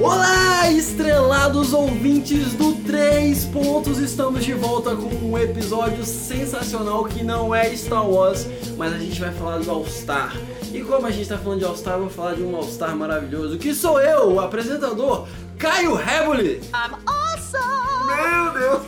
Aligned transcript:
Olá, 0.00 0.70
estrelados 0.70 1.74
ouvintes 1.74 2.54
do 2.54 2.72
Três 2.86 3.44
Pontos! 3.44 3.98
Estamos 3.98 4.42
de 4.42 4.54
volta 4.54 4.96
com 4.96 5.14
um 5.14 5.36
episódio 5.36 6.06
sensacional 6.06 7.04
que 7.04 7.22
não 7.22 7.54
é 7.54 7.76
Star 7.76 8.08
Wars, 8.08 8.46
mas 8.78 8.94
a 8.94 8.98
gente 8.98 9.20
vai 9.20 9.30
falar 9.30 9.58
do 9.58 9.70
All-Star. 9.70 10.34
E 10.72 10.80
como 10.80 11.06
a 11.06 11.10
gente 11.10 11.24
está 11.24 11.36
falando 11.36 11.58
de 11.58 11.66
All-Star, 11.66 11.98
vou 11.98 12.08
falar 12.08 12.32
de 12.32 12.42
um 12.42 12.56
All-Star 12.56 12.96
maravilhoso, 12.96 13.58
que 13.58 13.74
sou 13.74 14.00
eu, 14.00 14.32
o 14.32 14.40
apresentador 14.40 15.28
Caio 15.58 15.94
Reboli. 15.94 16.62
I'm 16.72 16.96
awesome! 17.06 18.06
Meu 18.06 18.52
Deus! 18.54 18.82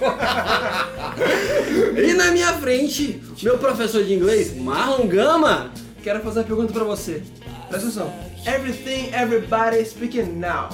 e 2.09 2.15
na 2.15 2.31
minha 2.31 2.55
frente, 2.55 3.23
meu 3.43 3.59
professor 3.59 4.03
de 4.03 4.15
inglês, 4.15 4.57
Marlon 4.57 5.07
Gama. 5.07 5.73
Quero 6.03 6.21
fazer 6.21 6.41
uma 6.41 6.47
pergunta 6.47 6.73
pra 6.73 6.85
você. 6.85 7.23
Presta 7.69 7.89
atenção. 7.89 8.32
Everything, 8.47 9.13
everybody 9.15 9.85
speaking 9.85 10.41
now. 10.41 10.71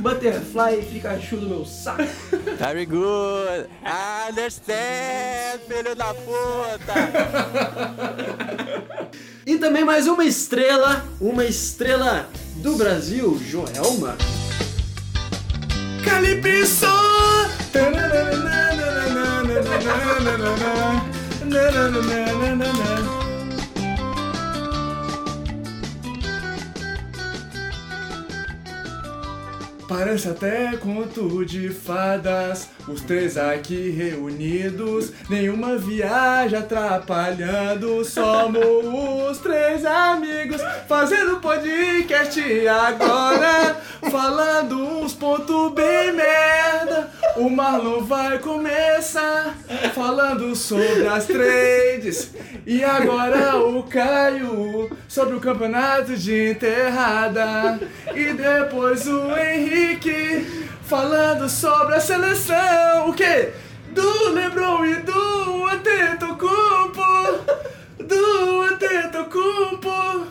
Butterfly 0.00 0.80
e 0.80 0.82
Pikachu 0.82 1.36
do 1.36 1.48
meu 1.48 1.64
saco. 1.64 2.02
Very 2.58 2.84
good. 2.84 3.68
I 3.84 4.30
understand, 4.30 5.60
filho 5.68 5.94
da 5.94 6.12
puta. 6.14 6.94
E 9.46 9.58
também 9.58 9.84
mais 9.84 10.08
uma 10.08 10.24
estrela, 10.24 11.04
uma 11.20 11.44
estrela 11.44 12.28
do 12.56 12.74
Brasil, 12.74 13.38
Joelma. 13.38 14.16
Calypso! 16.04 16.86
Parece 29.88 30.28
até 30.28 30.76
conto 30.76 31.44
de 31.44 31.68
fadas, 31.68 32.68
os 32.88 33.00
três 33.00 33.36
aqui 33.36 33.90
reunidos, 33.90 35.12
nenhuma 35.28 35.76
viagem 35.76 36.58
atrapalhando, 36.58 38.04
somos 38.04 38.64
os 39.30 39.38
três 39.38 39.84
amigos, 39.84 40.60
fazendo 40.86 41.40
podcast 41.40 42.40
agora, 42.68 43.76
falando 44.10 44.78
uns 44.78 45.12
pontos 45.12 45.72
bem 45.72 46.12
merda. 46.12 47.10
O 47.36 47.50
Marlon 47.50 48.02
vai 48.02 48.38
começar 48.38 49.56
falando 49.94 50.54
sobre 50.54 51.06
as 51.06 51.26
trades, 51.26 52.30
e 52.64 52.84
agora 52.84 53.56
o 53.56 53.82
Caio 53.82 54.96
sobre 55.08 55.34
o 55.34 55.40
campeonato 55.40 56.16
de 56.16 56.50
enterrada, 56.50 57.80
e 58.14 58.32
depois 58.32 59.06
o 59.06 59.36
Henrique 59.36 60.66
falando 60.86 61.48
sobre 61.48 61.96
a 61.96 62.00
seleção. 62.00 63.10
O 63.10 63.14
quê? 63.14 63.52
Do 63.90 64.30
Lebron 64.30 64.84
e 64.84 64.94
do 64.96 65.66
Antetokounmpo. 65.66 67.02
Do 67.98 68.62
Antetokounmpo. 68.62 70.26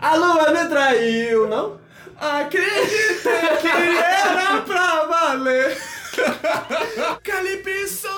A 0.00 0.16
lua 0.16 0.50
me 0.50 0.68
traiu, 0.68 1.48
não? 1.48 1.78
Acreditei 2.16 3.56
que 3.60 3.68
era 3.68 4.62
pra 4.62 5.04
valer. 5.04 5.76
Calypso. 7.22 8.08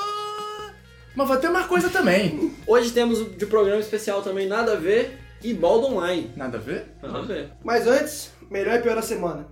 Mas 1.15 1.29
vai 1.29 1.39
ter 1.39 1.49
uma 1.49 1.65
coisa 1.65 1.91
também. 1.91 2.55
Hoje 2.67 2.93
temos 2.93 3.37
de 3.37 3.47
programa 3.47 3.81
especial 3.81 4.23
também 4.23 4.47
Nada 4.47 4.75
a 4.75 4.77
Ver 4.77 5.19
e 5.43 5.53
Baldo 5.53 5.89
Online. 5.89 6.33
Nada 6.37 6.59
a 6.59 6.61
ver? 6.61 6.87
Nada 7.03 7.19
a 7.19 7.23
ver. 7.23 7.51
Mas 7.65 7.87
antes, 7.87 8.31
melhor 8.49 8.77
e 8.77 8.83
pior 8.83 8.95
da 8.95 9.03
semana. 9.03 9.47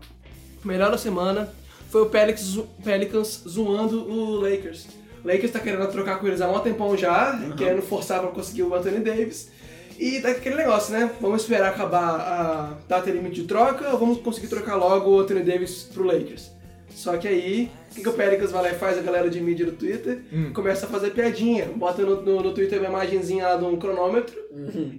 Melhor 0.65 0.91
da 0.91 0.98
semana 0.98 1.53
foi 1.91 2.03
o 2.03 2.06
Pelicans, 2.06 2.59
Pelicans 2.84 3.44
zoando 3.49 4.09
o 4.09 4.41
Lakers. 4.41 4.87
O 5.25 5.28
Lakers 5.28 5.50
tá 5.50 5.59
querendo 5.59 5.87
trocar 5.91 6.21
com 6.21 6.26
eles 6.26 6.41
há 6.41 6.49
um 6.49 6.59
tempão 6.60 6.97
já, 6.97 7.38
querendo 7.56 7.82
forçar 7.82 8.21
pra 8.21 8.31
conseguir 8.31 8.62
o 8.62 8.75
Anthony 8.75 9.00
Davis. 9.00 9.50
E 9.98 10.21
tá 10.21 10.28
aquele 10.28 10.54
negócio, 10.54 10.93
né? 10.93 11.10
Vamos 11.21 11.43
esperar 11.43 11.71
acabar 11.71 12.21
a 12.21 12.78
data 12.87 13.10
limite 13.10 13.43
de 13.43 13.48
troca 13.48 13.91
ou 13.91 13.98
vamos 13.98 14.19
conseguir 14.19 14.47
trocar 14.47 14.77
logo 14.77 15.10
o 15.10 15.21
Anthony 15.21 15.43
Davis 15.43 15.82
pro 15.93 16.04
Lakers? 16.04 16.53
Só 16.91 17.16
que 17.16 17.28
aí, 17.28 17.71
o 17.91 17.94
que, 17.94 18.03
que 18.03 18.09
o 18.09 18.12
Pelicans 18.12 18.50
vai 18.50 18.62
lá 18.62 18.71
e 18.71 18.75
faz 18.75 18.99
a 18.99 19.03
galera 19.03 19.31
de 19.31 19.41
mídia 19.41 19.65
do 19.66 19.72
Twitter? 19.72 20.21
Começa 20.53 20.87
a 20.87 20.88
fazer 20.88 21.10
piadinha. 21.10 21.66
Bota 21.66 22.03
no, 22.03 22.22
no, 22.22 22.43
no 22.43 22.53
Twitter 22.53 22.78
uma 22.81 22.88
imagenzinha 22.88 23.47
lá 23.47 23.56
de 23.56 23.65
um 23.65 23.76
cronômetro 23.76 24.34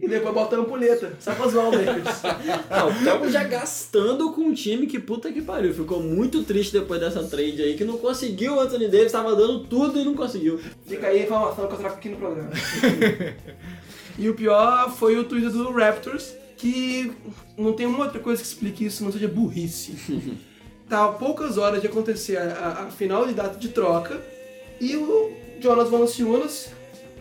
e 0.01 0.07
depois 0.07 0.33
bota 0.33 0.55
a 0.55 0.59
ampulheta. 0.59 1.13
Só 1.19 1.33
pra 1.33 1.47
zoar 1.47 1.67
o 1.67 1.71
Lakers. 1.71 2.21
Não, 2.69 2.89
estamos 2.89 3.33
já 3.33 3.43
gastando 3.43 4.31
com 4.31 4.41
um 4.41 4.53
time 4.53 4.87
que 4.87 4.99
puta 4.99 5.31
que 5.31 5.41
pariu. 5.41 5.73
Ficou 5.73 6.01
muito 6.01 6.43
triste 6.43 6.71
depois 6.73 6.99
dessa 6.99 7.23
trade 7.23 7.61
aí, 7.61 7.75
que 7.75 7.83
não 7.83 7.97
conseguiu 7.97 8.55
o 8.55 8.59
Anthony 8.59 8.87
Davis, 8.87 9.11
tava 9.11 9.35
dando 9.35 9.65
tudo 9.65 9.99
e 9.99 10.05
não 10.05 10.13
conseguiu. 10.15 10.59
Fica 10.85 11.07
aí 11.07 11.21
a 11.21 11.23
informação 11.23 11.67
que 11.67 11.73
eu 11.73 11.77
trago 11.77 11.95
aqui 11.95 12.09
no 12.09 12.17
programa. 12.17 12.51
e 14.17 14.29
o 14.29 14.33
pior 14.35 14.91
foi 14.91 15.17
o 15.17 15.23
Twitter 15.25 15.51
do 15.51 15.71
Raptors, 15.71 16.33
que 16.55 17.11
não 17.57 17.73
tem 17.73 17.85
uma 17.85 18.05
outra 18.05 18.19
coisa 18.19 18.41
que 18.41 18.47
explique 18.47 18.85
isso, 18.85 19.03
não 19.03 19.11
seja 19.11 19.27
burrice. 19.27 19.95
tá 20.89 21.05
a 21.05 21.09
poucas 21.09 21.57
horas 21.57 21.81
de 21.81 21.87
acontecer 21.87 22.37
a, 22.37 22.85
a- 22.87 22.91
final 22.91 23.25
de 23.27 23.33
data 23.33 23.57
de 23.57 23.69
troca 23.69 24.19
e 24.81 24.95
o 24.95 25.31
Jonas 25.59 25.89
Valanciunas 25.89 26.69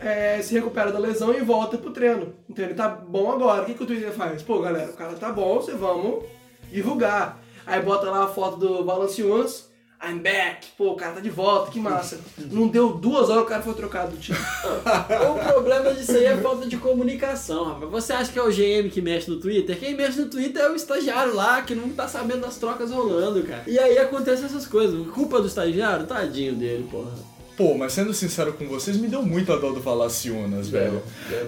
é, 0.00 0.40
se 0.42 0.54
recupera 0.54 0.90
da 0.92 0.98
lesão 0.98 1.34
e 1.34 1.40
volta 1.40 1.76
pro 1.76 1.90
treino. 1.90 2.32
Então 2.48 2.64
ele 2.64 2.74
tá 2.74 2.88
bom 2.88 3.30
agora. 3.32 3.62
O 3.62 3.66
que, 3.66 3.74
que 3.74 3.82
o 3.82 3.86
Twitter 3.86 4.12
faz? 4.12 4.42
Pô, 4.42 4.60
galera, 4.60 4.90
o 4.90 4.94
cara 4.96 5.14
tá 5.14 5.30
bom, 5.32 5.56
você 5.56 5.72
vamos 5.72 6.24
divulgar. 6.70 7.40
Aí 7.66 7.82
bota 7.82 8.10
lá 8.10 8.24
a 8.24 8.28
foto 8.28 8.56
do 8.56 8.84
Valanciunas. 8.84 9.67
I'm 10.00 10.18
back. 10.18 10.68
Pô, 10.76 10.92
o 10.92 10.96
cara 10.96 11.14
tá 11.14 11.20
de 11.20 11.28
volta, 11.28 11.72
que 11.72 11.80
massa. 11.80 12.20
Não 12.38 12.68
deu 12.68 12.92
duas 12.92 13.28
horas, 13.28 13.42
o 13.42 13.46
cara 13.46 13.62
foi 13.62 13.74
trocado 13.74 14.12
do 14.12 14.16
time. 14.16 14.38
O 14.38 15.52
problema 15.52 15.92
disso 15.92 16.12
aí 16.12 16.24
é 16.24 16.34
a 16.34 16.38
falta 16.38 16.66
de 16.66 16.76
comunicação, 16.76 17.64
rapaz. 17.64 17.90
Você 17.90 18.12
acha 18.12 18.32
que 18.32 18.38
é 18.38 18.42
o 18.42 18.50
GM 18.50 18.88
que 18.90 19.02
mexe 19.02 19.28
no 19.28 19.40
Twitter? 19.40 19.78
Quem 19.78 19.96
mexe 19.96 20.20
no 20.20 20.30
Twitter 20.30 20.62
é 20.62 20.70
o 20.70 20.76
estagiário 20.76 21.34
lá, 21.34 21.62
que 21.62 21.74
não 21.74 21.88
tá 21.90 22.06
sabendo 22.06 22.42
das 22.42 22.56
trocas 22.56 22.90
rolando, 22.90 23.42
cara. 23.42 23.64
E 23.66 23.78
aí 23.78 23.98
acontecem 23.98 24.46
essas 24.46 24.66
coisas. 24.66 25.06
Culpa 25.08 25.40
do 25.40 25.48
estagiário? 25.48 26.06
Tadinho 26.06 26.54
dele, 26.54 26.86
porra. 26.90 27.10
Pô, 27.58 27.74
mas 27.74 27.92
sendo 27.92 28.14
sincero 28.14 28.52
com 28.52 28.68
vocês, 28.68 28.96
me 28.96 29.08
deu 29.08 29.20
muita 29.20 29.58
dó 29.58 29.72
do 29.72 29.80
Valanciunas, 29.80 30.68
velho. 30.68 31.02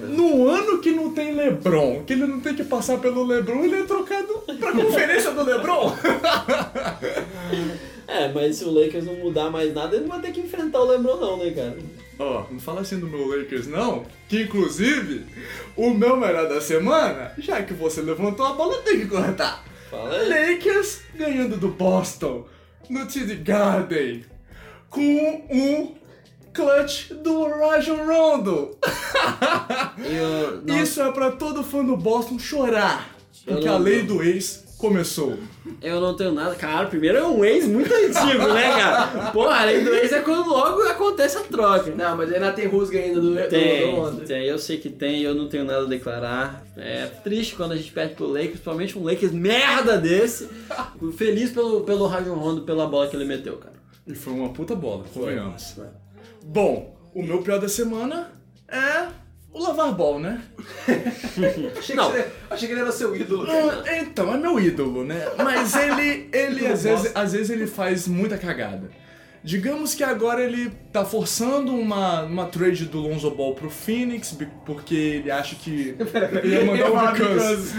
No 0.08 0.48
ano 0.48 0.80
que 0.80 0.90
não 0.90 1.14
tem 1.14 1.32
Lebron, 1.32 2.02
que 2.04 2.14
ele 2.14 2.26
não 2.26 2.40
tem 2.40 2.52
que 2.52 2.64
passar 2.64 2.98
pelo 2.98 3.24
Lebron, 3.24 3.62
ele 3.62 3.76
é 3.76 3.84
trocado 3.84 4.42
pra 4.58 4.72
conferência 4.74 5.30
do 5.30 5.44
Lebron. 5.44 5.96
É, 8.08 8.26
mas 8.32 8.56
se 8.56 8.64
o 8.64 8.72
Lakers 8.72 9.04
não 9.04 9.14
mudar 9.14 9.50
mais 9.50 9.72
nada, 9.72 9.94
ele 9.94 10.06
não 10.06 10.10
vai 10.10 10.20
ter 10.20 10.32
que 10.32 10.40
enfrentar 10.40 10.80
o 10.80 10.84
LeBron 10.84 11.16
não, 11.16 11.36
né, 11.36 11.52
cara? 11.52 11.78
Ó, 12.18 12.44
não 12.50 12.58
fala 12.58 12.80
assim 12.80 12.98
do 12.98 13.06
meu 13.06 13.28
Lakers 13.28 13.68
não, 13.68 14.04
que 14.28 14.42
inclusive, 14.42 15.26
o 15.76 15.90
meu 15.90 16.16
melhor 16.16 16.48
da 16.48 16.60
semana, 16.60 17.32
já 17.38 17.62
que 17.62 17.72
você 17.72 18.02
levantou 18.02 18.44
a 18.44 18.54
bola, 18.54 18.82
tem 18.82 18.98
que 18.98 19.06
cortar. 19.06 19.64
Fala 19.88 20.16
aí. 20.16 20.28
Lakers 20.28 21.02
ganhando 21.14 21.56
do 21.56 21.68
Boston 21.68 22.48
no 22.88 23.06
TD 23.06 23.36
Garden 23.36 24.24
com 24.90 25.46
um 25.48 25.99
clutch 26.60 27.10
do 27.12 27.44
Rajon 27.48 28.04
Rondo. 28.06 28.76
Eu, 30.04 30.62
não, 30.66 30.82
Isso 30.82 31.00
é 31.00 31.10
pra 31.12 31.30
todo 31.32 31.62
fã 31.62 31.84
do 31.84 31.96
Boston 31.96 32.38
chorar, 32.38 33.14
Eu 33.46 33.54
porque 33.54 33.68
não- 33.68 33.74
a 33.74 33.78
lei 33.78 34.02
do 34.02 34.22
ex 34.22 34.64
começou. 34.78 35.36
eu 35.82 36.00
não 36.00 36.14
tenho 36.16 36.32
nada. 36.32 36.54
Cara, 36.54 36.86
primeiro 36.86 37.18
é 37.18 37.24
um 37.26 37.44
ex 37.44 37.66
muito 37.66 37.92
antigo, 37.92 38.48
né, 38.54 38.62
cara? 38.72 39.30
Porra, 39.30 39.56
a 39.60 39.64
lei 39.64 39.84
do 39.84 39.94
ex 39.94 40.10
é 40.10 40.20
quando 40.20 40.48
logo 40.48 40.82
acontece 40.84 41.36
a 41.36 41.40
troca. 41.42 41.94
Não, 41.94 42.16
mas 42.16 42.32
ainda 42.32 42.50
tem 42.52 42.66
rusga 42.66 42.98
ainda 42.98 43.20
do, 43.20 43.34
do, 43.34 43.34
do 43.34 43.48
Tem, 43.48 44.16
tem, 44.26 44.44
eu 44.46 44.58
sei 44.58 44.78
que 44.78 44.88
tem, 44.88 45.20
eu 45.20 45.34
não 45.34 45.48
tenho 45.48 45.64
nada 45.64 45.82
a 45.82 45.86
declarar. 45.88 46.64
É 46.78 47.06
triste 47.22 47.54
quando 47.56 47.72
a 47.72 47.76
gente 47.76 47.92
perde 47.92 48.14
pro 48.14 48.26
Lakers, 48.26 48.50
principalmente 48.52 48.98
um 48.98 49.04
Lakers 49.04 49.32
merda 49.32 49.98
desse. 49.98 50.48
Feliz 51.16 51.50
pelo, 51.50 51.82
pelo 51.82 52.06
Rajon 52.06 52.34
Rondo, 52.34 52.62
pela 52.62 52.86
bola 52.86 53.06
que 53.06 53.16
ele 53.16 53.26
meteu, 53.26 53.56
cara. 53.58 53.74
E 54.06 54.14
foi 54.14 54.32
uma 54.32 54.48
puta 54.48 54.74
bola, 54.74 55.04
convenhamos. 55.12 55.76
Bom, 56.44 56.96
o 57.14 57.22
meu 57.22 57.42
pior 57.42 57.58
da 57.60 57.68
semana 57.68 58.32
é 58.68 59.08
o 59.52 59.58
lavar 59.62 59.92
ball, 59.92 60.18
né? 60.20 60.42
Achei, 61.76 61.96
Não. 61.96 62.10
que 62.10 62.18
você, 62.18 62.28
achei 62.50 62.68
que 62.68 62.74
ele 62.74 62.80
era 62.80 62.92
seu 62.92 63.14
ídolo. 63.16 63.46
Então, 64.00 64.32
é 64.32 64.38
meu 64.38 64.60
ídolo, 64.60 65.04
né? 65.04 65.26
Mas 65.36 65.74
ele, 65.74 66.28
ele 66.32 66.66
às, 66.68 66.84
vezes, 66.84 67.12
às 67.14 67.32
vezes 67.32 67.50
ele 67.50 67.66
faz 67.66 68.06
muita 68.06 68.38
cagada. 68.38 68.90
Digamos 69.42 69.94
que 69.94 70.04
agora 70.04 70.42
ele 70.42 70.70
tá 70.92 71.02
forçando 71.02 71.74
uma, 71.74 72.22
uma 72.24 72.46
trade 72.46 72.84
do 72.84 73.00
Lonzo 73.00 73.30
Ball 73.30 73.54
pro 73.54 73.70
Phoenix, 73.70 74.36
porque 74.66 74.94
ele 74.94 75.30
acha 75.30 75.56
que 75.56 75.96
ele 76.42 76.56
ia 76.56 76.64
mandar 76.64 76.90
o 76.90 77.12
because. 77.12 77.72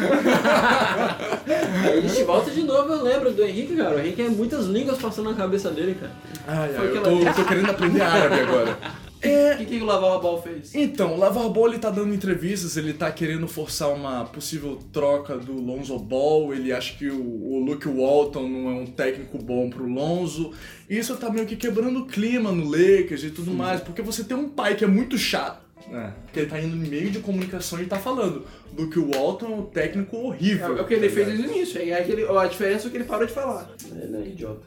A 1.87 2.01
gente 2.01 2.23
volta 2.23 2.49
de 2.49 2.63
novo, 2.63 2.93
eu 2.93 3.03
lembro 3.03 3.31
do 3.31 3.43
Henrique, 3.43 3.75
cara. 3.75 3.95
O 3.95 3.99
Henrique 3.99 4.23
é 4.23 4.29
muitas 4.29 4.65
línguas 4.65 4.97
passando 4.97 5.29
na 5.29 5.35
cabeça 5.35 5.69
dele, 5.69 5.95
cara. 5.99 6.11
Ai, 6.47 6.75
ai, 6.75 6.87
eu 6.87 7.03
tô, 7.03 7.09
eu 7.19 7.33
tô 7.33 7.45
querendo 7.45 7.69
aprender 7.69 8.01
árabe 8.01 8.39
agora. 8.39 8.77
É. 9.21 9.53
O 9.53 9.57
que, 9.57 9.65
que 9.65 9.77
o 9.81 9.85
Lavar 9.85 10.19
Ball 10.19 10.41
fez? 10.41 10.73
Então, 10.73 11.13
o 11.15 11.17
Lavar 11.17 11.47
Ball 11.49 11.67
ele 11.69 11.79
tá 11.79 11.89
dando 11.89 12.13
entrevistas, 12.13 12.75
ele 12.77 12.93
tá 12.93 13.11
querendo 13.11 13.47
forçar 13.47 13.93
uma 13.93 14.25
possível 14.25 14.79
troca 14.91 15.37
do 15.37 15.53
Lonzo 15.53 15.97
Ball, 15.99 16.53
ele 16.53 16.71
acha 16.71 16.97
que 16.97 17.07
o, 17.09 17.21
o 17.21 17.59
Luke 17.63 17.87
Walton 17.87 18.47
não 18.47 18.69
é 18.69 18.73
um 18.73 18.85
técnico 18.87 19.37
bom 19.37 19.69
pro 19.69 19.87
Lonzo. 19.87 20.51
Isso 20.89 21.15
tá 21.17 21.29
meio 21.29 21.45
que 21.45 21.55
quebrando 21.55 21.99
o 21.99 22.05
clima 22.07 22.51
no 22.51 22.65
Lakers 22.65 23.23
e 23.23 23.29
tudo 23.29 23.51
mais, 23.51 23.79
porque 23.81 24.01
você 24.01 24.23
tem 24.23 24.35
um 24.35 24.49
pai 24.49 24.75
que 24.75 24.83
é 24.83 24.87
muito 24.87 25.17
chato. 25.17 25.61
né? 25.89 26.13
Porque 26.25 26.39
ele 26.39 26.49
tá 26.49 26.59
indo 26.59 26.75
no 26.75 26.87
meio 26.87 27.11
de 27.11 27.19
comunicação 27.19 27.81
e 27.81 27.85
tá 27.85 27.97
falando. 27.99 28.45
Luke 28.77 28.97
Walton 28.99 29.45
é 29.45 29.49
um 29.55 29.61
técnico 29.65 30.15
É, 30.15 30.19
horrível. 30.19 30.77
é 30.77 30.81
o 30.81 30.85
que 30.87 30.93
ele 30.93 31.07
tá 31.09 31.13
fez 31.13 31.27
desde 31.27 31.45
o 31.47 31.51
início. 31.51 31.81
É 31.81 31.93
aquele, 31.93 32.25
a 32.27 32.45
diferença 32.47 32.87
é 32.87 32.91
que 32.91 32.97
ele 32.97 33.03
parou 33.03 33.25
de 33.27 33.33
falar. 33.33 33.69
Ele 33.91 34.17
é 34.17 34.27
idiota. 34.27 34.61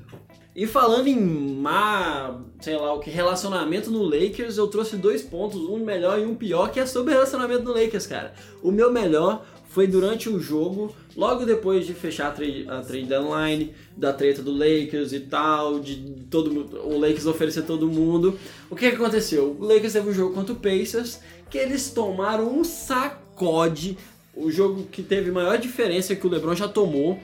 E 0.54 0.68
falando 0.68 1.08
em 1.08 1.18
má, 1.18 2.40
sei 2.60 2.76
lá 2.76 2.92
o 2.92 3.00
que, 3.00 3.10
relacionamento 3.10 3.90
no 3.90 4.02
Lakers, 4.04 4.56
eu 4.56 4.68
trouxe 4.68 4.96
dois 4.96 5.20
pontos, 5.20 5.60
um 5.60 5.78
melhor 5.78 6.20
e 6.20 6.24
um 6.24 6.36
pior, 6.36 6.70
que 6.70 6.78
é 6.78 6.86
sobre 6.86 7.12
relacionamento 7.12 7.64
no 7.64 7.72
Lakers, 7.72 8.06
cara. 8.06 8.32
O 8.62 8.70
meu 8.70 8.92
melhor 8.92 9.44
foi 9.66 9.88
durante 9.88 10.28
o 10.28 10.38
jogo, 10.38 10.94
logo 11.16 11.44
depois 11.44 11.84
de 11.84 11.92
fechar 11.92 12.28
a 12.28 12.30
trade, 12.30 12.64
a 12.68 12.80
trade 12.80 13.06
deadline, 13.06 13.74
da 13.96 14.12
treta 14.12 14.40
do 14.40 14.52
Lakers 14.52 15.12
e 15.12 15.18
tal, 15.18 15.80
de 15.80 15.96
todo 16.30 16.70
o 16.86 17.00
Lakers 17.00 17.26
oferecer 17.26 17.62
todo 17.62 17.88
mundo. 17.88 18.38
O 18.70 18.76
que, 18.76 18.88
que 18.88 18.94
aconteceu? 18.94 19.56
O 19.58 19.64
Lakers 19.64 19.94
teve 19.94 20.08
um 20.08 20.14
jogo 20.14 20.32
contra 20.32 20.52
o 20.52 20.56
Pacers, 20.56 21.18
que 21.50 21.58
eles 21.58 21.90
tomaram 21.90 22.56
um 22.56 22.62
sacode, 22.62 23.98
o 24.36 24.48
jogo 24.52 24.84
que 24.84 25.02
teve 25.02 25.32
maior 25.32 25.58
diferença 25.58 26.14
que 26.14 26.24
o 26.24 26.30
LeBron 26.30 26.54
já 26.54 26.68
tomou. 26.68 27.18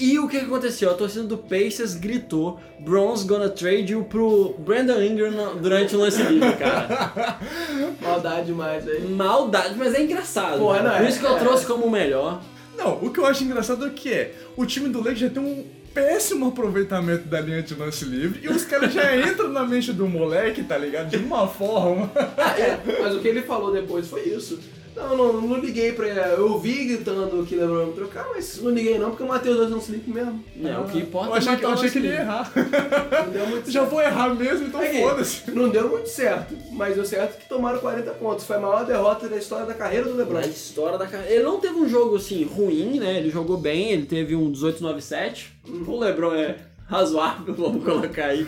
E 0.00 0.18
o 0.18 0.28
que 0.28 0.36
aconteceu? 0.36 0.90
A 0.90 0.94
torcida 0.94 1.24
do 1.24 1.36
Pacers 1.36 1.94
gritou 1.94 2.60
Bronze 2.78 3.26
gonna 3.26 3.48
trade 3.48 3.92
you 3.92 4.04
pro 4.04 4.54
Brandon 4.58 5.02
Ingram 5.02 5.56
durante 5.56 5.96
o 5.96 5.98
lance 5.98 6.22
livre, 6.22 6.52
cara. 6.56 7.38
Maldade 8.00 8.46
demais 8.46 8.86
aí. 8.86 9.02
Maldade, 9.08 9.74
mas 9.76 9.94
é 9.94 10.02
engraçado. 10.02 10.58
Não, 10.58 10.66
Por 10.66 10.76
é- 10.76 11.08
isso 11.08 11.18
que 11.18 11.26
eu 11.26 11.36
é. 11.36 11.38
trouxe 11.40 11.66
como 11.66 11.86
o 11.86 11.90
melhor. 11.90 12.40
Não, 12.76 12.94
o 13.02 13.10
que 13.10 13.18
eu 13.18 13.26
acho 13.26 13.42
engraçado 13.42 13.84
é 13.86 13.90
que 13.90 14.12
é, 14.12 14.34
o 14.56 14.64
time 14.64 14.88
do 14.88 14.98
Lakers 14.98 15.18
já 15.18 15.30
tem 15.30 15.42
um 15.42 15.64
péssimo 15.92 16.46
aproveitamento 16.46 17.26
da 17.26 17.40
linha 17.40 17.60
de 17.60 17.74
lance 17.74 18.04
livre 18.04 18.38
e 18.44 18.48
os 18.48 18.64
caras 18.64 18.92
já 18.92 19.16
entram 19.18 19.48
na 19.48 19.64
mente 19.64 19.92
do 19.92 20.06
moleque, 20.06 20.62
tá 20.62 20.78
ligado? 20.78 21.08
De 21.10 21.16
uma 21.16 21.48
forma. 21.48 22.08
É, 22.56 22.78
mas 23.02 23.16
o 23.16 23.18
que 23.18 23.26
ele 23.26 23.42
falou 23.42 23.72
depois 23.72 24.06
foi 24.06 24.22
isso. 24.28 24.60
Não, 24.96 25.16
não, 25.16 25.40
não 25.40 25.56
liguei 25.58 25.92
pra 25.92 26.08
ele. 26.08 26.18
Eu 26.20 26.52
ouvi 26.52 26.84
gritando 26.86 27.44
que 27.46 27.54
LeBron 27.54 27.80
ia 27.80 27.86
me 27.86 27.92
trocar, 27.92 28.26
mas 28.34 28.60
não 28.60 28.70
liguei 28.70 28.98
não, 28.98 29.10
porque 29.10 29.22
eu 29.22 29.26
matei 29.28 29.50
os 29.52 29.58
dois 29.58 29.70
no 29.70 29.78
sleep 29.78 30.10
mesmo. 30.10 30.44
É, 30.64 30.78
o 30.78 30.84
que 30.84 30.98
importa 30.98 31.28
Eu 31.28 31.34
achei, 31.34 31.52
é 31.52 31.56
que, 31.56 31.64
eu 31.64 31.68
o 31.68 31.72
achei 31.72 31.90
que 31.90 31.98
ele 31.98 32.08
ia 32.08 32.20
errar. 32.20 32.52
Não 32.54 33.32
deu 33.32 33.46
muito 33.46 33.70
Já 33.70 33.80
certo. 33.80 33.90
vou 33.90 34.00
errar 34.02 34.34
mesmo, 34.34 34.66
então 34.66 34.80
Aqui, 34.80 35.00
foda-se. 35.00 35.50
Não 35.50 35.68
deu 35.68 35.88
muito 35.88 36.08
certo, 36.08 36.54
mas 36.72 36.94
deu 36.94 37.04
certo 37.04 37.38
que 37.38 37.48
tomaram 37.48 37.78
40 37.78 38.10
pontos. 38.12 38.44
Foi 38.44 38.56
a 38.56 38.60
maior 38.60 38.84
derrota 38.84 39.28
da 39.28 39.36
história 39.36 39.66
da 39.66 39.74
carreira 39.74 40.06
do 40.06 40.16
LeBron. 40.16 40.40
Na 40.40 40.46
história 40.46 40.98
da 40.98 41.06
carreira. 41.06 41.32
Ele 41.34 41.44
não 41.44 41.60
teve 41.60 41.74
um 41.76 41.88
jogo 41.88 42.16
assim 42.16 42.44
ruim, 42.44 42.98
né? 42.98 43.18
Ele 43.18 43.30
jogou 43.30 43.56
bem, 43.56 43.90
ele 43.92 44.06
teve 44.06 44.34
um 44.34 44.50
18-9-7. 44.50 45.46
O 45.86 45.98
LeBron 45.98 46.34
é 46.34 46.56
razoável, 46.88 47.54
vamos 47.54 47.84
colocar 47.84 48.26
aí. 48.26 48.44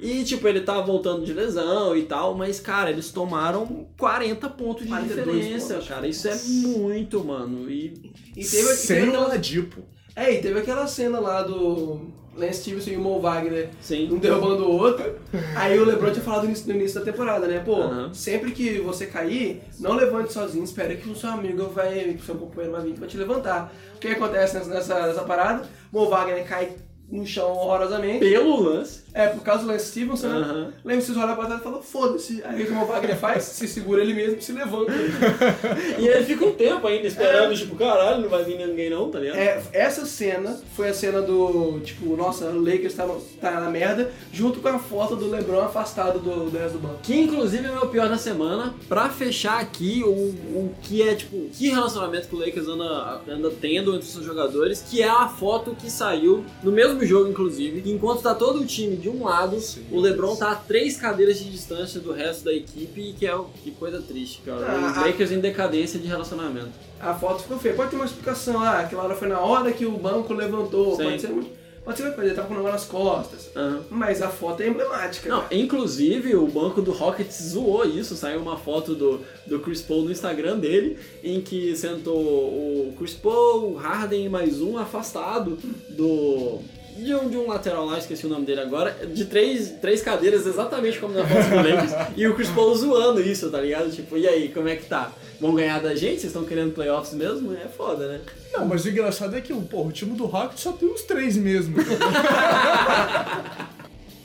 E 0.00 0.24
tipo, 0.24 0.48
ele 0.48 0.62
tá 0.62 0.80
voltando 0.80 1.24
de 1.24 1.32
lesão 1.32 1.94
e 1.96 2.02
tal, 2.04 2.34
mas 2.34 2.58
cara, 2.58 2.90
eles 2.90 3.12
tomaram 3.12 3.86
40 3.98 4.48
pontos 4.50 4.82
de 4.84 4.88
42 4.88 5.36
diferença, 5.36 5.74
pontos. 5.74 5.88
cara. 5.88 6.06
Isso 6.08 6.26
é 6.26 6.34
muito, 6.68 7.22
mano. 7.22 7.70
E 7.70 8.12
E 8.34 8.44
teve, 8.44 8.74
Sem 8.74 8.96
teve 8.96 9.08
aquela, 9.10 9.28
Ladipo. 9.28 9.82
é, 10.16 10.32
e 10.32 10.40
teve 10.40 10.58
aquela 10.58 10.86
cena 10.86 11.20
lá 11.20 11.42
do 11.42 12.00
Lance 12.34 12.62
Stevenson 12.62 12.90
e 12.90 12.96
o 12.96 13.00
Mo 13.00 13.20
Wagner 13.20 13.68
sim. 13.80 14.10
um 14.10 14.18
derrubando 14.18 14.64
o 14.64 14.72
outro. 14.72 15.14
Aí 15.54 15.78
o 15.78 15.84
LeBron 15.84 16.10
tinha 16.10 16.24
falado 16.24 16.48
nisso 16.48 16.66
no 16.66 16.74
início 16.74 16.98
da 16.98 17.04
temporada, 17.12 17.46
né? 17.46 17.60
Pô, 17.64 17.76
sempre 18.12 18.50
que 18.50 18.78
você 18.80 19.06
cair, 19.06 19.62
não 19.78 19.92
levante 19.94 20.32
sozinho, 20.32 20.64
espera 20.64 20.96
que 20.96 21.08
o 21.08 21.14
seu 21.14 21.28
amigo 21.30 21.68
vai, 21.68 22.14
que 22.14 22.22
o 22.22 22.24
seu 22.24 22.34
companheiro 22.34 22.72
vai 22.76 22.82
vir 22.86 22.94
pra 22.94 23.06
te 23.06 23.16
levantar. 23.16 23.72
O 23.94 23.98
que 23.98 24.08
acontece 24.08 24.56
nessa, 24.56 24.68
nessa, 24.70 25.06
nessa 25.06 25.22
parada? 25.22 25.68
Mo 25.92 26.08
Wagner 26.08 26.44
cai 26.44 26.72
no 27.10 27.26
chão 27.26 27.52
horrorosamente. 27.52 28.20
Pelo 28.20 28.60
lance. 28.60 29.03
É, 29.14 29.28
por 29.28 29.44
causa 29.44 29.62
do 29.62 29.68
Lance 29.68 29.86
Stevenson, 29.92 30.26
né? 30.26 30.34
Aham. 30.40 30.72
Lembra 30.84 31.04
se 31.04 31.12
olha 31.16 31.34
pra 31.36 31.46
trás 31.46 31.60
e 31.60 31.62
fala, 31.64 31.80
foda-se. 31.80 32.42
Aí 32.44 32.64
o 32.64 32.66
que 32.66 32.72
o 32.72 32.84
Wagner 32.84 33.16
faz? 33.16 33.44
Se 33.44 33.68
segura 33.68 34.02
ele 34.02 34.12
mesmo 34.12 34.36
e 34.38 34.42
se 34.42 34.50
levanta. 34.52 34.92
E 35.98 36.06
ele 36.08 36.24
fica 36.24 36.44
um 36.44 36.52
tempo 36.52 36.86
ainda 36.86 37.06
esperando, 37.06 37.54
tipo, 37.56 37.76
caralho, 37.76 38.22
não 38.22 38.28
vai 38.28 38.42
vir 38.44 38.58
ninguém 38.58 38.90
não, 38.90 39.08
tá 39.10 39.18
ligado? 39.20 39.36
É, 39.36 39.62
essa 39.72 40.04
cena 40.04 40.58
foi 40.74 40.88
a 40.88 40.94
cena 40.94 41.22
do, 41.22 41.78
tipo, 41.80 42.16
nossa, 42.16 42.46
o 42.46 42.60
Lakers 42.60 42.94
tá, 42.94 43.06
no- 43.06 43.20
tá 43.40 43.52
na 43.60 43.70
merda, 43.70 44.10
junto 44.32 44.60
com 44.60 44.68
a 44.68 44.78
foto 44.78 45.14
do 45.16 45.30
LeBron 45.30 45.60
afastado 45.62 46.18
do, 46.18 46.50
do 46.50 46.58
resto 46.58 46.78
do 46.78 46.80
banco. 46.80 46.98
Que 47.02 47.14
inclusive 47.14 47.66
é 47.66 47.70
o 47.70 47.74
meu 47.74 47.86
pior 47.86 48.08
da 48.08 48.18
semana. 48.18 48.74
Pra 48.88 49.08
fechar 49.08 49.60
aqui, 49.60 50.02
o, 50.04 50.08
o 50.10 50.74
que 50.82 51.02
é, 51.02 51.14
tipo, 51.14 51.48
que 51.52 51.68
relacionamento 51.68 52.28
que 52.28 52.34
o 52.34 52.38
Lakers 52.38 52.66
anda, 52.68 53.20
anda 53.28 53.50
tendo 53.60 53.90
entre 53.94 54.06
os 54.06 54.12
seus 54.12 54.24
jogadores, 54.24 54.84
que 54.88 55.00
é 55.02 55.08
a 55.08 55.28
foto 55.28 55.76
que 55.80 55.90
saiu 55.90 56.44
no 56.62 56.72
mesmo 56.72 57.04
jogo, 57.04 57.30
inclusive, 57.30 57.88
enquanto 57.90 58.22
tá 58.22 58.34
todo 58.34 58.60
o 58.60 58.66
time 58.66 58.96
de 59.04 59.10
um 59.10 59.24
lado, 59.24 59.58
o 59.92 60.00
LeBron 60.00 60.34
tá 60.34 60.52
a 60.52 60.54
três 60.54 60.96
cadeiras 60.96 61.38
de 61.38 61.50
distância 61.50 62.00
do 62.00 62.10
resto 62.12 62.44
da 62.44 62.52
equipe, 62.54 63.00
e 63.00 63.12
que 63.12 63.26
é 63.26 63.36
o- 63.36 63.44
que 63.62 63.70
coisa 63.70 64.00
triste, 64.00 64.40
cara. 64.44 64.64
Ah, 64.66 64.90
Os. 64.92 64.96
Lakers 65.06 65.30
em 65.30 65.40
decadência 65.40 65.98
de 66.00 66.06
relacionamento. 66.08 66.70
A 66.98 67.12
foto 67.12 67.42
ficou 67.42 67.58
feia. 67.58 67.74
Pode 67.74 67.90
ter 67.90 67.96
uma 67.96 68.06
explicação, 68.06 68.58
ah, 68.62 68.78
aquela 68.80 69.02
hora 69.04 69.14
foi 69.14 69.28
na 69.28 69.40
hora 69.40 69.70
que 69.72 69.84
o 69.84 69.90
banco 69.92 70.32
levantou, 70.32 70.96
Sim. 70.96 71.04
pode 71.04 71.20
ser 71.20 71.28
muito. 71.28 71.64
Pode 71.84 71.98
ser 71.98 72.04
coisa, 72.14 72.22
ele 72.30 72.34
tava 72.34 72.48
com 72.48 72.54
o 72.54 72.56
negócio 72.56 72.78
nas 72.78 72.86
costas. 72.86 73.50
Aham. 73.54 73.82
Mas 73.90 74.22
a 74.22 74.30
foto 74.30 74.62
é 74.62 74.68
emblemática. 74.68 75.28
Não, 75.28 75.42
cara. 75.42 75.54
inclusive 75.54 76.34
o 76.34 76.46
banco 76.46 76.80
do 76.80 76.92
Rockets 76.92 77.42
zoou 77.50 77.84
isso, 77.84 78.16
saiu 78.16 78.40
uma 78.40 78.56
foto 78.56 78.94
do, 78.94 79.20
do 79.46 79.60
Chris 79.60 79.82
Paul 79.82 80.04
no 80.04 80.10
Instagram 80.10 80.58
dele, 80.58 80.96
em 81.22 81.42
que 81.42 81.76
sentou 81.76 82.16
o 82.18 82.94
Chris 82.96 83.12
Paul, 83.12 83.72
o 83.72 83.76
Harden 83.76 84.24
e 84.24 84.28
mais 84.30 84.62
um 84.62 84.78
afastado 84.78 85.58
do. 85.90 86.60
De 86.96 87.14
um, 87.14 87.28
de 87.28 87.36
um 87.36 87.48
lateral 87.48 87.86
lá, 87.86 87.98
esqueci 87.98 88.24
o 88.24 88.28
nome 88.28 88.46
dele 88.46 88.60
agora, 88.60 88.96
de 89.12 89.24
três, 89.24 89.72
três 89.80 90.00
cadeiras, 90.00 90.46
exatamente 90.46 90.98
como 90.98 91.12
na 91.12 91.26
foto 91.26 91.48
do 91.48 91.56
Lakers, 91.56 91.92
e 92.16 92.26
o 92.26 92.34
Chris 92.34 92.48
Paul 92.50 92.74
zoando 92.74 93.20
isso, 93.20 93.50
tá 93.50 93.60
ligado? 93.60 93.90
Tipo, 93.90 94.16
e 94.16 94.28
aí, 94.28 94.48
como 94.50 94.68
é 94.68 94.76
que 94.76 94.86
tá? 94.86 95.12
Vão 95.40 95.54
ganhar 95.54 95.80
da 95.80 95.94
gente? 95.94 96.20
Vocês 96.20 96.26
estão 96.26 96.44
querendo 96.44 96.72
playoffs 96.72 97.12
mesmo? 97.14 97.52
É 97.52 97.66
foda, 97.66 98.06
né? 98.06 98.20
Não, 98.52 98.64
mas 98.64 98.84
o 98.84 98.88
engraçado 98.88 99.36
é 99.36 99.40
que 99.40 99.52
porra, 99.52 99.88
o 99.88 99.92
time 99.92 100.16
do 100.16 100.26
Rocket 100.26 100.58
só 100.58 100.72
tem 100.72 100.88
os 100.88 101.02
três 101.02 101.36
mesmo. 101.36 101.76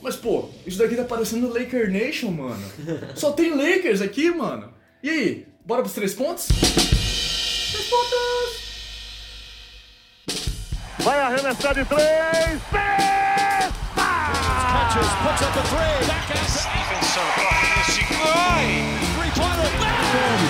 mas, 0.02 0.16
pô, 0.16 0.50
isso 0.66 0.78
daqui 0.78 0.96
tá 0.96 1.04
parecendo 1.04 1.52
Laker 1.52 1.92
Nation, 1.92 2.30
mano. 2.30 2.64
Só 3.16 3.32
tem 3.32 3.56
Lakers 3.56 4.02
aqui, 4.02 4.30
mano. 4.30 4.72
E 5.02 5.10
aí, 5.10 5.48
bora 5.66 5.82
pros 5.82 5.94
três 5.94 6.14
pontos? 6.14 6.48
Três 6.48 7.90
pontos! 7.90 8.69
Vai 11.00 11.20
arremessar 11.20 11.74
de 11.74 11.86
três. 11.86 12.60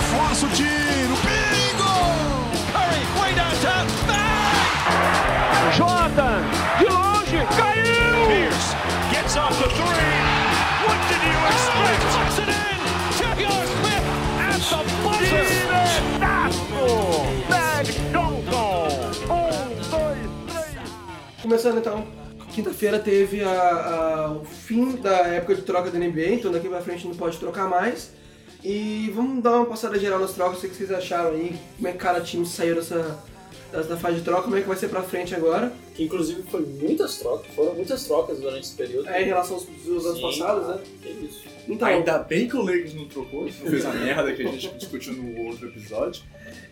Força 0.10 0.46
o 0.46 0.50
tiro. 0.50 1.16
Perigo! 1.22 1.92
Curry, 2.72 3.04
way 3.20 3.34
downtown. 3.36 3.86
Bang! 4.08 5.76
Jordan, 5.76 6.42
de 6.80 6.86
longe, 6.86 7.46
caiu! 7.56 8.28
Pierce 8.28 8.76
gets 9.12 9.38
off 9.38 9.56
the 9.60 9.70
three. 9.70 10.40
What 10.86 11.00
did 11.10 11.22
you 11.24 11.40
expect? 11.48 11.79
Começando 21.50 21.80
então, 21.80 22.06
quinta-feira 22.54 23.00
teve 23.00 23.42
a- 23.44 23.50
a- 23.50 24.32
o 24.34 24.46
fim 24.46 24.98
da 24.98 25.18
época 25.30 25.56
de 25.56 25.64
troca 25.64 25.90
da 25.90 25.98
NBA, 25.98 26.36
então 26.36 26.52
daqui 26.52 26.70
pra 26.70 26.80
frente 26.80 27.08
não 27.08 27.16
pode 27.16 27.40
trocar 27.40 27.68
mais. 27.68 28.12
E 28.64 29.12
vamos 29.16 29.42
dar 29.42 29.54
uma 29.56 29.66
passada 29.66 29.98
geral 29.98 30.20
nas 30.20 30.34
trocas, 30.34 30.60
o 30.60 30.70
que 30.70 30.76
vocês 30.76 30.92
acharam 30.92 31.32
aí, 31.32 31.56
como 31.76 31.88
é 31.88 31.92
que 31.92 31.98
cada 31.98 32.22
time 32.22 32.46
saiu 32.46 32.76
dessa, 32.76 33.18
dessa 33.72 33.98
fase 33.98 34.18
de 34.18 34.22
troca, 34.22 34.44
como 34.44 34.58
é 34.58 34.62
que 34.62 34.68
vai 34.68 34.78
ser 34.78 34.90
pra 34.90 35.02
frente 35.02 35.34
agora. 35.34 35.74
Que 35.96 36.04
inclusive 36.04 36.44
foi 36.44 36.62
muitas 36.62 37.18
trocas, 37.18 37.48
foram 37.56 37.74
muitas 37.74 38.04
trocas 38.06 38.40
durante 38.40 38.68
esse 38.68 38.76
período. 38.76 39.10
É, 39.10 39.24
em 39.24 39.26
relação 39.26 39.56
aos, 39.56 39.66
aos 39.88 40.06
anos 40.06 40.18
Sim, 40.18 40.22
passados, 40.40 40.68
né? 40.68 40.80
Que 41.02 41.10
isso. 41.10 41.50
Então, 41.68 41.88
Ainda 41.88 42.20
bem 42.20 42.48
que 42.48 42.56
o 42.56 42.62
Lakers 42.62 42.94
não 42.94 43.06
trocou, 43.08 43.44
não 43.46 43.50
fez 43.72 43.86
a 43.86 43.92
merda 43.92 44.34
que 44.34 44.44
a 44.44 44.52
gente 44.52 44.70
discutiu 44.78 45.14
no 45.14 45.48
outro 45.48 45.68
episódio. 45.68 46.22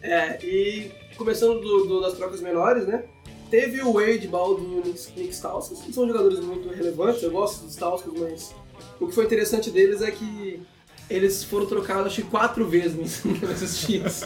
É, 0.03 0.37
e 0.45 0.91
começando 1.17 1.59
do, 1.59 1.85
do- 1.85 2.01
das 2.01 2.13
trocas 2.13 2.41
menores, 2.41 2.85
né? 2.87 3.03
Teve 3.49 3.81
o 3.81 3.93
Wade 3.93 4.27
Ball 4.27 4.55
do 4.55 4.85
Nick, 4.85 5.11
Nick 5.15 5.33
Stauskas, 5.33 5.79
que 5.79 5.93
são 5.93 6.07
jogadores 6.07 6.39
muito 6.39 6.69
relevantes, 6.69 7.23
eu 7.23 7.31
gosto 7.31 7.63
dos 7.63 7.73
Stauskas, 7.73 8.13
mas 8.17 8.55
o 8.99 9.07
que 9.07 9.15
foi 9.15 9.25
interessante 9.25 9.69
deles 9.69 10.01
é 10.01 10.11
que 10.11 10.61
eles 11.09 11.43
foram 11.43 11.65
trocados 11.65 12.07
acho 12.07 12.21
que 12.21 12.29
quatro 12.29 12.67
vezes 12.67 13.23
nesses 13.23 13.79
times. 13.79 14.23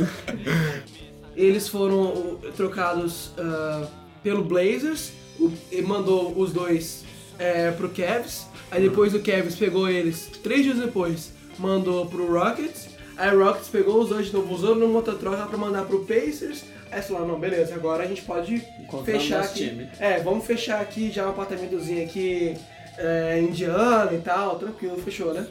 Eles 1.36 1.68
foram 1.68 2.14
uh, 2.14 2.40
trocados 2.58 3.32
ah, 3.38 3.88
pelo 4.24 4.44
Blazers, 4.44 5.12
o, 5.40 5.52
e 5.72 5.82
mandou 5.82 6.38
os 6.38 6.52
dois 6.52 7.04
é, 7.38 7.72
pro 7.72 7.90
Cavs, 7.90 8.48
aí 8.70 8.82
depois 8.82 9.14
o 9.14 9.20
Cavs 9.20 9.56
pegou 9.56 9.88
eles, 9.88 10.30
três 10.44 10.64
dias 10.64 10.78
depois, 10.78 11.32
mandou 11.58 12.06
pro 12.08 12.32
Rockets. 12.32 12.90
Aí 13.18 13.36
o 13.36 13.44
Rockets 13.44 13.70
pegou 13.70 14.02
os 14.02 14.10
dois 14.10 14.28
de 14.28 14.34
novo, 14.34 14.54
usou 14.54 14.76
numa 14.76 14.96
outra 14.96 15.14
troca 15.14 15.46
pra 15.46 15.58
mandar 15.58 15.86
pro 15.86 16.06
Pacers. 16.06 16.64
Aí 16.92 17.02
falou, 17.02 17.26
não, 17.26 17.40
beleza, 17.40 17.74
agora 17.74 18.04
a 18.04 18.08
gente 18.08 18.22
pode 18.24 18.56
Encontramos 18.80 19.24
fechar 19.24 19.38
nosso 19.40 19.52
aqui. 19.52 19.70
time. 19.70 19.90
É, 20.00 20.20
vamos 20.20 20.46
fechar 20.46 20.82
aqui 20.82 21.10
já 21.12 21.26
um 21.26 21.30
apartamentozinho 21.30 22.04
aqui 22.04 22.56
é, 22.98 23.40
indiano 23.42 24.14
e 24.14 24.20
tal, 24.20 24.58
tranquilo, 24.60 24.98
fechou, 25.02 25.34
né? 25.34 25.48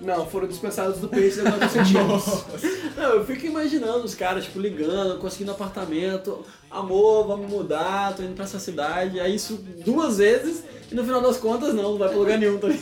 Não, 0.00 0.26
foram 0.26 0.46
dispensados 0.46 0.98
do 1.00 1.08
Pacers 1.08 1.38
agora 1.46 1.68
sem 1.68 1.82
times. 1.84 2.44
Não, 2.96 3.14
eu 3.14 3.24
fico 3.24 3.46
imaginando 3.46 4.04
os 4.04 4.14
caras, 4.14 4.44
tipo, 4.44 4.60
ligando, 4.60 5.18
conseguindo 5.18 5.52
apartamento. 5.52 6.44
Amor, 6.70 7.26
vamos 7.26 7.50
mudar, 7.50 8.14
tô 8.14 8.22
indo 8.22 8.34
pra 8.34 8.44
essa 8.44 8.58
cidade. 8.58 9.18
Aí 9.18 9.34
isso 9.34 9.58
duas 9.84 10.18
vezes 10.18 10.62
e 10.92 10.94
no 10.94 11.02
final 11.02 11.22
das 11.22 11.38
contas 11.38 11.72
não, 11.74 11.92
não 11.92 11.98
vai 11.98 12.08
pra 12.10 12.18
lugar 12.18 12.38
nenhum 12.38 12.58
também. 12.58 12.78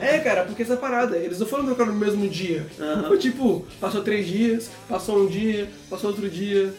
É, 0.00 0.18
cara, 0.20 0.44
porque 0.44 0.62
essa 0.62 0.78
parada, 0.78 1.18
eles 1.18 1.38
não 1.38 1.46
foram 1.46 1.66
trocar 1.66 1.84
no 1.86 1.92
mesmo 1.92 2.26
dia. 2.26 2.66
Aham. 2.80 3.08
Foi 3.08 3.18
tipo, 3.18 3.66
passou 3.78 4.02
três 4.02 4.26
dias, 4.26 4.70
passou 4.88 5.18
um 5.22 5.26
dia, 5.26 5.68
passou 5.90 6.08
outro 6.08 6.30
dia. 6.30 6.72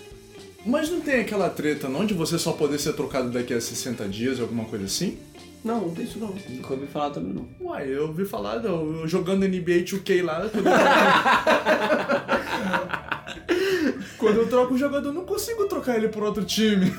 Mas 0.65 0.89
não 0.89 0.99
tem 0.99 1.21
aquela 1.21 1.49
treta 1.49 1.87
não 1.87 2.05
de 2.05 2.13
você 2.13 2.37
só 2.39 2.51
poder 2.51 2.79
ser 2.79 2.93
trocado 2.93 3.29
daqui 3.29 3.53
a 3.53 3.61
60 3.61 4.07
dias, 4.09 4.39
alguma 4.39 4.65
coisa 4.65 4.85
assim? 4.85 5.17
Não, 5.63 5.81
não 5.81 5.95
tem 5.95 6.05
isso 6.05 6.19
não. 6.19 6.33
Nunca 6.49 6.73
ouvi 6.73 6.87
falar 6.87 7.09
também 7.11 7.33
não. 7.33 7.47
Uai, 7.59 7.87
eu 7.87 8.07
ouvi 8.07 8.25
falar, 8.25 8.63
eu, 8.63 9.01
eu 9.01 9.07
jogando 9.07 9.47
NBA 9.47 9.83
2K 9.83 10.23
lá, 10.23 10.47
quando 10.49 10.67
eu, 10.67 10.73
quando 14.17 14.35
eu 14.37 14.47
troco 14.47 14.75
o 14.75 14.77
jogador, 14.77 15.09
eu 15.09 15.13
não 15.13 15.25
consigo 15.25 15.65
trocar 15.65 15.97
ele 15.97 16.09
por 16.09 16.21
outro 16.21 16.45
time. 16.45 16.93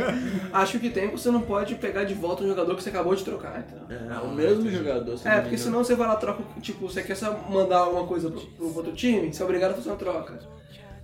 Acho 0.52 0.78
que 0.78 0.90
tem, 0.90 1.10
você 1.10 1.30
não 1.30 1.40
pode 1.40 1.76
pegar 1.76 2.04
de 2.04 2.12
volta 2.12 2.44
um 2.44 2.48
jogador 2.48 2.74
que 2.74 2.82
você 2.82 2.90
acabou 2.90 3.14
de 3.14 3.24
trocar, 3.24 3.60
entendeu? 3.60 4.14
É, 4.14 4.18
o 4.18 4.34
mesmo 4.34 4.70
jogador. 4.70 5.16
se 5.16 5.26
É, 5.26 5.40
porque 5.40 5.56
senão 5.56 5.82
você 5.82 5.94
vai 5.94 6.06
lá 6.06 6.16
troca, 6.16 6.42
tipo, 6.60 6.86
você 6.88 7.02
quer 7.02 7.14
só 7.14 7.32
mandar 7.48 7.88
uma 7.88 8.06
coisa 8.06 8.30
pro, 8.30 8.40
pro 8.40 8.76
outro 8.76 8.92
time, 8.92 9.32
você 9.32 9.42
é 9.42 9.44
obrigado 9.44 9.72
a 9.72 9.74
fazer 9.74 9.88
uma 9.88 9.96
troca. 9.96 10.59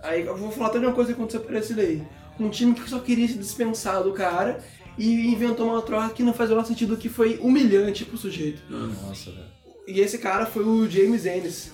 Aí 0.06 0.24
eu 0.24 0.36
vou 0.36 0.50
falar 0.52 0.70
também 0.70 0.88
uma 0.88 0.94
coisa 0.94 1.12
que 1.12 1.18
aconteceu 1.18 1.40
por 1.40 1.54
esse 1.54 1.74
daí. 1.74 2.02
Um 2.38 2.48
time 2.48 2.74
que 2.74 2.88
só 2.88 2.98
queria 3.00 3.26
se 3.26 3.34
dispensar 3.34 4.02
do 4.02 4.12
cara 4.12 4.60
e 4.96 5.26
inventou 5.32 5.68
uma 5.68 5.82
troca 5.82 6.10
que 6.10 6.22
não 6.22 6.32
faz 6.32 6.50
o 6.50 6.52
menor 6.54 6.66
sentido, 6.66 6.96
que 6.96 7.08
foi 7.08 7.38
humilhante 7.42 8.04
pro 8.04 8.16
sujeito. 8.16 8.62
Nossa, 8.70 9.30
velho. 9.30 9.46
E 9.88 10.00
esse 10.00 10.18
cara 10.18 10.46
foi 10.46 10.64
o 10.64 10.88
James 10.88 11.26
Ennis. 11.26 11.72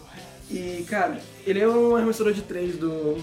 E, 0.51 0.85
cara, 0.89 1.21
ele 1.47 1.61
é 1.61 1.69
um 1.69 1.95
arremessador 1.95 2.33
de 2.33 2.43
três 2.43 2.77
do, 2.77 3.17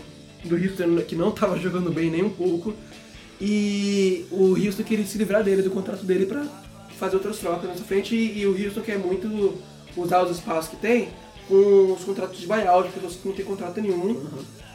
do 0.44 0.56
Houston 0.56 0.98
que 1.08 1.16
não 1.16 1.32
tava 1.32 1.58
jogando 1.58 1.92
bem 1.92 2.10
nem 2.10 2.24
um 2.24 2.30
pouco. 2.30 2.74
E 3.42 4.26
o 4.32 4.56
Houston 4.56 4.84
queria 4.84 5.06
se 5.06 5.18
livrar 5.18 5.44
dele, 5.44 5.62
do 5.62 5.72
contrato 5.72 6.04
dele, 6.04 6.26
pra 6.26 6.46
fazer 6.98 7.16
outras 7.16 7.38
trocas 7.38 7.70
nessa 7.70 7.84
frente. 7.84 8.16
E, 8.16 8.40
e 8.40 8.46
o 8.46 8.52
Houston 8.52 8.82
quer 8.82 8.98
muito 8.98 9.58
usar 9.96 10.24
os 10.24 10.38
espaços 10.38 10.70
que 10.70 10.78
tem 10.78 11.10
com 11.48 11.94
os 11.94 12.04
contratos 12.04 12.40
de 12.40 12.46
buyout, 12.46 12.92
pessoas 12.92 13.16
que 13.16 13.28
não 13.28 13.36
tem 13.36 13.44
contrato 13.44 13.82
nenhum, 13.82 14.24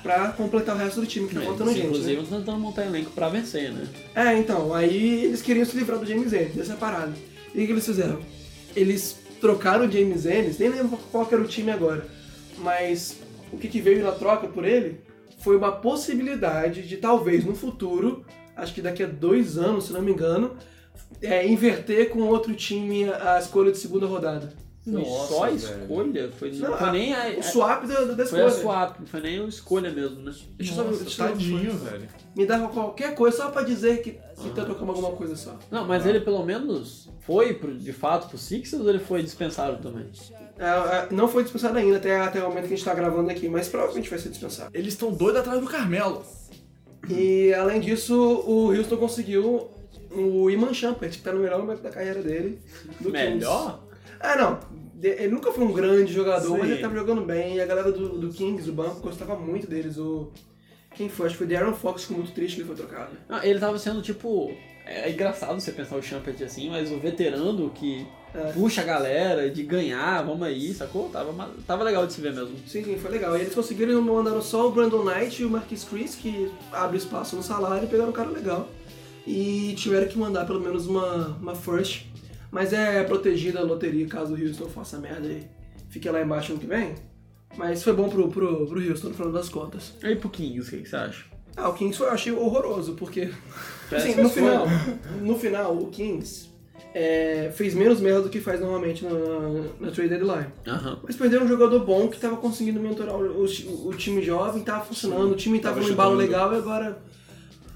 pra 0.04 0.28
completar 0.28 0.76
o 0.76 0.78
resto 0.78 1.00
do 1.00 1.06
time, 1.06 1.26
que 1.26 1.34
tá 1.34 1.40
faltando 1.40 1.70
Sim, 1.70 1.76
gente. 1.76 1.86
Inclusive, 1.86 2.16
Né? 2.16 2.22
estão 2.22 2.38
tentando 2.38 2.58
montar 2.58 2.84
elenco 2.84 3.10
pra 3.10 3.30
vencer, 3.30 3.72
né? 3.72 3.88
É, 4.14 4.36
então, 4.36 4.74
aí 4.74 5.24
eles 5.24 5.40
queriam 5.40 5.64
se 5.64 5.74
livrar 5.76 5.98
do 5.98 6.04
James 6.06 6.32
Ennis, 6.32 6.54
dessa 6.54 6.74
parada. 6.74 7.12
E 7.54 7.62
o 7.64 7.66
que 7.66 7.72
eles 7.72 7.86
fizeram? 7.86 8.20
Eles 8.76 9.18
trocaram 9.40 9.86
o 9.86 9.90
James 9.90 10.26
Ennis, 10.26 10.58
nem 10.58 10.68
lembro 10.68 10.98
qual 11.10 11.26
era 11.32 11.40
o 11.40 11.46
time 11.46 11.70
agora, 11.70 12.06
mas 12.58 13.16
o 13.50 13.56
que, 13.56 13.66
que 13.66 13.80
veio 13.80 14.04
na 14.04 14.12
troca 14.12 14.46
por 14.46 14.64
ele 14.64 15.00
foi 15.38 15.56
uma 15.56 15.72
possibilidade 15.72 16.82
de 16.82 16.98
talvez 16.98 17.44
no 17.44 17.54
futuro, 17.54 18.24
acho 18.54 18.74
que 18.74 18.82
daqui 18.82 19.02
a 19.02 19.06
dois 19.06 19.56
anos, 19.56 19.86
se 19.86 19.92
não 19.92 20.02
me 20.02 20.12
engano, 20.12 20.54
é, 21.22 21.46
inverter 21.46 22.10
com 22.10 22.20
outro 22.20 22.54
time 22.54 23.04
a 23.10 23.38
escolha 23.38 23.72
de 23.72 23.78
segunda 23.78 24.06
rodada. 24.06 24.52
Foi 24.84 24.92
Nossa, 25.00 25.28
só 25.34 25.44
a 25.44 25.46
velho. 25.46 25.56
escolha? 25.56 26.32
Foi, 26.38 26.52
não 26.52 26.76
foi 26.76 26.88
a- 26.88 26.92
nem 26.92 27.14
a, 27.14 27.28
O 27.38 27.42
swap 27.42 27.84
da, 27.86 28.04
da 28.04 28.14
Foi 28.16 28.24
escolha. 28.24 28.44
a 28.46 28.50
swap, 28.50 29.00
não 29.00 29.06
foi 29.06 29.20
nem 29.20 29.40
a 29.40 29.44
escolha 29.44 29.90
mesmo, 29.90 30.20
né? 30.20 30.32
Deixa 30.58 30.72
eu 30.72 30.76
só 30.76 30.84
Nossa, 30.84 31.04
eu 31.04 31.08
só- 31.10 31.28
tadinho, 31.28 31.72
velho. 31.78 32.08
Me 32.36 32.44
dá 32.44 32.58
qualquer 32.68 33.14
coisa 33.14 33.34
só 33.36 33.50
pra 33.50 33.62
dizer 33.62 34.02
que, 34.02 34.10
que 34.12 34.50
tá 34.54 34.62
trocando 34.62 34.90
alguma 34.92 35.12
coisa 35.12 35.36
só. 35.36 35.58
Não, 35.70 35.86
mas 35.86 36.04
ele 36.04 36.20
pelo 36.20 36.44
menos 36.44 37.08
foi 37.20 37.54
pro- 37.54 37.74
de 37.74 37.92
fato 37.94 38.28
pro 38.28 38.36
Sixers 38.36 38.82
ou 38.82 38.90
ele 38.90 38.98
foi 38.98 39.22
dispensado 39.22 39.82
também? 39.82 40.06
É, 40.58 40.64
é, 40.66 41.08
não 41.10 41.28
foi 41.28 41.44
dispensado 41.44 41.78
ainda 41.78 41.96
até, 41.96 42.20
até 42.20 42.40
o 42.44 42.48
momento 42.48 42.66
que 42.68 42.74
a 42.74 42.76
gente 42.76 42.84
tá 42.84 42.92
gravando 42.94 43.30
aqui, 43.30 43.48
mas 43.48 43.68
provavelmente 43.68 44.10
vai 44.10 44.18
ser 44.18 44.28
dispensado. 44.28 44.68
Eles 44.74 44.92
estão 44.92 45.10
doidos 45.10 45.40
atrás 45.40 45.60
do 45.60 45.66
Carmelo. 45.66 46.22
E 47.08 47.52
além 47.54 47.80
disso, 47.80 48.14
o 48.46 48.68
Houston 48.74 48.96
conseguiu 48.96 49.70
o 50.10 50.48
Iman 50.48 50.72
Shumpert, 50.72 51.12
que 51.12 51.22
tá 51.22 51.32
no 51.32 51.40
melhor 51.40 51.58
momento 51.58 51.82
da 51.82 51.90
carreira 51.90 52.22
dele. 52.22 52.60
Do 53.00 53.10
Melhor? 53.10 53.83
Ah, 54.24 54.36
não. 54.36 54.58
Ele 55.02 55.28
nunca 55.28 55.52
foi 55.52 55.64
um 55.64 55.72
grande 55.72 56.12
jogador, 56.12 56.46
Sim. 56.54 56.58
mas 56.58 56.70
ele 56.70 56.80
tava 56.80 56.94
jogando 56.94 57.20
bem. 57.22 57.56
E 57.56 57.60
a 57.60 57.66
galera 57.66 57.92
do, 57.92 58.18
do 58.18 58.28
Kings, 58.30 58.64
do 58.64 58.72
banco, 58.72 59.00
gostava 59.00 59.36
muito 59.36 59.66
deles. 59.66 59.98
O... 59.98 60.30
Quem 60.94 61.08
foi? 61.10 61.26
Acho 61.26 61.34
que 61.36 61.44
foi 61.44 61.54
Darren 61.54 61.74
Fox, 61.74 62.02
ficou 62.02 62.16
muito 62.18 62.32
triste 62.32 62.54
que 62.56 62.60
ele 62.62 62.68
foi 62.68 62.76
trocado. 62.76 63.10
Não, 63.28 63.42
ele 63.42 63.58
tava 63.58 63.78
sendo 63.78 64.00
tipo. 64.00 64.50
É 64.86 65.10
engraçado 65.10 65.58
você 65.60 65.72
pensar 65.72 65.96
o 65.96 66.02
Champert 66.02 66.40
assim, 66.42 66.68
mas 66.70 66.90
o 66.92 66.98
veterano 66.98 67.70
que 67.70 68.06
É. 68.34 68.52
puxa 68.52 68.82
a 68.82 68.84
galera 68.84 69.48
de 69.50 69.62
ganhar, 69.62 70.22
vamos 70.22 70.46
aí, 70.46 70.74
sacou? 70.74 71.08
Tava, 71.08 71.50
tava 71.66 71.84
legal 71.84 72.06
de 72.06 72.12
se 72.12 72.20
ver 72.20 72.34
mesmo. 72.34 72.56
Sim, 72.66 72.84
sim, 72.84 72.98
foi 72.98 73.10
legal. 73.10 73.36
E 73.36 73.40
eles 73.42 73.54
conseguiram, 73.54 74.00
mandaram 74.02 74.42
só 74.42 74.68
o 74.68 74.72
Brandon 74.72 75.02
Knight 75.04 75.40
e 75.42 75.44
o 75.46 75.50
Marquis 75.50 75.84
Chris, 75.84 76.14
que 76.14 76.50
abre 76.70 76.98
espaço 76.98 77.34
no 77.34 77.42
salário, 77.42 77.84
e 77.84 77.90
pegaram 77.90 78.10
um 78.10 78.12
cara 78.12 78.28
legal. 78.30 78.68
E 79.26 79.74
tiveram 79.76 80.06
que 80.06 80.18
mandar 80.18 80.44
pelo 80.46 80.60
menos 80.60 80.86
uma, 80.86 81.28
uma 81.40 81.54
first. 81.54 82.04
Mas 82.54 82.72
é 82.72 83.02
protegida 83.02 83.58
a 83.58 83.62
loteria 83.64 84.06
caso 84.06 84.32
o 84.32 84.40
Houston 84.40 84.68
faça 84.68 84.96
merda 84.96 85.26
e 85.26 85.42
fique 85.90 86.08
lá 86.08 86.22
embaixo 86.22 86.52
ano 86.52 86.60
que 86.60 86.68
vem. 86.68 86.94
Mas 87.56 87.82
foi 87.82 87.92
bom 87.92 88.08
pro, 88.08 88.28
pro, 88.28 88.64
pro 88.64 88.80
Houston 88.90 89.08
no 89.08 89.14
final 89.14 89.32
das 89.32 89.48
contas. 89.48 89.92
E 90.04 90.14
pro 90.14 90.28
Kings, 90.28 90.68
o 90.68 90.78
que, 90.78 90.88
você 90.88 90.94
acha? 90.94 91.24
Ah, 91.56 91.68
o 91.68 91.74
Kings 91.74 91.98
foi, 91.98 92.06
eu 92.06 92.12
achei 92.12 92.32
horroroso, 92.32 92.94
porque. 92.94 93.28
Assim, 93.90 94.14
no 94.14 94.28
final, 94.28 94.66
no 95.20 95.36
final, 95.36 95.76
o 95.76 95.88
Kings 95.88 96.48
é, 96.94 97.50
fez 97.56 97.74
menos 97.74 98.00
merda 98.00 98.22
do 98.22 98.28
que 98.28 98.40
faz 98.40 98.60
normalmente 98.60 99.04
na, 99.04 99.10
na 99.80 99.90
trade 99.90 100.10
deadline. 100.10 100.46
Aham. 100.66 101.00
Mas 101.02 101.16
perderam 101.16 101.44
um 101.46 101.48
jogador 101.48 101.80
bom 101.84 102.06
que 102.08 102.18
tava 102.20 102.36
conseguindo 102.36 102.78
mentorar 102.78 103.16
o, 103.16 103.44
o- 103.44 103.88
o 103.88 103.94
time 103.94 104.22
jovem, 104.22 104.62
tava 104.62 104.84
funcionando, 104.84 105.32
o 105.32 105.36
time 105.36 105.58
tava, 105.58 105.74
Tava 105.76 105.86
num 105.86 105.92
embalo 105.92 106.14
legal 106.14 106.54
e 106.54 106.56
agora. 106.58 106.98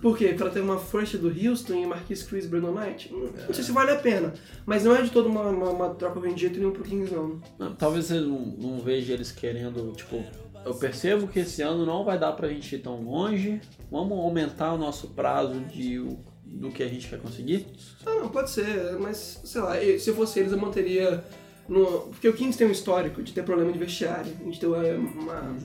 Por 0.01 0.17
quê? 0.17 0.29
Pra 0.29 0.49
ter 0.49 0.61
uma 0.61 0.79
first 0.79 1.17
do 1.17 1.29
Houston 1.29 1.75
e 1.75 1.87
Marquis 1.87 2.23
Chris 2.23 2.47
Brandon 2.47 2.73
Knight? 2.73 3.13
Não, 3.13 3.21
não 3.21 3.55
sei 3.55 3.65
se 3.65 3.73
vale 3.73 3.91
a 3.91 3.97
pena. 3.97 4.33
Mas 4.65 4.85
não 4.85 4.95
é 4.95 5.03
de 5.03 5.11
toda 5.11 5.29
uma, 5.29 5.43
uma, 5.43 5.71
uma 5.71 5.95
troca 5.95 6.21
de 6.21 6.41
jeito 6.41 6.59
nenhum 6.59 6.71
pro 6.71 6.85
Kings, 6.85 7.13
não. 7.13 7.41
Não, 7.59 7.75
talvez 7.75 8.07
você 8.07 8.21
não, 8.21 8.39
não 8.39 8.79
veja 8.79 9.13
eles 9.13 9.33
querendo, 9.33 9.93
tipo, 9.97 10.25
eu 10.65 10.75
percebo 10.75 11.27
que 11.27 11.41
esse 11.41 11.63
ano 11.63 11.85
não 11.85 12.05
vai 12.05 12.19
dar 12.19 12.33
pra 12.33 12.49
gente 12.49 12.75
ir 12.75 12.79
tão 12.79 13.03
longe, 13.03 13.61
vamos 13.91 14.17
aumentar 14.19 14.73
o 14.75 14.79
nosso 14.79 15.09
prazo 15.09 15.59
de, 15.61 15.99
do 16.45 16.71
que 16.71 16.83
a 16.83 16.89
gente 16.89 17.09
quer 17.09 17.19
conseguir. 17.19 17.67
Ah, 18.07 18.15
não, 18.21 18.29
pode 18.29 18.51
ser, 18.51 18.99
mas 19.01 19.41
sei 19.45 19.61
lá, 19.61 19.75
se 19.99 20.13
fosse 20.13 20.39
eles 20.39 20.53
eu 20.53 20.59
manteria. 20.59 21.25
No, 21.69 22.09
porque 22.09 22.29
o 22.29 22.33
Kings 22.33 22.57
tem 22.57 22.67
um 22.67 22.71
histórico 22.71 23.23
de 23.23 23.33
ter 23.33 23.43
problema 23.43 23.71
de 23.71 23.79
vestiário. 23.79 24.33
A 24.41 24.45
gente 24.45 24.59
tem 24.59 24.69
uma, 24.69 24.83
uma, 24.83 25.57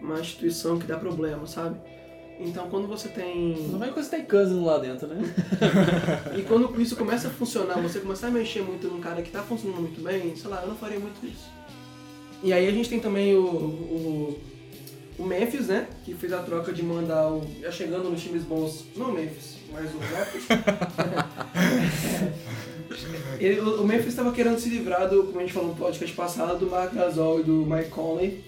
uma 0.00 0.20
instituição 0.20 0.76
que 0.78 0.86
dá 0.86 0.96
problema, 0.96 1.46
sabe? 1.46 1.78
Então 2.42 2.68
quando 2.70 2.88
você 2.88 3.08
tem. 3.08 3.54
Não 3.70 3.78
vai 3.78 3.92
que 3.92 4.02
você 4.02 4.10
tem 4.16 4.24
Cousins 4.24 4.64
lá 4.64 4.78
dentro, 4.78 5.06
né? 5.06 5.20
E 6.36 6.42
quando 6.42 6.80
isso 6.80 6.96
começa 6.96 7.28
a 7.28 7.30
funcionar, 7.30 7.78
você 7.80 8.00
começar 8.00 8.28
a 8.28 8.30
mexer 8.30 8.62
muito 8.62 8.88
num 8.88 9.00
cara 9.00 9.20
que 9.20 9.30
tá 9.30 9.42
funcionando 9.42 9.80
muito 9.82 10.00
bem, 10.00 10.34
sei 10.34 10.48
lá, 10.50 10.62
eu 10.62 10.68
não 10.68 10.76
faria 10.76 10.98
muito 10.98 11.24
isso. 11.26 11.48
E 12.42 12.52
aí 12.52 12.66
a 12.66 12.70
gente 12.70 12.88
tem 12.88 12.98
também 12.98 13.34
o, 13.36 13.42
o, 13.44 14.38
o 15.18 15.24
Memphis, 15.26 15.66
né? 15.68 15.86
Que 16.04 16.14
fez 16.14 16.32
a 16.32 16.38
troca 16.38 16.72
de 16.72 16.82
mandar 16.82 17.30
o. 17.30 17.42
Já 17.60 17.70
chegando 17.70 18.08
nos 18.10 18.22
times 18.22 18.42
bons, 18.42 18.86
não 18.96 19.10
o 19.10 19.12
Memphis, 19.12 19.56
mas 19.70 19.90
o 19.94 19.98
Raptors. 19.98 20.44
Ele- 23.38 23.60
o 23.60 23.82
o 23.82 23.86
Memphis 23.86 24.08
estava 24.08 24.32
querendo 24.32 24.58
se 24.58 24.68
livrar 24.68 25.08
do, 25.08 25.24
como 25.24 25.38
a 25.38 25.42
gente 25.42 25.52
falou 25.52 25.68
no 25.70 25.74
podcast 25.76 26.14
passado, 26.16 26.58
do 26.58 26.70
Mark 26.70 26.94
Gasol 26.94 27.40
e 27.40 27.42
do 27.44 27.66
Mike 27.66 27.90
Conley 27.90 28.42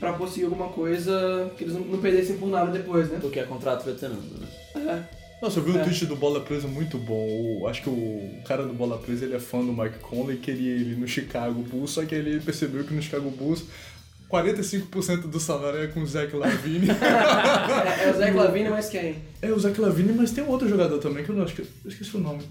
pra 0.00 0.14
conseguir 0.14 0.46
alguma 0.46 0.68
coisa 0.68 1.52
que 1.56 1.62
eles 1.64 1.74
não, 1.74 1.82
não 1.82 1.98
perdessem 2.00 2.36
por 2.38 2.48
nada 2.48 2.72
depois, 2.72 3.08
né? 3.10 3.18
Do 3.18 3.30
que 3.30 3.38
é 3.38 3.44
contrato 3.44 3.84
veterano, 3.84 4.20
né? 4.40 4.48
É. 4.74 5.20
Nossa, 5.42 5.58
eu 5.58 5.62
vi 5.62 5.70
um 5.70 5.78
É. 5.80 5.84
tweet 5.84 6.04
do 6.06 6.16
Bola 6.16 6.40
Presa 6.40 6.66
muito 6.66 6.98
bom. 6.98 7.60
O- 7.62 7.66
acho 7.68 7.82
que 7.82 7.88
o 7.88 8.42
cara 8.46 8.64
do 8.64 8.72
Bola 8.74 8.98
Presa 8.98 9.24
ele 9.24 9.34
é 9.34 9.38
fã 9.40 9.58
do 9.64 9.72
Mike 9.72 9.98
Conley, 10.00 10.36
queria 10.38 10.72
ele 10.72 10.96
no 10.96 11.06
Chicago 11.06 11.62
Bulls, 11.62 11.90
só 11.92 12.04
que 12.04 12.14
ele 12.14 12.40
percebeu 12.40 12.82
que 12.84 12.92
no 12.92 13.00
Chicago 13.02 13.30
Bulls 13.30 13.64
45% 14.30 15.22
do 15.28 15.40
salário 15.40 15.80
é 15.82 15.86
com 15.88 16.00
o 16.02 16.06
Zach 16.06 16.34
Lavine. 16.36 16.88
É, 18.00 18.04
é 18.04 18.10
o 18.10 18.16
Zach 18.18 18.32
Lavine, 18.36 18.68
mas 18.68 18.88
quem? 18.88 19.16
é 19.42 19.50
o 19.50 19.58
Zach 19.58 19.80
Lavine, 19.80 20.12
mas 20.12 20.30
tem 20.30 20.44
um 20.44 20.48
outro 20.48 20.68
jogador 20.68 20.98
também 20.98 21.24
que 21.24 21.30
eu 21.30 21.34
não 21.36 21.42
acho 21.44 21.54
que 21.54 21.62
eu 21.62 21.66
esqueci 21.86 22.16
o 22.16 22.20
nome. 22.20 22.42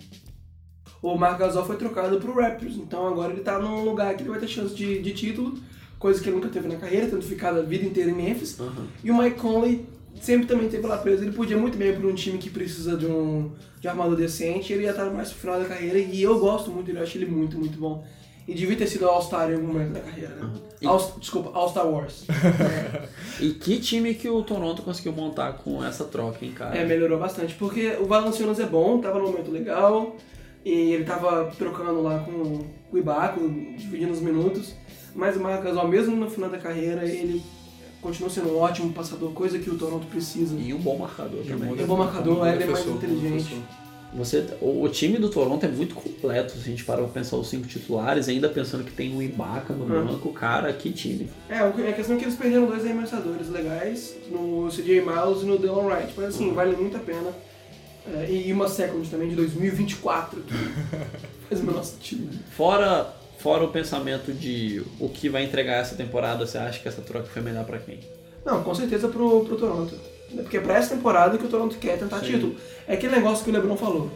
o 1.02 1.16
Marc 1.16 1.40
Gasol 1.40 1.66
foi 1.66 1.78
trocado 1.78 2.20
pro 2.20 2.34
Raptors, 2.40 2.76
então 2.76 3.08
agora 3.08 3.32
ele 3.32 3.42
tá 3.42 3.58
num 3.60 3.84
lugar 3.86 4.14
que 4.16 4.24
ele 4.24 4.30
vai 4.30 4.40
ter 4.40 4.48
chance 4.48 4.76
de, 4.76 5.00
de 5.02 5.14
título, 5.14 5.58
coisa 6.00 6.22
que 6.22 6.30
ele 6.30 6.38
nunca 6.38 6.50
teve 6.50 6.68
na 6.68 6.76
carreira, 6.78 7.08
tendo 7.08 7.22
ficado 7.22 7.60
a 7.60 7.62
vida 7.62 7.86
inteira 7.86 8.10
em 8.10 8.16
Memphis. 8.16 8.58
E 9.04 9.12
o 9.12 9.18
Mike 9.18 9.38
Conley 9.40 9.86
sempre 10.22 10.48
também 10.48 10.68
teve 10.70 10.88
lá 10.88 10.98
preso, 10.98 11.24
ele 11.24 11.32
podia 11.34 11.58
muito 11.58 11.78
bem 11.78 11.90
ir 11.90 11.98
pra 11.98 12.08
um 12.08 12.14
time 12.16 12.38
que 12.38 12.50
precisa 12.50 12.98
de 12.98 13.06
um, 13.06 13.52
de 13.80 13.88
armador 13.88 14.16
decente, 14.18 14.74
ele 14.74 14.84
ia 14.84 14.90
estar 14.92 15.06
mais 15.12 15.30
pro 15.30 15.40
final 15.40 15.60
da 15.60 15.66
carreira, 15.66 15.98
e 16.00 16.22
eu 16.22 16.40
gosto 16.40 16.72
muito 16.72 16.88
dele, 16.88 17.00
eu 17.00 17.04
acho 17.04 17.18
ele 17.18 17.26
muito, 17.28 17.58
muito 17.58 17.78
bom. 17.78 18.04
E 18.48 18.54
devia 18.56 18.76
ter 18.76 18.88
sido 18.88 19.06
All-Star 19.08 19.52
em 19.52 19.54
algum 19.54 19.68
momento 19.68 19.92
da 19.94 20.00
carreira, 20.00 20.34
né? 20.36 20.50
All- 20.84 21.16
desculpa, 21.20 21.52
All-Star 21.54 21.88
Wars. 21.88 22.26
E 23.40 23.52
que 23.52 23.80
time 23.80 24.14
que 24.16 24.28
o 24.28 24.42
Toronto 24.44 24.82
conseguiu 24.82 25.14
montar 25.14 25.54
com 25.54 25.84
essa 25.86 26.04
troca, 26.04 26.44
hein, 26.44 26.52
cara? 26.54 26.76
É, 26.78 26.86
melhorou 26.86 27.18
bastante, 27.20 27.54
porque 27.56 27.96
o 28.02 28.06
Valanciunas 28.06 28.60
é 28.60 28.66
bom, 28.66 29.00
tava 29.00 29.20
num 29.20 29.28
momento 29.32 29.52
legal, 29.52 30.18
e 30.66 30.72
ele 30.94 31.06
tava 31.06 31.52
trocando 31.58 32.02
lá 32.02 32.20
com 32.20 32.66
o 32.92 32.98
Ibaka, 32.98 33.40
dividindo 33.40 34.12
os 34.12 34.20
minutos, 34.20 34.74
mas 35.16 35.36
o 35.38 35.40
Marc 35.40 35.64
Gasol, 35.64 35.88
mesmo 35.88 36.16
no 36.16 36.30
final 36.30 36.50
da 36.50 36.58
carreira, 36.58 37.04
ele 37.06 37.42
continua 38.02 38.30
sendo 38.30 38.50
um 38.54 38.58
ótimo 38.60 38.92
passador, 38.94 39.32
coisa 39.32 39.60
que 39.60 39.70
o 39.70 39.76
Toronto 39.78 40.08
precisa. 40.08 40.56
E 40.58 40.74
um 40.74 40.78
bom 40.80 40.98
marcador 40.98 41.44
também. 41.46 41.80
É 41.80 41.86
bom 41.86 41.98
marcador, 41.98 42.48
ele 42.48 42.64
é 42.64 42.68
mais 42.68 42.88
inteligente. 42.88 43.58
Você, 44.12 44.44
o, 44.60 44.82
o 44.84 44.90
time 44.90 45.20
do 45.20 45.30
Toronto 45.30 45.64
é 45.64 45.70
muito 45.70 45.94
completo, 45.94 46.54
se 46.54 46.60
a 46.60 46.64
gente 46.64 46.84
parar 46.84 47.04
pra 47.04 47.10
pensar 47.12 47.36
os 47.36 47.48
cinco 47.48 47.68
titulares, 47.68 48.28
ainda 48.28 48.50
pensando 48.50 48.84
que 48.84 48.92
tem 48.92 49.16
um 49.16 49.22
Ibaka 49.22 49.72
no 49.74 49.84
Uhum. 49.84 50.06
banco, 50.08 50.34
cara, 50.34 50.74
que 50.74 50.92
time. 50.92 51.30
É, 51.48 51.62
o 51.62 51.68
a 51.68 51.94
questão 51.94 52.16
é 52.16 52.20
que 52.20 52.26
eles 52.26 52.36
perderam 52.36 52.66
dois 52.66 52.84
arremessadores 52.84 53.50
legais, 53.50 54.16
no 54.32 54.68
CJ 54.70 55.02
Miles 55.02 55.44
e 55.44 55.46
no 55.46 55.60
Delon 55.60 55.86
Wright, 55.86 56.12
mas 56.18 56.26
assim, 56.30 56.52
vale 56.54 56.76
muito 56.76 56.98
a 56.98 57.00
pena. 57.02 57.32
É, 58.16 58.32
e 58.32 58.52
uma 58.52 58.68
second 58.68 59.08
também 59.08 59.30
de 59.30 59.36
2024, 59.36 60.42
que 60.42 60.54
faz 61.48 61.62
o 61.62 61.66
menor 61.66 61.84
sentido. 61.84 62.30
Fora, 62.50 63.14
fora 63.40 63.64
o 63.64 63.70
pensamento 63.70 64.32
de 64.32 64.84
o 65.00 65.10
que 65.10 65.30
vai 65.30 65.44
entregar 65.44 65.82
essa 65.82 65.96
temporada, 65.96 66.46
você 66.46 66.58
acha 66.58 66.80
que 66.80 66.88
essa 66.88 67.02
troca 67.02 67.28
foi 67.28 67.42
melhor 67.42 67.66
pra 67.66 67.80
quem? 67.80 68.00
Não, 68.46 68.64
com 68.64 68.76
certeza 68.76 69.08
pro, 69.08 69.46
pro 69.46 69.58
Toronto. 69.58 69.96
Porque 70.36 70.58
é 70.58 70.60
pra 70.60 70.78
essa 70.78 70.96
temporada 70.96 71.38
que 71.38 71.46
o 71.46 71.50
Toronto 71.50 71.78
quer 71.78 71.98
tentar 71.98 72.20
título. 72.20 72.56
É 72.88 72.94
aquele 72.94 73.16
negócio 73.16 73.44
que 73.44 73.50
o 73.50 73.54
LeBron 73.54 73.76
falou. 73.76 74.12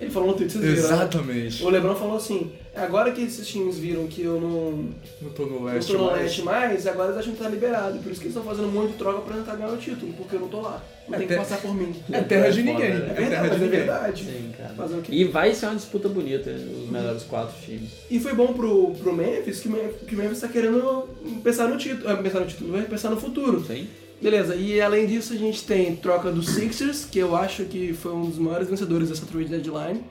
Ele 0.00 0.10
falou 0.10 0.30
no 0.30 0.34
Twitter, 0.34 0.60
vocês 0.60 0.74
viram, 0.74 0.88
né? 0.88 0.94
Exatamente. 0.94 1.62
O 1.62 1.68
LeBron 1.68 1.94
falou 1.94 2.16
assim, 2.16 2.52
agora 2.76 3.12
que 3.12 3.22
esses 3.22 3.46
times 3.46 3.78
viram 3.78 4.06
que 4.06 4.22
eu 4.22 4.40
não, 4.40 4.90
Não 5.22 5.30
tô 5.30 5.46
no 5.46 5.60
não 5.60 5.64
leste 5.64 5.92
tô 5.92 5.98
no 5.98 6.04
mais. 6.06 6.22
leste 6.22 6.42
mais, 6.42 6.86
agora 6.86 7.08
eles 7.10 7.20
acham 7.20 7.32
que 7.34 7.42
tá 7.42 7.48
liberado. 7.48 7.98
Por 7.98 8.10
isso 8.12 8.20
que 8.20 8.26
eles 8.26 8.36
estão 8.36 8.42
fazendo 8.42 8.68
um 8.68 8.72
monte 8.72 8.92
de 8.92 8.98
troca 8.98 9.20
pra 9.20 9.36
tentar 9.36 9.54
ganhar 9.56 9.72
o 9.72 9.76
título, 9.76 10.12
porque 10.14 10.36
eu 10.36 10.40
não 10.40 10.48
tô 10.48 10.60
lá. 10.60 10.82
Não 11.06 11.14
É 11.16 11.18
tem 11.18 11.26
que 11.28 11.34
ter- 11.34 11.38
passar 11.40 11.58
por 11.58 11.74
mim. 11.74 11.94
É 12.10 12.20
terra 12.22 12.48
de 12.50 12.60
É 12.60 12.62
ninguém. 12.62 12.88
né? 12.90 13.06
É 13.08 13.10
É 13.10 13.14
verdade, 13.14 13.30
terra 13.30 13.48
de 13.48 13.54
é 13.54 13.58
ninguém. 13.58 13.70
verdade. 13.80 14.24
Sim, 14.24 14.52
cara. 14.56 14.74
Fazer 14.74 14.94
o 14.96 15.02
quê? 15.02 15.12
E 15.14 15.24
vai 15.24 15.54
ser 15.54 15.66
uma 15.66 15.74
disputa 15.76 16.08
bonita, 16.08 16.50
os 16.50 16.88
melhores 16.90 17.22
quatro 17.24 17.54
times. 17.64 17.90
E 18.10 18.18
foi 18.18 18.32
bom 18.34 18.54
pro, 18.54 18.92
pro 18.94 19.12
Memphis, 19.12 19.60
que, 19.60 19.68
o 19.68 19.70
Mem- 19.72 19.92
que 20.06 20.14
o 20.14 20.18
Memphis 20.18 20.40
tá 20.40 20.48
querendo 20.48 21.08
pensar 21.42 21.68
no 21.68 21.76
título, 21.76 22.08
ah, 22.10 22.16
pensar 22.16 22.40
no 22.40 22.46
título, 22.46 22.72
vai 22.72 22.82
pensar 22.82 23.10
no 23.10 23.20
futuro. 23.20 23.62
Sim. 23.66 23.86
Beleza, 24.24 24.56
e 24.56 24.80
além 24.80 25.06
disso 25.06 25.34
a 25.34 25.36
gente 25.36 25.64
tem 25.64 25.94
troca 25.96 26.32
dos 26.32 26.48
Sixers, 26.48 27.04
que 27.04 27.18
eu 27.18 27.36
acho 27.36 27.66
que 27.66 27.92
foi 27.92 28.10
um 28.10 28.24
dos 28.24 28.38
maiores 28.38 28.66
vencedores 28.70 29.10
dessa 29.10 29.26
trade 29.26 29.50
deadline. 29.50 30.02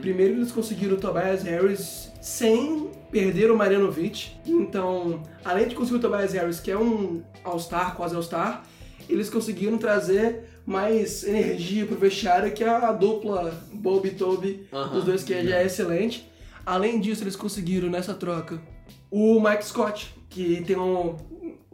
Primeiro 0.00 0.34
eles 0.34 0.50
conseguiram 0.50 0.96
o 0.96 0.98
Tobias 0.98 1.44
Harris 1.44 2.10
sem 2.20 2.90
perder 3.12 3.52
o 3.52 3.56
Marjanovic. 3.56 4.32
Então, 4.44 5.22
além 5.44 5.68
de 5.68 5.76
conseguir 5.76 5.98
o 5.98 6.00
Tobias 6.00 6.32
Harris, 6.32 6.58
que 6.58 6.72
é 6.72 6.76
um 6.76 7.22
All-Star, 7.44 7.94
quase 7.94 8.16
All-Star, 8.16 8.64
eles 9.08 9.30
conseguiram 9.30 9.78
trazer 9.78 10.42
mais 10.66 11.22
energia 11.22 11.86
pro 11.86 11.96
vestiário, 11.96 12.50
que 12.50 12.64
é 12.64 12.68
a 12.68 12.90
dupla 12.90 13.62
Bob 13.72 14.08
e 14.08 14.10
Toby 14.10 14.66
Aham. 14.72 14.92
dos 14.92 15.04
dois, 15.04 15.22
que 15.22 15.40
já 15.40 15.58
é 15.58 15.66
excelente. 15.66 16.28
Além 16.66 16.98
disso, 16.98 17.22
eles 17.22 17.36
conseguiram 17.36 17.88
nessa 17.88 18.12
troca 18.12 18.60
o 19.08 19.40
Mike 19.40 19.64
Scott, 19.66 20.12
que 20.28 20.64
tem 20.66 20.76
um. 20.76 21.14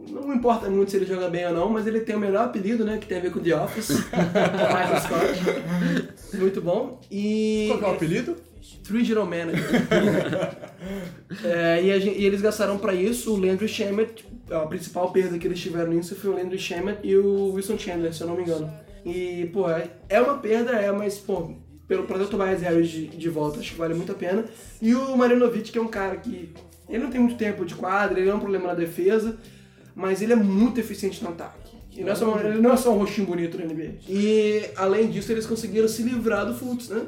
Não 0.07 0.33
importa 0.33 0.69
muito 0.69 0.91
se 0.91 0.97
ele 0.97 1.05
joga 1.05 1.29
bem 1.29 1.45
ou 1.47 1.53
não, 1.53 1.69
mas 1.69 1.85
ele 1.85 1.99
tem 2.01 2.15
o 2.15 2.19
melhor 2.19 2.45
apelido, 2.45 2.83
né? 2.85 2.97
Que 2.97 3.05
tem 3.07 3.17
a 3.17 3.21
ver 3.21 3.31
com 3.31 3.39
The 3.39 3.55
Office. 3.55 3.89
Michael 4.11 5.01
Scott. 5.01 6.37
Muito 6.37 6.61
bom. 6.61 6.99
E. 7.11 7.65
Qual 7.69 7.79
que 7.79 7.85
é 7.85 7.87
o 7.87 7.91
apelido? 7.91 8.35
Three 8.83 9.03
General 9.03 9.25
Manager. 9.25 9.59
É, 11.43 11.83
e, 11.83 11.91
a 11.91 11.99
gen- 11.99 12.15
e 12.17 12.25
eles 12.25 12.41
gastaram 12.41 12.77
pra 12.77 12.93
isso 12.93 13.33
o 13.33 13.39
Landry 13.39 13.67
Shamet. 13.67 14.25
A 14.49 14.59
principal 14.65 15.11
perda 15.11 15.37
que 15.37 15.45
eles 15.45 15.59
tiveram 15.59 15.91
nisso 15.91 16.15
foi 16.15 16.31
o 16.31 16.33
Landry 16.35 16.57
Shamet 16.57 16.99
e 17.03 17.15
o 17.15 17.53
Wilson 17.53 17.77
Chandler, 17.77 18.13
se 18.13 18.21
eu 18.21 18.27
não 18.27 18.35
me 18.35 18.41
engano. 18.43 18.71
E, 19.05 19.49
pô, 19.53 19.69
é- 19.69 19.89
é 20.07 20.19
uma 20.21 20.37
perda, 20.37 20.71
é, 20.71 20.91
mas, 20.91 21.17
pô, 21.17 21.51
pelo 21.87 22.03
pra 22.03 22.17
ter 22.17 22.23
o 22.23 22.27
Tobias 22.27 22.61
Harris 22.61 22.89
de, 22.89 23.07
de 23.07 23.29
volta, 23.29 23.59
acho 23.59 23.71
que 23.73 23.77
vale 23.77 23.93
muito 23.93 24.11
a 24.11 24.15
pena. 24.15 24.45
E 24.81 24.95
o 24.95 25.15
Marinovic, 25.15 25.71
que 25.71 25.77
é 25.77 25.81
um 25.81 25.87
cara 25.87 26.15
que. 26.17 26.49
Ele 26.87 27.03
não 27.03 27.11
tem 27.11 27.21
muito 27.21 27.37
tempo 27.37 27.63
de 27.65 27.75
quadra, 27.75 28.19
ele 28.19 28.29
é 28.29 28.33
um 28.33 28.39
problema 28.39 28.67
na 28.67 28.73
defesa, 28.73 29.37
mas 29.99 30.21
ele 30.21 30.33
é 30.33 30.35
muito 30.35 30.79
eficiente 30.79 31.21
no 31.23 31.29
ataque. 31.29 31.77
E 31.91 32.01
não 32.03 32.11
é 32.11 32.15
só, 32.15 32.39
ele 32.39 32.61
não 32.61 32.71
é 32.71 32.77
só 32.77 32.93
um 32.93 32.99
rostinho 32.99 33.27
bonito 33.27 33.57
na 33.57 33.65
NBA. 33.65 33.95
E, 34.07 34.69
além 34.77 35.09
disso, 35.09 35.31
eles 35.31 35.45
conseguiram 35.45 35.87
se 35.87 36.01
livrar 36.03 36.45
do 36.45 36.53
Fultz, 36.53 36.87
né? 36.87 37.01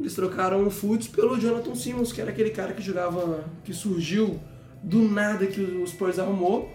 Eles 0.00 0.14
trocaram 0.14 0.66
o 0.66 0.70
Fultz 0.70 1.06
pelo 1.06 1.38
Jonathan 1.38 1.74
Simmons, 1.76 2.12
que 2.12 2.20
era 2.20 2.30
aquele 2.30 2.50
cara 2.50 2.72
que 2.72 2.82
jogava, 2.82 3.44
que 3.62 3.72
surgiu 3.72 4.40
do 4.82 5.02
nada 5.02 5.46
que 5.46 5.60
o 5.60 5.86
Spurs 5.86 6.18
arrumou. 6.18 6.68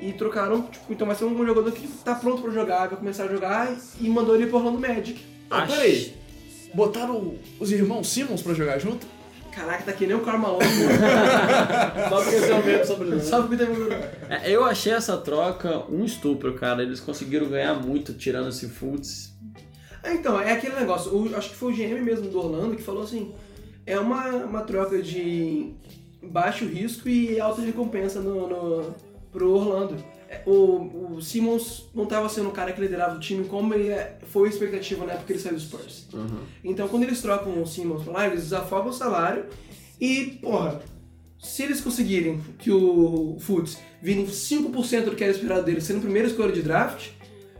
E 0.00 0.12
trocaram, 0.12 0.62
tipo, 0.64 0.92
então 0.92 1.06
vai 1.06 1.16
ser 1.16 1.24
um 1.24 1.46
jogador 1.46 1.72
que 1.72 1.88
tá 2.04 2.14
pronto 2.14 2.42
pra 2.42 2.50
jogar, 2.52 2.86
vai 2.86 2.98
começar 2.98 3.24
a 3.24 3.28
jogar 3.28 3.74
e 3.98 4.08
mandou 4.10 4.34
ele 4.36 4.46
pro 4.46 4.58
Orlando 4.58 4.78
Magic. 4.78 5.18
Ah, 5.50 5.62
Acho- 5.62 5.72
peraí. 5.74 6.12
Botaram 6.74 7.34
os 7.58 7.72
irmãos 7.72 8.06
Simmons 8.12 8.42
pra 8.42 8.52
jogar 8.52 8.78
junto? 8.78 9.06
Caraca, 9.56 9.84
tá 9.84 9.92
que 9.94 10.06
nem 10.06 10.14
o 10.14 10.20
Carmelo. 10.20 10.58
Só 12.10 12.22
porque 12.22 12.36
é 12.36 12.54
o 12.54 12.64
mesmo 12.64 12.84
sobrenome. 12.84 13.22
Só 13.22 13.40
porque 13.40 13.56
teve 13.56 13.72
um... 13.72 13.88
É, 14.28 14.50
eu 14.50 14.62
achei 14.66 14.92
essa 14.92 15.16
troca 15.16 15.82
um 15.90 16.04
estupro, 16.04 16.52
cara. 16.54 16.82
Eles 16.82 17.00
conseguiram 17.00 17.48
ganhar 17.48 17.72
muito 17.74 18.12
tirando 18.12 18.50
esse 18.50 18.68
Fultz. 18.68 19.32
É, 20.02 20.12
então, 20.12 20.38
é 20.38 20.52
aquele 20.52 20.74
negócio. 20.76 21.10
o- 21.10 21.34
acho 21.34 21.48
que 21.48 21.56
foi 21.56 21.72
o 21.72 21.74
GM 21.76 22.02
mesmo 22.02 22.28
do 22.28 22.38
Orlando 22.38 22.76
que 22.76 22.82
falou 22.82 23.02
assim: 23.02 23.34
é 23.86 23.98
uma, 23.98 24.26
uma 24.28 24.60
troca 24.60 25.00
de 25.02 25.72
baixo 26.22 26.66
risco 26.66 27.08
e 27.08 27.40
alta 27.40 27.62
recompensa 27.62 28.20
no, 28.20 28.46
no, 28.48 28.94
pro 29.32 29.50
Orlando. 29.52 29.96
O, 30.44 31.14
o 31.16 31.22
Simmons 31.22 31.86
não 31.94 32.04
estava 32.04 32.28
sendo 32.28 32.48
o 32.48 32.52
cara 32.52 32.72
que 32.72 32.80
liderava 32.80 33.16
o 33.16 33.20
time 33.20 33.44
como 33.44 33.72
ele 33.74 33.88
é- 33.88 34.18
foi 34.26 34.48
a 34.48 34.50
expectativa 34.50 35.04
na 35.06 35.12
época 35.12 35.26
que 35.26 35.32
ele 35.34 35.40
saiu 35.40 35.54
do 35.54 35.60
Spurs. 35.60 36.06
Então, 36.64 36.88
quando 36.88 37.04
eles 37.04 37.20
trocam 37.22 37.62
o 37.62 37.66
Simmons 37.66 38.02
pra 38.02 38.12
lá, 38.12 38.26
eles 38.26 38.42
desafogam 38.42 38.90
o 38.90 38.92
salário 38.92 39.46
e, 40.00 40.38
porra, 40.42 40.80
se 41.38 41.62
eles 41.62 41.80
conseguirem 41.80 42.40
que 42.58 42.70
o 42.72 43.36
Fultz 43.38 43.78
vire 44.02 44.24
5% 44.26 45.04
do 45.04 45.16
que 45.16 45.22
era 45.24 45.32
esperado 45.32 45.64
dele 45.64 45.80
sendo 45.80 45.98
a 45.98 46.02
primeira 46.02 46.26
escolha 46.28 46.52
de 46.52 46.62
draft, 46.62 47.08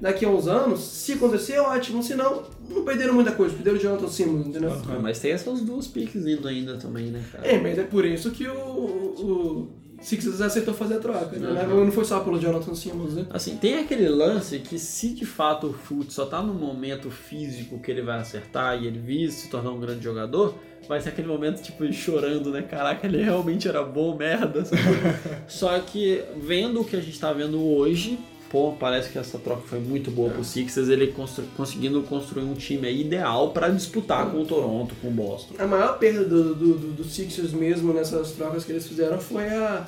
daqui 0.00 0.24
a 0.24 0.28
uns 0.28 0.46
anos, 0.48 0.80
se 0.80 1.12
acontecer, 1.12 1.58
ótimo. 1.58 2.02
Se 2.02 2.14
não, 2.14 2.42
não 2.68 2.84
perderam 2.84 3.14
muita 3.14 3.32
coisa. 3.32 3.54
Perderam 3.54 3.78
o 3.78 3.80
Jonathan 3.80 4.08
Simmons, 4.08 4.46
entendeu? 4.46 4.72
Ah, 4.72 4.98
Mas 5.00 5.18
tem 5.20 5.30
essas 5.32 5.60
duas 5.62 5.86
piques 5.86 6.26
indo 6.26 6.46
ainda 6.48 6.76
também, 6.78 7.06
né, 7.06 7.24
cara? 7.32 7.46
É, 7.46 7.58
mas 7.60 7.78
é 7.78 7.84
por 7.84 8.04
isso 8.04 8.30
que 8.32 8.46
o, 8.46 8.52
o 8.52 9.68
Sixers 10.00 10.40
aceitou 10.40 10.74
fazer 10.74 10.96
a 10.96 10.98
troca, 10.98 11.38
né? 11.38 11.66
Não 11.66 11.90
foi 11.90 12.04
só 12.04 12.20
pelo 12.20 12.38
Jonathan 12.38 12.74
Simmons, 12.74 13.14
né? 13.14 13.26
Assim, 13.30 13.56
tem 13.56 13.78
aquele 13.78 14.08
lance 14.08 14.58
que 14.58 14.78
se 14.78 15.10
de 15.10 15.24
fato 15.24 15.68
o 15.68 15.72
Fultz 15.72 16.14
só 16.14 16.26
tá 16.26 16.42
no 16.42 16.54
momento 16.54 17.10
físico 17.10 17.78
que 17.78 17.90
ele 17.90 18.02
vai 18.02 18.18
acertar 18.18 18.80
e 18.80 18.86
ele 18.86 18.98
vir 18.98 19.30
se 19.30 19.48
tornar 19.48 19.70
um 19.70 19.80
grande 19.80 20.04
jogador, 20.04 20.54
vai 20.88 21.00
ser 21.00 21.10
aquele 21.10 21.28
momento, 21.28 21.62
tipo, 21.62 21.90
chorando, 21.92 22.50
né? 22.50 22.62
Caraca, 22.62 23.06
ele 23.06 23.22
realmente 23.22 23.68
era 23.68 23.82
bom, 23.82 24.16
merda. 24.16 24.64
só 25.48 25.78
que, 25.80 26.22
vendo 26.36 26.80
o 26.80 26.84
que 26.84 26.96
a 26.96 27.00
gente 27.00 27.18
tá 27.18 27.32
vendo 27.32 27.62
hoje, 27.62 28.18
pô, 28.50 28.72
parece 28.72 29.10
que 29.10 29.18
essa 29.18 29.38
troca 29.38 29.62
foi 29.66 29.78
muito 29.78 30.10
boa 30.10 30.30
pro 30.30 30.44
Sixers, 30.44 30.88
ele 30.88 31.08
constru- 31.08 31.44
conseguindo 31.56 32.00
construir 32.02 32.44
um 32.44 32.54
time 32.54 32.90
ideal 32.92 33.50
pra 33.50 33.68
disputar 33.68 34.30
com 34.30 34.42
o 34.42 34.46
Toronto, 34.46 34.94
com 35.00 35.08
o 35.08 35.10
Boston. 35.10 35.54
A 35.58 35.66
maior 35.66 35.98
perda 35.98 36.24
do, 36.24 36.54
do, 36.54 36.74
do, 36.74 36.92
do 36.92 37.04
Sixers 37.04 37.52
mesmo 37.52 37.92
nessas 37.92 38.32
trocas 38.32 38.64
que 38.64 38.72
eles 38.72 38.86
fizeram 38.86 39.18
foi 39.20 39.48
a, 39.48 39.86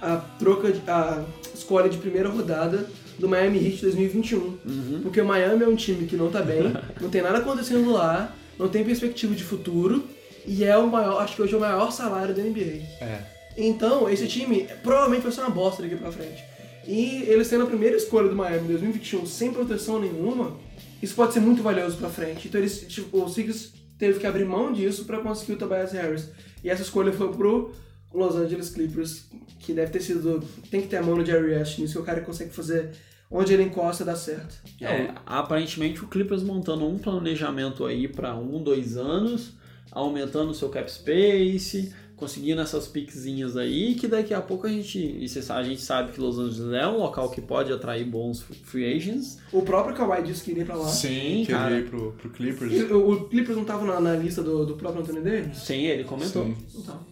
a 0.00 0.16
troca, 0.38 0.72
de, 0.72 0.80
a 0.88 1.22
escolha 1.54 1.88
de 1.88 1.98
primeira 1.98 2.28
rodada 2.28 2.86
do 3.18 3.28
Miami 3.28 3.58
Heat 3.64 3.82
2021. 3.82 4.58
Porque 5.02 5.20
o 5.20 5.24
Miami 5.24 5.62
é 5.64 5.68
um 5.68 5.76
time 5.76 6.06
que 6.06 6.16
não 6.16 6.30
tá 6.30 6.40
bem, 6.42 6.72
não 7.00 7.10
tem 7.10 7.22
nada 7.22 7.38
acontecendo 7.38 7.92
lá, 7.92 8.34
não 8.58 8.68
tem 8.68 8.84
perspectiva 8.84 9.34
de 9.34 9.44
futuro 9.44 10.04
e 10.46 10.64
é 10.64 10.76
o 10.76 10.86
maior, 10.88 11.20
acho 11.22 11.36
que 11.36 11.42
hoje 11.42 11.54
é 11.54 11.56
o 11.56 11.60
maior 11.60 11.92
salário 11.92 12.34
da 12.34 12.42
NBA. 12.42 12.82
É. 13.00 13.20
Então, 13.56 14.08
esse 14.08 14.26
time 14.26 14.66
provavelmente 14.82 15.22
vai 15.22 15.30
ser 15.32 15.42
uma 15.42 15.50
bosta 15.50 15.82
daqui 15.82 15.94
pra 15.96 16.10
frente. 16.10 16.42
E 16.86 17.22
eles 17.28 17.48
tendo 17.48 17.64
a 17.64 17.66
primeira 17.66 17.96
escolha 17.96 18.28
do 18.28 18.36
Miami 18.36 18.64
em 18.64 18.68
2021 18.68 19.26
sem 19.26 19.52
proteção 19.52 20.00
nenhuma, 20.00 20.56
isso 21.02 21.14
pode 21.14 21.32
ser 21.32 21.40
muito 21.40 21.62
valioso 21.62 21.96
pra 21.96 22.08
frente. 22.08 22.48
Então, 22.48 22.60
eles, 22.60 22.86
tipo, 22.88 23.22
o 23.22 23.28
Sixers 23.28 23.72
teve 23.98 24.18
que 24.18 24.26
abrir 24.26 24.44
mão 24.44 24.72
disso 24.72 25.04
pra 25.04 25.20
conseguir 25.20 25.52
o 25.52 25.56
Tobias 25.56 25.92
Harris. 25.92 26.30
E 26.62 26.70
essa 26.70 26.82
escolha 26.82 27.12
foi 27.12 27.32
pro 27.32 27.72
Los 28.12 28.36
Angeles 28.36 28.70
Clippers, 28.70 29.24
que 29.60 29.72
deve 29.72 29.90
ter 29.90 30.00
sido. 30.00 30.42
Tem 30.70 30.80
que 30.80 30.88
ter 30.88 30.96
a 30.96 31.02
mão 31.02 31.16
no 31.16 31.24
Jerry 31.24 31.54
West 31.54 31.78
nisso, 31.78 31.94
que 31.94 31.98
é 31.98 32.02
o 32.02 32.04
cara 32.04 32.20
que 32.20 32.26
consegue 32.26 32.50
fazer 32.50 32.90
onde 33.32 33.52
ele 33.54 33.62
encosta 33.62 34.04
dá 34.04 34.14
certo. 34.14 34.60
É, 34.80 35.14
aparentemente 35.24 36.04
o 36.04 36.08
Clippers 36.08 36.42
montando 36.42 36.86
um 36.86 36.98
planejamento 36.98 37.86
aí 37.86 38.06
pra 38.06 38.36
um, 38.36 38.62
dois 38.62 38.96
anos, 38.96 39.54
aumentando 39.90 40.50
o 40.50 40.54
seu 40.54 40.68
cap 40.68 40.90
space, 40.92 41.94
conseguindo 42.22 42.60
essas 42.60 42.86
piquezinhas 42.86 43.56
aí, 43.56 43.96
que 43.96 44.06
daqui 44.06 44.32
a 44.32 44.40
pouco 44.40 44.64
a 44.66 44.70
gente, 44.70 44.96
e 44.98 45.28
sabe- 45.28 45.60
a 45.60 45.62
gente 45.64 45.80
sabe 45.82 46.12
que 46.12 46.20
Los 46.20 46.38
Angeles 46.38 46.72
é 46.72 46.86
um 46.86 46.98
local 46.98 47.28
que 47.30 47.40
pode 47.40 47.72
atrair 47.72 48.04
bons 48.04 48.40
free 48.64 48.94
agents. 48.94 49.38
O 49.52 49.62
próprio 49.62 49.96
Kawhi 49.96 50.22
disse 50.22 50.44
que 50.44 50.52
iria 50.52 50.64
pra 50.64 50.76
lá. 50.76 50.86
Sim, 50.88 51.42
que 51.44 51.52
ele 51.52 51.78
ir 51.80 51.90
pro, 51.90 52.12
pro 52.12 52.30
Clippers. 52.30 52.72
E 52.72 52.82
O, 52.84 53.10
o 53.12 53.28
Clippers 53.28 53.56
não 53.56 53.64
tava 53.64 53.84
na, 53.84 54.00
na 54.00 54.14
lista 54.14 54.40
do, 54.40 54.64
do 54.64 54.76
próprio 54.76 55.02
Anthony 55.02 55.20
Davis? 55.20 55.58
Sim, 55.58 55.82
ele 55.82 56.04
comentou. 56.04 56.44
Sim. 56.44 56.56
Não 56.76 56.82
tava. 56.82 57.06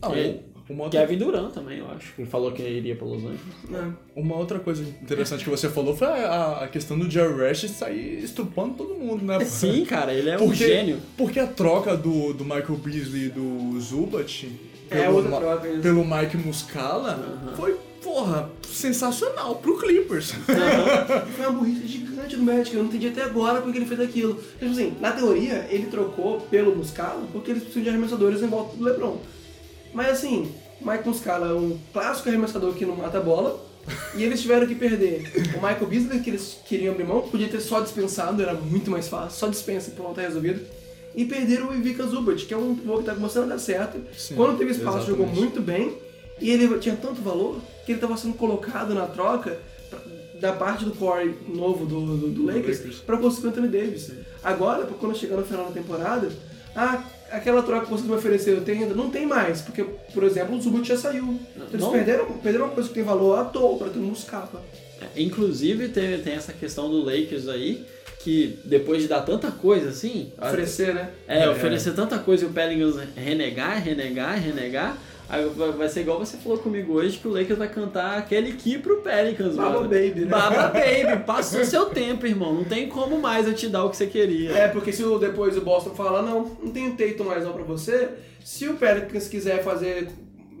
Ah, 0.00 0.18
É. 0.18 0.40
uma, 0.68 0.84
outra, 0.84 1.00
Kevin 1.00 1.18
Durant 1.18 1.52
também, 1.52 1.78
eu 1.78 1.90
acho. 1.90 2.14
Que 2.14 2.24
falou 2.24 2.50
que 2.52 2.62
iria 2.62 2.96
para 2.96 3.06
Los 3.06 3.22
Angeles. 3.22 3.40
né? 3.68 3.92
uma 4.16 4.36
outra 4.36 4.58
coisa 4.58 4.82
interessante 4.82 5.44
que 5.44 5.50
você 5.50 5.68
falou 5.68 5.94
foi 5.96 6.06
a, 6.08 6.60
a 6.62 6.68
questão 6.68 6.98
do 6.98 7.10
Jerry 7.10 7.48
Rush 7.48 7.68
sair 7.70 8.22
estrupando 8.24 8.74
todo 8.74 8.94
mundo, 8.94 9.24
né? 9.24 9.40
Sim, 9.44 9.84
cara, 9.84 10.14
ele 10.14 10.30
é 10.30 10.36
um 10.36 10.46
Porque, 10.46 10.56
gênio. 10.66 10.98
porque 11.16 11.38
a 11.40 11.46
troca 11.46 11.96
do, 11.96 12.32
do 12.32 12.44
Michael 12.44 12.76
Beasley 12.82 13.26
e 13.26 13.28
do 13.30 13.78
Zubat 13.80 14.50
É 14.90 15.02
pelo, 15.02 15.16
outra 15.16 15.30
Ma- 15.30 15.40
troca, 15.40 15.68
isso. 15.68 15.80
pelo 15.82 16.04
Mike 16.04 16.36
Muscala 16.38 17.52
foi, 17.56 17.76
porra, 18.02 18.48
sensacional 18.66 19.56
pro 19.56 19.76
Clippers. 19.78 20.32
Foi 21.36 21.46
uma 21.46 21.58
burrice 21.58 21.86
gigante 21.86 22.36
do 22.36 22.42
Magic, 22.42 22.74
eu 22.76 22.82
não 22.82 22.88
entendi 22.88 23.08
até 23.08 23.22
agora 23.22 23.60
porque 23.60 23.78
ele 23.78 23.86
fez 23.86 24.00
aquilo. 24.00 24.34
Tipo 24.58 24.70
assim, 24.70 24.94
na 25.00 25.10
teoria, 25.12 25.66
ele 25.70 25.86
trocou 25.86 26.40
pelo 26.42 26.74
Muscala 26.76 27.22
porque 27.32 27.50
eles 27.50 27.62
precisam 27.62 27.82
de 27.84 27.88
arremessadores 27.90 28.42
em 28.42 28.46
volta 28.46 28.76
do 28.76 28.84
LeBron. 28.84 29.18
Mas 29.94 30.08
assim, 30.10 30.52
Mike 30.80 31.08
Muscala 31.08 31.48
é 31.48 31.54
um 31.54 31.78
clássico 31.92 32.28
arremessador 32.28 32.72
que 32.74 32.84
não 32.84 32.96
mata 32.96 33.18
a 33.18 33.20
bola. 33.20 33.64
E 34.16 34.22
eles 34.22 34.40
tiveram 34.40 34.66
que 34.66 34.74
perder 34.74 35.30
o 35.54 35.56
Michael 35.56 35.86
Beasley, 35.86 36.20
que 36.20 36.30
eles 36.30 36.58
queriam 36.66 36.92
abrir 36.94 37.04
mão, 37.04 37.20
podia 37.20 37.48
ter 37.48 37.60
só 37.60 37.80
dispensado, 37.80 38.40
era 38.42 38.54
muito 38.54 38.90
mais 38.90 39.08
fácil, 39.08 39.38
só 39.38 39.46
dispensa 39.46 39.90
e 39.90 39.92
pronto, 39.92 40.14
tá 40.14 40.22
resolvido. 40.22 40.62
E 41.14 41.24
perderam 41.26 41.68
o 41.68 41.74
Ivica 41.74 42.02
Zubat, 42.06 42.46
que 42.46 42.54
é 42.54 42.56
um 42.56 42.74
pivô 42.74 42.98
que 42.98 43.04
tá 43.04 43.14
começando 43.14 43.44
a 43.44 43.54
dar 43.54 43.58
certo. 43.58 44.00
Sim, 44.16 44.36
Quando 44.36 44.56
teve 44.56 44.70
espaço, 44.70 44.98
exatamente. 44.98 45.18
jogou 45.18 45.26
muito 45.26 45.60
bem. 45.60 45.98
E 46.40 46.50
ele 46.50 46.78
tinha 46.78 46.96
tanto 46.96 47.20
valor 47.20 47.60
que 47.84 47.92
ele 47.92 47.98
estava 47.98 48.16
sendo 48.16 48.34
colocado 48.34 48.94
na 48.94 49.06
troca 49.06 49.58
pra- 49.90 50.00
da 50.40 50.52
parte 50.54 50.84
do 50.86 50.90
core 50.92 51.34
novo 51.46 51.84
do, 51.84 52.16
do, 52.16 52.28
do 52.30 52.46
Lakers 52.46 52.78
Lakers. 52.78 52.96
para 53.00 53.18
conseguir 53.18 53.46
o 53.46 53.50
Anthony 53.50 53.68
Davis. 53.68 54.10
Agora, 54.42 54.84
quando 54.98 55.14
chegar 55.16 55.36
no 55.36 55.44
final 55.44 55.66
da 55.66 55.72
temporada, 55.72 56.32
ah, 56.74 57.04
aquela 57.36 57.62
troca 57.62 57.84
que 57.84 57.90
vocês 57.90 58.08
me 58.08 58.14
ofereceram 58.14 58.62
tem 58.62 58.82
ainda? 58.82 58.94
Não 58.94 59.10
tem 59.10 59.26
mais, 59.26 59.60
porque, 59.60 59.84
por 60.12 60.24
exemplo, 60.24 60.56
o 60.56 60.60
Zubat 60.60 60.86
já 60.86 60.96
saiu. 60.96 61.38
Então, 61.54 61.66
eles 61.70 61.80
Não. 61.80 61.92
perderam, 61.92 62.26
perderam 62.38 62.66
uma 62.66 62.74
coisa 62.74 62.88
que 62.88 62.94
tem 62.94 63.04
valor 63.04 63.38
à 63.38 63.44
toa 63.44 63.78
para 63.78 63.88
todo 63.88 64.02
mundo 64.02 64.16
escapa. 64.16 64.62
É, 65.00 65.22
Inclusive, 65.22 65.88
tem, 65.88 66.18
tem 66.20 66.34
essa 66.34 66.52
questão 66.52 66.90
do 66.90 67.02
Lakers 67.04 67.48
aí, 67.48 67.84
que 68.20 68.58
depois 68.64 69.02
de 69.02 69.08
dar 69.08 69.20
tanta 69.22 69.50
coisa 69.50 69.90
assim. 69.90 70.32
Oferecer, 70.40 70.94
né? 70.94 71.10
É, 71.28 71.48
oferecer 71.48 71.92
tanta 71.92 72.18
coisa 72.18 72.44
e 72.44 72.48
o 72.48 72.52
Pelicans 72.52 72.96
renegar, 73.14 73.82
renegar, 73.82 74.40
renegar. 74.40 74.96
Vai- 75.28 75.88
ser 75.88 76.00
igual 76.02 76.18
você 76.18 76.36
falou 76.36 76.58
comigo 76.58 76.92
hoje, 76.94 77.18
que 77.18 77.26
o 77.26 77.30
Lakers 77.32 77.58
vai 77.58 77.68
cantar 77.68 78.18
aquele 78.18 78.52
key 78.52 78.78
pro 78.78 78.98
Pelicans, 78.98 79.56
Baba 79.56 79.80
brother. 79.80 80.08
Baby, 80.10 80.20
né? 80.26 80.30
Baba 80.30 80.68
Baby, 80.78 81.24
passou 81.24 81.60
o 81.62 81.64
seu 81.64 81.86
tempo, 81.86 82.26
irmão. 82.26 82.52
Não 82.52 82.64
tem 82.64 82.88
como 82.88 83.18
mais 83.18 83.46
eu 83.46 83.54
te 83.54 83.68
dar 83.68 83.84
o 83.84 83.90
que 83.90 83.96
você 83.96 84.06
queria. 84.06 84.50
É, 84.52 84.68
porque 84.68 84.92
se 84.92 85.02
o- 85.02 85.18
depois 85.18 85.56
o 85.56 85.62
Boston 85.62 85.90
falar, 85.94 86.22
não, 86.22 86.56
não 86.62 86.70
tem 86.70 86.92
Tatum 86.94 87.24
mais 87.24 87.42
não 87.44 87.52
pra 87.54 87.62
você, 87.64 88.10
se 88.44 88.68
o 88.68 88.74
Pelicans 88.74 89.26
quiser 89.26 89.62
fazer, 89.64 90.08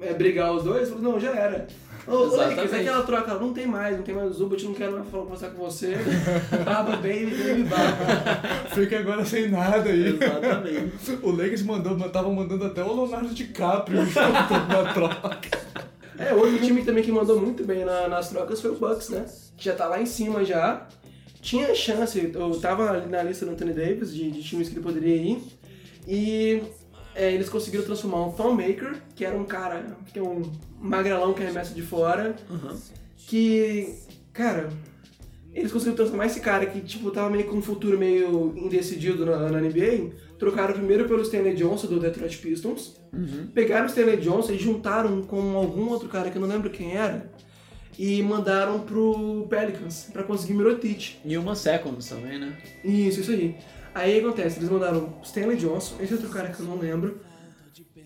é, 0.00 0.12
brigar 0.14 0.52
os 0.54 0.64
dois, 0.64 0.90
não, 1.00 1.20
já 1.20 1.30
era. 1.36 1.66
Ô, 2.06 2.24
Exatamente. 2.26 2.56
Lakers, 2.60 2.72
aquela 2.74 3.02
troca, 3.02 3.34
não 3.34 3.52
tem 3.54 3.66
mais, 3.66 3.96
não 3.96 4.02
tem 4.02 4.14
mais 4.14 4.30
o 4.30 4.34
Zubat, 4.34 4.64
não 4.64 4.74
quero 4.74 4.92
mais 4.92 5.08
conversar 5.08 5.50
com 5.50 5.64
você. 5.64 5.94
Baba, 6.64 6.96
baby, 6.96 7.26
baby, 7.36 7.62
baba. 7.64 8.68
Fica 8.74 8.98
agora 8.98 9.24
sem 9.24 9.48
nada 9.50 9.88
aí. 9.88 10.08
Exatamente. 10.14 11.18
O 11.22 11.30
Lakers 11.30 11.62
mandou, 11.62 11.96
tava 12.10 12.30
mandando 12.30 12.64
até 12.66 12.82
o 12.82 12.94
Leonardo 12.94 13.28
DiCaprio 13.34 14.04
junto 14.06 14.18
na 14.68 14.92
troca. 14.92 15.58
É, 16.18 16.32
outro 16.34 16.58
time 16.58 16.84
também 16.84 17.02
que 17.02 17.10
mandou 17.10 17.40
muito 17.40 17.64
bem 17.64 17.84
na- 17.84 18.06
nas 18.08 18.28
trocas 18.28 18.60
foi 18.60 18.70
o 18.70 18.74
Bucks, 18.76 19.08
né? 19.08 19.24
Que 19.56 19.64
já 19.64 19.74
tá 19.74 19.86
lá 19.86 20.00
em 20.00 20.06
cima 20.06 20.44
já. 20.44 20.86
Tinha 21.40 21.74
chance, 21.74 22.30
eu 22.34 22.58
tava 22.60 22.90
ali 22.90 23.06
na 23.10 23.22
lista 23.22 23.44
do 23.44 23.52
Anthony 23.52 23.72
Davis, 23.72 24.14
de, 24.14 24.30
de 24.30 24.42
times 24.42 24.68
que 24.68 24.74
ele 24.76 24.82
poderia 24.82 25.16
ir. 25.16 25.42
E 26.06 26.62
é, 27.14 27.32
eles 27.32 27.48
conseguiram 27.48 27.84
transformar 27.84 28.26
um 28.26 28.32
Thonmaker, 28.32 28.96
que 29.14 29.24
era 29.24 29.36
um 29.36 29.44
cara, 29.44 29.96
que 30.12 30.18
é 30.18 30.22
um 30.22 30.42
magrelão 30.80 31.32
que 31.32 31.42
arremessa 31.42 31.74
de 31.74 31.82
fora. 31.82 32.34
Que, 33.16 33.94
cara, 34.32 34.68
eles 35.54 35.72
conseguiram 35.72 35.96
transformar 35.96 36.26
esse 36.26 36.40
cara 36.40 36.66
que, 36.66 36.80
tipo, 36.80 37.10
tava 37.10 37.30
meio 37.30 37.44
com 37.44 37.56
um 37.56 37.62
futuro 37.62 37.96
meio 37.96 38.52
indecidido 38.56 39.24
na, 39.24 39.48
na 39.48 39.60
NBA. 39.60 40.10
Trocaram 40.38 40.74
primeiro 40.74 41.06
pelo 41.06 41.22
Stanley 41.22 41.54
Johnson 41.54 41.86
do 41.86 42.00
Detroit 42.00 42.36
Pistons. 42.38 42.96
Pegaram 43.54 43.84
o 43.84 43.88
Stanley 43.88 44.16
Johnson 44.16 44.52
e 44.52 44.58
juntaram 44.58 45.22
com 45.22 45.56
algum 45.56 45.88
outro 45.88 46.08
cara 46.08 46.30
que 46.30 46.36
eu 46.36 46.42
não 46.42 46.48
lembro 46.48 46.70
quem 46.70 46.96
era. 46.96 47.30
E 47.98 48.22
mandaram 48.22 48.80
pro 48.80 49.46
Pelicans 49.48 50.08
pra 50.12 50.22
conseguir 50.22 50.54
Mirotic. 50.54 51.16
E 51.24 51.36
uma 51.38 51.54
seconds 51.54 52.08
também, 52.08 52.38
né? 52.38 52.56
Isso, 52.84 53.20
isso 53.20 53.30
aí. 53.30 53.56
Aí 53.94 54.18
acontece, 54.18 54.58
eles 54.58 54.68
mandaram 54.68 55.14
Stanley 55.22 55.56
Johnson, 55.56 55.94
esse 56.00 56.12
outro 56.14 56.28
cara 56.28 56.48
que 56.48 56.58
eu 56.58 56.66
não 56.66 56.76
lembro, 56.76 57.20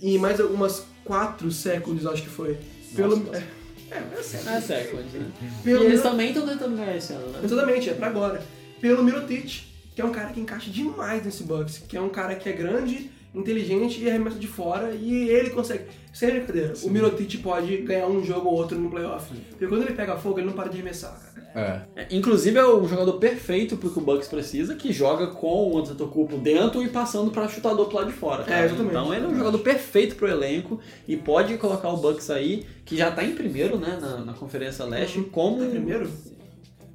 e 0.00 0.18
mais 0.18 0.38
algumas 0.38 0.84
quatro 1.02 1.50
seconds, 1.50 2.04
acho 2.04 2.22
que 2.22 2.28
foi. 2.28 2.58
Pelo. 2.94 3.16
Nossa. 3.16 3.58
É, 3.90 3.94
é, 3.94 4.20
é 4.20 4.22
sério. 4.22 4.50
É 4.50 4.60
seconds, 4.60 5.12
né? 5.14 5.32
Pelo 5.64 5.84
e 5.84 5.86
eles 5.86 6.02
também 6.02 6.28
estão 6.28 6.46
tentando 6.46 6.76
ganhar 6.76 6.94
esse 6.94 7.10
ano, 7.14 7.28
né? 7.28 7.40
Exatamente, 7.42 7.88
é 7.88 7.94
pra 7.94 8.08
agora. 8.08 8.42
Pelo 8.82 9.02
Mirotic, 9.02 9.64
que 9.94 10.02
é 10.02 10.04
um 10.04 10.12
cara 10.12 10.30
que 10.30 10.40
encaixa 10.40 10.70
demais 10.70 11.24
nesse 11.24 11.42
Bucks, 11.44 11.78
que 11.78 11.96
é 11.96 12.00
um 12.02 12.10
cara 12.10 12.34
que 12.34 12.50
é 12.50 12.52
grande, 12.52 13.10
inteligente 13.34 14.02
e 14.02 14.08
arremessa 14.08 14.38
de 14.38 14.46
fora, 14.46 14.92
e 14.92 15.28
ele 15.28 15.50
consegue. 15.50 15.84
Sem 16.12 16.30
brincadeira, 16.30 16.74
o 16.82 16.90
Mirotic 16.90 17.38
pode 17.38 17.76
ganhar 17.78 18.06
um 18.08 18.24
jogo 18.24 18.48
ou 18.48 18.56
outro 18.56 18.78
no 18.78 18.90
playoff. 18.90 19.32
Porque 19.50 19.66
quando 19.66 19.82
ele 19.82 19.92
pega 19.92 20.16
fogo, 20.16 20.38
ele 20.38 20.46
não 20.46 20.54
para 20.54 20.68
de 20.68 20.76
arremessar, 20.76 21.12
cara. 21.12 21.38
É. 21.54 22.02
É, 22.02 22.06
Inclusive 22.10 22.58
é 22.58 22.64
o 22.64 22.86
jogador 22.86 23.14
perfeito 23.14 23.76
pro 23.76 23.90
que 23.90 23.98
o 23.98 24.02
Bucks 24.02 24.28
precisa, 24.28 24.74
que 24.74 24.92
joga 24.92 25.28
com 25.28 25.70
o 25.72 25.78
Antetokounmpo 25.78 26.36
dentro 26.38 26.82
e 26.82 26.88
passando 26.88 27.30
para 27.30 27.48
chutador 27.48 27.86
pro 27.86 27.98
lado 27.98 28.08
de 28.08 28.16
fora. 28.16 28.44
cara. 28.44 28.62
É, 28.62 28.64
exatamente. 28.66 28.90
Então 28.90 29.14
ele 29.14 29.24
é 29.24 29.28
um 29.28 29.36
jogador 29.36 29.58
perfeito 29.58 30.16
pro 30.16 30.28
elenco 30.28 30.80
e 31.06 31.16
pode 31.16 31.56
colocar 31.56 31.88
o 31.88 31.96
Bucks 31.96 32.30
aí, 32.30 32.66
que 32.84 32.96
já 32.96 33.10
tá 33.10 33.24
em 33.24 33.34
primeiro, 33.34 33.78
né, 33.78 33.98
na, 34.00 34.18
na 34.18 34.32
Conferência 34.34 34.84
Leste, 34.84 35.20
como 35.32 35.58
Tá 35.58 35.64
em 35.66 35.70
primeiro? 35.70 36.10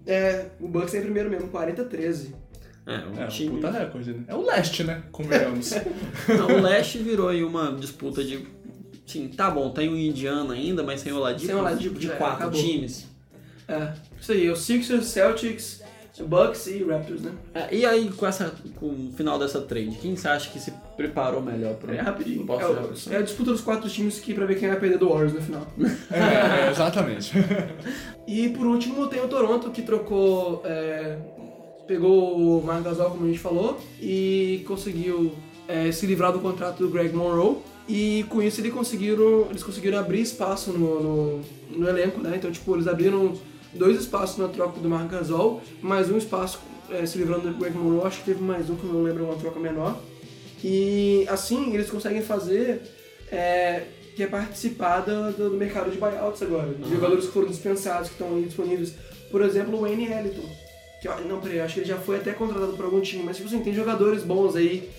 É, 0.06 0.48
o 0.60 0.67
Bucks 0.67 0.91
tá 0.91 0.98
em 0.98 1.02
primeiro 1.02 1.30
mesmo, 1.30 1.50
40-13. 1.50 2.34
É, 2.86 2.91
um 2.98 3.22
É, 3.22 3.26
um 3.26 3.28
time. 3.28 3.56
puta 3.56 3.72
recorde, 3.72 4.12
né? 4.13 4.24
É 4.28 4.36
o 4.36 4.41
leste, 4.46 4.84
né? 4.84 5.04
Convenhamos. 5.12 5.72
Não, 6.28 6.58
o 6.58 6.62
Leste 6.62 6.98
virou 7.00 7.30
aí 7.30 7.43
uma 7.43 7.72
disputa 7.74 8.24
de 8.24 8.46
Sim, 9.06 9.28
tá 9.28 9.52
bom, 9.52 9.69
tem 9.69 9.89
o 9.89 9.98
Indiana 9.98 10.54
ainda, 10.54 10.82
mas 10.84 11.02
sem 11.02 11.12
o 11.12 11.17
Oladipo, 11.17 11.46
Sem 11.48 11.56
o 11.56 11.60
Oladipo, 11.60 12.00
de 12.00 12.08
já 12.08 12.15
quatro 12.15 12.36
acabou. 12.38 12.62
times. 12.62 13.06
É, 13.67 13.91
isso 14.19 14.32
aí, 14.32 14.50
o 14.50 14.56
Sixers, 14.56 15.06
Celtics, 15.08 15.82
Bucks 16.26 16.67
e 16.67 16.84
Raptors, 16.84 17.22
né? 17.22 17.32
É, 17.54 17.76
e 17.76 17.86
aí, 17.86 18.10
com, 18.12 18.26
essa, 18.26 18.54
com 18.78 18.86
o 18.88 19.13
final 19.15 19.38
dessa 19.38 19.60
trade, 19.62 19.98
quem 20.02 20.15
você 20.15 20.28
acha 20.28 20.50
que 20.50 20.60
se 20.60 20.72
preparou 20.96 21.41
melhor 21.41 21.74
pro 21.76 21.93
É 21.93 22.00
rapidinho. 22.00 22.46
Posso 22.46 22.65
É, 22.65 22.69
o- 22.69 23.13
é 23.15 23.17
a 23.17 23.22
disputa 23.22 23.52
dos 23.52 23.62
quatro 23.62 23.89
times 23.89 24.19
que 24.19 24.34
pra 24.34 24.46
ver 24.46 24.56
quem 24.60 24.69
vai 24.69 24.80
perder 24.80 24.98
do 25.00 25.10
Warriors 25.10 25.34
no 25.34 25.41
final. 25.41 25.67
É, 26.12 26.67
é, 26.67 26.72
exatamente. 26.72 27.32
E 28.26 28.48
por 28.50 28.65
último 28.65 29.08
tem 29.08 29.19
o 29.22 29.28
Toronto 29.28 29.69
que 29.72 29.82
trocou. 29.82 30.62
é, 30.65 31.17
pegou 31.88 32.38
o 32.60 32.63
Marc 32.63 32.84
Gasol, 32.84 33.12
como 33.12 33.26
a 33.26 33.28
gente 33.28 33.39
falou, 33.39 33.80
e 34.02 34.63
conseguiu 34.67 35.34
é, 35.67 35.91
se 35.91 36.06
livrar 36.06 36.32
do 36.32 36.39
contrato 36.39 36.78
do 36.80 36.89
Greg 36.89 37.13
Monroe. 37.13 37.58
E 37.88 38.26
com 38.30 38.41
isso 38.41 38.62
eles 38.62 38.74
conseguiram, 38.74 39.48
eles 39.50 39.62
conseguiram 39.63 40.00
abrir 40.00 40.22
espaço 40.22 40.72
no, 40.72 41.04
no, 41.04 41.41
no 41.72 41.89
elenco, 41.89 42.22
né? 42.22 42.34
Então, 42.38 42.50
tipo, 42.50 42.74
eles 42.76 42.88
abriram 42.88 43.34
dois 43.74 44.00
espaços 44.00 44.38
na 44.38 44.48
troca 44.48 44.80
do 44.80 44.88
Marc 44.89 45.10
Gasol, 45.12 45.62
mais 45.82 46.10
um 46.10 46.17
espaço 46.17 46.60
é, 46.89 47.06
se 47.06 47.17
livrando 47.17 47.50
do 47.52 47.58
Greg 47.58 47.76
Monroe. 47.78 48.08
Acho 48.08 48.19
que 48.19 48.26
teve 48.26 48.41
mais 48.41 48.69
um 48.69 48.76
que 48.76 48.86
eu 48.86 48.93
não 48.93 49.04
lembro, 49.04 49.26
uma 49.26 49.36
troca 49.36 49.60
menor. 49.60 50.00
E 50.63 51.26
assim 51.28 51.74
eles 51.74 51.89
conseguem 51.89 52.22
fazer 52.22 52.82
é, 53.30 53.84
que 54.15 54.24
é 54.24 54.28
participar 54.28 55.02
do, 55.02 55.34
do- 55.34 55.50
do 55.50 55.58
mercado 55.58 55.91
de 55.91 55.98
buyouts 55.98 56.41
agora. 56.41 56.74
De 56.74 56.89
jogadores 56.89 57.26
que 57.26 57.32
foram 57.34 57.50
dispensados, 57.50 58.08
que 58.08 58.13
estão 58.13 58.34
aí 58.38 58.43
disponíveis. 58.43 58.93
Por 59.30 59.41
exemplo, 59.41 59.76
o 59.78 59.82
Wayne 59.82 60.06
Ellington. 60.06 60.48
Que, 61.07 61.27
não, 61.27 61.39
peraí, 61.41 61.59
acho 61.61 61.73
que 61.75 61.79
ele 61.81 61.87
já 61.89 61.97
foi 61.97 62.17
até 62.17 62.31
contratado 62.33 62.73
por 62.73 62.85
algum 62.85 63.01
time, 63.01 63.23
mas 63.23 63.35
tipo 63.37 63.47
assim, 63.49 63.59
tem 63.61 63.73
jogadores 63.73 64.23
bons 64.23 64.55
aí 64.55 64.89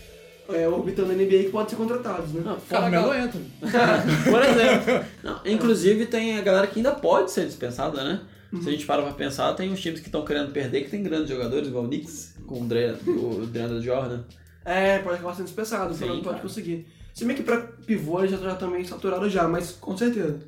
é, 0.48 0.68
orbitando 0.68 1.12
a 1.12 1.14
NBA 1.14 1.44
que 1.44 1.48
podem 1.50 1.70
ser 1.70 1.76
contratados, 1.76 2.32
né? 2.32 2.42
Não, 2.44 2.56
Carmelo 2.68 3.08
gal- 3.10 3.22
Anthony. 3.24 3.50
Por 4.30 4.42
exemplo. 4.44 5.04
Não, 5.22 5.40
inclusive 5.46 6.06
tem 6.06 6.36
a 6.38 6.42
galera 6.42 6.66
que 6.66 6.78
ainda 6.78 6.92
pode 6.92 7.30
ser 7.30 7.46
dispensada, 7.46 8.04
né? 8.04 8.20
Uhum. 8.52 8.60
Se 8.62 8.68
a 8.68 8.72
gente 8.72 8.84
para 8.86 9.02
pra 9.02 9.12
pensar, 9.12 9.52
tem 9.54 9.72
uns 9.72 9.80
times 9.80 10.00
que 10.00 10.06
estão 10.06 10.24
querendo 10.24 10.52
perder 10.52 10.84
que 10.84 10.90
tem 10.90 11.02
grandes 11.02 11.28
jogadores, 11.28 11.68
igual 11.68 11.84
o 11.84 11.88
Knicks, 11.88 12.34
com 12.46 12.60
o 12.60 12.64
Dre, 12.66 12.94
o 13.06 13.80
Jordan. 13.82 14.20
É, 14.64 14.98
pode 14.98 15.16
acabar 15.16 15.34
sendo 15.34 15.46
dispensado, 15.46 15.94
Sim, 15.94 16.06
pode 16.06 16.22
cara. 16.22 16.38
conseguir. 16.38 16.86
Se 17.14 17.24
bem 17.24 17.34
que 17.36 17.42
pra 17.42 17.58
pivô 17.86 18.18
eles 18.20 18.30
já 18.32 18.36
já 18.38 18.52
estão 18.52 18.70
meio 18.70 18.86
saturados 18.86 19.32
já, 19.32 19.48
mas 19.48 19.72
com 19.72 19.96
certeza. 19.96 20.40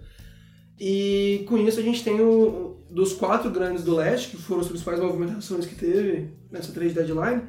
E 0.78 1.44
com 1.48 1.56
isso 1.58 1.80
a 1.80 1.82
gente 1.82 2.04
tem 2.04 2.20
o, 2.20 2.75
dos 2.90 3.12
quatro 3.12 3.51
grandes 3.51 3.83
do 3.85 3.94
leste, 3.96 4.31
que 4.31 4.37
foram 4.37 4.61
as 4.61 4.68
principais 4.68 5.01
movimentações 5.01 5.66
que 5.66 5.75
teve 5.75 6.31
nessa 6.51 6.72
trade 6.72 6.94
deadline, 6.94 7.42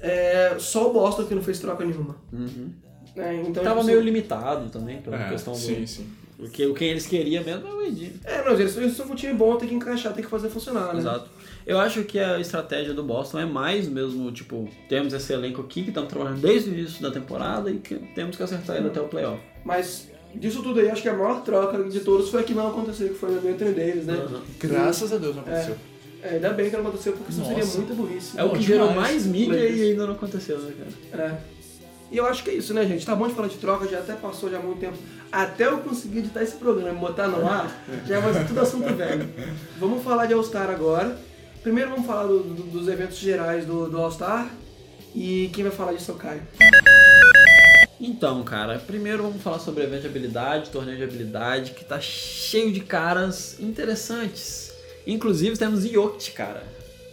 é, 0.00 0.56
só 0.58 0.90
o 0.90 0.92
Boston 0.92 1.24
que 1.24 1.34
não 1.34 1.42
fez 1.42 1.58
troca 1.58 1.84
nenhuma. 1.84 2.16
É, 3.16 3.34
então, 3.40 3.62
Tava 3.64 3.76
tipo 3.76 3.86
meio 3.86 4.00
limitado 4.00 4.68
também, 4.68 5.00
pela 5.00 5.16
É, 5.16 5.28
questão 5.30 5.54
do. 5.54 5.58
sim, 5.58 5.86
sim. 5.86 6.06
Porque 6.36 6.66
o 6.66 6.74
quem 6.74 6.88
eles 6.90 7.06
queriam 7.06 7.42
mesmo 7.42 7.66
é 7.66 7.72
o 7.72 7.82
Edi. 7.86 8.12
É, 8.22 8.44
não, 8.44 8.52
eles, 8.52 8.76
eles 8.76 8.94
são 8.94 9.06
um 9.10 9.14
time 9.14 9.32
bom, 9.32 9.56
tem 9.56 9.66
que 9.66 9.74
encaixar, 9.74 10.12
tem 10.12 10.22
que 10.22 10.28
fazer 10.28 10.50
funcionar, 10.50 10.92
né? 10.92 11.00
Exato. 11.00 11.30
Eu 11.66 11.80
acho 11.80 12.04
que 12.04 12.18
a 12.18 12.38
estratégia 12.38 12.92
do 12.92 13.02
Boston 13.02 13.38
é 13.40 13.46
mais 13.46 13.88
mesmo, 13.88 14.30
tipo, 14.30 14.68
temos 14.86 15.14
esse 15.14 15.32
elenco 15.32 15.62
aqui 15.62 15.82
que 15.82 15.88
estamos 15.88 16.10
trabalhando 16.10 16.42
desde 16.42 16.68
o 16.68 16.74
início 16.74 17.00
da 17.00 17.10
temporada 17.10 17.70
e 17.70 17.78
que 17.78 17.94
temos 18.14 18.36
que 18.36 18.42
acertar 18.42 18.76
ele 18.76 18.88
até 18.88 19.00
o 19.00 19.08
playoff. 19.08 19.40
Mas 19.64 20.10
Disso 20.34 20.62
tudo 20.62 20.80
aí, 20.80 20.90
acho 20.90 21.00
que 21.02 21.08
a 21.08 21.14
maior 21.14 21.40
troca 21.42 21.82
de 21.84 22.00
todos 22.00 22.28
foi 22.28 22.40
a 22.40 22.44
que 22.44 22.52
não 22.52 22.68
aconteceu, 22.68 23.08
que 23.08 23.14
foi 23.14 23.30
entre 23.48 23.72
deles, 23.72 24.04
né? 24.04 24.14
Graças 24.58 25.12
a 25.12 25.16
Deus 25.18 25.34
não 25.34 25.42
aconteceu. 25.42 25.76
É, 26.22 26.28
ainda 26.30 26.50
bem 26.50 26.68
que 26.68 26.76
não 26.76 26.82
aconteceu, 26.86 27.12
porque 27.14 27.30
isso 27.32 27.44
seria 27.44 27.64
muita 27.64 27.94
burrice. 27.94 28.38
É 28.38 28.44
o 28.44 28.50
que 28.50 28.60
gerou 28.62 28.92
mais 28.92 29.24
mídia 29.26 29.54
e 29.68 29.90
ainda 29.90 30.06
não 30.06 30.12
aconteceu, 30.14 30.58
né, 30.58 30.72
cara? 31.10 31.24
É. 31.24 31.56
E 32.10 32.16
eu 32.18 32.26
acho 32.26 32.44
que 32.44 32.50
é 32.50 32.54
isso, 32.54 32.72
né, 32.74 32.84
gente? 32.86 33.04
Tá 33.06 33.14
bom 33.14 33.26
de 33.26 33.34
falar 33.34 33.48
de 33.48 33.56
troca, 33.56 33.88
já 33.88 33.98
até 33.98 34.12
passou 34.14 34.50
já 34.50 34.58
há 34.58 34.60
muito 34.62 34.78
tempo. 34.78 34.96
Até 35.32 35.66
eu 35.66 35.78
conseguir 35.78 36.18
editar 36.18 36.42
esse 36.42 36.56
programa 36.56 36.96
e 36.96 37.00
botar 37.00 37.28
no 37.28 37.44
ar, 37.46 37.70
já 38.06 38.20
vai 38.20 38.32
ser 38.34 38.46
tudo 38.46 38.60
assunto 38.60 38.94
velho. 38.94 39.28
Vamos 39.78 40.02
falar 40.04 40.26
de 40.26 40.34
All-Star 40.34 40.68
agora. 40.70 41.18
Primeiro 41.62 41.90
vamos 41.90 42.06
falar 42.06 42.24
do- 42.26 42.40
do- 42.42 42.62
dos 42.64 42.88
eventos 42.88 43.16
gerais 43.18 43.64
do, 43.64 43.88
do 43.88 43.96
All-Star. 43.98 44.48
E 45.14 45.48
quem 45.52 45.64
vai 45.64 45.72
falar 45.72 45.92
disso 45.94 46.10
é 46.10 46.14
o 46.14 46.16
Caio. 46.18 46.42
Então, 47.98 48.42
cara, 48.42 48.78
primeiro 48.78 49.22
vamos 49.22 49.42
falar 49.42 49.58
sobre 49.58 49.82
evento 49.82 50.02
de 50.02 50.08
habilidade, 50.08 50.70
torneio 50.70 50.98
de 50.98 51.04
habilidade, 51.04 51.70
que 51.72 51.84
tá 51.84 51.98
cheio 51.98 52.70
de 52.70 52.80
caras 52.80 53.58
interessantes. 53.58 54.72
Inclusive 55.06 55.56
temos 55.56 55.84
Jokic, 55.84 56.32
cara. 56.32 56.62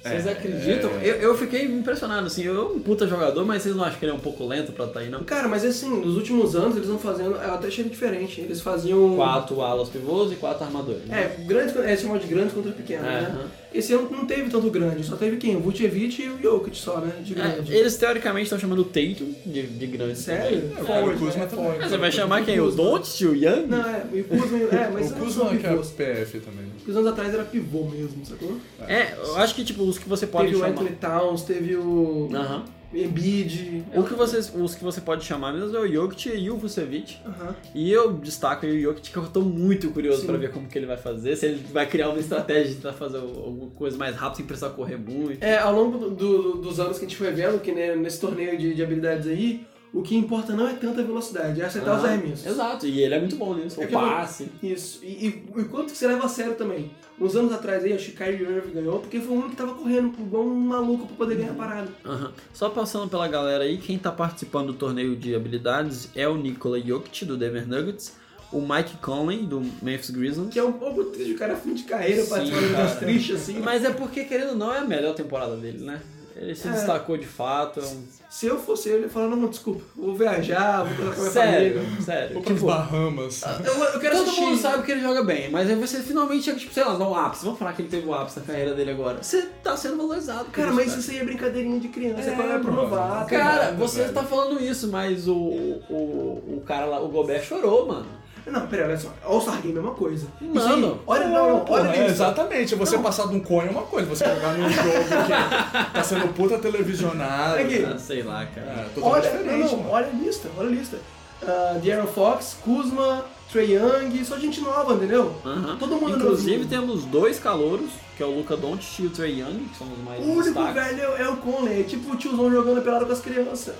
Vocês 0.04 0.28
É, 0.28 0.32
acreditam? 0.32 0.90
é. 1.02 1.08
Eu, 1.10 1.16
eu 1.16 1.38
fiquei 1.38 1.64
impressionado, 1.64 2.28
assim, 2.28 2.44
eu 2.44 2.56
é 2.56 2.66
um 2.76 2.80
puta 2.80 3.08
jogador, 3.08 3.46
mas 3.46 3.64
vocês 3.64 3.74
não 3.76 3.84
acham 3.86 3.98
que 4.00 4.06
ele 4.06 4.12
é 4.12 4.16
um 4.16 4.20
pouco 4.20 4.46
lento 4.46 4.72
pra 4.74 4.86
estar 4.86 5.00
aí, 5.00 5.10
não? 5.10 5.24
Cara, 5.24 5.48
mas 5.48 5.64
assim, 5.64 5.90
nos 6.02 6.18
últimos 6.18 6.56
anos 6.56 6.76
eles 6.76 6.90
vão 6.90 7.00
fazendo. 7.00 7.32
Eu 7.36 7.54
até 7.54 7.68
achei 7.68 7.84
diferente. 7.86 8.42
Eles 8.42 8.60
faziam. 8.62 9.16
Quatro 9.16 9.62
alas 9.62 9.88
pivôs 9.90 10.32
e 10.32 10.36
quatro 10.36 10.66
armadores. 10.66 11.06
né? 11.06 11.34
É, 11.40 11.44
grandes, 11.46 11.76
é 11.76 11.96
chamado 11.96 12.20
de 12.22 12.28
grandes 12.28 12.54
contra 12.54 12.72
pequenos, 12.72 13.06
É, 13.06 13.10
né? 13.22 13.28
aham. 13.32 13.46
Esse 13.74 13.92
ano 13.94 14.08
não 14.12 14.24
teve 14.28 14.52
tanto 14.52 14.70
grande, 14.70 15.04
só 15.04 15.16
teve 15.16 15.38
quem? 15.38 15.56
O 15.56 15.60
Vucevic 15.62 16.22
e 16.22 16.30
o 16.30 16.40
Jokic 16.40 16.78
só, 16.78 17.00
né? 17.00 17.12
De 17.24 17.34
É, 17.34 17.36
grande. 17.36 17.74
eles 17.74 17.96
teoricamente 17.98 18.44
estão 18.44 18.60
chamando 18.60 18.80
o 18.82 18.86
Tatum 18.86 19.34
de, 19.44 19.64
de 19.64 19.88
grande. 19.88 20.16
Sério? 20.20 20.72
É, 20.78 20.82
o 20.82 20.86
Forward, 20.86 21.18
Kuzma 21.20 21.42
né? 21.44 21.48
também. 21.50 21.78
Mas 21.80 21.90
você 21.90 21.98
vai 21.98 22.12
chamar 22.12 22.46
quem? 22.46 22.60
O 22.60 22.70
Doncic, 22.70 23.28
o 23.28 23.34
Young? 23.36 23.66
Não, 23.68 23.80
é, 23.80 24.04
o 24.14 24.24
Kuzma, 24.26 24.58
é, 24.60 24.90
mas 24.94 25.10
O 25.12 25.16
Kuzma 25.16 25.46
são 25.50 25.58
que 25.58 25.66
é. 25.66 25.72
PF 25.76 26.40
também. 26.42 26.66
né? 26.66 26.73
Porque 26.84 26.92
os 26.92 26.98
anos 26.98 27.12
atrás 27.12 27.34
era 27.34 27.46
pivô 27.46 27.86
mesmo, 27.86 28.26
sacou? 28.26 28.58
É, 28.88 29.14
eu 29.18 29.38
acho 29.38 29.56
que 29.56 29.64
tipo, 29.64 29.84
os 29.84 29.98
que 29.98 30.10
você 30.10 30.28
pode 30.28 30.48
teve 30.48 30.58
o 30.58 30.60
chamar. 30.60 30.72
Anthony 30.74 30.96
Towns, 30.98 31.44
teve 31.44 31.76
o 31.78 32.30
Aham. 32.34 32.66
Embiid. 32.94 33.84
O 33.96 34.04
que 34.04 34.14
vocês, 34.14 34.52
os 34.54 34.76
que 34.76 34.84
você 34.84 35.02
pode 35.02 35.24
chamar 35.26 35.52
mesmo 35.54 35.76
é 35.76 35.80
o 35.80 35.88
Jokic 35.92 36.30
e 36.30 36.50
o 36.52 36.58
Vucevic. 36.58 37.18
Aham. 37.26 37.56
E 37.74 37.92
eu 37.92 38.14
destaco 38.14 38.66
aí 38.66 38.78
o 38.78 38.82
Jokic 38.82 39.12
que 39.12 39.18
eu 39.18 39.24
tô 39.28 39.42
muito 39.42 39.90
curioso 39.92 40.26
pra 40.26 40.38
ver 40.38 40.52
como 40.52 40.68
que 40.68 40.78
ele 40.78 40.86
vai 40.86 40.98
fazer, 40.98 41.36
se 41.36 41.46
ele 41.48 41.64
vai 41.72 41.88
criar 41.88 42.10
uma 42.10 42.20
estratégia 42.20 42.70
de 42.70 42.76
tentar 42.76 42.94
fazer 42.94 43.18
alguma 43.18 43.72
coisa 43.72 43.98
mais 43.98 44.16
rápido 44.16 44.38
sem 44.38 44.46
precisar 44.46 44.70
correr 44.72 44.98
muito. 44.98 45.42
É, 45.42 45.58
ao 45.58 45.74
longo 45.74 45.98
do- 45.98 46.10
do- 46.12 46.54
dos 46.62 46.80
anos 46.80 47.00
que 47.00 47.06
a 47.06 47.08
gente 47.08 47.18
foi 47.18 47.32
vendo, 47.32 47.60
que 47.62 47.72
né, 47.72 47.96
nesse 47.96 48.20
torneio 48.20 48.58
de, 48.58 48.76
de 48.76 48.84
habilidades 48.84 49.26
aí, 49.28 49.66
o 49.94 50.02
que 50.02 50.16
importa 50.16 50.54
não 50.54 50.68
é 50.68 50.74
tanta 50.74 51.04
velocidade, 51.04 51.62
é 51.62 51.66
acertar 51.66 51.98
os 51.98 52.04
Aham. 52.04 52.14
arremessos. 52.14 52.46
Exato, 52.48 52.88
e 52.88 53.00
ele 53.02 53.14
é 53.14 53.20
muito 53.20 53.36
bom 53.36 53.54
nisso, 53.54 53.80
É 53.82 53.86
o 53.86 53.88
eu- 53.88 53.92
passe. 53.92 54.50
Isso. 54.62 55.00
E, 55.04 55.08
e, 55.08 55.44
e 55.58 55.64
quanto 55.66 55.92
que 55.92 55.98
você 55.98 56.08
leva 56.08 56.26
a 56.26 56.30
sério 56.30 56.56
também? 56.56 56.92
Uns 57.22 57.36
anos 57.36 57.54
atrás 57.54 57.84
aí, 57.84 57.94
acho 57.94 58.12
que 58.12 58.18
Kyrie 58.18 58.42
Irving 58.42 58.74
ganhou, 58.74 59.00
porque 59.00 59.20
foi 59.20 59.30
o 59.30 59.34
único 59.34 59.52
que 59.52 59.56
tava 59.56 59.76
correndo 59.76 60.14
igual 60.20 60.44
um 60.46 60.56
maluco 60.60 61.06
pra 61.06 61.16
poder 61.16 61.36
ganhar 61.36 61.52
a 61.52 61.56
parada. 61.56 61.88
Aham. 62.04 62.32
Só 62.52 62.70
passando 62.70 63.08
pela 63.08 63.28
galera 63.28 63.64
aí, 63.64 63.78
quem 63.78 63.98
tá 64.00 64.12
participando 64.12 64.68
do 64.68 64.74
torneio 64.74 65.16
de 65.16 65.36
habilidades 65.36 66.10
é 66.16 66.28
o 66.28 66.36
Nikola 66.36 66.80
Jokic, 66.82 67.24
do 67.24 67.38
Denver 67.38 67.68
Nuggets, 67.68 68.16
o 68.52 68.60
Mike 68.62 68.98
Conley, 68.98 69.46
do 69.46 69.62
Memphis 69.82 70.10
Grizzlies. 70.10 70.52
Que 70.52 70.58
é 70.60 70.64
um 70.64 70.74
pouco 70.74 71.04
triste, 71.06 71.34
o 71.34 71.38
cara 71.38 71.54
é 71.54 71.56
fim 71.56 71.76
de 71.76 71.84
carreira, 71.84 72.24
Sim, 72.24 72.30
participando 72.30 72.72
das 72.76 72.96
tristes 73.00 73.36
assim. 73.36 73.60
Mas 73.60 73.84
é 73.86 73.92
porque, 73.92 74.24
querendo 74.26 74.50
ou 74.50 74.56
não, 74.56 74.74
é 74.74 74.80
a 74.80 74.84
melhor 74.86 75.14
temporada 75.14 75.56
dele, 75.56 75.84
né? 75.86 76.02
Ele 76.36 76.56
se 76.56 76.68
É. 76.68 76.72
destacou 76.72 77.16
de 77.18 77.28
fato. 77.28 77.80
é 77.80 77.84
um- 77.84 78.04
Se 78.30 78.48
eu 78.48 78.58
fosse 78.58 78.90
ele, 78.90 78.98
eu 78.98 79.02
ia 79.04 79.10
falar, 79.10 79.28
não, 79.28 79.48
desculpa, 79.48 79.84
vou 79.96 80.16
viajar, 80.16 80.84
vou 80.84 80.96
colocar 80.96 81.20
minha 81.20 81.32
Sério, 81.32 81.76
família. 81.84 82.02
sério. 82.02 82.34
Vou 82.34 82.42
pras 82.42 82.56
Tipo, 82.56 82.68
Bahamas. 82.68 83.44
Eu, 83.64 83.74
eu 83.84 84.00
quero 84.00 84.16
Todo 84.18 84.24
assistir. 84.24 84.42
mundo 84.42 84.58
sabe 84.60 84.84
que 84.84 84.92
ele 84.92 85.02
joga 85.02 85.24
bem, 85.24 85.52
mas 85.52 85.70
aí 85.70 85.76
você 85.76 86.00
finalmente 86.02 86.44
chega, 86.46 86.58
tipo, 86.60 86.74
sei 86.74 86.84
lá, 86.84 86.98
no 86.98 87.14
ápice. 87.16 87.46
Vamos 87.46 87.60
falar 87.60 87.74
que 87.74 87.84
ele 87.84 87.90
teve 87.90 88.08
o 88.08 88.14
ápice 88.16 88.40
na 88.40 88.46
carreira 88.48 88.74
dele 88.74 88.90
agora. 88.90 89.22
Você 89.22 89.44
tá 89.64 89.78
sendo 89.78 89.98
valorizado. 89.98 90.46
Cara, 90.46 90.72
mas 90.74 90.88
cara. 90.88 91.00
isso 91.00 91.12
aí 91.12 91.18
é 91.20 91.24
brincadeirinha 91.24 91.80
de 91.80 91.88
criança, 91.90 92.28
é, 92.28 92.34
É, 92.34 92.36
pra, 92.36 92.46
é 92.46 92.58
pro 92.58 92.72
mano. 92.74 92.90
novato. 92.90 93.30
Cara, 93.30 93.66
nada, 93.66 93.78
você 93.78 94.02
velho. 94.02 94.14
tá 94.14 94.24
falando 94.24 94.60
isso, 94.60 94.88
mas 94.88 95.28
o, 95.28 95.36
o, 95.36 96.58
o 96.58 96.64
cara 96.66 96.86
lá, 96.88 97.00
o 97.04 97.10
Gobert 97.10 97.44
chorou, 97.46 97.86
mano. 97.88 98.08
Não, 98.46 98.68
pera, 98.68 98.86
olha 98.86 98.98
só. 98.98 99.10
All-Star 99.24 99.62
Game 99.62 99.78
é 99.78 99.82
uma 99.82 99.94
coisa. 99.94 100.28
Isso 100.42 100.60
aí, 100.60 100.94
olha, 101.08 101.28
não, 101.28 101.50
não, 101.50 101.66
olha 101.70 101.88
é, 101.90 102.02
isso. 102.04 102.12
exatamente. 102.16 102.76
Você 102.76 102.98
passar 102.98 103.28
de 103.28 103.36
um 103.36 103.40
coin 103.40 103.68
é 103.68 103.70
uma 103.72 103.84
coisa, 103.84 104.08
você 104.08 104.26
jogar 104.26 104.54
num 104.54 104.70
jogo 104.70 104.90
que 104.90 105.94
tá 105.94 106.04
sendo 106.04 106.28
puta 106.34 106.58
televisionado. 106.60 107.56
Aqui. 107.62 107.86
Ah, 107.86 107.98
sei 107.98 108.22
lá, 108.24 108.46
cara. 108.46 108.68
É, 108.68 109.00
Olha, 109.00 109.34
não, 109.44 109.58
não, 109.78 109.90
olha 109.92 110.08
a 110.08 110.10
lista, 110.12 110.50
olha 110.58 110.68
a 110.68 110.72
lista. 110.72 110.98
Uh, 111.42 111.80
De'Aaron 111.80 112.08
Fox, 112.08 112.56
Kuzma, 112.64 113.26
Trey 113.52 113.74
Young, 113.76 114.24
só 114.24 114.38
gente 114.38 114.62
nova, 114.62 114.94
entendeu? 114.94 115.36
Aham. 115.46 115.76
Todo 115.78 115.96
mundo 115.96 116.16
Inclusive 116.18 116.64
novinho. 116.64 116.70
temos 116.70 117.04
dois 117.06 117.38
calouros, 117.40 117.90
que 118.16 118.24
é 118.24 118.26
o 118.26 118.32
Luca 118.32 118.56
Doncic 118.56 119.00
e 119.04 119.08
o 119.08 119.10
Trey 119.10 119.42
Young, 119.42 119.66
que 119.72 119.78
são 119.78 119.88
os 119.92 120.00
mais 120.06 120.20
O 120.20 120.24
único 120.24 120.44
destaques. 120.64 120.74
velho 120.98 121.02
é, 121.18 121.22
é 121.24 121.28
o 121.30 121.38
Conley, 121.38 121.82
é 121.82 121.84
tipo 121.84 122.14
o 122.14 122.16
tiozão 122.16 122.50
jogando 122.50 122.82
pelado 122.82 123.06
com 123.06 123.12
as 123.12 123.20
crianças. 123.20 123.76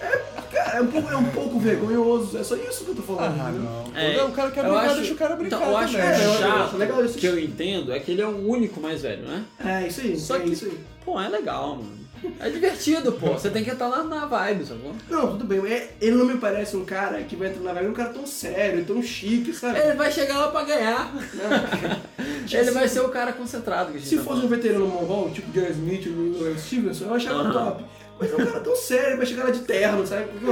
É, 0.00 0.18
cara, 0.52 0.78
é 0.78 0.80
um 0.82 0.86
pouco, 0.88 1.10
é 1.10 1.16
um 1.16 1.24
pouco 1.30 1.58
vergonhoso, 1.58 2.36
é 2.38 2.44
só 2.44 2.54
isso 2.56 2.84
que 2.84 2.90
eu 2.90 2.94
tô 2.96 3.02
falando. 3.02 3.40
Ah, 3.40 3.50
não. 3.50 3.96
É, 4.00 4.22
o 4.22 4.30
cara 4.32 4.50
quer 4.50 4.62
brincar, 4.64 4.84
acho- 4.86 4.96
deixa 4.96 5.14
o 5.14 5.16
cara 5.16 5.36
brincar 5.36 5.56
Então, 5.56 5.68
eu 5.70 5.76
acho 5.76 5.92
também. 5.92 6.08
É, 6.08 6.16
eu- 6.16 6.32
eu 6.32 6.38
chato, 6.38 6.60
acho 6.60 6.76
legal 6.76 7.04
isso. 7.04 7.18
que 7.18 7.26
eu 7.26 7.38
entendo, 7.38 7.92
é 7.92 7.98
que 7.98 8.10
ele 8.12 8.22
é 8.22 8.26
o 8.26 8.48
único 8.48 8.80
mais 8.80 9.02
velho, 9.02 9.22
né? 9.26 9.44
É, 9.64 9.86
isso 9.86 10.00
aí, 10.00 10.18
Só 10.18 10.36
é 10.36 10.40
que, 10.40 10.50
isso 10.52 10.64
aí. 10.66 10.78
pô, 11.04 11.20
é 11.20 11.28
legal, 11.28 11.76
mano. 11.76 11.96
É 12.40 12.48
divertido, 12.48 13.12
pô. 13.12 13.34
Você 13.34 13.50
tem 13.50 13.62
que 13.62 13.70
estar 13.70 13.86
lá 13.88 14.02
na 14.02 14.24
vibe, 14.26 14.64
sacou? 14.64 14.92
Não, 15.08 15.28
tudo 15.32 15.44
bem, 15.44 15.60
é- 15.70 15.90
ele 16.00 16.16
não 16.16 16.24
me 16.24 16.38
parece 16.38 16.76
um 16.76 16.84
cara 16.84 17.22
que 17.22 17.36
vai 17.36 17.48
entrar 17.48 17.62
na 17.62 17.72
vibe, 17.74 17.88
um 17.90 17.92
cara 17.92 18.08
tão 18.10 18.26
sério, 18.26 18.84
tão 18.84 19.02
chique, 19.02 19.52
sabe? 19.52 19.78
Ele 19.78 19.92
vai 19.94 20.10
chegar 20.10 20.38
lá 20.38 20.48
pra 20.48 20.64
ganhar. 20.64 21.12
Ele 22.50 22.70
vai 22.70 22.88
ser 22.88 23.00
o 23.00 23.08
cara 23.08 23.32
concentrado 23.32 23.90
que 23.90 23.96
a 23.98 24.00
gente 24.00 24.08
Se 24.08 24.16
tá 24.16 24.22
fosse 24.22 24.38
um 24.38 24.42
falando. 24.42 24.56
veterano 24.62 24.86
mongol, 24.86 25.30
tipo 25.30 25.52
Jerry 25.52 25.72
Smith 25.72 26.06
ou 26.06 26.46
o 26.48 26.58
Stevenson, 26.58 27.04
eu 27.06 27.14
achava 27.14 27.40
Aham. 27.42 27.52
top. 27.52 27.84
Mas 28.18 28.32
é 28.32 28.34
um 28.34 28.46
cara 28.46 28.60
tão 28.60 28.74
sério, 28.74 29.16
vai 29.18 29.26
chegar 29.26 29.44
lá 29.44 29.50
de 29.50 29.58
terno, 29.60 30.06
sabe? 30.06 30.24
Porque, 30.30 30.46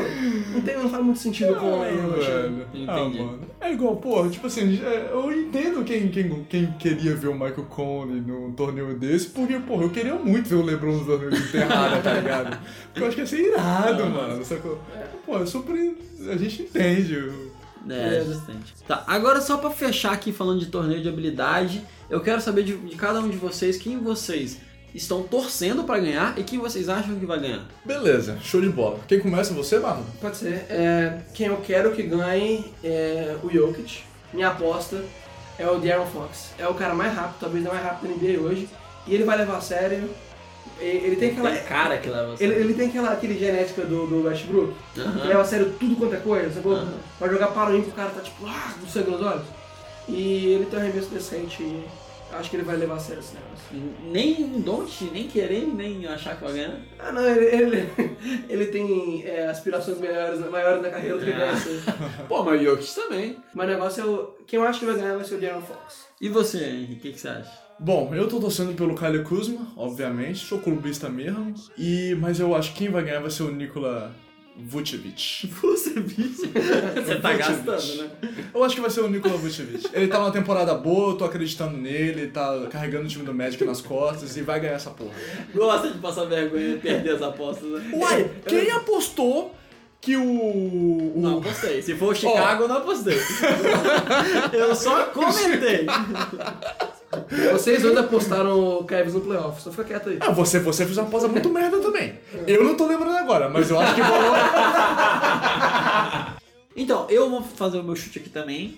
não, 0.53 0.61
tem, 0.61 0.77
não 0.77 0.90
faz 0.90 1.03
muito 1.03 1.18
sentido 1.18 1.55
com 1.57 1.83
Ah, 1.83 1.88
ele, 1.88 1.98
eu 1.98 2.11
velho. 2.12 2.66
Ah, 2.87 3.00
Entendi. 3.00 3.22
mano. 3.22 3.40
É 3.61 3.72
igual, 3.72 3.96
pô, 3.96 4.29
tipo 4.29 4.46
assim, 4.46 4.81
é, 4.85 5.09
eu 5.11 5.33
entendo 5.33 5.83
quem, 5.83 6.09
quem, 6.09 6.44
quem 6.44 6.72
queria 6.72 7.14
ver 7.16 7.29
o 7.29 7.33
Michael 7.33 7.64
Conley 7.70 8.20
num 8.20 8.53
torneio 8.53 8.94
desse, 8.98 9.29
porque, 9.29 9.59
pô, 9.59 9.81
eu 9.81 9.88
queria 9.88 10.14
muito 10.14 10.46
ver 10.48 10.57
o 10.57 10.62
LeBron 10.62 10.92
no 10.92 11.07
torneio 11.07 11.31
de 11.31 11.38
enterrada, 11.40 12.00
tá 12.03 12.12
ligado? 12.12 12.59
Porque 12.92 13.00
eu 13.03 13.07
acho 13.07 13.14
que 13.16 13.22
ia 13.22 13.27
ser 13.27 13.40
irado, 13.40 14.07
mano, 14.11 14.44
sacou? 14.44 14.79
Pô, 15.24 15.38
é 15.38 15.46
super... 15.46 15.74
a 15.74 16.37
gente 16.37 16.62
entende. 16.62 17.33
É, 17.88 18.18
existente. 18.18 18.74
Tá, 18.87 19.05
agora 19.07 19.40
só 19.40 19.57
pra 19.57 19.70
fechar 19.70 20.12
aqui 20.12 20.33
falando 20.33 20.61
de 20.61 20.66
torneio 20.66 21.03
de 21.03 21.09
habilidade, 21.09 21.83
eu 22.11 22.20
quero 22.20 22.40
saber 22.40 22.62
de, 22.62 22.77
de 22.77 22.96
cada 22.96 23.20
um 23.20 23.29
de 23.29 23.37
vocês 23.37 23.77
quem 23.79 23.98
vocês 23.98 24.59
estão 24.94 25.22
torcendo 25.24 25.85
pra 25.85 25.98
ganhar 25.98 26.38
e 26.38 26.44
quem 26.44 26.59
vocês 26.59 26.88
acham 26.88 27.18
que 27.18 27.26
vai 27.26 27.40
ganhar. 27.40 27.64
Beleza, 27.85 28.38
show 28.42 28.61
de 28.61 28.68
bola. 28.68 29.00
Quem 29.09 29.20
começa 29.20 29.52
é 29.52 29.57
você, 29.57 29.78
Marlon? 29.78 30.04
Pode 30.20 30.37
ser. 30.37 30.64
É, 30.70 31.18
quem 31.35 31.48
eu 31.48 31.57
quero 31.59 31.92
que 31.92 32.02
ganhe 32.04 32.72
é 32.83 33.37
o 33.42 33.50
Jokic. 33.50 34.02
Minha 34.33 34.48
aposta 34.48 35.02
é 35.59 35.68
o 35.68 35.78
De'Aaron 35.78 36.07
Fox. 36.07 36.50
É 36.59 36.66
o 36.68 36.74
cara 36.74 36.94
mais 36.94 37.14
rápido, 37.14 37.37
talvez 37.40 37.64
não 37.64 37.72
mais 37.72 37.85
rápido 37.85 38.09
da 38.11 38.14
NBA 38.16 38.40
hoje. 38.40 38.68
E 39.07 39.14
ele 39.14 39.24
vai 39.24 39.37
levar 39.37 39.57
a 39.59 39.61
sério. 39.61 40.09
E- 40.80 40.85
Ele 40.85 41.16
tem 41.16 41.30
aquela. 41.30 41.50
Tem 41.50 41.62
cara 41.64 41.98
que 41.98 42.09
leva 42.09 42.35
Ele, 42.40 42.54
ele 42.54 42.74
tem 42.74 42.88
aquela 42.88 43.11
aquele 43.12 43.38
genética 43.38 43.83
do, 43.83 44.07
do 44.07 44.24
Westbrook, 44.24 44.72
Aham. 44.98 45.20
que 45.20 45.26
leva 45.28 45.42
a 45.42 45.44
sério 45.44 45.74
tudo 45.78 45.94
quanto 45.94 46.14
é 46.14 46.18
coisa, 46.18 46.52
sacou? 46.54 46.72
Aham. 46.74 46.94
Vai 47.20 47.28
jogar 47.30 47.48
para 47.48 47.70
o 47.74 47.78
o 47.78 47.92
cara 47.92 48.11
tá 48.11 48.20
tipo, 48.22 48.46
ah, 48.46 48.72
com 48.80 48.87
sangue 48.88 49.11
nos 49.11 49.20
olhos. 49.22 49.44
E 50.09 50.46
ele 50.54 50.66
tem 50.66 50.78
um 50.78 50.83
arremesso 50.83 51.09
decente 51.11 51.62
e 51.62 51.85
acho 52.38 52.50
que 52.50 52.56
ele 52.56 52.62
vai 52.64 52.76
levar 52.76 52.94
a 52.94 52.98
sério 52.98 53.20
esse 53.20 53.34
negócio. 53.34 54.10
Nem 54.12 54.44
um 54.44 54.60
don't, 54.60 55.04
nem 55.12 55.26
querer, 55.28 55.66
nem 55.66 56.06
achar 56.06 56.36
que 56.36 56.44
vai 56.44 56.52
ganhar. 56.54 56.80
Ah, 56.98 57.12
não, 57.12 57.24
ele, 57.28 57.44
ele, 57.46 57.90
ele 58.48 58.66
tem 58.66 59.24
é, 59.24 59.46
aspirações 59.46 59.98
melhores, 59.98 60.40
maiores 60.50 60.82
na 60.82 60.90
carreira 60.90 61.18
do 61.18 61.24
que 61.24 61.32
Ah. 61.32 61.52
essa. 61.52 61.92
Pô, 62.28 62.42
mas 62.42 62.60
o 62.60 62.64
Jokic 62.64 62.94
também. 62.94 63.36
Mas 63.54 63.66
o 63.68 63.70
negócio 63.72 64.02
é 64.02 64.06
o. 64.06 64.34
Quem 64.46 64.58
eu 64.58 64.66
acho 64.66 64.80
que 64.80 64.86
vai 64.86 64.96
ganhar 64.96 65.16
vai 65.16 65.24
ser 65.24 65.34
o 65.36 65.38
De'Aaron 65.40 65.62
Fox. 65.62 66.06
E 66.20 66.28
você, 66.28 66.64
Henrique, 66.64 66.94
o 66.94 67.00
que, 67.00 67.12
que 67.12 67.20
você 67.20 67.28
acha? 67.28 67.64
Bom, 67.78 68.14
eu 68.14 68.28
tô 68.28 68.38
torcendo 68.38 68.72
pelo 68.76 68.94
Kyle 68.94 69.24
Kuzma, 69.24 69.66
obviamente, 69.76 70.38
sou 70.46 70.60
clubista 70.60 71.08
mesmo, 71.08 71.52
e, 71.76 72.16
mas 72.20 72.38
eu 72.38 72.54
acho 72.54 72.72
que 72.72 72.78
quem 72.78 72.88
vai 72.88 73.02
ganhar 73.02 73.18
vai 73.20 73.30
ser 73.32 73.42
o 73.42 73.50
Nikola 73.50 74.14
Vucevic. 74.56 75.46
Bicho. 75.50 76.46
Você 77.04 77.16
tá 77.16 77.32
gastando, 77.34 77.96
né? 78.02 78.10
Eu 78.54 78.62
acho 78.62 78.74
que 78.74 78.80
vai 78.80 78.90
ser 78.90 79.00
o 79.00 79.08
Nikola 79.08 79.36
Vucevic. 79.36 79.88
Ele 79.92 80.06
tá 80.08 80.18
numa 80.18 80.30
temporada 80.30 80.74
boa, 80.74 81.12
eu 81.12 81.16
tô 81.16 81.24
acreditando 81.24 81.76
nele, 81.76 82.28
tá 82.28 82.66
carregando 82.70 83.04
o 83.04 83.08
time 83.08 83.24
do 83.24 83.34
Magic 83.34 83.62
nas 83.64 83.80
costas 83.80 84.36
e 84.36 84.42
vai 84.42 84.60
ganhar 84.60 84.74
essa 84.74 84.90
porra. 84.90 85.10
Gosta 85.54 85.90
de 85.90 85.98
passar 85.98 86.24
vergonha 86.26 86.74
e 86.74 86.78
perder 86.78 87.14
as 87.16 87.22
apostas, 87.22 87.68
né? 87.68 87.90
Uai, 87.94 88.30
quem 88.46 88.70
apostou 88.70 89.54
que 90.00 90.16
o. 90.16 90.22
o- 90.22 91.12
Não 91.16 91.38
apostei. 91.38 91.82
Se 91.82 91.94
for 91.96 92.12
o 92.12 92.14
Chicago, 92.14 92.64
eu 92.64 92.68
não 92.68 92.76
apostei. 92.78 93.18
eu 94.52 94.74
só 94.76 95.06
comentei. 95.06 95.86
Vocês 97.53 97.83
dois 97.83 97.96
apostaram 97.96 98.79
o 98.79 98.85
Cavs 98.85 99.14
no 99.14 99.20
playoff, 99.20 99.62
só 99.62 99.70
fica 99.70 99.85
quieto 99.85 100.11
aí. 100.11 100.18
Ah, 100.20 100.31
você, 100.31 100.59
você 100.59 100.85
fez 100.85 100.98
uma 100.98 101.07
aposta 101.07 101.29
muito 101.29 101.48
merda 101.48 101.79
também. 101.79 102.18
Eu 102.46 102.64
não 102.64 102.77
tô 102.77 102.87
lembrando 102.87 103.16
agora, 103.16 103.48
mas 103.48 103.70
eu 103.70 103.79
acho 103.79 103.94
que 103.94 104.00
rolou. 104.00 104.35
Então, 106.77 107.07
eu 107.09 107.31
vou 107.31 107.40
fazer 107.40 107.79
o 107.79 107.85
meu 107.85 107.94
chute 107.94 108.18
aqui 108.18 108.29
também. 108.29 108.77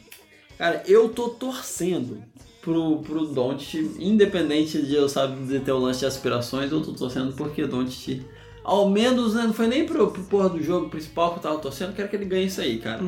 Cara, 0.58 0.82
eu 0.86 1.08
tô 1.08 1.30
torcendo 1.30 2.22
pro, 2.60 2.98
pro 2.98 3.26
Doncic, 3.26 3.96
independente 3.98 4.82
de 4.82 4.94
eu 4.94 5.08
saber 5.08 5.36
de 5.46 5.60
ter 5.60 5.72
o 5.72 5.78
lance 5.78 6.00
de 6.00 6.06
aspirações, 6.06 6.70
eu 6.70 6.82
tô 6.82 6.92
torcendo 6.92 7.32
porque 7.34 7.62
o 7.62 7.68
Doncic, 7.68 8.22
ao 8.62 8.90
menos, 8.90 9.34
né, 9.34 9.44
não 9.44 9.54
foi 9.54 9.66
nem 9.66 9.86
pro, 9.86 10.10
pro 10.10 10.22
porra 10.24 10.48
do 10.48 10.62
jogo 10.62 10.88
principal 10.90 11.32
que 11.32 11.38
eu 11.38 11.42
tava 11.42 11.58
torcendo, 11.58 11.94
quero 11.94 12.08
que 12.08 12.16
ele 12.16 12.24
ganhe 12.24 12.46
isso 12.46 12.60
aí, 12.60 12.78
cara. 12.78 13.00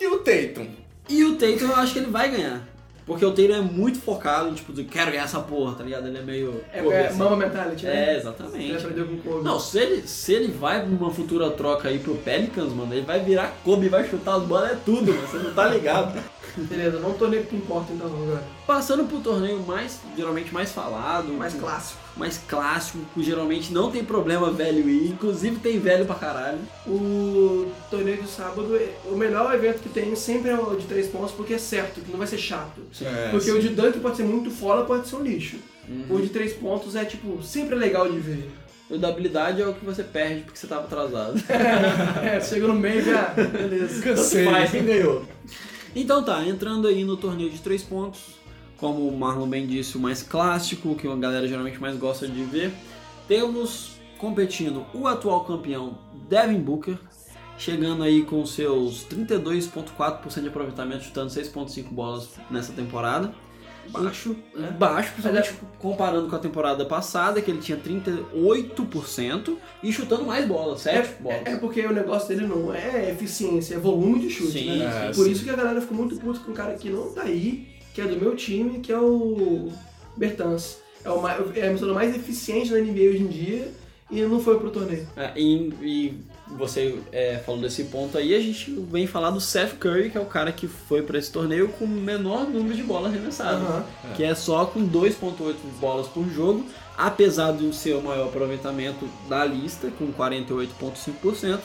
E 0.00 0.06
o 0.06 0.18
Tatum? 0.18 0.66
E 1.08 1.24
o 1.24 1.36
Tatum 1.36 1.66
eu 1.66 1.76
acho 1.76 1.92
que 1.92 1.98
ele 1.98 2.10
vai 2.10 2.30
ganhar. 2.30 2.66
Porque 3.06 3.24
o 3.24 3.30
Tatum 3.30 3.54
é 3.54 3.60
muito 3.60 3.98
focado, 4.00 4.52
tipo, 4.54 4.72
de 4.72 4.84
quero 4.84 5.10
ganhar 5.10 5.24
essa 5.24 5.40
porra, 5.40 5.74
tá 5.74 5.84
ligado? 5.84 6.06
Ele 6.06 6.18
é 6.18 6.22
meio... 6.22 6.62
É, 6.72 6.78
é 6.78 7.06
assim. 7.06 7.18
mama 7.18 7.36
mentality, 7.36 7.86
né? 7.86 7.92
É, 7.92 8.10
Ele 8.10 8.18
exatamente. 8.20 8.76
aprendeu 8.76 9.06
com 9.06 9.14
o 9.14 9.18
Kobe. 9.18 9.44
Não, 9.44 9.58
se 9.58 9.78
ele, 9.78 10.06
se 10.06 10.32
ele 10.32 10.52
vai 10.52 10.84
numa 10.84 11.10
futura 11.10 11.50
troca 11.50 11.88
aí 11.88 11.98
pro 11.98 12.14
Pelicans, 12.16 12.72
mano, 12.72 12.94
ele 12.94 13.04
vai 13.04 13.20
virar 13.20 13.54
Kobe, 13.64 13.88
vai 13.88 14.08
chutar 14.08 14.36
as 14.36 14.42
bolas, 14.44 14.72
é 14.72 14.78
tudo, 14.84 15.12
mano, 15.12 15.26
você 15.26 15.38
não 15.38 15.52
tá 15.52 15.66
ligado. 15.66 16.20
Beleza, 16.56 16.98
vamos 16.98 17.18
torneio 17.18 17.44
que 17.44 17.56
importa 17.56 17.92
então 17.92 18.06
agora. 18.06 18.42
Passando 18.66 19.04
pro 19.04 19.18
torneio 19.20 19.60
mais, 19.60 20.00
geralmente 20.16 20.52
mais 20.52 20.72
falado, 20.72 21.32
Mais 21.32 21.54
clássico. 21.54 22.00
mais 22.16 22.38
clássico, 22.48 22.98
que 23.14 23.22
geralmente 23.22 23.72
não 23.72 23.90
tem 23.90 24.04
problema 24.04 24.50
velho 24.50 24.88
ir, 24.88 25.08
inclusive 25.10 25.56
tem 25.56 25.78
velho 25.78 26.06
pra 26.06 26.14
caralho. 26.14 26.58
O 26.86 27.70
torneio 27.90 28.22
de 28.22 28.28
sábado, 28.28 28.78
o 29.06 29.16
melhor 29.16 29.54
evento 29.54 29.80
que 29.80 29.88
tem 29.88 30.14
sempre 30.16 30.50
é 30.50 30.54
o 30.58 30.76
de 30.76 30.86
três 30.86 31.08
pontos, 31.08 31.32
porque 31.32 31.54
é 31.54 31.58
certo, 31.58 32.00
que 32.00 32.10
não 32.10 32.18
vai 32.18 32.26
ser 32.26 32.38
chato. 32.38 32.80
É, 33.00 33.28
porque 33.30 33.46
sim. 33.50 33.52
o 33.52 33.60
de 33.60 33.70
dunk 33.70 33.98
pode 34.00 34.16
ser 34.16 34.24
muito 34.24 34.50
foda, 34.50 34.84
pode 34.84 35.08
ser 35.08 35.16
um 35.16 35.22
lixo. 35.22 35.56
O 36.08 36.20
de 36.20 36.28
três 36.28 36.52
pontos 36.52 36.94
é, 36.94 37.04
tipo, 37.04 37.42
sempre 37.42 37.74
legal 37.74 38.08
de 38.10 38.18
ver. 38.18 38.50
O 38.88 38.98
da 38.98 39.08
habilidade 39.08 39.62
é 39.62 39.66
o 39.66 39.72
que 39.74 39.84
você 39.84 40.02
perde 40.02 40.42
porque 40.42 40.58
você 40.58 40.66
tava 40.66 40.82
atrasado. 40.82 41.34
É, 42.22 42.40
chega 42.40 42.66
no 42.66 42.74
meio 42.74 43.02
já, 43.02 43.22
beleza. 43.34 44.02
Cansei. 44.02 44.46
quem 44.70 44.84
ganhou. 44.84 45.24
Então 45.94 46.22
tá, 46.22 46.46
entrando 46.46 46.86
aí 46.86 47.04
no 47.04 47.16
torneio 47.16 47.50
de 47.50 47.58
três 47.60 47.82
pontos, 47.82 48.38
como 48.76 49.08
o 49.08 49.18
Marlon 49.18 49.48
bem 49.48 49.66
disse, 49.66 49.96
o 49.96 50.00
mais 50.00 50.22
clássico, 50.22 50.94
que 50.94 51.08
a 51.08 51.16
galera 51.16 51.46
geralmente 51.46 51.80
mais 51.80 51.96
gosta 51.96 52.28
de 52.28 52.42
ver, 52.44 52.72
temos 53.26 53.92
competindo 54.16 54.84
o 54.94 55.06
atual 55.06 55.44
campeão 55.44 55.98
Devin 56.28 56.60
Booker, 56.60 56.98
chegando 57.58 58.02
aí 58.02 58.22
com 58.22 58.44
seus 58.46 59.04
32,4% 59.06 60.40
de 60.40 60.48
aproveitamento, 60.48 61.04
chutando 61.04 61.30
6,5 61.30 61.88
bolas 61.90 62.30
nessa 62.50 62.72
temporada. 62.72 63.34
Baixo, 63.90 64.36
né? 64.54 64.70
baixo, 64.78 65.12
principalmente 65.12 65.54
comparando 65.78 66.28
com 66.28 66.36
a 66.36 66.38
temporada 66.38 66.84
passada, 66.84 67.40
que 67.42 67.50
ele 67.50 67.60
tinha 67.60 67.78
38% 67.78 69.56
e 69.82 69.92
chutando 69.92 70.24
mais 70.24 70.46
bolas, 70.46 70.82
7 70.82 71.22
bolas. 71.22 71.42
É, 71.44 71.52
é 71.52 71.56
porque 71.56 71.84
o 71.84 71.92
negócio 71.92 72.28
dele 72.28 72.46
não 72.46 72.72
é 72.72 73.10
eficiência, 73.10 73.74
é 73.74 73.78
volume 73.78 74.20
de 74.20 74.30
chute, 74.30 74.52
Sim, 74.52 74.78
né? 74.78 75.12
sim. 75.12 75.18
Por 75.18 75.24
sim. 75.24 75.32
isso 75.32 75.44
que 75.44 75.50
a 75.50 75.56
galera 75.56 75.80
ficou 75.80 75.96
muito 75.96 76.16
puta 76.16 76.40
com 76.40 76.52
um 76.52 76.54
cara 76.54 76.74
que 76.74 76.88
não 76.90 77.12
tá 77.12 77.22
aí, 77.22 77.68
que 77.94 78.00
é 78.00 78.06
do 78.06 78.16
meu 78.16 78.36
time, 78.36 78.80
que 78.80 78.92
é 78.92 78.98
o 78.98 79.70
Bertans. 80.16 80.78
É, 81.04 81.10
o 81.10 81.20
mais, 81.20 81.56
é 81.56 81.68
a 81.68 81.70
mistura 81.70 81.94
mais 81.94 82.14
eficiente 82.14 82.70
na 82.70 82.78
NBA 82.78 83.10
hoje 83.10 83.22
em 83.22 83.26
dia 83.26 83.72
e 84.10 84.20
não 84.22 84.40
foi 84.40 84.58
pro 84.58 84.70
torneio. 84.70 85.08
É, 85.16 85.32
e, 85.36 85.72
e 85.80 86.14
você 86.56 86.98
é, 87.12 87.38
falou 87.44 87.60
desse 87.60 87.84
ponto 87.84 88.16
aí, 88.18 88.34
a 88.34 88.40
gente 88.40 88.70
vem 88.90 89.06
falar 89.06 89.30
do 89.30 89.40
Seth 89.40 89.76
Curry, 89.78 90.10
que 90.10 90.18
é 90.18 90.20
o 90.20 90.26
cara 90.26 90.52
que 90.52 90.66
foi 90.66 91.02
pra 91.02 91.18
esse 91.18 91.30
torneio 91.30 91.68
com 91.68 91.84
o 91.84 91.88
menor 91.88 92.48
número 92.48 92.74
de 92.74 92.82
bolas 92.82 93.12
arremessadas, 93.12 93.62
Aham. 93.62 93.84
que 94.16 94.22
é 94.24 94.34
só 94.34 94.64
com 94.66 94.86
2.8 94.86 95.54
bolas 95.80 96.06
por 96.08 96.28
jogo, 96.28 96.64
apesar 96.98 97.52
de 97.52 97.74
ser 97.74 97.94
o 97.94 98.02
maior 98.02 98.26
aproveitamento 98.28 99.08
da 99.28 99.44
lista, 99.44 99.90
com 99.98 100.12
48.5%. 100.12 101.58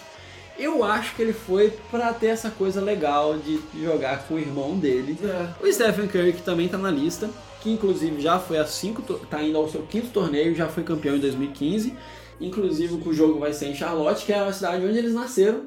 Eu 0.58 0.86
acho 0.86 1.14
que 1.16 1.22
ele 1.22 1.34
foi 1.34 1.74
pra 1.92 2.14
ter 2.14 2.28
essa 2.28 2.50
coisa 2.50 2.80
legal 2.80 3.38
de 3.38 3.60
jogar 3.84 4.26
com 4.26 4.36
o 4.36 4.40
irmão 4.40 4.78
dele, 4.78 5.18
É. 5.24 5.50
o 5.62 5.72
Stephen 5.72 6.08
Curry, 6.08 6.32
que 6.34 6.42
também 6.42 6.70
tá 6.70 6.78
na 6.78 6.90
lista, 6.90 7.30
que 7.62 7.70
inclusive 7.70 8.22
já 8.22 8.40
foi 8.40 8.58
a 8.58 8.66
cinco, 8.66 9.02
tá 9.30 9.44
indo 9.44 9.58
ao 9.58 9.70
seu 9.70 9.82
quinto 9.82 10.08
torneio, 10.08 10.56
já 10.56 10.68
foi 10.70 10.84
campeão 10.84 11.16
em 11.16 11.20
2015. 11.20 11.94
Inclusive 12.40 12.94
o 13.06 13.14
jogo 13.14 13.40
vai 13.40 13.54
ser 13.54 13.68
em 13.68 13.76
Charlotte, 13.76 14.26
que 14.26 14.34
é 14.34 14.40
a 14.40 14.52
cidade 14.52 14.86
onde 14.86 14.98
eles 14.98 15.14
nasceram, 15.14 15.62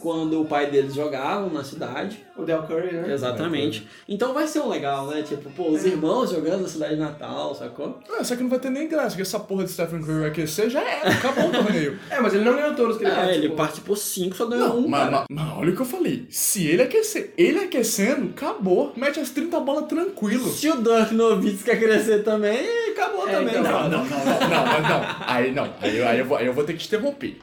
quando 0.00 0.40
o 0.40 0.44
pai 0.44 0.70
deles 0.70 0.94
jogavam 0.94 1.50
na 1.50 1.64
cidade. 1.64 2.18
O 2.36 2.44
Del 2.44 2.62
Curry, 2.62 2.92
né? 2.96 3.12
Exatamente. 3.12 3.86
Então 4.08 4.32
vai 4.32 4.46
ser 4.46 4.60
um 4.60 4.68
legal, 4.68 5.06
né? 5.06 5.22
Tipo, 5.22 5.50
pô, 5.50 5.68
os 5.70 5.84
irmãos 5.84 6.30
jogando 6.30 6.62
na 6.62 6.68
cidade 6.68 6.96
natal, 6.96 7.54
sacou? 7.54 7.98
Ah, 8.10 8.24
só 8.24 8.34
que 8.34 8.42
não 8.42 8.48
vai 8.50 8.58
ter 8.58 8.70
nem 8.70 8.88
graça, 8.88 9.08
porque 9.10 9.22
essa 9.22 9.38
porra 9.38 9.64
de 9.64 9.70
Stephen 9.70 10.00
Curry 10.00 10.20
vai 10.20 10.28
aquecer, 10.30 10.70
já 10.70 10.80
era, 10.82 11.10
acabou 11.10 11.48
o 11.48 11.52
torneio. 11.52 11.98
É, 12.10 12.20
mas 12.20 12.32
ele 12.34 12.44
não 12.44 12.54
ganhou 12.56 12.74
todos 12.74 12.96
que 12.96 13.04
ele 13.04 13.10
É, 13.10 13.14
participou. 13.14 13.44
ele 13.48 13.54
participou 13.54 13.96
cinco, 13.96 14.36
só 14.36 14.46
ganhou 14.46 14.68
Não, 14.68 14.78
um, 14.78 14.88
mas, 14.88 15.00
cara. 15.10 15.10
mas- 15.10 15.26
mas 15.30 15.58
olha 15.58 15.72
o 15.72 15.76
que 15.76 15.82
eu 15.82 15.86
falei. 15.86 16.26
Se 16.30 16.66
ele 16.66 16.82
aquecer, 16.82 17.34
ele 17.36 17.58
aquecendo, 17.58 18.30
acabou. 18.30 18.92
Mete 18.96 19.20
as 19.20 19.28
30 19.30 19.60
bolas 19.60 19.86
tranquilo. 19.86 20.48
Se 20.50 20.68
o 20.70 20.76
Dirk 20.82 21.14
Nowitzki 21.14 21.64
quer 21.64 21.78
crescer 21.78 22.22
também, 22.24 22.81
acabou 22.92 23.28
É, 23.28 23.32
também. 23.32 23.48
então, 23.50 23.62
cara. 23.64 23.88
Não, 23.88 24.04
não, 24.04 24.04
não, 24.04 24.24
não, 24.24 24.48
não, 24.48 24.88
não. 24.88 25.06
Aí 25.26 25.50
não, 25.52 25.68
aí, 25.80 25.96
eu- 25.98 26.08
aí 26.08 26.18
eu, 26.20 26.24
vou, 26.24 26.36
aí 26.38 26.46
eu 26.46 26.52
vou 26.54 26.64
ter 26.64 26.72
que 26.74 26.78
te 26.80 26.86
interromper. 26.86 27.38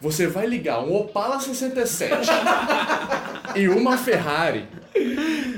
Você 0.00 0.26
vai 0.26 0.46
ligar 0.46 0.80
um 0.80 0.94
Opala 0.94 1.38
67 1.40 2.28
e 3.56 3.68
uma 3.68 3.96
Ferrari. 3.96 4.66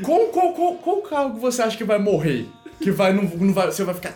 Qual, 0.02 0.26
qual, 0.28 0.52
qual, 0.52 0.74
qual 0.74 0.96
carro 1.02 1.34
que 1.34 1.40
você 1.40 1.62
acha 1.62 1.76
que 1.76 1.84
vai 1.84 1.98
morrer? 1.98 2.46
Que 2.80 2.90
vai, 2.90 3.12
não, 3.12 3.22
não 3.24 3.52
vai, 3.54 3.66
você 3.66 3.82
vai 3.84 3.94
ficar. 3.94 4.14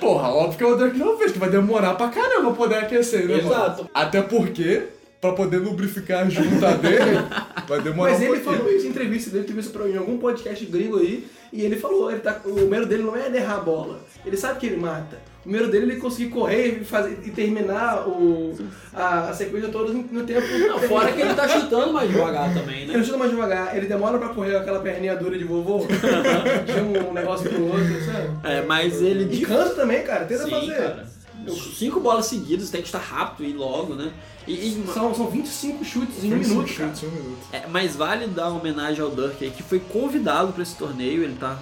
Porra, 0.00 0.28
óbvio 0.28 0.58
que 0.58 0.62
é 0.62 0.66
o 0.66 0.76
Dirk 0.76 0.96
Nowitzki, 0.96 1.32
que 1.32 1.38
vai 1.38 1.50
demorar 1.50 1.94
pra 1.94 2.08
caramba 2.08 2.52
poder 2.52 2.76
aquecer, 2.76 3.26
né, 3.26 3.36
mano? 3.38 3.48
Exato. 3.48 3.90
Até 3.92 4.22
porque, 4.22 4.84
pra 5.20 5.32
poder 5.32 5.58
lubrificar 5.58 6.26
a 6.26 6.30
junta 6.30 6.76
dele, 6.76 7.18
vai 7.66 7.80
demorar 7.80 8.12
Mas 8.12 8.20
um 8.20 8.24
ele 8.24 8.40
pouquinho. 8.40 8.56
falou 8.58 8.72
isso 8.72 8.86
em 8.86 8.90
entrevista 8.90 9.30
dele, 9.30 9.44
teve 9.44 9.60
isso 9.60 9.70
pra, 9.70 9.88
em 9.88 9.96
algum 9.96 10.16
podcast 10.18 10.64
gringo 10.66 10.98
aí, 10.98 11.26
e 11.52 11.62
ele 11.62 11.76
falou, 11.76 12.10
ele 12.10 12.20
tá, 12.20 12.40
o 12.44 12.50
número 12.50 12.86
dele 12.86 13.02
não 13.02 13.16
é 13.16 13.26
errar 13.34 13.56
a 13.56 13.60
bola, 13.60 14.00
ele 14.24 14.36
sabe 14.36 14.60
que 14.60 14.66
ele 14.66 14.76
mata. 14.76 15.18
O 15.46 15.50
número 15.50 15.70
dele 15.70 15.86
é 15.86 15.88
ele 15.92 16.00
conseguir 16.00 16.28
correr 16.30 16.80
e, 16.80 16.84
fazer, 16.84 17.18
e 17.24 17.30
terminar 17.30 18.06
o, 18.06 18.54
a, 18.92 19.30
a 19.30 19.32
sequência 19.32 19.70
toda 19.70 19.92
no 19.94 20.24
tempo. 20.24 20.46
Não, 20.46 20.78
fora 20.80 21.10
que 21.10 21.22
ele 21.22 21.32
tá 21.32 21.48
chutando 21.48 21.90
mais 21.92 22.10
devagar 22.10 22.52
também, 22.52 22.82
Ele 22.82 22.92
né? 22.92 22.98
não 22.98 23.04
chuta 23.04 23.16
mais 23.16 23.30
devagar, 23.30 23.74
ele 23.76 23.86
demora 23.86 24.18
pra 24.18 24.28
correr 24.28 24.52
com 24.52 24.58
aquela 24.58 24.80
perninha 24.80 25.16
dura 25.16 25.38
de 25.38 25.44
vovô, 25.44 25.86
de 25.86 26.80
um 26.80 27.12
negócio 27.14 27.48
pro 27.48 27.64
outro, 27.66 28.04
sabe? 28.04 28.28
É, 28.44 28.62
mas 28.62 29.00
ele 29.00 29.34
E 29.34 29.40
cansa 29.46 29.74
também, 29.74 30.02
cara, 30.02 30.26
tenta 30.26 30.44
Sim, 30.44 30.50
fazer. 30.50 30.74
cara. 30.76 31.17
Cinco 31.50 32.00
bolas 32.00 32.26
seguidas, 32.26 32.70
tem 32.70 32.80
que 32.80 32.88
estar 32.88 32.98
rápido 32.98 33.46
e 33.46 33.50
ir 33.50 33.54
logo, 33.54 33.94
né? 33.94 34.12
E, 34.46 34.52
e- 34.52 34.84
São, 34.92 35.14
são 35.14 35.28
25 35.28 35.84
chutes 35.84 36.24
em 36.24 36.32
um 36.32 36.38
25 36.38 36.54
minuto, 36.60 36.74
cara. 36.76 36.88
chutes, 36.94 37.02
um 37.08 37.10
minuto. 37.14 37.38
é, 37.52 37.66
mas 37.66 37.94
vale 37.96 38.26
dar 38.26 38.48
uma 38.50 38.60
homenagem 38.60 39.02
ao 39.02 39.10
Dirk 39.10 39.44
aí, 39.44 39.50
que 39.50 39.62
foi 39.62 39.78
convidado 39.80 40.52
para 40.52 40.62
esse 40.62 40.74
torneio. 40.76 41.22
Ele 41.22 41.36
tá. 41.38 41.58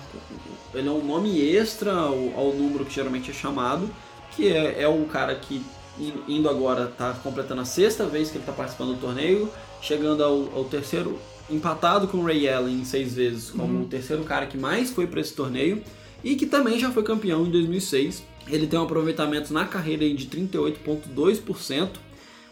Ele 0.75 0.89
é 0.89 0.91
um 0.91 1.05
nome 1.05 1.41
extra 1.41 1.93
ao, 1.93 2.15
ao 2.37 2.53
número 2.53 2.85
que 2.85 2.95
geralmente 2.95 3.31
é 3.31 3.35
chamado, 3.35 3.89
que 4.35 4.49
é, 4.53 4.83
é 4.83 4.89
o 4.89 5.05
cara 5.07 5.35
que 5.35 5.65
in- 5.99 6.13
indo 6.29 6.49
agora 6.49 6.87
tá 6.87 7.13
completando 7.23 7.63
a 7.63 7.65
sexta 7.65 8.05
vez 8.05 8.31
que 8.31 8.37
ele 8.39 8.45
tá 8.45 8.53
participando 8.53 8.95
do 8.95 9.01
torneio, 9.01 9.51
chegando 9.81 10.23
ao, 10.23 10.49
ao 10.55 10.65
terceiro, 10.65 11.19
empatado 11.49 12.09
com 12.09 12.19
o 12.19 12.25
Ray 12.27 12.49
Allen 12.49 12.85
seis 12.85 13.15
vezes, 13.15 13.51
como 13.51 13.83
o 13.83 13.87
terceiro 13.87 14.23
cara 14.25 14.47
que 14.47 14.59
mais 14.59 14.91
foi 14.91 15.07
para 15.07 15.21
esse 15.21 15.33
torneio 15.33 15.83
e 16.25 16.35
que 16.37 16.47
também 16.47 16.79
já 16.79 16.91
foi 16.91 17.03
campeão 17.03 17.47
em 17.47 17.51
2006. 17.51 18.23
Ele 18.49 18.67
tem 18.67 18.79
um 18.79 18.83
aproveitamento 18.85 19.53
na 19.53 19.65
carreira 19.65 20.05
aí 20.05 20.15
de 20.15 20.27
38,2%. 20.27 21.89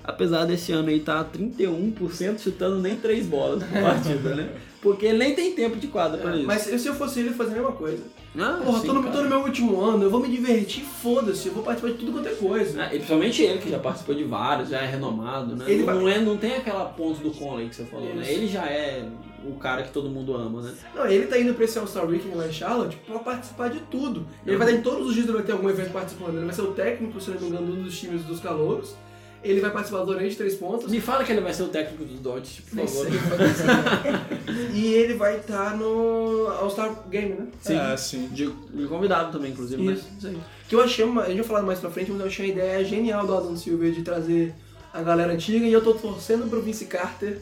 Apesar 0.06 0.44
desse 0.44 0.70
ano 0.70 0.90
aí 0.90 1.00
tá 1.00 1.24
31% 1.24 2.38
chutando 2.38 2.78
nem 2.78 2.94
três 2.96 3.26
bolas 3.26 3.62
por 3.62 3.80
partida, 3.80 4.34
né? 4.34 4.50
Porque 4.82 5.06
ele 5.06 5.16
nem 5.16 5.34
tem 5.34 5.52
tempo 5.54 5.76
de 5.76 5.86
quadra 5.86 6.18
pra 6.18 6.36
isso. 6.36 6.46
Mas 6.46 6.60
se 6.60 6.86
eu 6.86 6.94
fosse 6.94 7.20
ele, 7.20 7.30
eu 7.30 7.32
fazia 7.32 7.54
a 7.54 7.56
mesma 7.56 7.72
coisa. 7.72 8.02
ah, 8.38 8.60
Porra, 8.62 8.80
sim, 8.80 8.86
tô, 8.86 8.92
no, 8.92 9.10
tô 9.10 9.22
no 9.22 9.28
meu 9.30 9.38
último 9.40 9.80
ano, 9.80 10.02
eu 10.02 10.10
vou 10.10 10.20
me 10.20 10.28
divertir, 10.28 10.84
foda-se, 10.84 11.48
eu 11.48 11.54
vou 11.54 11.62
participar 11.62 11.92
de 11.94 11.98
tudo 12.00 12.12
quanto 12.12 12.28
é 12.28 12.32
coisa. 12.34 12.82
Ah, 12.82 12.86
e 12.88 12.96
principalmente 12.98 13.40
ele, 13.42 13.60
que 13.60 13.70
já 13.70 13.78
participou 13.78 14.14
de 14.14 14.24
vários, 14.24 14.68
já 14.68 14.82
é 14.82 14.86
renomado, 14.86 15.56
né? 15.56 15.64
Ele 15.66 15.78
não, 15.78 15.86
vai- 15.86 15.94
não 15.94 16.08
é, 16.10 16.20
não 16.20 16.36
tem 16.36 16.56
aquela 16.56 16.84
ponte 16.84 17.22
do 17.22 17.30
Conley 17.30 17.70
que 17.70 17.76
você 17.76 17.84
falou, 17.84 18.14
né? 18.14 18.20
Isso. 18.24 18.32
Ele 18.32 18.46
já 18.48 18.66
é 18.66 19.08
o 19.48 19.54
cara 19.58 19.82
que 19.82 19.92
todo 19.92 20.08
mundo 20.08 20.34
ama, 20.34 20.62
né? 20.62 20.74
Não, 20.94 21.06
ele 21.06 21.26
tá 21.26 21.38
indo 21.38 21.54
pra 21.54 21.64
esse 21.64 21.78
All-Star 21.78 22.06
Weekend 22.06 22.34
lá 22.36 22.46
em 22.46 22.52
Charlotte 22.52 22.96
pra 23.06 23.18
participar 23.18 23.68
de 23.70 23.80
tudo. 23.80 24.26
Ele 24.46 24.56
vai 24.56 24.66
estar 24.68 24.78
em 24.78 24.82
todos 24.82 25.08
os 25.08 25.14
dias, 25.14 25.26
ele 25.26 25.36
vai 25.36 25.42
ter 25.44 25.52
algum 25.52 25.68
evento 25.68 25.92
participando. 25.92 26.36
Ele 26.36 26.46
vai 26.46 26.54
ser 26.54 26.62
o 26.62 26.72
técnico, 26.72 27.20
se 27.20 27.30
não 27.30 27.40
me 27.40 27.46
engano, 27.48 27.72
um 27.72 27.82
dos 27.82 27.98
times 27.98 28.22
dos 28.22 28.40
calouros. 28.40 28.94
Ele 29.42 29.60
vai 29.60 29.70
participar 29.70 30.04
do 30.04 30.18
de 30.18 30.34
três 30.36 30.54
pontos. 30.54 30.90
Me 30.90 31.00
fala 31.02 31.22
que 31.22 31.30
ele 31.30 31.42
vai 31.42 31.52
ser 31.52 31.64
o 31.64 31.68
técnico 31.68 32.02
dos 32.06 32.18
Dodgers, 32.18 32.60
por 32.60 32.76
Nem 32.76 32.86
favor. 32.86 33.06
sei, 33.06 33.18
pode 33.28 33.52
ser. 33.54 34.70
e 34.74 34.86
ele 34.94 35.12
vai 35.14 35.36
estar 35.36 35.76
no 35.76 36.46
All-Star 36.60 37.06
Game, 37.10 37.34
né? 37.34 37.46
Sim. 37.60 37.78
É, 37.78 37.96
sim. 37.98 38.28
De, 38.28 38.46
de 38.50 38.86
convidado 38.86 39.30
também, 39.32 39.52
inclusive, 39.52 39.82
mas 39.82 39.98
Isso. 39.98 40.08
isso 40.16 40.26
aí. 40.28 40.38
Que 40.66 40.74
eu 40.74 40.80
achei 40.82 41.04
uma. 41.04 41.22
A 41.24 41.26
gente 41.28 41.36
vai 41.40 41.44
falar 41.46 41.62
mais 41.62 41.78
pra 41.78 41.90
frente, 41.90 42.10
mas 42.10 42.20
eu 42.22 42.26
achei 42.26 42.46
a 42.46 42.48
ideia 42.48 42.84
genial 42.86 43.26
do 43.26 43.36
Adam 43.36 43.54
Silver 43.54 43.92
de 43.92 44.00
trazer 44.02 44.54
a 44.94 45.02
galera 45.02 45.34
antiga. 45.34 45.66
E 45.66 45.72
eu 45.74 45.82
tô 45.84 45.92
torcendo 45.92 46.48
pro 46.48 46.62
Vince 46.62 46.86
Carter 46.86 47.38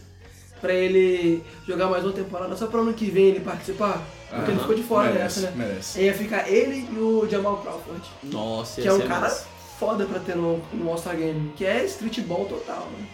pra 0.62 0.72
ele 0.72 1.42
jogar 1.66 1.88
mais 1.88 2.02
uma 2.04 2.12
temporada 2.14 2.56
só 2.56 2.66
pra 2.68 2.80
ano 2.80 2.94
que 2.94 3.10
vem 3.10 3.26
ele 3.26 3.40
participar. 3.40 4.02
Porque 4.30 4.50
ele 4.52 4.60
ficou 4.60 4.74
de 4.74 4.82
fora 4.82 5.10
merece, 5.12 5.40
dessa, 5.40 5.54
né? 5.54 5.66
merece. 5.66 5.98
Aí 5.98 6.06
ia 6.06 6.14
ficar 6.14 6.48
ele 6.48 6.88
e 6.90 6.98
o 6.98 7.28
Jamal 7.30 7.58
Crawford. 7.58 8.00
Nossa, 8.22 8.80
Que 8.80 8.86
ia 8.86 8.90
é 8.90 8.94
um 8.94 9.00
ser 9.00 9.06
cara 9.08 9.20
massa. 9.20 9.46
foda 9.78 10.06
pra 10.06 10.18
ter 10.20 10.34
no, 10.36 10.58
no 10.72 10.88
All-Star 10.90 11.16
Game, 11.16 11.52
que 11.54 11.66
é 11.66 11.84
street 11.84 12.20
ball 12.20 12.46
total, 12.46 12.88
né? 12.98 13.06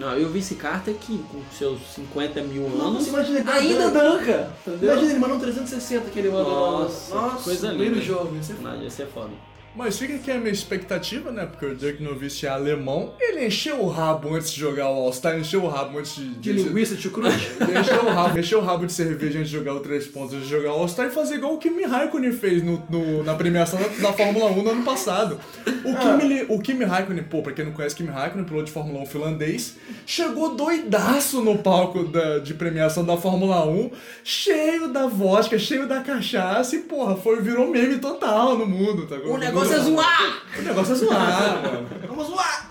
Não, 0.00 0.18
e 0.18 0.24
o 0.24 0.28
Vince 0.30 0.54
Carter 0.54 0.94
que 0.94 1.18
com 1.30 1.40
seus 1.56 1.80
50 1.94 2.40
mil 2.42 2.68
Nossa, 2.70 2.84
anos 2.86 3.06
imagina 3.08 3.38
ele 3.40 3.50
ainda 3.50 3.90
danca, 3.90 4.52
entendeu? 4.66 4.92
Imagina 4.92 5.10
ele 5.12 5.18
mandou 5.20 5.36
um 5.36 5.40
360 5.40 6.10
que 6.10 6.18
ele 6.20 6.30
mandou. 6.30 6.52
Nossa, 6.82 7.14
Nossa, 7.14 7.42
coisa 7.44 7.68
primeiro 7.68 7.94
linda. 7.94 8.06
jogo. 8.06 8.36
Isso 8.36 8.52
é 8.52 8.54
foda. 8.56 8.70
Não, 8.70 8.82
ia 8.82 8.90
ser 8.90 9.06
foda. 9.08 9.30
Mas 9.78 9.96
fica 9.98 10.16
aqui 10.16 10.30
a 10.30 10.38
minha 10.38 10.50
expectativa, 10.52 11.30
né? 11.30 11.46
Porque 11.46 11.64
o 11.66 11.74
Dirk 11.74 12.02
Nowitzki 12.02 12.46
é 12.46 12.48
alemão. 12.50 13.14
Ele 13.20 13.46
encheu 13.46 13.80
o 13.80 13.88
rabo 13.88 14.34
antes 14.34 14.50
de 14.52 14.58
jogar 14.60 14.90
o 14.90 14.94
All-Star, 15.04 15.38
encheu 15.38 15.62
o 15.62 15.68
rabo 15.68 15.98
antes 16.00 16.16
de... 16.16 16.34
De 16.34 16.52
linguiça, 16.52 16.96
de 16.96 17.02
chucrute. 17.02 17.48
Ele 17.62 17.78
encheu 17.78 18.04
o 18.04 18.08
rabo, 18.10 18.38
encheu 18.38 18.58
o 18.58 18.62
rabo 18.64 18.86
de 18.86 18.92
cerveja 18.92 19.38
antes 19.38 19.50
de 19.50 19.56
jogar 19.56 19.74
o 19.74 19.80
3 19.80 20.06
pontos, 20.08 20.34
antes 20.34 20.48
de 20.48 20.52
jogar 20.52 20.70
o 20.74 20.80
All-Star 20.80 21.06
e 21.06 21.10
fazer 21.10 21.36
igual 21.36 21.54
o 21.54 21.58
Kimi 21.58 21.84
Raikkonen 21.84 22.32
fez 22.32 22.62
no, 22.64 22.82
no- 22.90 23.22
na 23.22 23.34
premiação 23.34 23.78
da, 23.80 23.86
da 24.08 24.12
Fórmula 24.12 24.46
1 24.50 24.62
no 24.64 24.70
ano 24.70 24.82
passado. 24.82 25.38
O 25.84 25.94
Kimi, 25.96 26.46
o 26.48 26.58
Kimi 26.60 26.84
Raikkonen, 26.84 27.22
pô, 27.22 27.40
pra 27.42 27.52
quem 27.52 27.64
não 27.64 27.72
conhece 27.72 27.94
Kimi 27.94 28.10
Raikkonen, 28.10 28.44
piloto 28.44 28.64
de 28.66 28.72
Fórmula 28.72 29.00
1 29.02 29.06
finlandês, 29.06 29.76
chegou 30.04 30.56
doidaço 30.56 31.40
no 31.40 31.58
palco 31.58 32.02
da- 32.04 32.40
de 32.40 32.52
premiação 32.54 33.04
da 33.04 33.16
Fórmula 33.16 33.64
1, 33.64 33.90
cheio 34.24 34.88
da 34.92 35.06
vodka, 35.06 35.56
cheio 35.58 35.86
da 35.86 36.00
cachaça 36.00 36.74
e, 36.74 36.80
porra, 36.80 37.14
foi, 37.16 37.40
virou 37.40 37.68
meme 37.70 37.98
total 37.98 38.58
no 38.58 38.66
mundo, 38.66 39.06
tá? 39.06 39.14
O 39.16 39.36
negócio 39.38 39.67
é 39.74 39.78
zoar! 39.80 40.42
O 40.58 40.62
negócio 40.62 40.92
é 40.92 40.96
zoar, 40.96 41.62
mano. 41.72 41.88
Vamos 42.08 42.26
zoar! 42.28 42.70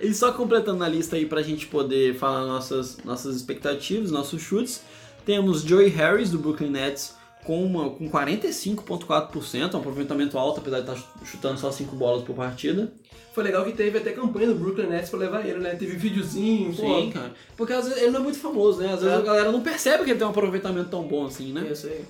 E 0.00 0.14
só 0.14 0.32
completando 0.32 0.84
a 0.84 0.88
lista 0.88 1.16
aí 1.16 1.26
pra 1.26 1.42
gente 1.42 1.66
poder 1.66 2.14
falar 2.16 2.44
nossas, 2.46 2.98
nossas 3.04 3.34
expectativas, 3.36 4.10
nossos 4.10 4.40
chutes, 4.42 4.82
temos 5.26 5.62
Joey 5.62 5.88
Harris 5.88 6.30
do 6.30 6.38
Brooklyn 6.38 6.70
Nets 6.70 7.14
com, 7.44 7.64
uma, 7.64 7.90
com 7.90 8.08
45,4%, 8.10 9.74
um 9.74 9.78
aproveitamento 9.78 10.38
alto, 10.38 10.60
apesar 10.60 10.80
de 10.80 10.90
estar 10.92 11.08
chutando 11.24 11.58
só 11.58 11.70
5 11.72 11.96
bolas 11.96 12.22
por 12.24 12.34
partida. 12.36 12.92
Foi 13.34 13.44
legal 13.44 13.64
que 13.64 13.72
teve 13.72 13.98
até 13.98 14.12
campanha 14.12 14.48
do 14.48 14.54
Brooklyn 14.54 14.86
Nets 14.88 15.10
pra 15.10 15.18
levar 15.20 15.46
ele, 15.46 15.58
né? 15.60 15.74
Teve 15.76 15.96
videozinho, 15.96 16.74
pô. 16.74 16.82
Sim, 16.82 17.10
cara. 17.12 17.32
Porque 17.56 17.72
às 17.72 17.86
vezes 17.86 18.02
ele 18.02 18.10
não 18.10 18.20
é 18.20 18.22
muito 18.22 18.38
famoso, 18.38 18.80
né? 18.80 18.92
Às 18.92 19.00
vezes 19.00 19.16
É. 19.16 19.20
a 19.20 19.22
galera 19.22 19.52
não 19.52 19.60
percebe 19.62 20.04
que 20.04 20.10
ele 20.10 20.18
tem 20.18 20.26
um 20.26 20.30
aproveitamento 20.30 20.88
tão 20.90 21.02
bom 21.04 21.26
assim, 21.26 21.52
né? 21.52 21.68
Isso 21.70 21.86
aí. 21.86 22.04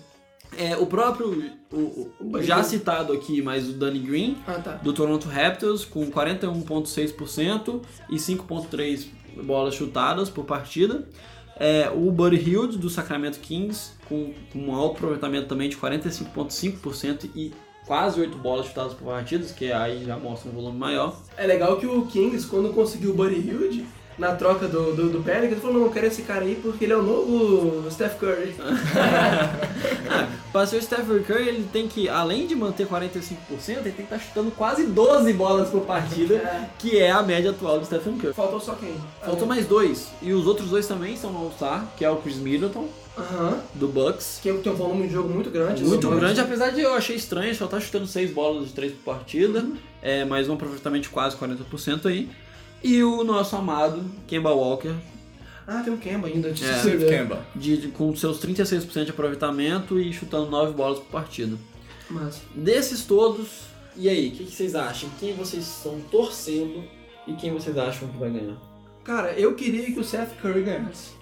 É, 0.57 0.77
o 0.77 0.87
próprio, 0.87 1.51
o, 1.73 2.11
o- 2.21 2.43
já 2.43 2.63
citado 2.63 3.13
aqui, 3.13 3.41
mas 3.43 3.69
o 3.69 3.73
Danny 3.73 3.99
Green, 4.01 4.37
Ah, 4.47 4.55
tá. 4.55 4.73
do 4.77 4.93
Toronto 4.93 5.29
Raptors, 5.29 5.85
com 5.85 6.11
41,6% 6.11 7.81
e 8.11 8.17
5,3 8.17 9.07
bolas 9.45 9.75
chutadas 9.75 10.29
por 10.31 10.45
partida. 10.45 11.07
É, 11.61 11.91
o 11.91 12.11
Buddy 12.13 12.37
Hield, 12.37 12.79
do 12.79 12.89
Sacramento 12.89 13.41
Kings, 13.41 13.93
com, 14.09 14.33
com 14.53 14.59
um 14.61 14.75
alto 14.75 14.97
aproveitamento 14.97 15.49
também 15.49 15.69
de 15.69 15.77
45,5% 15.77 17.31
e 17.35 17.53
quase 17.87 18.21
8 18.21 18.37
bolas 18.39 18.67
chutadas 18.67 18.95
por 18.95 19.07
partida, 19.09 19.45
que 19.55 19.73
aí 19.73 20.05
já 20.05 20.17
mostra 20.17 20.51
um 20.51 20.55
volume 20.55 20.79
maior. 20.79 21.21
É 21.37 21.47
legal 21.47 21.77
que 21.79 21.87
o 21.87 22.07
Kings, 22.07 22.47
quando 22.47 22.73
conseguiu 22.73 23.11
o 23.11 23.15
Buddy 23.15 23.37
Hilde, 23.49 23.87
na 24.19 24.35
troca 24.35 24.67
do, 24.67 24.95
do, 24.95 25.11
do 25.11 25.23
Pelican, 25.23 25.47
ele 25.47 25.57
falou, 25.61 25.77
não, 25.79 25.85
eu 25.87 25.91
quero 25.93 26.07
esse 26.07 26.23
cara 26.23 26.45
aí 26.45 26.57
porque 26.61 26.85
ele 26.85 26.93
é 26.93 26.97
o 26.97 27.03
novo 27.03 27.89
Steph 27.91 28.19
Curry. 28.19 28.55
Para 30.53 30.67
ser 30.67 30.77
o 30.79 30.83
Stephen 30.83 31.23
Curry, 31.23 31.49
ele 31.49 31.69
tem 31.73 31.87
que, 31.87 32.09
além 32.09 32.47
de 32.47 32.55
manter 32.57 32.87
45%, 32.87 33.33
ele 33.69 33.81
tem 33.83 33.93
que 33.93 34.03
estar 34.03 34.19
chutando 34.19 34.51
quase 34.51 34.87
12 34.87 35.33
bolas 35.35 35.69
por 35.69 35.83
partida, 35.83 36.35
É. 36.37 36.69
que 36.79 36.99
é 36.99 37.11
a 37.11 37.23
média 37.23 37.51
atual 37.51 37.79
do 37.79 37.85
Stephen 37.87 38.17
Curry. 38.19 38.33
Faltou 38.35 38.59
só 38.61 38.75
quem? 38.75 38.95
Faltam 39.25 39.47
mais 39.47 39.67
dois. 39.67 40.09
E 40.23 40.33
os 40.33 40.47
outros 40.47 40.71
dois 40.71 40.87
também 40.87 41.17
são 41.17 41.31
no 41.33 41.39
All-Star, 41.41 41.87
que 41.97 42.05
é 42.05 42.11
o 42.11 42.17
Chris 42.17 42.37
Middleton, 42.37 42.89
Aham. 43.17 43.59
do 43.75 43.89
Bucks. 43.89 44.41
Que 44.43 44.53
tem 44.55 44.73
um 44.73 44.77
volume 44.77 45.07
de 45.07 45.13
jogo 45.13 45.29
muito 45.29 45.51
grande. 45.51 45.85
Muito 45.85 46.03
somando. 46.03 46.21
grande, 46.21 46.41
apesar 46.41 46.71
de 46.71 46.81
eu 46.81 46.95
achei 46.95 47.17
estranho, 47.17 47.55
só 47.55 47.67
tá 47.67 47.79
chutando 47.79 48.07
6 48.07 48.31
bolas 48.33 48.69
de 48.69 48.73
3 48.73 48.93
por 48.93 49.15
partida, 49.15 49.65
é, 50.01 50.25
mais 50.25 50.49
um 50.49 50.55
aproveitamento 50.55 51.03
de 51.05 51.09
quase 51.11 51.37
40% 51.37 52.07
aí. 52.07 52.29
E 52.83 53.03
o 53.03 53.25
nosso 53.25 53.57
amado 53.57 54.05
Kemba 54.27 54.51
Walker, 54.53 54.95
Ah, 55.67 55.83
tem 55.85 55.93
um 55.93 55.97
Kemba 55.99 56.29
ainda. 56.29 56.51
de 56.53 56.65
É. 56.65 56.79
Steve 56.79 57.07
Kemba. 57.07 57.45
de, 57.55 57.77
de- 57.77 57.89
com 57.89 58.15
seus 58.17 58.39
36% 58.41 59.05
de 59.05 59.11
aproveitamento 59.11 59.99
e 60.01 60.13
chutando 60.13 60.51
9 60.51 60.73
bolas 60.73 60.99
por 60.99 61.07
partida. 61.09 61.57
Mas, 62.09 62.41
Desses 62.55 63.05
todos, 63.05 63.49
e 63.97 64.09
aí, 64.09 64.29
o 64.29 64.31
que, 64.33 64.45
que 64.45 64.51
vocês 64.53 64.75
acham? 64.75 65.11
Quem 65.21 65.35
vocês 65.35 65.63
estão 65.67 66.01
torcendo 66.11 66.83
e 67.27 67.35
quem 67.35 67.53
vocês 67.53 67.77
acham 67.77 68.09
que 68.09 68.17
vai 68.19 68.31
ganhar? 68.31 68.57
cara, 69.05 69.33
eu 69.33 69.55
queria 69.55 69.87
que 69.87 69.99
o 69.99 70.05
Seth 70.05 70.31
Curry 70.43 70.63
ganhasse. 70.63 71.17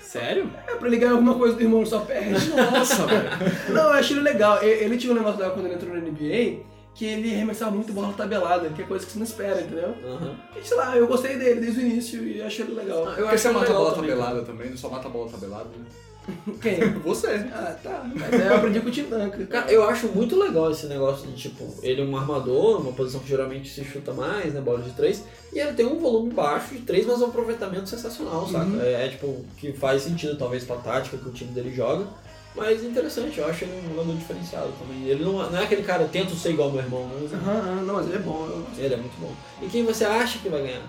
Sério? 0.00 0.50
É 0.66 0.74
pra 0.74 0.88
ele 0.88 0.96
ganhar 0.98 1.12
alguma 1.12 1.34
coisa 1.34 1.54
do 1.56 1.62
irmão 1.62 1.84
só 1.84 2.00
perde. 2.00 2.48
Nossa, 2.50 3.06
velho. 3.06 3.28
Não, 3.74 3.82
eu 3.84 3.90
achei 3.92 4.16
ele 4.16 4.22
legal. 4.24 4.62
Ele, 4.62 4.84
ele 4.84 4.96
tinha 4.98 5.12
um 5.12 5.16
negócio 5.16 5.38
legal 5.38 5.54
quando 5.54 5.66
ele 5.66 5.74
entrou 5.74 5.94
na 5.94 6.00
NBA, 6.00 6.60
que 6.94 7.04
ele 7.04 7.34
arremessava 7.34 7.72
muito 7.72 7.92
bola 7.92 8.12
tabelada, 8.12 8.68
que 8.70 8.82
é 8.82 8.84
coisa 8.84 9.04
que 9.04 9.12
você 9.12 9.18
não 9.18 9.26
espera, 9.26 9.60
entendeu? 9.60 9.94
Aham. 10.04 10.36
E 10.56 10.66
sei 10.66 10.76
lá, 10.76 10.96
eu 10.96 11.06
gostei 11.08 11.36
dele 11.36 11.60
desde 11.60 11.80
o 11.80 11.82
início 11.82 12.24
e 12.24 12.40
achei 12.40 12.64
ele 12.64 12.74
legal. 12.74 13.08
Eu 13.10 13.26
Porque 13.26 13.38
você 13.38 13.50
mata 13.50 13.72
a 13.72 13.74
bola 13.74 13.94
também, 13.94 14.10
tabelada 14.10 14.42
também, 14.42 14.70
não 14.70 14.76
só 14.76 14.88
mata 14.88 15.08
a 15.08 15.10
bola 15.10 15.30
tabelada, 15.30 15.68
né? 15.76 15.84
Quem? 16.60 16.80
Você. 17.00 17.28
Ah, 17.52 17.76
tá. 17.82 18.10
Mas 18.14 18.32
eu 18.32 18.56
aprendi 18.56 18.80
com 18.80 18.88
o 18.88 18.90
Tim 18.90 19.04
Duncan. 19.04 19.46
Cara, 19.46 19.70
eu 19.70 19.86
acho 19.86 20.08
muito 20.08 20.38
legal 20.38 20.70
esse 20.70 20.86
negócio 20.86 21.26
de, 21.26 21.34
tipo, 21.36 21.74
ele 21.82 22.00
é 22.00 22.04
um 22.04 22.16
armador, 22.16 22.80
uma 22.80 22.92
posição 22.92 23.20
que 23.20 23.28
geralmente 23.28 23.68
se 23.68 23.84
chuta 23.84 24.12
mais, 24.12 24.54
né, 24.54 24.60
bola 24.60 24.80
de 24.80 24.90
três, 24.92 25.22
e 25.52 25.58
ele 25.58 25.72
tem 25.74 25.84
um 25.84 25.98
volume 25.98 26.32
baixo 26.32 26.74
de 26.74 26.80
três, 26.80 27.06
mas 27.06 27.20
um 27.20 27.26
aproveitamento 27.26 27.88
sensacional, 27.88 28.48
saca? 28.48 28.82
É, 28.82 29.06
é, 29.06 29.08
tipo, 29.08 29.44
que 29.58 29.72
faz 29.72 30.02
sentido 30.02 30.36
talvez 30.36 30.64
pra 30.64 30.76
tática 30.76 31.18
que 31.18 31.28
o 31.28 31.32
time 31.32 31.52
dele 31.52 31.74
joga, 31.74 32.06
mas 32.54 32.84
interessante, 32.84 33.38
eu 33.38 33.46
acho 33.46 33.64
ele 33.64 33.80
um 33.84 33.90
jogador 33.90 34.14
diferenciado 34.16 34.72
também. 34.78 35.04
Ele 35.08 35.24
não, 35.24 35.32
não 35.50 35.58
é 35.58 35.64
aquele 35.64 35.82
cara, 35.82 36.04
tento 36.06 36.34
ser 36.36 36.50
igual 36.50 36.68
ao 36.68 36.74
meu 36.74 36.82
irmão, 36.84 37.08
não. 37.08 37.38
Aham, 37.38 37.58
aham, 37.58 37.82
não, 37.82 37.94
mas 37.94 38.06
ele 38.06 38.16
é 38.16 38.20
bom. 38.20 38.46
eu- 38.46 38.64
Ele 38.84 38.94
é 38.94 38.96
muito 38.96 39.18
bom. 39.20 39.32
E 39.62 39.66
quem 39.68 39.84
você 39.84 40.04
acha 40.04 40.38
que 40.38 40.48
vai 40.48 40.62
ganhar? 40.62 40.82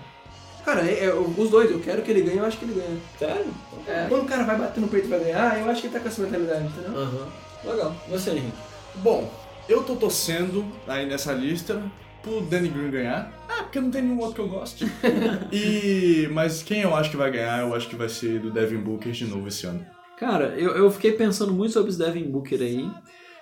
Cara, 0.64 0.80
é- 0.82 1.04
é, 1.04 1.14
os 1.14 1.48
dois, 1.50 1.70
eu 1.70 1.78
quero 1.80 2.02
que 2.02 2.10
ele 2.10 2.22
ganhe, 2.22 2.38
eu 2.38 2.44
acho 2.44 2.58
que 2.58 2.64
ele 2.64 2.74
ganha. 2.74 2.98
Sério? 3.18 3.52
É, 3.86 4.06
quando 4.08 4.24
o 4.24 4.28
cara 4.28 4.44
vai 4.44 4.56
bater 4.58 4.80
no 4.80 4.88
peito 4.88 5.06
e 5.06 5.10
vai 5.10 5.20
ganhar, 5.20 5.60
eu 5.60 5.70
acho 5.70 5.80
que 5.80 5.86
ele 5.86 5.94
tá 5.94 6.00
com 6.00 6.08
essa 6.08 6.22
mentalidade, 6.22 6.64
entendeu? 6.64 7.00
Aham. 7.00 7.28
Legal. 7.64 7.96
Você, 8.08 8.30
Henrique? 8.30 8.52
Bom, 8.96 9.30
eu 9.68 9.82
tô 9.84 9.94
torcendo 9.96 10.64
aí 10.86 11.06
nessa 11.06 11.32
lista 11.32 11.82
pro 12.22 12.40
Danny 12.42 12.68
Green 12.68 12.90
ganhar. 12.90 13.32
Ah, 13.48 13.62
porque 13.62 13.80
não 13.80 13.90
tem 13.90 14.02
nenhum 14.02 14.18
outro 14.20 14.34
que 14.34 14.40
eu 14.40 14.48
goste. 14.48 14.84
e 15.52 16.28
Mas 16.32 16.62
quem 16.62 16.80
eu 16.82 16.94
acho 16.94 17.10
que 17.10 17.16
vai 17.16 17.30
ganhar, 17.30 17.60
eu 17.60 17.74
acho 17.74 17.88
que 17.88 17.96
vai 17.96 18.08
ser 18.08 18.40
do 18.40 18.50
Devin 18.50 18.78
Booker 18.78 19.12
de 19.12 19.24
novo 19.26 19.46
esse 19.48 19.66
ano. 19.66 19.84
Cara, 20.18 20.54
eu, 20.56 20.74
eu 20.76 20.90
fiquei 20.90 21.12
pensando 21.12 21.52
muito 21.52 21.72
sobre 21.72 21.90
esse 21.90 21.98
Devin 21.98 22.24
Booker 22.24 22.60
aí, 22.60 22.88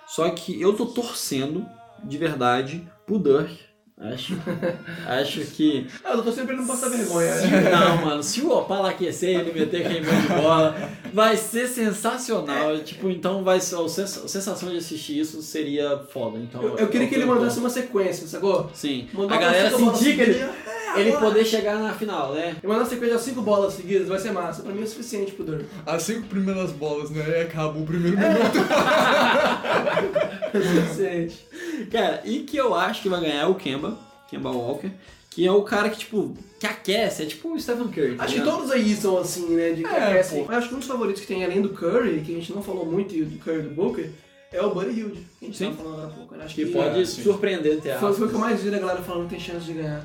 só 0.07 0.29
que 0.29 0.59
eu 0.61 0.73
tô 0.73 0.85
torcendo, 0.87 1.65
de 2.03 2.17
verdade, 2.17 2.85
pro 3.05 3.17
Dirk. 3.19 3.57
Acho, 3.97 4.33
acho 5.07 5.39
que. 5.45 5.87
Ah, 6.03 6.11
eu 6.15 6.21
tô 6.21 6.29
sempre 6.29 6.47
pra 6.47 6.53
ele 6.55 6.61
não 6.63 6.67
passar 6.67 6.89
vergonha. 6.89 7.31
Se- 7.33 7.47
não, 7.71 8.05
mano, 8.05 8.21
se 8.21 8.41
o 8.41 8.51
Opala 8.51 8.89
aquecer 8.89 9.29
e 9.29 9.35
ele 9.35 9.57
meter 9.57 9.87
queimando 9.87 10.21
de 10.21 10.27
bola, 10.41 10.75
vai 11.13 11.37
ser 11.37 11.65
sensacional. 11.65 12.77
Tipo, 12.79 13.09
então 13.09 13.41
vai 13.41 13.61
ser. 13.61 13.75
A 13.79 13.87
sens- 13.87 14.25
a 14.25 14.27
sensação 14.27 14.69
de 14.69 14.75
assistir 14.77 15.17
isso 15.17 15.41
seria 15.41 15.97
foda. 16.09 16.37
Então, 16.39 16.61
Eu, 16.61 16.75
eu 16.77 16.87
queria 16.89 17.07
que 17.07 17.15
ele 17.15 17.23
mandasse 17.25 17.57
uma 17.57 17.69
sequência, 17.69 18.27
sacou? 18.27 18.69
Sim. 18.73 19.07
Mandar 19.13 19.35
a 19.35 19.39
galera 19.39 19.69
sentir 19.77 20.15
que 20.15 20.21
ele. 20.21 20.45
É, 20.95 20.99
ele 20.99 21.09
agora. 21.11 21.25
poder 21.27 21.45
chegar 21.45 21.77
na 21.79 21.93
final, 21.93 22.33
né? 22.33 22.55
Eu 22.61 22.69
mandar 22.69 22.81
uma 22.83 22.89
sequência 22.89 23.17
de 23.17 23.23
cinco 23.23 23.41
bolas 23.41 23.73
seguidas 23.73 24.07
vai 24.07 24.19
ser 24.19 24.31
massa. 24.31 24.61
Pra 24.63 24.71
mim 24.73 24.83
é 24.83 24.85
suficiente 24.85 25.31
pro 25.33 25.45
Dirk. 25.45 25.65
As 25.85 26.03
cinco 26.03 26.27
primeiras 26.27 26.71
bolas, 26.71 27.09
né? 27.09 27.23
E 27.27 27.41
acaba 27.43 27.77
o 27.79 27.85
primeiro 27.85 28.17
minuto. 28.17 28.57
É 30.53 30.59
suficiente. 30.61 31.47
Cara, 31.91 32.21
e 32.25 32.39
que 32.39 32.57
eu 32.57 32.73
acho 32.73 33.01
que 33.01 33.09
vai 33.09 33.21
ganhar 33.21 33.41
é 33.41 33.45
o 33.45 33.55
Kemba, 33.55 33.97
Kemba 34.29 34.49
Walker, 34.51 34.91
que 35.29 35.45
é 35.45 35.51
o 35.51 35.61
cara 35.63 35.89
que, 35.89 35.97
tipo, 35.97 36.35
que 36.59 36.65
aquece, 36.65 37.23
é 37.23 37.25
tipo 37.25 37.53
o 37.53 37.59
Stephen 37.59 37.87
Curry. 37.89 38.15
tá 38.15 38.23
Acho 38.23 38.33
que 38.35 38.39
ligado? 38.39 38.55
todos 38.57 38.71
aí 38.71 38.95
são 38.95 39.17
assim, 39.17 39.49
né? 39.55 39.71
De 39.71 39.83
que 39.83 39.89
É, 39.89 40.03
aquecem. 40.11 40.45
acho 40.47 40.69
que 40.69 40.75
um 40.75 40.79
dos 40.79 40.87
favoritos 40.87 41.21
que 41.21 41.27
tem 41.27 41.43
além 41.43 41.61
do 41.61 41.69
Curry, 41.69 42.21
que 42.21 42.31
a 42.31 42.35
gente 42.35 42.53
não 42.53 42.63
falou 42.63 42.85
muito, 42.85 43.13
e 43.13 43.23
do 43.23 43.37
Curry 43.39 43.59
e 43.59 43.63
do 43.63 43.69
Booker, 43.71 44.09
é 44.53 44.61
o 44.61 44.69
Buddy 44.73 44.97
Hilde, 44.99 45.27
que 45.37 45.45
a 45.45 45.47
gente 45.47 45.57
Sim. 45.57 45.65
tava 45.71 45.77
falando 45.77 45.93
agora 45.95 46.07
há 46.07 46.15
pouco. 46.15 46.35
né? 46.35 46.45
Acho 46.45 46.55
Que 46.55 46.65
que, 46.65 46.71
pode 46.71 47.01
é, 47.01 47.05
surpreender, 47.05 47.73
entre 47.73 47.91
foi, 47.95 48.13
foi 48.13 48.25
o 48.27 48.29
que 48.29 48.35
eu 48.35 48.39
mais 48.39 48.61
vi 48.61 48.69
da 48.71 48.79
galera 48.79 49.01
falando 49.01 49.23
que 49.23 49.31
tem 49.31 49.39
chance 49.39 49.65
de 49.65 49.73
ganhar. 49.73 50.01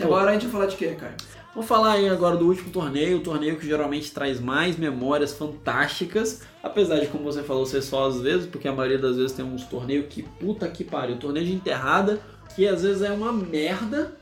E 0.00 0.04
agora 0.04 0.30
a 0.30 0.32
gente 0.32 0.42
vai 0.42 0.52
falar 0.52 0.66
de 0.66 0.76
quê, 0.76 0.96
cara? 0.98 1.14
Vamos 1.54 1.68
falar 1.68 1.92
aí 1.92 2.08
agora 2.08 2.36
do 2.36 2.46
último 2.46 2.70
torneio, 2.70 3.18
o 3.18 3.20
torneio 3.20 3.56
que 3.56 3.66
geralmente 3.66 4.12
traz 4.12 4.40
mais 4.40 4.76
memórias 4.76 5.32
fantásticas, 5.32 6.42
apesar 6.62 7.00
de, 7.00 7.08
como 7.08 7.24
você 7.24 7.42
falou, 7.42 7.66
ser 7.66 7.82
só 7.82 8.06
às 8.06 8.20
vezes, 8.20 8.46
porque 8.46 8.68
a 8.68 8.72
maioria 8.72 8.98
das 8.98 9.16
vezes 9.16 9.32
tem 9.32 9.44
uns 9.44 9.64
torneios 9.64 10.06
que 10.08 10.22
puta 10.22 10.68
que 10.68 10.84
pariu, 10.84 11.16
torneio 11.16 11.46
de 11.46 11.52
enterrada, 11.52 12.20
que 12.54 12.68
às 12.68 12.82
vezes 12.82 13.02
é 13.02 13.10
uma 13.10 13.32
merda, 13.32 14.12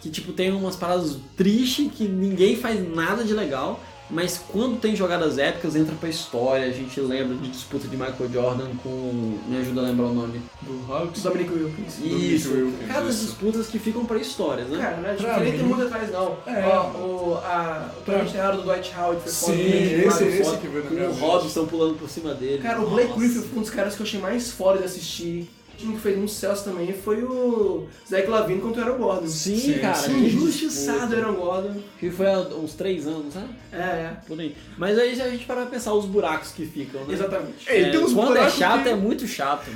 que 0.00 0.10
tipo 0.10 0.32
tem 0.32 0.50
umas 0.50 0.74
paradas 0.74 1.16
tristes, 1.36 1.88
que 1.92 2.08
ninguém 2.08 2.56
faz 2.56 2.80
nada 2.94 3.22
de 3.22 3.32
legal, 3.32 3.80
mas 4.08 4.40
quando 4.48 4.78
tem 4.80 4.94
jogadas 4.94 5.38
épicas 5.38 5.74
entra 5.74 5.94
pra 5.96 6.08
história, 6.08 6.66
a 6.66 6.70
gente 6.70 7.00
lembra 7.00 7.36
de 7.36 7.48
disputa 7.48 7.88
de 7.88 7.96
Michael 7.96 8.30
Jordan 8.32 8.68
com, 8.82 9.38
me 9.48 9.56
ajuda 9.58 9.80
a 9.80 9.84
lembrar 9.84 10.06
o 10.06 10.14
nome. 10.14 10.40
Do 10.62 10.92
Hawks. 10.92 11.22
Dominic 11.22 11.52
Wilkins. 11.52 11.98
Isso, 11.98 12.52
Wilkins, 12.52 12.86
cada 12.86 13.08
isso. 13.08 13.26
disputas 13.26 13.66
que 13.66 13.78
ficam 13.78 14.04
pra 14.04 14.18
histórias, 14.18 14.68
né? 14.68 14.78
Cara, 14.78 14.96
não 14.98 15.08
é 15.08 15.14
diferente 15.14 15.62
muito 15.62 15.82
atrás, 15.82 16.10
não. 16.10 16.36
É. 16.46 16.66
Ó, 16.66 16.90
o, 16.90 17.40
a, 17.42 17.90
o 18.06 18.12
enterrado 18.12 18.58
do 18.58 18.62
Dwight 18.62 18.94
Howard 18.96 19.22
foi 19.22 19.32
foda. 19.32 19.56
Sim, 19.56 19.62
também, 19.64 20.00
esse, 20.06 20.18
foi 20.18 20.28
esse 20.28 20.44
foda. 20.44 20.56
que 20.58 20.68
veio 20.68 20.84
na 20.84 20.88
Com 20.90 20.94
minha 20.94 21.10
o. 21.10 21.14
Robson 21.14 21.66
pulando 21.66 21.98
por 21.98 22.08
cima 22.08 22.34
dele. 22.34 22.62
Cara, 22.62 22.80
o 22.80 22.88
Blake. 22.90 23.12
Griffin 23.18 23.42
foi 23.42 23.58
um 23.58 23.62
dos 23.62 23.70
caras 23.70 23.94
que 23.96 24.02
eu 24.02 24.06
achei 24.06 24.20
mais 24.20 24.50
foda 24.52 24.78
de 24.78 24.84
assistir. 24.84 25.50
O 25.76 25.78
time 25.78 25.94
que 25.94 26.00
fez 26.00 26.16
muito 26.16 26.30
sucesso 26.32 26.64
também 26.64 26.90
foi 26.94 27.22
o 27.22 27.86
Zach 28.08 28.26
Lavine 28.26 28.62
contra 28.62 28.80
o 28.80 28.84
Aaron 28.86 28.96
Gordon. 28.98 29.26
Sim, 29.26 29.74
cara. 29.78 29.94
Sim, 29.94 30.14
que 30.14 30.26
injustiçado 30.26 31.14
o. 31.14 31.18
Aaron 31.18 31.34
Gordon. 31.34 31.74
Que 32.00 32.10
foi 32.10 32.26
há 32.32 32.38
uns 32.40 32.72
três 32.72 33.06
anos, 33.06 33.34
né? 33.34 33.46
É, 33.70 33.76
é. 33.76 34.16
Por 34.26 34.40
aí. 34.40 34.56
Mas 34.78 34.98
aí 34.98 35.14
se 35.14 35.20
a 35.20 35.28
gente 35.28 35.44
parar 35.44 35.62
pra 35.62 35.70
pensar 35.72 35.92
os 35.92 36.06
buracos 36.06 36.52
que 36.52 36.64
ficam, 36.64 37.04
né? 37.04 37.12
Exatamente. 37.12 37.66
Tem 37.66 37.98
uns 37.98 38.14
quando 38.14 38.36
é 38.38 38.48
chato, 38.50 38.84
que- 38.84 38.88
é 38.88 38.94
muito 38.96 39.26
chato. 39.26 39.66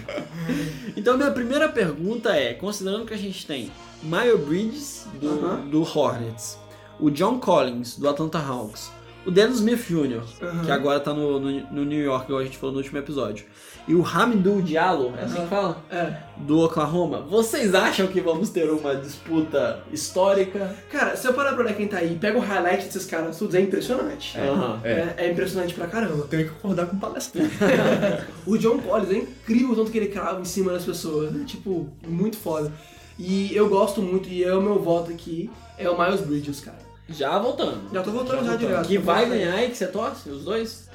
então, 0.96 1.16
minha 1.18 1.30
primeira 1.30 1.68
pergunta 1.68 2.30
é: 2.34 2.54
considerando 2.54 3.04
que 3.04 3.12
a 3.14 3.18
gente 3.18 3.46
tem 3.46 3.70
Miles 4.02 4.40
Bridges, 4.40 5.06
do, 5.20 5.28
Aham. 5.28 5.66
do 5.68 5.82
Hornets, 5.82 6.58
o 6.98 7.10
John 7.10 7.38
Collins, 7.38 7.96
do 7.98 8.08
Atlanta 8.08 8.38
Hawks, 8.38 8.90
o 9.26 9.30
Dennis 9.30 9.56
Smith 9.56 9.86
Jr., 9.88 10.22
Aham. 10.42 10.64
que 10.64 10.70
agora 10.70 10.98
tá 11.00 11.12
no, 11.12 11.38
no, 11.38 11.50
no 11.70 11.84
New 11.84 12.02
York, 12.02 12.24
igual 12.26 12.40
a 12.40 12.44
gente 12.44 12.56
falou 12.56 12.72
no 12.72 12.78
último 12.78 12.98
episódio, 12.98 13.44
e 13.88 13.94
o 13.94 14.04
Hamidou 14.06 14.60
Diallo, 14.62 15.14
é 15.18 15.24
assim 15.24 15.34
Aham. 15.36 15.42
que 15.44 15.48
fala? 15.50 15.84
É. 15.90 16.16
Do 16.38 16.60
Oklahoma, 16.60 17.20
vocês 17.22 17.74
acham 17.74 18.06
que 18.06 18.20
vamos 18.20 18.50
ter 18.50 18.70
uma 18.70 18.94
disputa 18.96 19.82
histórica? 19.92 20.74
Cara, 20.90 21.16
se 21.16 21.26
eu 21.26 21.34
parar 21.34 21.52
pra 21.54 21.64
olhar 21.64 21.74
quem 21.74 21.86
tá 21.88 21.98
aí, 21.98 22.16
pega 22.20 22.38
o 22.38 22.40
highlight 22.40 22.84
desses 22.84 23.04
caras 23.06 23.38
todos, 23.38 23.54
é 23.54 23.60
impressionante. 23.60 24.38
Aham. 24.38 24.80
É, 24.84 25.14
é 25.16 25.30
impressionante 25.30 25.74
pra 25.74 25.86
caramba. 25.86 26.26
Tenho 26.28 26.44
que 26.48 26.54
concordar 26.54 26.86
com 26.86 26.96
o 26.96 27.00
palestrante. 27.00 27.50
O 28.46 28.56
John 28.56 28.78
Collins 28.78 29.10
é 29.10 29.16
incrível 29.18 29.72
o 29.72 29.76
tanto 29.76 29.90
que 29.90 29.98
ele 29.98 30.08
crava 30.08 30.40
em 30.40 30.44
cima 30.44 30.72
das 30.72 30.84
pessoas, 30.84 31.30
né? 31.32 31.44
Tipo, 31.46 31.88
muito 32.06 32.36
foda. 32.36 32.72
E 33.18 33.54
eu 33.54 33.68
gosto 33.68 34.00
muito, 34.00 34.28
e 34.28 34.42
é 34.42 34.54
o 34.54 34.62
meu 34.62 34.78
voto 34.80 35.10
aqui, 35.10 35.50
é 35.76 35.88
o 35.90 35.98
Miles 36.00 36.20
Bridges, 36.22 36.60
cara. 36.60 36.78
Já 37.10 37.38
voltando. 37.38 37.82
Já 37.92 38.02
tô 38.02 38.10
voltando 38.10 38.44
já, 38.46 38.56
direto. 38.56 38.86
Que 38.86 38.98
vai 38.98 39.28
ganhar 39.28 39.62
e 39.64 39.70
que 39.70 39.76
você 39.76 39.86
torce? 39.86 40.28
Os 40.30 40.44
dois? 40.44 40.88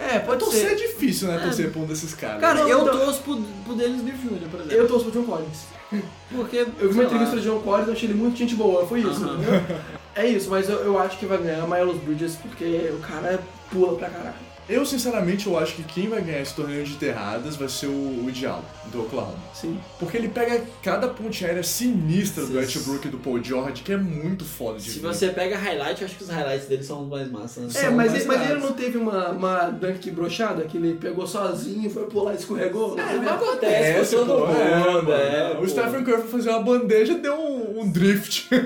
É, 0.00 0.18
pode 0.20 0.40
Torcer 0.42 0.64
é 0.66 0.68
ser. 0.70 0.76
difícil, 0.76 1.28
né? 1.28 1.38
Torcer 1.38 1.70
pra 1.70 1.82
um 1.82 1.84
desses 1.84 2.14
caras. 2.14 2.40
Cara, 2.40 2.60
Não, 2.60 2.68
eu 2.68 2.80
então- 2.82 2.98
torço 2.98 3.20
pro, 3.22 3.36
pro 3.64 3.74
Dennis 3.74 3.98
Smith 3.98 4.16
Jr., 4.16 4.48
por 4.50 4.60
exemplo. 4.60 4.76
Eu 4.76 4.88
torço 4.88 5.04
pro 5.10 5.20
John 5.20 5.26
Collins. 5.26 5.58
Porque. 6.34 6.56
Eu 6.56 6.66
vi 6.68 6.86
uma 6.86 7.02
lá. 7.02 7.04
entrevista 7.04 7.36
do 7.36 7.42
John 7.42 7.60
Collins, 7.60 7.86
eu 7.86 7.92
achei 7.92 8.08
ele 8.08 8.18
muito 8.18 8.36
gente 8.38 8.54
boa, 8.54 8.86
foi 8.86 9.00
isso. 9.00 9.22
Aham. 9.24 9.34
entendeu? 9.34 9.76
É 10.14 10.26
isso, 10.26 10.48
mas 10.50 10.68
eu, 10.70 10.78
eu 10.78 10.98
acho 10.98 11.18
que 11.18 11.26
vai 11.26 11.36
ganhar 11.38 11.66
Miles 11.68 12.02
Bridges, 12.02 12.36
porque 12.36 12.90
o 12.94 12.98
cara 13.00 13.38
pula 13.70 13.96
pra 13.98 14.08
caralho. 14.08 14.34
Eu, 14.68 14.86
sinceramente, 14.86 15.46
eu 15.46 15.58
acho 15.58 15.74
que 15.74 15.82
quem 15.82 16.08
vai 16.08 16.22
ganhar 16.22 16.40
esse 16.40 16.54
torneio 16.54 16.84
de 16.84 16.92
enterradas 16.92 17.56
vai 17.56 17.68
ser 17.68 17.86
o, 17.88 18.24
o 18.24 18.30
Diallo, 18.30 18.64
do 18.92 19.02
Oklahoma. 19.02 19.36
Sim. 19.52 19.78
Porque 19.98 20.16
ele 20.16 20.28
pega 20.28 20.62
cada 20.82 21.08
ponte 21.08 21.44
aérea 21.44 21.62
sinistra 21.62 22.42
do 22.44 22.52
Sim. 22.52 22.56
Westbrook 22.58 23.06
e 23.06 23.10
do 23.10 23.18
Paul 23.18 23.42
George, 23.42 23.82
que 23.82 23.92
é 23.92 23.96
muito 23.96 24.44
foda 24.44 24.78
de 24.78 24.90
Se 24.90 24.98
ver. 25.00 25.08
você 25.08 25.28
pega 25.28 25.56
highlight, 25.56 26.00
eu 26.00 26.06
acho 26.06 26.16
que 26.16 26.22
os 26.22 26.30
highlights 26.30 26.68
dele 26.68 26.82
são 26.84 27.02
os 27.02 27.08
mais 27.08 27.30
massas. 27.30 27.74
É, 27.74 27.80
São 27.82 27.92
mas, 27.92 28.12
mais 28.12 28.14
ele, 28.14 28.24
mas 28.24 28.50
ele 28.50 28.60
não 28.60 28.72
teve 28.72 28.98
uma, 28.98 29.30
uma 29.30 29.64
dunk 29.70 30.10
brochada, 30.10 30.62
que 30.64 30.76
ele 30.76 30.94
pegou 30.94 31.26
sozinho, 31.26 31.90
foi 31.90 32.06
pular 32.06 32.32
e 32.32 32.36
escorregou? 32.36 32.96
Não 32.96 33.02
É, 33.02 33.08
teve? 33.08 33.18
mas 33.24 33.34
acontece 33.34 34.16
todo 34.16 34.26
pô, 34.26 34.46
é, 34.52 34.76
mundo, 34.78 35.12
é, 35.12 35.42
mano. 35.48 35.56
pô. 35.56 35.62
o 35.62 35.68
Stephen 35.68 36.04
Curry 36.04 36.22
foi 36.22 36.30
fazer 36.30 36.50
uma 36.50 36.60
bandeja 36.62 37.14
deu 37.18 37.34
um, 37.34 37.80
um 37.80 37.90
drift. 37.90 38.48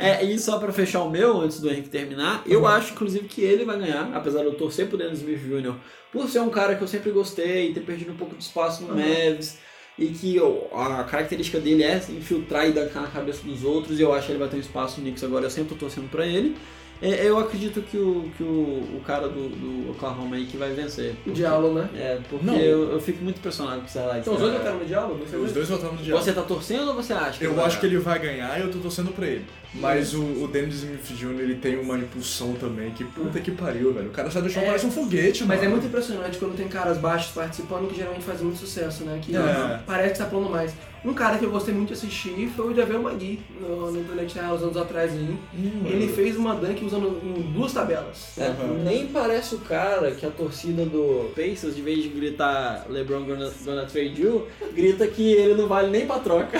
É, 0.00 0.22
e 0.24 0.38
só 0.38 0.58
pra 0.58 0.72
fechar 0.72 1.02
o 1.02 1.10
meu, 1.10 1.40
antes 1.40 1.58
do 1.58 1.68
Henrique 1.70 1.88
terminar, 1.88 2.42
eu 2.46 2.66
acho, 2.66 2.92
inclusive, 2.92 3.26
que 3.26 3.40
ele 3.40 3.64
vai 3.64 3.78
ganhar, 3.78 4.10
apesar 4.14 4.40
de 4.40 4.46
eu 4.46 4.54
torcer 4.54 4.75
pro 4.84 4.98
Dennis 4.98 5.20
Smith 5.20 5.40
Jr., 5.40 5.74
por 6.12 6.28
ser 6.28 6.40
um 6.40 6.50
cara 6.50 6.74
que 6.74 6.82
eu 6.82 6.88
sempre 6.88 7.10
gostei, 7.10 7.72
ter 7.72 7.80
perdido 7.80 8.12
um 8.12 8.16
pouco 8.16 8.36
de 8.36 8.42
espaço 8.42 8.82
no 8.82 8.94
Mavs, 8.94 9.58
e 9.98 10.08
que 10.08 10.38
ó, 10.38 10.78
a 10.78 11.04
característica 11.04 11.58
dele 11.58 11.82
é 11.82 11.96
infiltrar 12.10 12.68
e 12.68 12.72
dancar 12.72 13.02
na 13.02 13.08
cabeça 13.08 13.42
dos 13.42 13.64
outros, 13.64 13.98
e 13.98 14.02
eu 14.02 14.12
acho 14.12 14.26
que 14.26 14.32
ele 14.32 14.38
vai 14.38 14.48
ter 14.48 14.56
um 14.56 14.60
espaço 14.60 14.98
no 14.98 15.04
Knicks 15.04 15.24
agora, 15.24 15.46
eu 15.46 15.50
sempre 15.50 15.70
tô 15.70 15.76
torcendo 15.76 16.10
pra 16.10 16.26
ele. 16.26 16.56
É, 17.00 17.28
eu 17.28 17.38
acredito 17.38 17.82
que 17.82 17.96
o, 17.98 18.30
que 18.36 18.42
o, 18.42 18.96
o 18.96 19.02
cara 19.06 19.28
do, 19.28 19.48
do 19.50 19.90
Oklahoma 19.90 20.36
aí 20.36 20.46
que 20.46 20.56
vai 20.56 20.70
vencer. 20.70 21.14
O 21.26 21.30
Diallo, 21.30 21.74
né? 21.74 21.90
É, 21.94 22.18
porque 22.28 22.46
Não. 22.46 22.56
eu, 22.56 22.92
eu 22.92 23.00
fico 23.00 23.22
muito 23.22 23.38
impressionado 23.38 23.80
com 23.80 23.86
esse 23.86 23.98
highlight. 23.98 24.20
Então 24.20 24.34
os 24.34 24.40
dois 24.40 24.52
votaram 24.54 24.78
no 24.78 24.84
Diallo? 24.86 25.18
Não 25.18 25.26
sei 25.26 25.38
Os 25.38 25.52
dois 25.52 25.68
votaram 25.68 25.94
no 25.94 26.02
Diallo. 26.02 26.22
Você 26.22 26.32
tá 26.32 26.42
torcendo 26.42 26.88
ou 26.88 26.94
você 26.94 27.12
acha? 27.12 27.44
Eu 27.44 27.54
vai 27.54 27.66
acho 27.66 27.80
que 27.80 27.86
ele 27.86 27.98
vai 27.98 28.18
ganhar 28.18 28.58
e 28.58 28.62
eu 28.62 28.70
tô 28.70 28.78
torcendo 28.78 29.12
pra 29.12 29.26
ele. 29.26 29.44
Mas 29.74 30.14
o, 30.14 30.22
o 30.22 30.48
Dennis 30.48 30.76
Smith 30.76 31.06
Jr. 31.18 31.40
ele 31.40 31.54
tem 31.56 31.78
uma 31.78 31.98
impulsão 31.98 32.54
também 32.54 32.90
que 32.92 33.04
puta 33.04 33.38
que 33.40 33.50
pariu, 33.50 33.92
velho. 33.92 34.08
O 34.08 34.10
cara 34.12 34.30
sai 34.30 34.40
do 34.42 34.48
chão 34.48 34.62
É, 34.62 34.66
parece 34.66 34.86
um 34.86 34.90
foguete, 34.90 35.44
Mas 35.44 35.58
é 35.58 35.62
mano. 35.62 35.72
muito 35.72 35.86
impressionante 35.86 36.38
quando 36.38 36.56
tem 36.56 36.66
caras 36.68 36.96
baixos 36.98 37.32
participando 37.32 37.88
que 37.88 37.96
geralmente 37.96 38.24
fazem 38.24 38.44
muito 38.46 38.58
sucesso, 38.58 39.04
né? 39.04 39.18
Que 39.20 39.36
É. 39.36 39.80
parece 39.86 40.12
que 40.14 40.18
tá 40.20 40.26
falando 40.26 40.48
mais. 40.50 40.72
Um 41.04 41.12
cara 41.14 41.38
que 41.38 41.44
eu 41.44 41.50
gostei 41.52 41.72
muito 41.72 41.88
de 41.88 41.94
assistir 41.94 42.50
foi 42.56 42.72
o 42.72 42.74
Javel 42.74 43.00
Magui, 43.00 43.38
no, 43.60 43.92
no 43.92 44.02
Planet 44.02 44.32
Terra, 44.32 44.52
uns 44.54 44.62
anos 44.62 44.76
atrás 44.76 45.12
aí. 45.12 45.18
Hum, 45.54 45.82
Ele 45.84 46.06
mano. 46.06 46.12
fez 46.16 46.36
uma 46.36 46.54
dunk 46.56 46.84
usando 46.84 47.20
duas 47.52 47.72
tabelas. 47.72 48.36
É, 48.36 48.52
Nem 48.82 49.06
parece 49.06 49.54
o 49.54 49.58
cara 49.58 50.10
que 50.12 50.26
a 50.26 50.30
torcida 50.30 50.84
do 50.84 51.30
Pacers, 51.36 51.76
de 51.76 51.82
vez 51.82 52.02
de 52.02 52.08
gritar 52.08 52.86
LeBron 52.90 53.22
gonna, 53.24 53.52
gonna 53.64 53.84
trade 53.84 54.20
you, 54.20 54.48
grita 54.74 55.06
que 55.06 55.32
ele 55.32 55.54
não 55.54 55.68
vale 55.68 55.90
nem 55.90 56.06
pra 56.06 56.18
troca. 56.18 56.58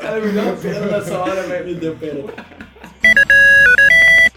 Cara, 0.00 0.20
me 0.20 0.32
deu 0.32 0.42
uma 0.44 0.56
pena 0.58 0.86
nessa 0.86 1.18
hora, 1.18 1.42
velho. 1.42 1.66
Me 1.66 1.74
deu 1.74 1.96
pena. 1.96 2.24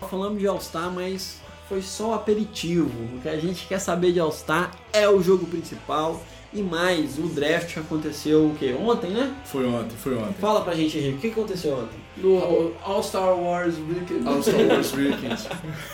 Falamos 0.10 0.40
de 0.40 0.48
All-Star, 0.48 0.92
mas 0.92 1.40
foi 1.70 1.82
só 1.82 2.10
o 2.10 2.14
aperitivo. 2.14 2.92
O 3.16 3.22
que 3.22 3.30
a 3.30 3.40
gente 3.40 3.66
quer 3.66 3.80
saber 3.80 4.12
de 4.12 4.20
All-Star 4.20 4.72
é 4.92 5.08
o 5.08 5.22
jogo 5.22 5.46
principal 5.46 6.22
e 6.54 6.62
mais. 6.62 7.18
O 7.18 7.28
draft 7.28 7.78
aconteceu 7.78 8.48
o 8.48 8.56
quê? 8.56 8.76
Ontem, 8.78 9.12
né? 9.12 9.34
Foi 9.46 9.66
ontem, 9.66 9.96
foi 9.96 10.18
ontem. 10.18 10.34
Fala 10.40 10.62
pra 10.62 10.76
gente, 10.76 10.98
Henrique, 10.98 11.18
o 11.18 11.22
que 11.22 11.28
aconteceu 11.40 11.74
ontem? 11.76 12.02
No 12.18 12.74
All-Star 12.84 13.36
Wars 13.40 13.76
Weekend. 13.78 14.28
All 14.28 14.44
Star 14.44 14.62
Wars 14.68 14.94
Weekend. 14.94 15.48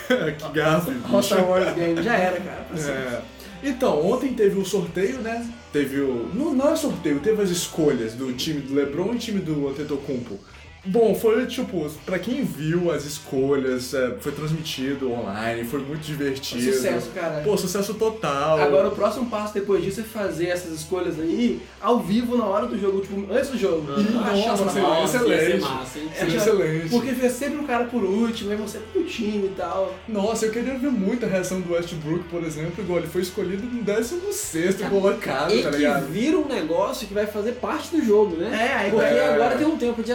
que 0.39 0.49
gafe. 0.49 0.91
All-Star 1.11 1.47
Wars 1.47 1.73
Game. 1.75 2.01
Já 2.01 2.15
era, 2.15 2.39
cara. 2.39 2.67
Assim. 2.73 2.89
É. 2.89 3.21
Então, 3.64 4.05
ontem 4.05 4.34
teve 4.34 4.60
o 4.60 4.66
sorteio, 4.66 5.20
né? 5.20 5.47
Teve 5.74 5.99
o. 6.01 6.30
Não, 6.34 6.53
não 6.53 6.70
é 6.70 6.76
sorteio, 6.76 7.20
teve 7.20 7.41
as 7.41 7.49
escolhas 7.49 8.14
do 8.14 8.32
time 8.34 8.62
do 8.62 8.74
LeBron 8.74 9.14
e 9.14 9.18
time 9.18 9.39
do 9.39 9.68
Antetokounmpo. 9.68 10.39
Bom, 10.88 11.14
foi 11.14 11.46
tipo, 11.46 11.90
pra 12.06 12.18
quem 12.18 12.44
viu 12.44 12.92
as 12.92 13.06
escolhas, 13.06 13.94
é, 13.94 14.16
foi 14.20 14.32
transmitido 14.32 15.12
online, 15.12 15.64
foi 15.66 15.80
muito 15.82 16.02
divertido. 16.02 16.74
Sucesso, 16.74 17.10
cara. 17.14 17.42
Pô, 17.44 17.58
sucesso 17.58 17.94
total. 17.94 18.60
Agora 18.60 18.88
o 18.88 18.92
próximo 18.92 19.30
passo 19.30 19.54
depois 19.54 19.84
disso 19.84 20.00
é 20.02 20.04
fazer 20.04 20.48
essas 20.48 20.72
escolhas 20.74 21.20
aí 21.20 21.62
ao 21.82 22.00
vivo 22.00 22.38
na 22.38 22.46
hora 22.46 22.66
do 22.68 22.80
jogo, 22.80 23.02
tipo, 23.02 23.32
antes 23.32 23.50
do 23.50 23.58
jogo. 23.58 23.86
Ah, 23.92 24.34
nossa, 24.36 24.70
seria 24.70 25.04
excelente. 25.04 25.62
massa? 25.62 26.00
Seria 26.18 26.34
É, 26.34 26.38
excelente. 26.38 26.90
Porque 26.90 27.12
vê 27.12 27.30
sempre 27.30 27.58
um 27.60 27.66
cara 27.68 27.86
por 27.86 28.04
último, 28.04 28.52
aí 28.52 28.58
você 28.58 28.80
pro 28.80 29.04
time 29.04 29.48
e 29.48 29.54
tal. 29.56 29.94
Nossa, 30.08 30.46
eu 30.46 30.52
queria 30.52 30.78
ver 30.78 30.90
muito 30.92 31.26
a 31.26 31.30
reação 31.30 31.60
do 31.62 31.74
Westbrook, 31.74 32.24
por 32.30 32.44
exemplo, 32.44 32.84
igual 32.84 33.00
ele 33.00 33.08
foi 33.08 33.22
escolhido 33.22 33.64
no 33.66 33.84
16 33.84 34.76
colocado, 34.90 35.54
E 35.54 35.64
tá 35.64 35.70
que 35.70 35.78
ligado? 35.78 36.08
vira 36.08 36.38
um 36.38 36.48
negócio 36.48 37.08
que 37.08 37.14
vai 37.14 37.26
fazer 37.26 37.54
parte 37.54 37.96
do 37.96 38.04
jogo, 38.06 38.36
né? 38.38 38.48
É, 38.72 38.74
aí 38.76 38.92
Porque 38.92 39.06
vai- 39.06 39.34
agora 39.36 39.58
tem 39.58 39.68
um 39.68 39.78
tempo 39.78 40.02
de 40.02 40.12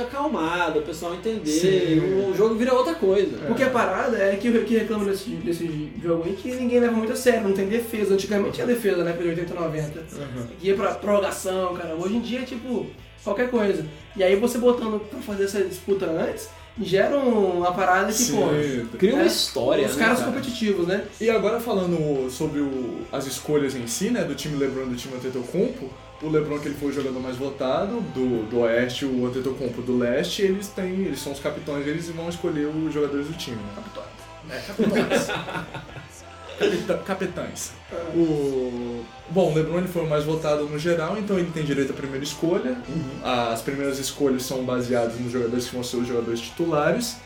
acalmada, 0.62 0.78
o 0.78 0.82
pessoal 0.82 1.14
entender, 1.14 1.50
Sim. 1.50 2.30
o 2.30 2.34
jogo 2.36 2.54
vira 2.54 2.72
outra 2.74 2.94
coisa. 2.94 3.38
Porque 3.46 3.62
a 3.62 3.70
parada 3.70 4.16
é 4.18 4.36
que 4.36 4.48
o 4.48 4.64
que 4.64 4.76
reclama 4.78 5.04
desse, 5.06 5.30
desse 5.30 5.90
jogo 6.02 6.24
aí 6.26 6.34
que 6.34 6.52
ninguém 6.54 6.80
leva 6.80 6.92
muito 6.96 7.12
a 7.12 7.16
sério, 7.16 7.42
não 7.48 7.52
tem 7.54 7.66
defesa. 7.66 8.14
Antigamente 8.14 8.52
tinha 8.54 8.66
defesa, 8.66 9.02
né? 9.04 9.12
De 9.12 9.28
80 9.28 9.54
90. 9.54 10.02
Ia 10.62 10.74
pra 10.74 10.94
prorrogação, 10.94 11.74
cara. 11.74 11.94
Hoje 11.94 12.16
em 12.16 12.20
dia 12.20 12.40
é 12.40 12.44
tipo 12.44 12.86
qualquer 13.24 13.50
coisa. 13.50 13.84
E 14.16 14.22
aí 14.22 14.36
você 14.36 14.58
botando 14.58 15.00
pra 15.08 15.20
fazer 15.20 15.44
essa 15.44 15.62
disputa 15.62 16.06
antes, 16.06 16.48
gera 16.80 17.16
uma 17.18 17.72
parada 17.72 18.12
que, 18.12 18.24
pô. 18.32 18.48
Cria 18.98 19.14
uma 19.14 19.22
É, 19.22 19.26
história, 19.26 19.86
Os 19.86 19.96
né, 19.96 20.04
caras 20.04 20.20
cara? 20.20 20.30
competitivos, 20.32 20.86
né? 20.86 21.04
E 21.20 21.28
agora 21.30 21.60
falando 21.60 22.30
sobre 22.30 22.60
o- 22.60 23.00
as 23.12 23.26
escolhas 23.26 23.74
em 23.74 23.86
si, 23.86 24.10
né, 24.10 24.24
do 24.24 24.34
time 24.34 24.56
LeBron 24.56 24.84
e 24.84 24.86
do 24.90 24.96
time 24.96 25.14
Antetokounmpo, 25.16 25.88
o 26.22 26.28
LeBron 26.28 26.58
que 26.58 26.68
ele 26.68 26.74
foi 26.76 26.90
o 26.90 26.92
jogador 26.92 27.20
mais 27.20 27.36
votado 27.36 28.00
do, 28.14 28.44
do 28.48 28.60
Oeste, 28.60 29.04
o 29.04 29.26
Antetokounmpo 29.26 29.82
do 29.82 29.98
Leste, 29.98 30.42
eles 30.42 30.68
têm, 30.68 31.02
eles 31.02 31.20
são 31.20 31.32
os 31.32 31.40
capitães, 31.40 31.86
eles 31.86 32.08
vão 32.10 32.28
escolher 32.28 32.66
os 32.66 32.92
jogadores 32.92 33.26
do 33.26 33.32
time, 33.34 33.56
né? 33.56 33.72
Capitães. 33.74 34.06
É, 34.50 34.60
capitães. 34.66 35.28
Capitã- 36.58 36.98
capitães. 36.98 37.72
O... 38.14 39.04
Bom, 39.30 39.50
o 39.50 39.54
LeBron 39.54 39.78
ele 39.78 39.88
foi 39.88 40.02
o 40.04 40.08
mais 40.08 40.22
votado 40.24 40.66
no 40.66 40.78
geral, 40.78 41.16
então 41.18 41.38
ele 41.38 41.50
tem 41.50 41.64
direito 41.64 41.90
à 41.90 41.94
primeira 41.94 42.22
escolha. 42.22 42.76
As 43.24 43.62
primeiras 43.62 43.98
escolhas 43.98 44.44
são 44.44 44.62
baseadas 44.64 45.18
nos 45.18 45.32
jogadores 45.32 45.66
que 45.66 45.74
vão 45.74 45.82
ser 45.82 45.96
os 45.96 46.06
jogadores 46.06 46.40
titulares. 46.40 47.16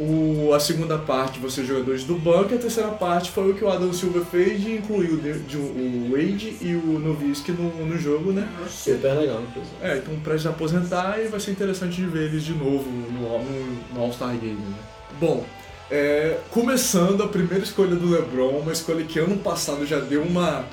O, 0.00 0.52
a 0.52 0.58
segunda 0.58 0.98
parte 0.98 1.38
vão 1.38 1.48
ser 1.48 1.60
os 1.60 1.68
jogadores 1.68 2.02
do 2.02 2.16
banco 2.16 2.52
e 2.52 2.56
a 2.56 2.60
terceira 2.60 2.88
parte 2.90 3.30
foi 3.30 3.52
o 3.52 3.54
que 3.54 3.62
o 3.64 3.70
Adam 3.70 3.92
Silva 3.92 4.24
fez 4.24 4.60
de 4.60 4.72
incluir 4.72 5.12
o, 5.12 5.16
de- 5.18 5.38
de- 5.40 5.56
o 5.56 6.08
Wade 6.10 6.56
e 6.60 6.74
o 6.74 6.98
Nowitzki 6.98 7.52
no, 7.52 7.70
no 7.86 7.96
jogo, 7.96 8.32
né? 8.32 8.48
Super 8.68 9.14
legal, 9.14 9.40
inclusive. 9.42 9.76
É, 9.80 9.98
então 9.98 10.18
pra 10.18 10.36
se 10.36 10.48
aposentar 10.48 11.20
e 11.20 11.28
vai 11.28 11.38
ser 11.38 11.52
interessante 11.52 11.94
de 11.94 12.06
ver 12.06 12.24
eles 12.24 12.42
de 12.42 12.52
novo 12.54 12.90
no, 12.90 13.38
no, 13.38 13.94
no 13.94 14.00
All-Star 14.02 14.36
Game, 14.36 14.54
né? 14.58 14.76
Bom, 15.20 15.44
é, 15.88 16.38
começando 16.50 17.22
a 17.22 17.28
primeira 17.28 17.62
escolha 17.62 17.94
do 17.94 18.10
LeBron, 18.10 18.48
uma 18.58 18.72
escolha 18.72 19.04
que 19.04 19.20
ano 19.20 19.36
passado 19.36 19.86
já 19.86 20.00
deu 20.00 20.22
uma, 20.22 20.64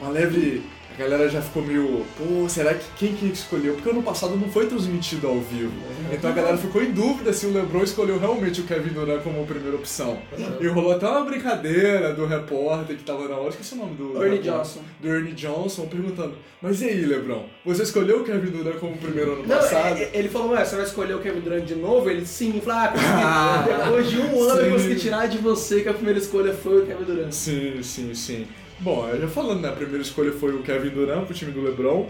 uma 0.00 0.08
leve 0.08 0.62
A 0.94 0.98
galera 1.02 1.28
já 1.28 1.40
ficou 1.40 1.62
meio, 1.62 2.04
pô, 2.18 2.48
será 2.48 2.74
que 2.74 2.84
quem 2.96 3.14
que 3.14 3.26
escolheu? 3.26 3.74
Porque 3.74 3.88
ano 3.90 4.02
passado 4.02 4.36
não 4.36 4.48
foi 4.50 4.66
transmitido 4.66 5.26
ao 5.26 5.40
vivo. 5.40 5.72
Então 6.12 6.30
a 6.30 6.32
galera 6.32 6.56
ficou 6.58 6.82
em 6.82 6.92
dúvida 6.92 7.32
se 7.32 7.46
o 7.46 7.52
LeBron 7.52 7.82
escolheu 7.82 8.18
realmente 8.18 8.60
o 8.60 8.64
Kevin 8.64 8.90
Durant 8.90 9.22
como 9.22 9.44
primeira 9.46 9.76
opção. 9.76 10.18
E 10.60 10.66
rolou 10.68 10.92
até 10.92 11.08
uma 11.08 11.24
brincadeira 11.24 12.12
do 12.12 12.26
repórter 12.26 12.96
que 12.96 13.02
tava 13.04 13.26
na 13.26 13.36
hora, 13.36 13.48
esqueci 13.48 13.74
o 13.74 13.78
nome 13.78 13.94
do. 13.96 14.22
Ernie. 14.22 14.38
Johnson. 14.40 14.80
Do 15.00 15.08
Ernie 15.08 15.32
Johnson, 15.32 15.86
perguntando: 15.86 16.34
Mas 16.60 16.80
e 16.82 16.84
aí, 16.86 17.04
LeBron? 17.06 17.46
Você 17.64 17.82
escolheu 17.84 18.20
o 18.20 18.24
Kevin 18.24 18.50
Durant 18.50 18.76
como 18.78 18.96
primeiro 18.98 19.32
ano 19.32 19.46
Não, 19.46 19.56
passado? 19.56 19.96
é- 19.96 20.02
é- 20.04 20.10
ele 20.14 20.28
falou, 20.28 20.50
ué, 20.50 20.64
você 20.64 20.76
vai 20.76 20.84
escolher 20.84 21.14
o 21.14 21.20
Kevin 21.20 21.40
Durant 21.40 21.64
de 21.64 21.74
novo? 21.74 22.08
Ele 22.10 22.26
sim, 22.26 22.60
falou, 22.64 22.80
ah, 22.80 22.92
Ah, 22.96 23.64
consegui. 23.66 23.82
Depois 23.84 24.10
de 24.10 24.18
um 24.18 24.42
ano 24.42 24.60
sim. 24.60 24.66
eu 24.66 24.72
consegui 24.72 24.96
tirar 24.96 25.26
de 25.26 25.38
você 25.38 25.80
que 25.80 25.88
a 25.88 25.94
primeira 25.94 26.18
escolha 26.18 26.52
foi 26.52 26.82
o 26.82 26.86
Kevin 26.86 27.04
Durant. 27.04 27.32
Sim, 27.32 27.82
sim, 27.82 28.14
sim. 28.14 28.46
Bom, 28.82 29.08
eu 29.08 29.20
já 29.20 29.28
falando, 29.28 29.60
né? 29.60 29.68
A 29.68 29.72
primeira 29.72 30.02
escolha 30.02 30.32
foi 30.32 30.52
o 30.56 30.62
Kevin 30.62 30.88
Durant 30.88 31.24
pro 31.24 31.34
time 31.34 31.52
do 31.52 31.62
LeBron. 31.62 32.08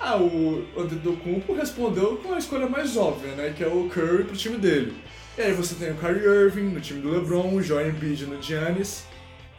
Ah, 0.00 0.16
o 0.16 0.64
Antetokounmpo 0.74 1.52
respondeu 1.52 2.16
com 2.16 2.32
a 2.32 2.38
escolha 2.38 2.66
mais 2.66 2.96
óbvia, 2.96 3.32
né? 3.34 3.52
Que 3.54 3.62
é 3.62 3.66
o 3.66 3.86
Curry 3.90 4.24
pro 4.24 4.34
time 4.34 4.56
dele. 4.56 4.94
E 5.36 5.42
aí 5.42 5.52
você 5.52 5.74
tem 5.74 5.90
o 5.90 5.96
Kyrie 5.96 6.24
Irving 6.24 6.70
no 6.70 6.80
time 6.80 7.02
do 7.02 7.10
LeBron, 7.10 7.54
o 7.54 7.62
Joel 7.62 7.90
Embiid 7.90 8.24
no 8.24 8.40
Giannis. 8.40 9.04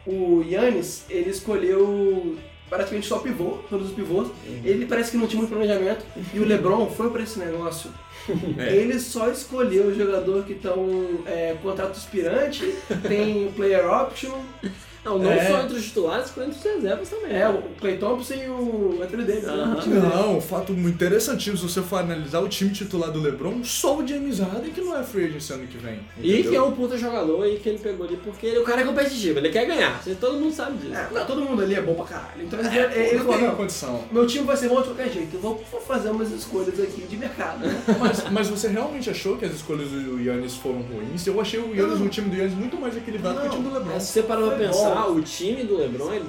O 0.04 0.42
Yannis, 0.42 1.04
ele 1.08 1.30
escolheu 1.30 2.36
praticamente 2.68 3.06
só 3.06 3.20
pivô, 3.20 3.58
todos 3.70 3.90
os 3.90 3.94
pivôs. 3.94 4.28
Ele 4.64 4.84
parece 4.86 5.12
que 5.12 5.16
não 5.16 5.28
tinha 5.28 5.38
muito 5.38 5.52
planejamento. 5.52 6.04
E 6.34 6.40
o 6.40 6.44
LeBron 6.44 6.90
foi 6.90 7.08
pra 7.10 7.22
esse 7.22 7.38
negócio. 7.38 7.90
É. 8.56 8.76
Ele 8.76 9.00
só 9.00 9.28
escolheu 9.28 9.86
o 9.86 9.94
jogador 9.94 10.44
que 10.44 10.52
estão 10.52 11.20
é, 11.26 11.56
contrato 11.60 11.96
expirante, 11.96 12.72
tem 13.08 13.50
player 13.50 13.84
option, 13.84 14.38
Não, 15.04 15.18
não 15.18 15.32
É. 15.32 15.48
só 15.48 15.60
entre 15.62 15.76
os 15.76 15.84
titulares, 15.84 16.30
como 16.30 16.46
entre 16.46 16.58
os 16.58 16.64
reservas 16.64 17.08
também. 17.08 17.32
é, 17.36 17.48
o 17.48 17.62
Clay 17.80 17.96
Thompson 17.98 18.34
e 18.34 18.48
o 18.48 19.00
Anthony 19.02 19.24
Davis. 19.24 19.42
né, 19.44 19.76
dele. 19.84 20.00
Não, 20.00 20.36
um 20.36 20.40
fato 20.40 20.72
muito 20.72 20.94
interessantíssimo 20.94 21.56
se 21.58 21.64
você 21.64 21.82
for 21.82 21.96
analisar 21.98 22.40
o 22.40 22.48
time 22.48 22.70
titular 22.70 23.10
do 23.10 23.20
LeBron, 23.20 23.64
só 23.64 23.96
o 23.98 24.06
James 24.06 24.38
Harden 24.38 24.70
que 24.70 24.80
não 24.80 24.96
é 24.96 25.02
free 25.02 25.24
agent 25.26 25.50
ano 25.50 25.66
que 25.66 25.76
vem. 25.78 26.00
E 26.20 26.32
entendeu? 26.32 26.50
que 26.50 26.56
é 26.56 26.62
um 26.62 26.72
puta 26.72 26.96
jogador 26.96 27.46
e 27.46 27.56
que 27.58 27.68
ele 27.68 27.78
pegou 27.78 28.06
ali 28.06 28.16
porque 28.16 28.46
ele- 28.46 28.58
o 28.58 28.64
cara 28.64 28.82
é 28.82 28.84
competitivo, 28.84 29.38
ele 29.38 29.48
quer 29.50 29.66
ganhar. 29.66 30.00
Todo 30.20 30.38
mundo 30.38 30.52
sabe 30.52 30.78
disso. 30.78 30.94
É, 30.94 31.08
mas 31.12 31.26
todo 31.26 31.40
mundo 31.42 31.62
ali 31.62 31.74
é 31.74 31.80
bom 31.80 31.94
pra 31.94 32.04
caralho. 32.04 32.42
Então 32.44 32.58
ele, 32.60 32.68
É, 32.68 32.82
ele, 32.84 32.94
ele 33.08 33.16
não 33.18 33.24
falou, 33.24 33.38
tem 33.38 33.48
não, 33.48 33.56
condição. 33.56 34.04
meu 34.12 34.26
time 34.26 34.44
vai 34.44 34.56
ser 34.56 34.68
bom 34.68 34.80
de 34.80 34.88
qualquer 34.88 35.10
jeito. 35.10 35.34
Eu 35.34 35.40
vou, 35.40 35.64
vou 35.70 35.80
fazer 35.80 36.10
umas 36.10 36.30
escolhas 36.30 36.78
aqui 36.80 37.02
de 37.02 37.16
mercado, 37.16 37.66
né? 37.66 37.82
Mas, 37.98 38.24
mas 38.30 38.48
você 38.48 38.68
realmente 38.68 39.08
achou 39.10 39.36
que 39.36 39.44
as 39.44 39.52
escolhas 39.52 39.88
do 39.88 40.20
Yannis 40.20 40.54
foram 40.56 40.80
ruins? 40.82 41.26
Eu 41.26 41.40
achei 41.40 41.58
o 41.60 41.74
Yannis, 41.74 42.00
o 42.00 42.08
time 42.08 42.28
do 42.30 42.36
Yannis, 42.36 42.54
muito 42.54 42.76
mais 42.76 42.96
equilibrado 42.96 43.40
que 43.40 43.46
o 43.46 43.50
time 43.50 43.64
do 43.68 43.74
LeBron. 43.74 43.98
Se 44.00 44.06
você 44.12 44.22
parar 44.22 44.42
pra 44.48 44.56
Foi 44.72 44.91
pensar, 44.94 45.06
bom. 45.08 45.14
o 45.14 45.22
time 45.22 45.62
do 45.64 45.76
LeBron 45.76 46.12
é 46.12 46.22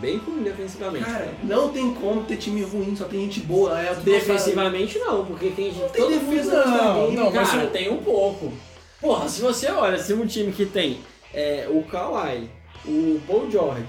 bem 0.00 0.16
ruim 0.18 0.42
defensivamente. 0.42 1.04
Cara, 1.04 1.28
não 1.42 1.68
tem 1.70 1.94
como 1.94 2.22
ter 2.22 2.36
time 2.36 2.62
ruim, 2.62 2.94
só 2.96 3.04
tem 3.04 3.20
gente 3.20 3.40
boa. 3.40 3.80
É 3.80 3.92
o 3.92 3.96
Defensivamente 3.96 4.98
não, 4.98 5.24
porque 5.24 5.50
quem 5.50 5.72
tem 5.72 5.88
todo 5.88 6.10
mundo 6.10 6.26
defesa 6.30 6.64
no 6.64 6.70
não, 6.76 7.00
game, 7.06 7.16
não, 7.16 7.30
mas 7.30 7.50
Cara, 7.50 7.64
o- 7.64 7.70
tem 7.70 7.90
um 7.90 7.98
pouco. 7.98 8.52
Porra, 9.00 9.28
se 9.28 9.40
você 9.40 9.70
olha, 9.70 9.98
se 9.98 10.12
um 10.12 10.26
time 10.26 10.52
que 10.52 10.66
tem 10.66 10.98
é, 11.32 11.66
o 11.70 11.82
Kawhi, 11.84 12.48
o 12.86 13.20
Paul 13.26 13.50
George 13.50 13.84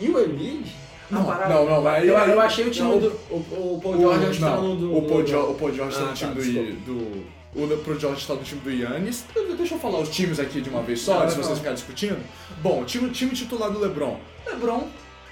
e 0.00 0.08
o 0.08 0.20
Embiid... 0.22 0.66
Não, 1.10 1.22
não, 1.24 1.66
não, 1.66 1.82
mas 1.82 2.06
eu, 2.06 2.16
aí- 2.16 2.30
eu 2.30 2.40
achei 2.40 2.66
o 2.66 2.70
time 2.70 2.88
Não, 2.88 2.98
do. 2.98 3.08
o, 3.30 3.34
o, 3.34 3.74
o 3.76 3.80
Paul 3.82 3.98
George 3.98 4.26
acho 4.26 4.38
que 4.38 4.44
tá 4.44 4.56
no 4.56 4.76
do... 4.76 4.96
o 4.96 5.02
Paul, 5.02 5.22
do- 5.24 5.50
o 5.50 5.54
Paul 5.54 5.74
George 5.74 5.96
tá 5.96 6.02
Ah, 6.04 6.06
no 6.06 6.14
time 6.14 6.34
tá, 6.34 6.60
do. 6.86 7.39
O 7.54 7.66
Paul 7.78 7.98
George 7.98 8.26
tá 8.26 8.34
no 8.34 8.42
time 8.42 8.60
do 8.60 8.70
Yannis. 8.70 9.24
Deixa 9.56 9.74
eu 9.74 9.78
falar 9.78 9.98
os 9.98 10.08
times 10.08 10.38
aqui 10.38 10.60
de 10.60 10.70
uma 10.70 10.82
vez 10.82 11.00
só, 11.00 11.20
não. 11.20 11.28
vocês 11.30 11.58
ficarem 11.58 11.74
discutindo. 11.74 12.18
Bom, 12.62 12.84
time, 12.84 13.10
time 13.10 13.32
titular 13.32 13.70
do 13.70 13.78
LeBron: 13.80 14.20
LeBron, 14.46 14.88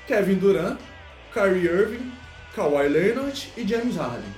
Kevin 0.07 0.35
Durant, 0.35 0.79
Kyrie 1.33 1.67
Irving, 1.67 2.11
Kawhi 2.55 2.89
Leonard 2.89 3.53
e 3.57 3.67
James 3.67 3.97
Harden. 3.97 4.31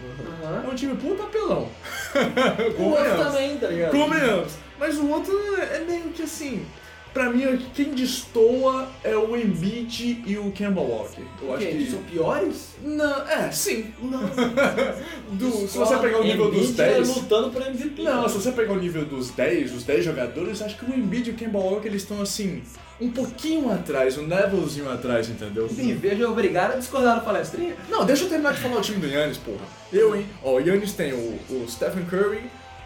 Aham. 0.43 0.65
É 0.67 0.69
um 0.69 0.75
time 0.75 0.95
puta 0.97 1.23
apelão. 1.23 1.69
O 2.79 2.83
outro 2.83 3.17
também, 3.17 3.57
tá 3.57 3.69
ligado? 3.69 3.93
Convenhamos. 3.93 4.53
Mas 4.79 4.99
o 4.99 5.09
outro 5.09 5.33
é 5.57 5.79
meio 5.81 6.11
que 6.11 6.23
assim. 6.23 6.67
Pra 7.13 7.29
mim, 7.29 7.59
quem 7.75 7.87
destoa 7.93 8.89
é 9.03 9.17
o 9.17 9.37
Embiid 9.37 10.23
e 10.27 10.39
o 10.39 10.51
Kemba 10.53 10.81
Walker. 10.81 11.23
Eu 11.43 11.55
acho 11.55 11.67
que. 11.67 11.91
São 11.91 12.03
piores? 12.05 12.69
Não, 12.83 13.29
é, 13.29 13.51
sim. 13.51 13.93
Não. 14.01 14.21
Do- 15.33 15.69
se 15.69 15.77
você 15.77 15.97
pegar 15.99 16.19
o 16.21 16.25
nível 16.25 16.51
dos 16.51 16.71
Embiid 16.71 16.81
é 16.81 16.95
10. 16.95 17.17
lutando 17.17 17.51
por 17.51 17.63
MVP. 17.67 18.03
Não, 18.03 18.13
cara. 18.13 18.29
se 18.29 18.35
você 18.37 18.53
pegar 18.53 18.73
o 18.73 18.79
nível 18.79 19.05
dos 19.05 19.31
10, 19.31 19.75
os 19.75 19.85
10 19.85 20.05
jogadores, 20.05 20.63
acho 20.63 20.77
que 20.79 20.85
o 20.91 20.95
Embiid 20.95 21.31
e 21.31 21.33
o 21.33 21.37
Kemba 21.37 21.59
Walker 21.59 21.89
eles 21.89 22.03
estão 22.03 22.23
assim, 22.23 22.63
um 23.01 23.11
pouquinho 23.11 23.73
atrás, 23.73 24.17
um 24.17 24.27
levelzinho 24.27 24.91
atrás, 24.91 25.29
entendeu? 25.29 25.69
Me 25.73 25.93
vejo 25.95 26.29
obrigado 26.31 26.75
a 26.75 26.77
discordar 26.77 27.17
da 27.17 27.21
palestrinha. 27.23 27.75
Não, 27.89 28.05
deixa 28.05 28.25
eu 28.25 28.29
terminar 28.29 28.53
de 28.55 28.61
falar 28.61 28.77
o 28.79 28.81
time 28.83 28.99
do 28.99 29.07
Yannis, 29.09 29.39
porra. 29.39 29.65
Eu, 29.93 30.15
hein? 30.15 30.27
Ó, 30.43 30.55
o 30.57 30.61
Yannis 30.61 30.93
tem 30.93 31.13
o, 31.13 31.17
o 31.51 31.65
Stephen 31.69 32.05
Curry, 32.05 32.43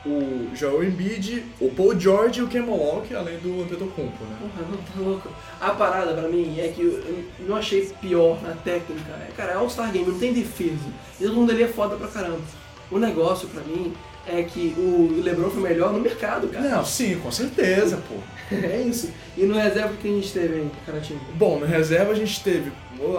o 0.06 0.50
Joel 0.54 0.84
Embiid, 0.84 1.44
o 1.60 1.70
Paul 1.70 1.98
George 1.98 2.40
e 2.40 2.42
o 2.42 2.48
Kemba 2.48 2.72
Walker, 2.72 3.14
além 3.14 3.38
do 3.38 3.62
Antetokounmpo, 3.62 4.24
né? 4.24 4.36
Porra, 4.40 4.68
não 4.70 4.76
tá 4.76 5.10
louco. 5.10 5.28
A 5.60 5.70
parada 5.70 6.12
pra 6.12 6.28
mim 6.28 6.58
é 6.58 6.68
que 6.68 6.82
eu 6.82 7.24
não 7.46 7.56
achei 7.56 7.86
pior 8.00 8.40
na 8.42 8.54
técnica. 8.54 9.10
É, 9.12 9.30
Cara, 9.36 9.52
é 9.52 9.54
All-Star 9.54 9.90
Game, 9.90 10.06
não 10.06 10.18
tem 10.18 10.32
defesa. 10.32 10.86
E 11.20 11.24
todo 11.24 11.34
mundo 11.34 11.50
ali 11.50 11.62
é 11.62 11.68
foda 11.68 11.96
pra 11.96 12.08
caramba. 12.08 12.40
O 12.90 12.98
negócio 12.98 13.48
pra 13.48 13.62
mim 13.62 13.94
é 14.26 14.42
que 14.42 14.74
o 14.76 15.20
LeBron 15.22 15.50
foi 15.50 15.62
melhor 15.62 15.92
no 15.92 16.00
mercado, 16.00 16.48
cara. 16.48 16.68
Não, 16.68 16.84
sim, 16.84 17.18
com 17.20 17.30
certeza, 17.30 17.98
pô. 18.08 18.14
É 18.54 18.82
isso. 18.82 19.10
E 19.38 19.44
no 19.44 19.54
reserva 19.54 19.94
que 20.00 20.06
a 20.06 20.10
gente 20.10 20.30
teve 20.30 20.54
aí, 20.54 20.70
Caratinho? 20.84 21.18
Bom, 21.34 21.58
na 21.58 21.66
reserva 21.66 22.12
a 22.12 22.14
gente 22.14 22.44
teve. 22.44 22.70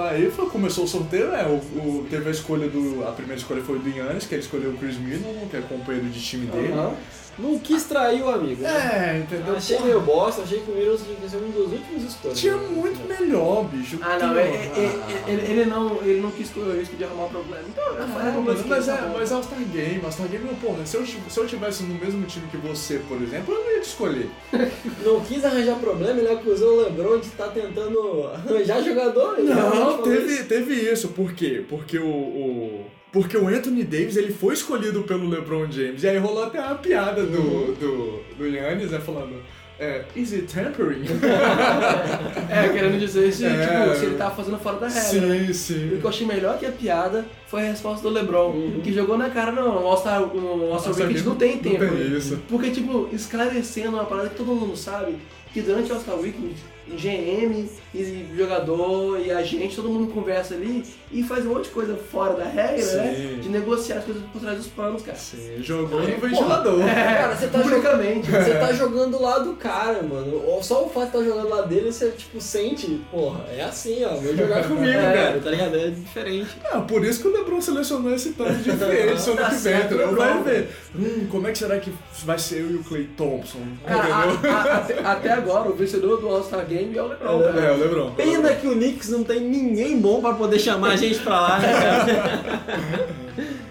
Aí 0.09 0.32
foi, 0.32 0.45
começou 0.49 0.86
o 0.86 0.88
sorteio, 0.88 1.28
né? 1.30 1.43
O, 1.45 1.78
o- 1.80 2.07
teve 2.09 2.28
a 2.28 2.32
escolha 2.32 2.67
do. 2.67 3.03
A 3.07 3.11
primeira 3.11 3.39
escolha 3.39 3.61
foi 3.61 3.80
do 3.80 3.89
Yannis, 3.89 4.26
que 4.26 4.36
ele 4.36 4.41
escolheu 4.43 4.71
o 4.71 4.78
Chris 4.78 4.97
Middleton, 4.97 5.47
que 5.49 5.57
é 5.57 5.61
companheiro 5.61 6.07
de 6.09 6.21
time 6.21 6.45
dele. 6.47 6.73
Aham. 6.73 6.93
Não 7.38 7.59
quis 7.59 7.84
trair 7.84 8.23
o 8.23 8.30
amigo. 8.30 8.61
né? 8.61 8.69
É, 8.69 9.17
entendeu? 9.19 9.57
Achei 9.57 9.78
meio 9.82 9.99
bosta, 9.99 10.43
achei 10.43 10.61
que 10.61 10.71
o 10.71 10.73
Middleton 10.73 11.03
tinha 11.03 11.17
que 11.17 11.30
ser 11.30 11.36
um 11.36 11.49
dos 11.51 11.69
últimos 11.73 12.03
escolhas. 12.03 12.39
Tinha 12.39 12.55
muito 12.55 13.05
melhor, 13.09 13.65
bicho. 13.65 13.99
Ah, 14.01 14.17
não, 14.17 14.39
é- 14.39 14.43
é- 14.43 14.47
é- 14.47 15.23
ele, 15.34 15.41
ele 15.51 15.65
não, 15.65 15.97
ele 16.01 16.21
não 16.21 16.32
quis 16.32 16.49
correr 16.51 16.69
o 16.69 16.80
risco 16.80 16.95
de 16.95 17.03
arrumar 17.03 17.28
problema. 17.28 17.65
Então, 17.67 17.84
falei 18.07 18.41
mas, 18.41 18.65
mas 18.65 18.86
tá 18.86 18.93
é, 18.93 19.01
bom. 19.01 19.15
mas 19.19 19.32
é 19.32 19.34
All-Star 19.36 19.59
Game, 19.59 19.99
All-Star 20.05 20.28
Game, 20.30 20.47
porra, 20.61 20.86
se 20.86 20.95
eu, 20.95 21.05
se 21.05 21.38
eu 21.38 21.45
tivesse 21.45 21.84
no 21.84 21.95
mesmo 21.95 22.26
time 22.26 22.47
que 22.49 22.55
você, 22.55 23.01
por 23.05 23.21
exemplo, 23.21 23.53
eu 23.53 23.59
não 23.65 23.71
ia 23.73 23.82
te 23.82 23.88
escolher. 23.89 24.30
Não 25.03 25.19
quis 25.19 25.43
arranjar 25.43 25.76
problema, 25.76 26.17
ele 26.19 26.30
acusou 26.32 26.78
o 26.78 26.82
LeBron 26.84 27.17
de 27.19 27.28
estar 27.28 27.49
tentando 27.49 28.30
arranjar 28.34 28.82
jogador. 28.82 29.38
ele 29.38 29.47
realmente 29.53 29.64
Não, 29.74 30.01
teve, 30.03 30.34
isso. 30.34 30.43
teve 30.45 30.74
isso. 30.74 31.07
Por 31.09 31.34
quê? 31.34 31.63
Porque 31.68 31.97
o, 31.97 32.05
o- 32.05 32.86
Porque 33.11 33.38
o 33.38 33.47
Anthony 33.47 33.84
Davis 33.84 34.18
ele 34.18 34.34
foi 34.34 34.53
escolhido 34.53 35.03
pelo 35.03 35.30
LeBron 35.30 35.72
James. 35.72 36.03
E 36.03 36.07
aí 36.07 36.18
rolou 36.18 36.43
até 36.43 36.59
uma 36.59 36.76
piada 36.76 37.24
do, 37.24 37.74
do, 37.76 38.22
do 38.38 38.45
Yannis, 38.47 38.91
né? 38.91 38.99
Falando. 38.99 39.36
É, 39.78 40.03
is 40.16 40.32
it 40.34 40.45
tampering? 40.53 41.03
É, 42.49 42.70
querendo 42.70 42.99
dizer 42.99 43.32
se, 43.32 43.45
É. 43.45 43.49
tipo, 43.49 43.99
se 43.99 44.05
ele 44.05 44.16
tava 44.16 44.36
fazendo 44.36 44.57
fora 44.57 44.78
da 44.80 44.88
regra. 44.88 45.22
né? 45.28 45.45
sim, 45.45 45.51
O 45.51 45.53
sim. 45.53 45.97
que 45.99 46.03
eu 46.03 46.09
achei 46.09 46.26
melhor 46.28 46.57
que 46.57 46.66
a 46.66 46.72
piada 46.72 47.26
foi 47.47 47.61
a 47.68 47.72
resposta 47.72 48.01
do 48.07 48.13
LeBron, 48.13 48.80
que 48.84 48.93
jogou 48.93 49.18
na 49.18 49.30
cara, 49.30 49.51
não, 49.51 49.84
o 49.84 49.88
All-Star 49.88 50.22
Weekend 50.24 51.24
não 51.24 51.36
tem 51.36 51.55
não 51.55 51.61
tempo. 51.61 51.80
tem 51.95 52.18
isso. 52.18 52.39
Porque, 52.47 52.72
tipo, 52.72 53.09
esclarecendo 53.11 53.89
uma 53.97 54.05
parada 54.05 54.30
que 54.30 54.36
todo 54.36 54.47
mundo 54.47 54.76
sabe, 54.78 55.16
que 55.53 55.61
durante 55.61 55.91
o 55.91 55.95
All-Star 55.95 56.16
Weekend, 56.18 56.55
GM 56.88 57.67
e 57.93 58.25
jogador 58.36 59.19
e 59.19 59.31
agente, 59.31 59.75
todo 59.75 59.89
mundo 59.89 60.13
conversa 60.13 60.53
ali 60.53 60.83
e 61.12 61.24
faz 61.24 61.45
um 61.45 61.49
monte 61.53 61.66
de 61.66 61.70
coisa 61.70 61.95
fora 61.95 62.34
da 62.34 62.45
regra, 62.45 62.82
Sim. 62.82 62.97
né? 62.97 63.39
De 63.41 63.49
negociar 63.49 63.97
as 63.97 64.06
coisas 64.06 64.24
por 64.32 64.41
trás 64.41 64.58
dos 64.58 64.68
panos, 64.68 65.01
cara. 65.01 65.18
Sim, 65.18 65.62
jogou 65.62 66.01
no 66.01 66.06
ventilador. 66.20 66.80
Cara, 66.80 67.36
você 67.36 67.47
tá 67.47 67.60
Publicamente. 67.60 68.30
Você 68.32 68.53
tá 68.56 68.74
jogando 68.74 69.22
lá 69.22 69.39
do 69.39 69.53
cara, 69.53 70.01
mano. 70.03 70.41
Ou 70.45 70.62
Só 70.64 70.84
o 70.86 70.89
fato 70.89 71.12
de 71.12 71.18
estar 71.18 71.24
jogando 71.24 71.49
lá 71.49 71.62
dele, 71.62 71.91
você, 71.91 72.10
tipo, 72.12 72.41
sente, 72.41 72.99
porra, 73.12 73.41
é 73.56 73.62
assim, 73.64 74.03
ó, 74.03 74.16
vem 74.16 74.36
jogar 74.36 74.64
comigo, 74.68 74.88
É. 74.97 75.14
cara, 75.14 75.39
tá 75.43 75.49
ligado? 75.51 75.76
É 75.78 75.89
diferente. 75.89 76.49
Ah, 76.72 76.80
por 76.82 77.03
isso 77.06 77.22
que 77.22 77.28
o 77.28 77.32
LeBron 77.38 77.62
selecionou 77.62 78.14
esse 78.14 78.32
tanto 78.34 78.56
de 78.56 78.72
agents 78.72 79.28
ano 79.28 79.36
Tá 79.38 79.43
que 79.45 79.51
vem, 79.51 79.60
certo, 79.60 79.93
entendeu? 79.93 80.16
Vai 80.16 80.43
ver. 80.43 80.70
Hum, 80.97 81.28
como 81.30 81.47
é 81.47 81.51
que 81.51 81.58
será 81.58 81.78
que 81.80 81.91
vai 82.26 82.39
ser 82.39 82.62
eu 82.62 82.72
e 82.72 82.76
o 82.76 82.84
Clay 82.84 83.08
Thompson? 83.16 83.60
Cara, 83.86 84.14
a- 84.16 84.24
a- 84.24 84.76
até, 84.78 84.99
até 84.99 85.32
agora, 85.32 85.70
o 85.70 85.76
vencedor 85.76 86.20
do 86.20 86.28
All-Star 86.28 86.66
Game 86.66 86.97
é 86.97 87.01
o 87.01 87.08
LeBron, 87.08 87.39
cara. 87.43 87.60
É, 87.62 87.72
o 87.72 87.78
LeBron. 87.78 88.12
Pena 88.12 88.53
que 88.53 88.68
o 88.68 88.72
Knicks 88.74 89.10
não 89.10 89.24
tem 89.24 89.39
ninguém 89.41 89.99
bom 89.99 90.20
pra 90.22 90.34
poder 90.34 90.58
chamar 90.60 90.91
a 90.91 90.95
gente 90.95 91.05
pra 91.14 91.39
lá, 91.41 91.60
né? 91.60 91.76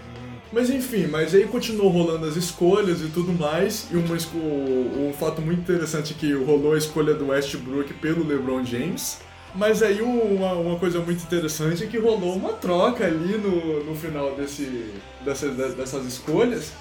Mas 0.52 0.70
enfim, 0.70 1.08
mas 1.08 1.34
aí 1.34 1.46
continuou 1.46 1.88
rolando 1.90 2.26
as 2.26 2.36
escolhas 2.36 3.00
e 3.02 3.08
tudo 3.08 3.32
mais. 3.32 3.88
E 3.90 3.96
uma, 3.96 4.14
um 4.14 5.12
fato 5.12 5.42
muito 5.42 5.60
interessante 5.62 6.12
é 6.12 6.16
que 6.16 6.32
rolou 6.32 6.74
a 6.74 6.78
escolha 6.78 7.12
do 7.12 7.26
Westbrook 7.30 7.92
pelo 7.94 8.24
LeBron 8.24 8.64
James. 8.64 9.18
Mas 9.52 9.82
aí 9.82 10.00
uma, 10.00 10.52
uma 10.52 10.78
coisa 10.78 11.00
muito 11.00 11.24
interessante 11.24 11.82
é 11.82 11.86
que 11.88 11.98
rolou 11.98 12.36
uma 12.36 12.52
troca 12.52 13.04
ali 13.04 13.36
no, 13.36 13.82
no 13.82 13.96
final 13.96 14.36
desse, 14.36 14.92
dessa- 15.24 15.48
dessas 15.48 16.06
escolhas. 16.06 16.72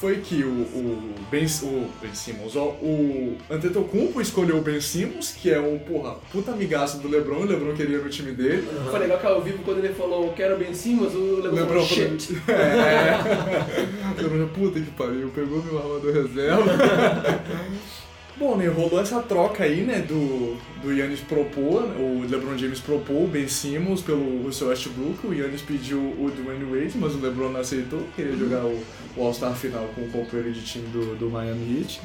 Foi 0.00 0.16
que 0.16 0.42
o, 0.42 0.48
o, 0.48 1.14
ben, 1.30 1.44
o 1.62 1.90
Ben 2.00 2.14
Simmons, 2.14 2.56
ó, 2.56 2.68
o 2.80 3.36
Antetokounmpo 3.50 4.18
escolheu 4.18 4.56
o 4.56 4.62
Ben 4.62 4.80
Simmons, 4.80 5.32
que 5.32 5.50
é 5.50 5.60
um, 5.60 5.78
porra, 5.78 6.16
puta 6.32 6.52
amigaço 6.52 6.98
do 6.98 7.08
LeBron, 7.08 7.40
o 7.40 7.44
LeBron 7.44 7.74
queria 7.74 7.98
no 7.98 8.08
time 8.08 8.32
dele. 8.32 8.66
Foi 8.90 8.98
legal 8.98 9.18
que 9.18 9.26
ao 9.26 9.42
vivo, 9.42 9.62
quando 9.62 9.84
ele 9.84 9.92
falou 9.92 10.32
quero 10.32 10.56
bem 10.56 10.72
Simmons, 10.72 11.14
o 11.14 11.36
Lebron 11.36 11.50
LeBron 11.50 11.66
falou 11.66 11.86
shit. 11.86 12.40
É. 12.48 14.18
O 14.18 14.22
LeBron, 14.24 14.48
puta 14.48 14.80
que 14.80 14.90
pariu, 14.92 15.28
pegou 15.34 15.62
meu 15.62 15.78
armador 15.78 16.14
reserva. 16.14 16.64
Bom, 18.40 18.56
né, 18.56 18.68
rolou 18.68 18.98
essa 18.98 19.20
troca 19.20 19.64
aí, 19.64 19.82
né, 19.82 19.98
do, 19.98 20.56
do 20.82 20.90
Yannis 20.90 21.20
propor, 21.20 21.82
o 21.82 22.24
LeBron 22.26 22.56
James 22.56 22.80
propôs 22.80 23.24
o 23.24 23.26
Ben 23.26 23.46
Simmons 23.46 24.00
pelo 24.00 24.44
Russell 24.44 24.68
Westbrook, 24.68 25.26
o 25.26 25.34
Yannis 25.34 25.60
pediu 25.60 25.98
o 25.98 26.30
Dwayne 26.34 26.64
Wade, 26.64 26.96
mas 26.96 27.14
o 27.14 27.18
LeBron 27.18 27.50
não 27.50 27.60
aceitou, 27.60 28.00
queria 28.16 28.34
jogar 28.34 28.64
o, 28.64 28.80
o 29.14 29.22
All-Star 29.22 29.54
final 29.54 29.86
com 29.94 30.00
o 30.00 30.08
companheiro 30.08 30.54
de 30.54 30.64
time 30.64 30.88
do, 30.88 31.16
do 31.16 31.28
Miami 31.28 31.80
Heat. 31.80 32.00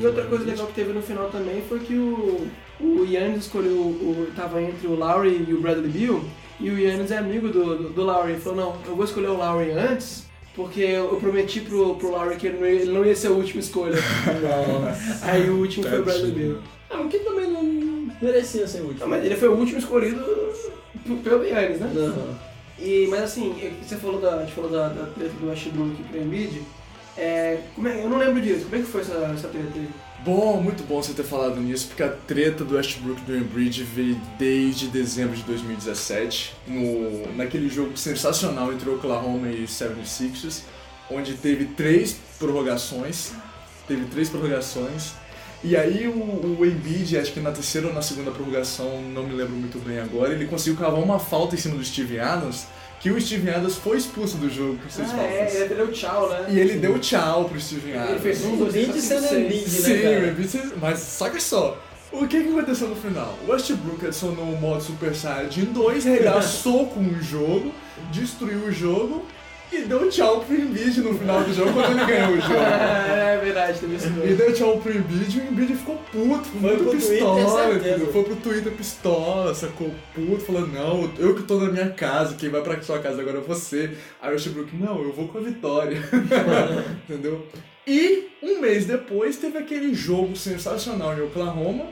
E 0.00 0.06
outra 0.06 0.26
coisa 0.26 0.44
legal 0.44 0.68
que 0.68 0.74
teve 0.74 0.92
no 0.92 1.02
final 1.02 1.28
também 1.28 1.60
foi 1.68 1.80
que 1.80 1.94
o, 1.94 2.46
o 2.78 3.04
Yannis 3.04 3.46
escolheu, 3.46 3.72
o, 3.72 4.28
tava 4.36 4.62
entre 4.62 4.86
o 4.86 4.94
Lowry 4.94 5.44
e 5.48 5.52
o 5.52 5.60
Bradley 5.60 5.90
Beal, 5.90 6.22
e 6.60 6.70
o 6.70 6.78
Yannis 6.78 7.10
é 7.10 7.18
amigo 7.18 7.48
do, 7.48 7.76
do, 7.76 7.88
do 7.88 8.02
Lowry. 8.04 8.34
Ele 8.34 8.40
falou, 8.40 8.58
não, 8.64 8.76
eu 8.86 8.94
vou 8.94 9.04
escolher 9.04 9.30
o 9.30 9.36
Lowry 9.36 9.72
antes, 9.72 10.29
porque 10.54 10.80
eu 10.80 11.16
prometi 11.16 11.60
pro, 11.60 11.94
pro 11.96 12.10
Lowry 12.10 12.36
que 12.36 12.48
ele 12.48 12.58
não, 12.58 12.66
ia, 12.66 12.72
ele 12.72 12.92
não 12.92 13.04
ia 13.04 13.14
ser 13.14 13.28
a 13.28 13.32
última 13.32 13.60
escolha. 13.60 13.96
Aí 15.22 15.48
o 15.48 15.58
último 15.58 15.88
foi 15.88 16.00
o 16.00 16.04
Bradley 16.04 16.32
Beal. 16.32 16.58
Ah, 16.90 17.00
o 17.00 17.08
que 17.08 17.18
também 17.20 17.50
não 17.50 18.12
merecia 18.20 18.66
ser 18.66 18.80
último. 18.80 19.00
Não, 19.00 19.08
mas 19.08 19.24
ele 19.24 19.36
foi 19.36 19.48
o 19.48 19.54
último 19.54 19.78
escolhido 19.78 20.24
pelo 21.22 21.44
Yannis, 21.44 21.80
né? 21.80 21.90
Não. 21.94 22.50
E, 22.78 23.06
mas 23.08 23.22
assim, 23.22 23.54
você 23.82 23.96
falou 23.96 24.20
da, 24.20 24.36
a 24.36 24.40
gente 24.40 24.54
falou 24.54 24.70
da, 24.70 24.88
da 24.88 25.06
treta 25.06 25.34
do 25.38 25.48
Westbrook 25.48 26.02
pro 26.04 26.20
Embiid, 26.20 26.62
é, 27.16 27.58
como 27.74 27.88
é, 27.88 28.02
eu 28.02 28.08
não 28.08 28.18
lembro 28.18 28.40
disso, 28.40 28.64
como 28.64 28.76
é 28.76 28.78
que 28.78 28.90
foi 28.90 29.02
essa, 29.02 29.12
essa 29.34 29.48
treta 29.48 29.68
aí? 29.74 29.88
Bom, 30.22 30.60
muito 30.60 30.82
bom 30.82 31.02
você 31.02 31.14
ter 31.14 31.22
falado 31.22 31.58
nisso, 31.60 31.86
porque 31.88 32.02
a 32.02 32.10
treta 32.10 32.62
do 32.62 32.74
Westbrook 32.76 33.22
do 33.22 33.34
Embridge 33.34 33.82
veio 33.82 34.20
desde 34.38 34.88
dezembro 34.88 35.34
de 35.34 35.42
2017, 35.44 36.54
no, 36.66 37.34
naquele 37.36 37.70
jogo 37.70 37.96
sensacional 37.96 38.70
entre 38.70 38.90
Oklahoma 38.90 39.48
e 39.48 39.64
76ers, 39.64 40.60
onde 41.10 41.32
teve 41.34 41.64
três 41.64 42.18
prorrogações, 42.38 43.32
teve 43.88 44.04
três 44.08 44.28
prorrogações, 44.28 45.12
e 45.64 45.74
aí 45.74 46.06
o, 46.06 46.58
o 46.58 46.66
Embiid, 46.66 47.16
acho 47.16 47.32
que 47.32 47.40
na 47.40 47.50
terceira 47.50 47.86
ou 47.86 47.94
na 47.94 48.02
segunda 48.02 48.30
prorrogação, 48.30 49.00
não 49.00 49.22
me 49.22 49.32
lembro 49.32 49.54
muito 49.54 49.78
bem 49.78 50.00
agora, 50.00 50.34
ele 50.34 50.46
conseguiu 50.46 50.78
cavar 50.78 51.00
uma 51.00 51.18
falta 51.18 51.54
em 51.54 51.58
cima 51.58 51.76
do 51.76 51.84
Steve 51.84 52.20
Adams, 52.20 52.66
que 53.00 53.10
o 53.10 53.18
Steve 53.20 53.48
Adams 53.50 53.76
foi 53.76 53.96
expulso 53.96 54.36
do 54.36 54.50
jogo 54.50 54.76
por 54.76 54.90
seis 54.90 55.08
Ah, 55.12 55.22
é, 55.22 55.56
ele 55.56 55.74
deu 55.74 55.90
tchau, 55.90 56.28
né? 56.28 56.46
E 56.50 56.58
ele 56.60 56.74
deu 56.74 56.98
tchau 56.98 57.46
pro 57.46 57.58
Steve 57.58 57.94
Adams. 57.94 58.10
Ele 58.10 58.20
fez 58.20 58.44
um, 58.44 58.54
O 58.54 58.56
dois, 58.58 58.72
três, 58.72 59.04
sendo. 59.04 59.38
Embiid, 59.38 59.68
Sim, 59.70 59.92
né, 59.94 60.02
cara? 60.02 60.26
o 60.26 60.28
Embiid, 60.28 60.72
mas 60.80 60.98
saca 60.98 61.40
só. 61.40 61.82
O 62.12 62.26
que, 62.26 62.42
que 62.42 62.48
aconteceu 62.50 62.88
no 62.88 62.96
final? 62.96 63.38
O 63.46 63.52
Westbrook 63.52 64.04
adicionou 64.04 64.44
o 64.44 64.60
modo 64.60 64.82
Super 64.82 65.14
Saiyajin 65.14 65.66
2, 65.66 66.04
regaçou 66.04 66.86
com 66.90 67.00
o 67.00 67.22
jogo, 67.22 67.72
destruiu 68.12 68.64
o 68.64 68.72
jogo 68.72 69.24
e 69.72 69.82
deu 69.82 70.08
tchau 70.08 70.40
pro 70.40 70.54
Embiid 70.54 71.00
no 71.00 71.18
final 71.18 71.42
do 71.44 71.52
jogo 71.54 71.72
quando 71.72 71.98
ele 71.98 72.06
ganhou 72.06 72.32
o 72.32 72.40
jogo. 72.40 72.54
É, 72.54 73.34
é 73.34 73.40
verdade, 73.42 73.78
teve 73.78 73.94
isso 73.96 74.06
E 74.08 74.10
mesmo. 74.10 74.36
deu 74.36 74.52
tchau 74.52 74.78
pro 74.78 74.92
Embiid 74.96 75.36
e 75.38 75.40
o 75.40 75.44
Embiid 75.52 75.74
ficou 75.76 75.96
puto, 76.12 76.44
ficou 76.44 76.60
Foi 76.60 76.76
muito 76.76 76.90
Twitter, 76.90 77.10
pistola, 77.10 77.74
entendeu? 77.74 78.12
Foi 78.12 78.24
pro 78.24 78.36
Twitter 78.36 78.72
pistola, 78.72 79.54
sacou 79.54 79.90
puto, 80.14 80.40
falando, 80.40 80.72
não, 80.72 81.10
eu 81.18 81.34
que 81.34 81.42
tô 81.42 81.58
na 81.60 81.70
minha 81.70 81.90
casa, 81.90 82.34
quem 82.36 82.48
vai 82.48 82.60
pra 82.62 82.80
sua 82.82 82.98
casa 82.98 83.20
agora 83.20 83.38
é 83.38 83.40
você. 83.40 83.90
Aí 84.20 84.30
o 84.30 84.32
Westbrook, 84.32 84.74
não, 84.76 85.02
eu 85.02 85.12
vou 85.12 85.28
com 85.28 85.38
a 85.38 85.40
vitória. 85.42 85.98
entendeu? 87.08 87.46
E 87.86 88.28
um 88.42 88.60
mês 88.60 88.86
depois 88.86 89.36
teve 89.36 89.58
aquele 89.58 89.94
jogo 89.94 90.36
sensacional 90.36 91.16
em 91.16 91.22
Oklahoma, 91.22 91.86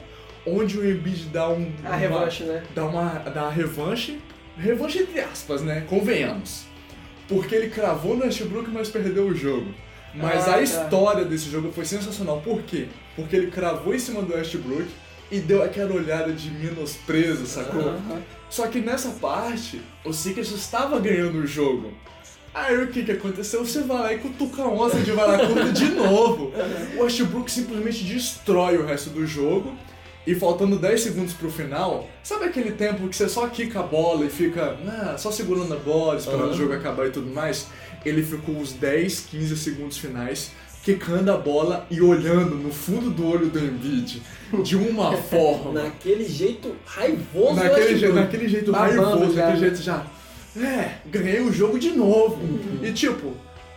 onde 0.47 0.79
o 0.79 0.89
Embiid 0.89 1.27
dá 1.27 1.49
um... 1.49 1.71
A 1.85 1.89
uma- 1.89 1.97
revanche, 1.97 2.45
né? 2.45 2.63
dá 2.75 2.85
uma 2.87 3.05
dá 3.19 3.43
uma 3.45 3.51
revanche, 3.51 4.19
revanche 4.57 4.99
entre 5.01 5.21
aspas, 5.21 5.63
né? 5.63 5.85
Convenhamos. 5.89 6.67
Porque 7.29 7.55
ele 7.55 7.69
cravou 7.69 8.17
no 8.17 8.25
Westbrook, 8.25 8.71
mas 8.71 8.89
perdeu 8.89 9.27
o 9.27 9.35
jogo. 9.35 9.67
Mas 10.15 10.49
Ah, 10.49 10.53
a 10.53 10.55
tá. 10.55 10.63
história 10.63 11.25
desse 11.25 11.51
jogo 11.51 11.71
foi 11.71 11.85
sensacional. 11.85 12.41
Por 12.41 12.63
quê? 12.63 12.87
Porque 13.15 13.37
ele 13.37 13.51
cravou 13.51 13.95
em 13.95 13.99
cima 13.99 14.23
do 14.23 14.35
Westbrook 14.35 14.87
e 15.31 15.39
deu 15.39 15.63
aquela 15.63 15.93
olhada 15.95 16.33
de 16.33 16.51
menosprezo, 16.51 17.47
sacou? 17.47 17.95
Só 18.49 18.67
que 18.69 18.81
nessa 18.81 19.11
parte, 19.11 19.83
o 20.05 20.13
Sixers 20.13 20.51
estava 20.53 20.99
ganhando 20.99 21.39
o 21.41 21.47
jogo. 21.47 21.93
Aí 22.55 22.83
o 22.83 22.89
que 22.89 23.05
que 23.05 23.13
aconteceu? 23.13 23.63
Você 23.65 23.83
vai 23.83 23.99
lá 23.99 24.13
e 24.15 24.19
cutuca 24.19 24.63
a 24.63 24.69
onça 24.69 24.99
de 25.01 25.13
Varacuta 25.13 25.71
de 25.71 25.85
novo. 25.95 26.51
O 26.97 27.03
Westbrook 27.03 27.51
simplesmente 27.53 28.03
destrói 28.05 28.79
o 28.79 28.87
resto 28.87 29.11
do 29.11 29.27
jogo. 29.27 29.75
E 30.29 30.35
faltando 30.35 30.79
10 30.79 31.01
segundos 31.01 31.33
pro 31.33 31.51
final, 31.51 32.07
sabe 32.23 32.45
aquele 32.45 32.73
tempo 32.73 33.09
que 33.09 33.17
você 33.17 33.27
só 33.27 33.47
quica 33.47 33.81
a 33.81 33.83
bola 33.83 34.27
e 34.27 34.29
fica 34.29 34.77
ah, 34.87 35.17
só 35.17 35.33
segurando 35.33 35.73
a 35.73 35.79
bola, 35.79 36.19
esperando 36.19 36.51
o 36.51 36.55
jogo 36.55 36.75
acabar 36.75 37.07
e 37.07 37.11
tudo 37.11 37.31
mais? 37.35 37.69
Ele 38.05 38.23
ficou 38.23 38.59
os 38.59 38.75
10, 38.75 39.21
15 39.21 39.57
segundos 39.57 39.97
finais 39.97 40.51
quicando 40.83 41.33
a 41.33 41.37
bola 41.39 41.87
e 41.91 42.03
olhando 42.03 42.57
no 42.57 42.71
fundo 42.71 43.09
do 43.09 43.27
olho 43.27 43.49
do 43.49 43.59
Embiid 43.59 44.23
de 44.63 44.77
uma 44.77 45.17
forma 45.33 45.83
Naquele 45.83 46.29
jeito 46.29 46.77
raivoso 46.85 47.55
naquele, 47.55 47.97
je, 47.97 48.09
naquele 48.09 48.49
jeito 48.49 48.71
Babando 48.71 49.03
raivoso, 49.03 49.33
já, 49.33 49.47
naquele 49.47 49.61
né? 49.63 49.67
jeito 49.67 49.83
já. 49.83 50.07
É, 50.61 50.91
ganhei 51.07 51.41
o 51.41 51.51
jogo 51.51 51.79
de 51.79 51.93
novo. 51.93 52.39
E 52.83 52.93
tipo, 52.93 53.33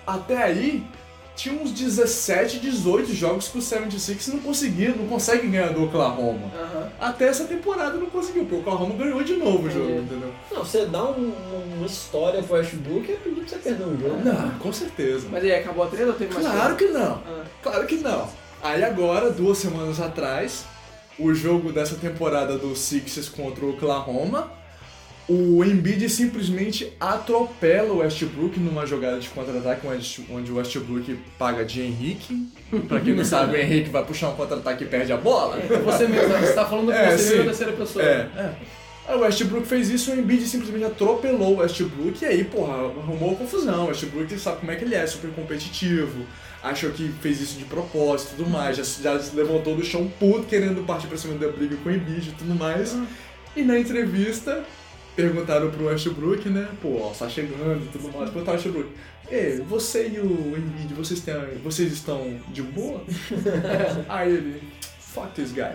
até 0.05 0.43
aí 0.43 0.83
tinha 1.41 1.55
uns 1.59 1.71
17, 1.71 2.59
18 2.59 3.13
jogos 3.15 3.47
que 3.47 3.57
o 3.57 3.61
76 3.61 4.27
não 4.27 4.39
conseguia, 4.41 4.93
não 4.95 5.07
consegue 5.07 5.47
ganhar 5.47 5.73
do 5.73 5.85
Oklahoma. 5.85 6.51
Aham. 6.55 6.89
Até 6.99 7.27
essa 7.29 7.45
temporada 7.45 7.97
não 7.97 8.05
conseguiu, 8.07 8.43
porque 8.43 8.55
o 8.55 8.59
Oklahoma 8.59 8.93
ganhou 8.95 9.23
de 9.23 9.33
novo 9.37 9.67
o 9.67 9.71
jogo, 9.71 9.85
Entendi. 9.89 10.03
entendeu? 10.03 10.31
Não, 10.51 10.63
você 10.63 10.85
dá 10.85 11.03
um- 11.03 11.33
uma 11.77 11.85
história 11.87 12.43
pro 12.43 12.55
Westbrook 12.57 13.11
é 13.11 13.15
pedir 13.15 13.41
pra 13.41 13.47
você 13.49 13.55
perder 13.57 13.83
um 13.85 13.99
jogo. 13.99 14.17
Não, 14.23 14.49
com 14.59 14.71
certeza. 14.71 15.27
Mas 15.31 15.43
aí, 15.43 15.55
acabou 15.55 15.83
a 15.83 15.87
treta 15.87 16.05
ou 16.07 16.13
teve 16.13 16.31
mais 16.33 16.45
Claro 16.45 16.75
que 16.75 16.85
não. 16.89 17.13
Ah. 17.27 17.43
Claro 17.63 17.87
que 17.87 17.95
não. 17.95 18.29
Aí 18.61 18.83
agora, 18.83 19.31
duas 19.31 19.57
semanas 19.57 19.99
atrás, 19.99 20.65
o 21.17 21.33
jogo 21.33 21.73
dessa 21.73 21.95
temporada 21.95 22.55
do 22.55 22.75
Sixers 22.75 23.27
contra 23.29 23.65
o 23.65 23.71
Oklahoma, 23.71 24.51
o 25.31 25.63
Embiid 25.63 26.09
simplesmente 26.09 26.91
atropela 26.99 27.93
o 27.93 27.97
Westbrook 27.99 28.59
numa 28.59 28.85
jogada 28.85 29.19
de 29.19 29.29
contra-ataque 29.29 29.87
onde- 30.29 30.51
o 30.51 30.55
Westbrook 30.55 31.17
paga 31.39 31.63
de 31.63 31.81
Henrique. 31.81 32.47
Pra 32.87 32.99
quem 32.99 33.13
não 33.15 33.23
sabe, 33.23 33.55
o 33.55 33.59
Henrique 33.59 33.89
vai 33.89 34.03
puxar 34.03 34.29
um 34.29 34.35
contra-ataque 34.35 34.83
e 34.83 34.87
perde 34.87 35.11
a 35.13 35.17
bola. 35.17 35.57
Você 35.85 36.07
mesmo, 36.07 36.29
você 36.37 36.53
tá 36.53 36.65
falando 36.65 36.87
com 36.87 36.91
É, 36.93 37.15
você 37.17 37.23
mesmo 37.23 37.37
na 37.39 37.43
terceira 37.45 37.71
pessoa. 37.73 38.03
É, 38.03 38.29
é. 38.35 39.13
O 39.13 39.19
Westbrook 39.19 39.65
fez 39.67 39.89
isso, 39.89 40.11
o 40.11 40.15
Embiid 40.15 40.45
simplesmente 40.47 40.85
atropelou 40.85 41.55
o 41.55 41.57
Westbrook 41.59 42.21
e 42.21 42.25
aí, 42.25 42.43
porra, 42.43 42.73
arrumou 42.85 43.35
confusão. 43.35 43.85
O 43.85 43.87
Westbrook 43.87 44.37
sabe 44.37 44.59
como 44.59 44.71
é 44.71 44.75
que 44.75 44.83
ele 44.85 44.95
é, 44.95 45.05
super 45.07 45.31
competitivo, 45.31 46.25
achou 46.63 46.91
que 46.91 47.09
fez 47.21 47.41
isso 47.41 47.57
de 47.57 47.65
propósito 47.65 48.33
e 48.33 48.35
tudo 48.37 48.49
mais, 48.49 48.77
já, 48.77 48.83
já 48.83 49.19
se 49.19 49.35
levantou 49.35 49.75
do 49.75 49.83
chão 49.83 50.09
puto 50.19 50.43
querendo 50.43 50.85
partir 50.85 51.07
pra 51.07 51.17
cima 51.17 51.33
da 51.35 51.47
briga 51.49 51.75
com 51.77 51.89
o 51.89 51.91
Embiid 51.93 52.29
e 52.29 52.31
tudo 52.33 52.53
mais. 52.55 52.95
E 53.55 53.63
na 53.63 53.77
entrevista, 53.77 54.63
perguntaram 55.21 55.69
pro 55.71 55.85
Westbrook, 55.85 56.49
né, 56.49 56.67
pô, 56.81 56.99
ó, 57.01 57.09
tá 57.11 57.29
chegando 57.29 57.83
e 57.83 57.87
tudo 57.89 58.11
mais, 58.15 58.29
perguntaram 58.29 58.57
ao 58.57 58.63
Westbrook, 58.63 58.89
Ei, 59.31 59.61
você 59.61 60.09
e 60.09 60.19
o 60.19 60.57
Embiid, 60.57 60.93
vocês, 60.93 61.21
têm, 61.21 61.35
vocês 61.63 61.93
estão 61.93 62.37
de 62.49 62.61
boa? 62.61 63.01
aí 64.09 64.29
ele, 64.29 64.61
fuck 64.99 65.29
this 65.33 65.53
guy. 65.53 65.71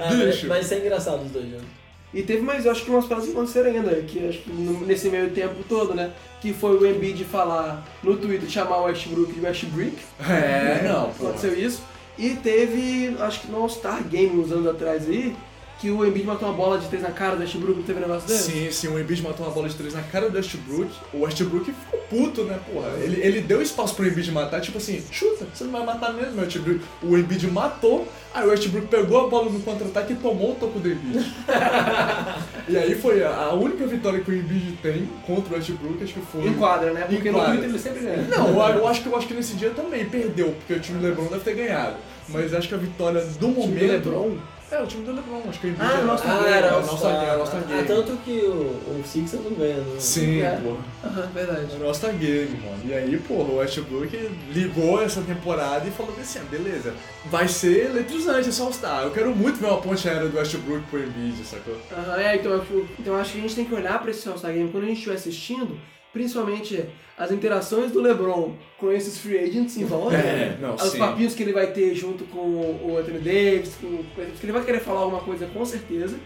Ah, 0.00 0.10
mas, 0.10 0.36
Bicho. 0.36 0.46
mas 0.46 0.64
isso 0.64 0.74
é 0.74 0.78
engraçado 0.78 1.24
os 1.24 1.30
dois 1.32 1.50
jogos. 1.50 1.66
E 2.14 2.22
teve 2.22 2.40
mais, 2.40 2.64
eu 2.64 2.72
acho 2.72 2.84
que 2.84 2.90
umas 2.90 3.04
paradas 3.04 3.28
que 3.28 3.36
aconteceram 3.36 3.70
ainda, 3.70 3.90
que 4.02 4.28
acho 4.28 4.38
que 4.38 4.50
nesse 4.50 5.10
meio 5.10 5.28
tempo 5.30 5.62
todo, 5.68 5.92
né? 5.92 6.12
Que 6.40 6.54
foi 6.54 6.78
o 6.78 6.86
Embiid 6.86 7.24
falar 7.24 7.86
no 8.02 8.16
Twitter, 8.16 8.48
chamar 8.48 8.78
o 8.78 8.84
Westbrook 8.84 9.32
de 9.32 9.40
Westbrook. 9.40 9.96
É, 10.20 10.88
não, 10.88 11.12
pô. 11.12 11.26
Aconteceu 11.26 11.58
isso. 11.58 11.82
E 12.16 12.30
teve, 12.30 13.14
acho 13.20 13.40
que 13.40 13.50
no 13.50 13.58
All-Star 13.58 14.02
Game 14.04 14.38
uns 14.38 14.50
anos 14.50 14.68
atrás 14.68 15.08
aí, 15.08 15.36
que 15.78 15.90
o 15.90 16.04
Embiid 16.04 16.26
matou 16.26 16.48
uma 16.48 16.56
bola 16.56 16.78
de 16.78 16.88
três 16.88 17.02
na 17.02 17.12
cara 17.12 17.36
do 17.36 17.42
Westbrook, 17.42 17.76
não 17.76 17.84
teve 17.84 17.98
um 18.00 18.02
negócio 18.02 18.28
desse? 18.28 18.50
Sim, 18.50 18.70
sim, 18.70 18.88
o 18.88 18.98
Embiid 18.98 19.22
matou 19.22 19.46
uma 19.46 19.54
bola 19.54 19.68
de 19.68 19.76
três 19.76 19.94
na 19.94 20.02
cara 20.02 20.28
do 20.28 20.36
Westbrook. 20.36 20.90
O 21.12 21.20
Westbrook 21.20 21.72
ficou 21.72 22.00
puto, 22.10 22.42
né, 22.42 22.58
porra? 22.70 22.88
Ele, 22.98 23.20
ele 23.20 23.40
deu 23.40 23.62
espaço 23.62 23.94
pro 23.94 24.06
Embiid 24.06 24.32
matar, 24.32 24.60
tipo 24.60 24.78
assim, 24.78 25.00
chuta, 25.12 25.46
você 25.54 25.64
não 25.64 25.70
vai 25.70 25.84
matar 25.84 26.12
mesmo, 26.12 26.40
Westbrook. 26.40 26.80
O 27.00 27.16
Embiid 27.16 27.46
matou, 27.48 28.08
aí 28.34 28.44
o 28.44 28.50
Westbrook 28.50 28.88
pegou 28.88 29.26
a 29.26 29.28
bola 29.28 29.50
no 29.50 29.60
contra-ataque 29.60 30.14
e 30.14 30.16
tomou 30.16 30.52
o 30.52 30.54
topo 30.56 30.80
do 30.80 30.90
Embiid. 30.90 31.32
e 32.68 32.76
aí 32.76 32.94
foi 32.96 33.22
a, 33.22 33.52
única 33.52 33.86
vitória 33.86 34.20
que 34.20 34.30
o 34.32 34.34
Embiid 34.34 34.78
tem 34.82 35.08
contra 35.24 35.54
o 35.54 35.56
Westbrook, 35.56 36.02
acho 36.02 36.14
que 36.14 36.20
foi... 36.20 36.48
Em 36.48 36.54
quadra, 36.54 36.92
né? 36.92 37.06
Porque 37.08 37.30
no. 37.30 37.44
Twitter 37.44 37.68
ele 37.68 37.78
sempre 37.78 38.00
ganha. 38.00 38.22
Não, 38.22 38.48
eu, 38.48 38.78
eu 38.78 38.88
acho 38.88 39.02
que, 39.02 39.08
eu 39.08 39.16
acho 39.16 39.28
que 39.28 39.34
nesse 39.34 39.54
dia 39.54 39.70
também 39.70 40.04
perdeu, 40.06 40.54
porque 40.58 40.72
o 40.72 40.80
time 40.80 40.98
do 40.98 41.06
LeBron 41.06 41.26
deve 41.26 41.44
ter 41.44 41.54
ganhado. 41.54 41.96
Mas 42.28 42.52
acho 42.52 42.68
que 42.68 42.74
a 42.74 42.78
vitória 42.78 43.20
do 43.20 43.48
O 43.48 43.52
time 43.52 43.66
momento... 43.66 44.02
do 44.02 44.10
LeBron? 44.10 44.36
É, 44.70 44.82
o 44.82 44.86
time 44.86 45.02
do 45.02 45.12
LeBron, 45.12 45.42
acho 45.48 45.60
que 45.60 45.66
o 45.68 45.70
Embiid 45.70 45.82
Ah, 45.82 45.94
era- 45.94 46.02
nossa, 46.04 46.24
Ah, 46.28 46.46
é, 46.46 46.52
era 46.58 46.72
o 46.74 46.76
All-Star 46.76 47.12
Game, 47.20 47.26
o 47.36 47.40
All-Star 47.40 47.62
Ah, 47.64 47.66
Game. 47.72 47.86
tanto 47.88 48.16
que 48.18 48.30
o, 48.44 48.52
o 48.52 49.02
Sixers 49.02 49.42
não 49.42 49.52
ganha. 49.52 49.76
Né? 49.76 49.96
Sim, 49.98 50.42
É. 50.42 50.60
pô. 50.62 50.76
Aham, 51.06 51.26
verdade. 51.32 51.76
O 51.80 51.86
All-Star 51.86 52.12
Game, 52.12 52.50
mano. 52.62 52.78
E 52.84 52.92
aí, 52.92 53.16
porra, 53.18 53.48
o 53.50 53.56
Westbrook 53.56 54.14
ligou 54.52 55.00
essa 55.02 55.22
temporada 55.22 55.88
e 55.88 55.90
falou 55.90 56.14
assim, 56.20 56.40
ah, 56.40 56.44
beleza, 56.50 56.94
vai 57.30 57.48
ser 57.48 57.86
eletrizante 57.86 58.50
esse 58.50 58.60
All-Star. 58.60 59.04
Eu 59.04 59.10
quero 59.10 59.34
muito 59.34 59.58
ver 59.58 59.68
uma 59.68 59.80
ponte 59.80 60.06
aérea 60.06 60.28
do 60.28 60.36
Westbrook 60.36 60.82
pro 60.90 61.02
Embiid, 61.02 61.42
sacou? 61.46 61.74
Aham, 61.90 62.20
é, 62.20 62.36
então, 62.36 62.52
eu 62.52 62.86
então 62.98 63.14
eu 63.14 63.20
acho 63.20 63.32
que 63.32 63.38
a 63.38 63.40
gente 63.40 63.54
tem 63.54 63.64
que 63.64 63.74
olhar 63.74 63.98
pra 64.02 64.10
esse 64.10 64.28
All-Star 64.28 64.52
Game 64.52 64.70
quando 64.70 64.84
a 64.84 64.88
gente 64.88 64.98
estiver 64.98 65.14
assistindo, 65.16 65.80
principalmente 66.12 66.84
as 67.16 67.30
interações 67.32 67.90
do 67.92 68.00
LeBron 68.00 68.54
com 68.78 68.92
esses 68.92 69.18
free 69.18 69.38
agents 69.38 69.76
em 69.76 69.84
volta, 69.84 70.16
É, 70.16 70.56
não, 70.60 70.74
os 70.74 70.82
sim. 70.82 70.98
papinhos 70.98 71.34
que 71.34 71.42
ele 71.42 71.52
vai 71.52 71.66
ter 71.72 71.94
junto 71.94 72.24
com 72.24 72.38
o 72.38 72.96
Anthony 72.98 73.18
Davis, 73.18 73.74
com 73.80 74.04
que 74.14 74.44
ele 74.44 74.52
vai 74.52 74.64
querer 74.64 74.80
falar 74.80 75.00
alguma 75.00 75.20
coisa 75.20 75.46
com 75.46 75.64
certeza, 75.64 76.16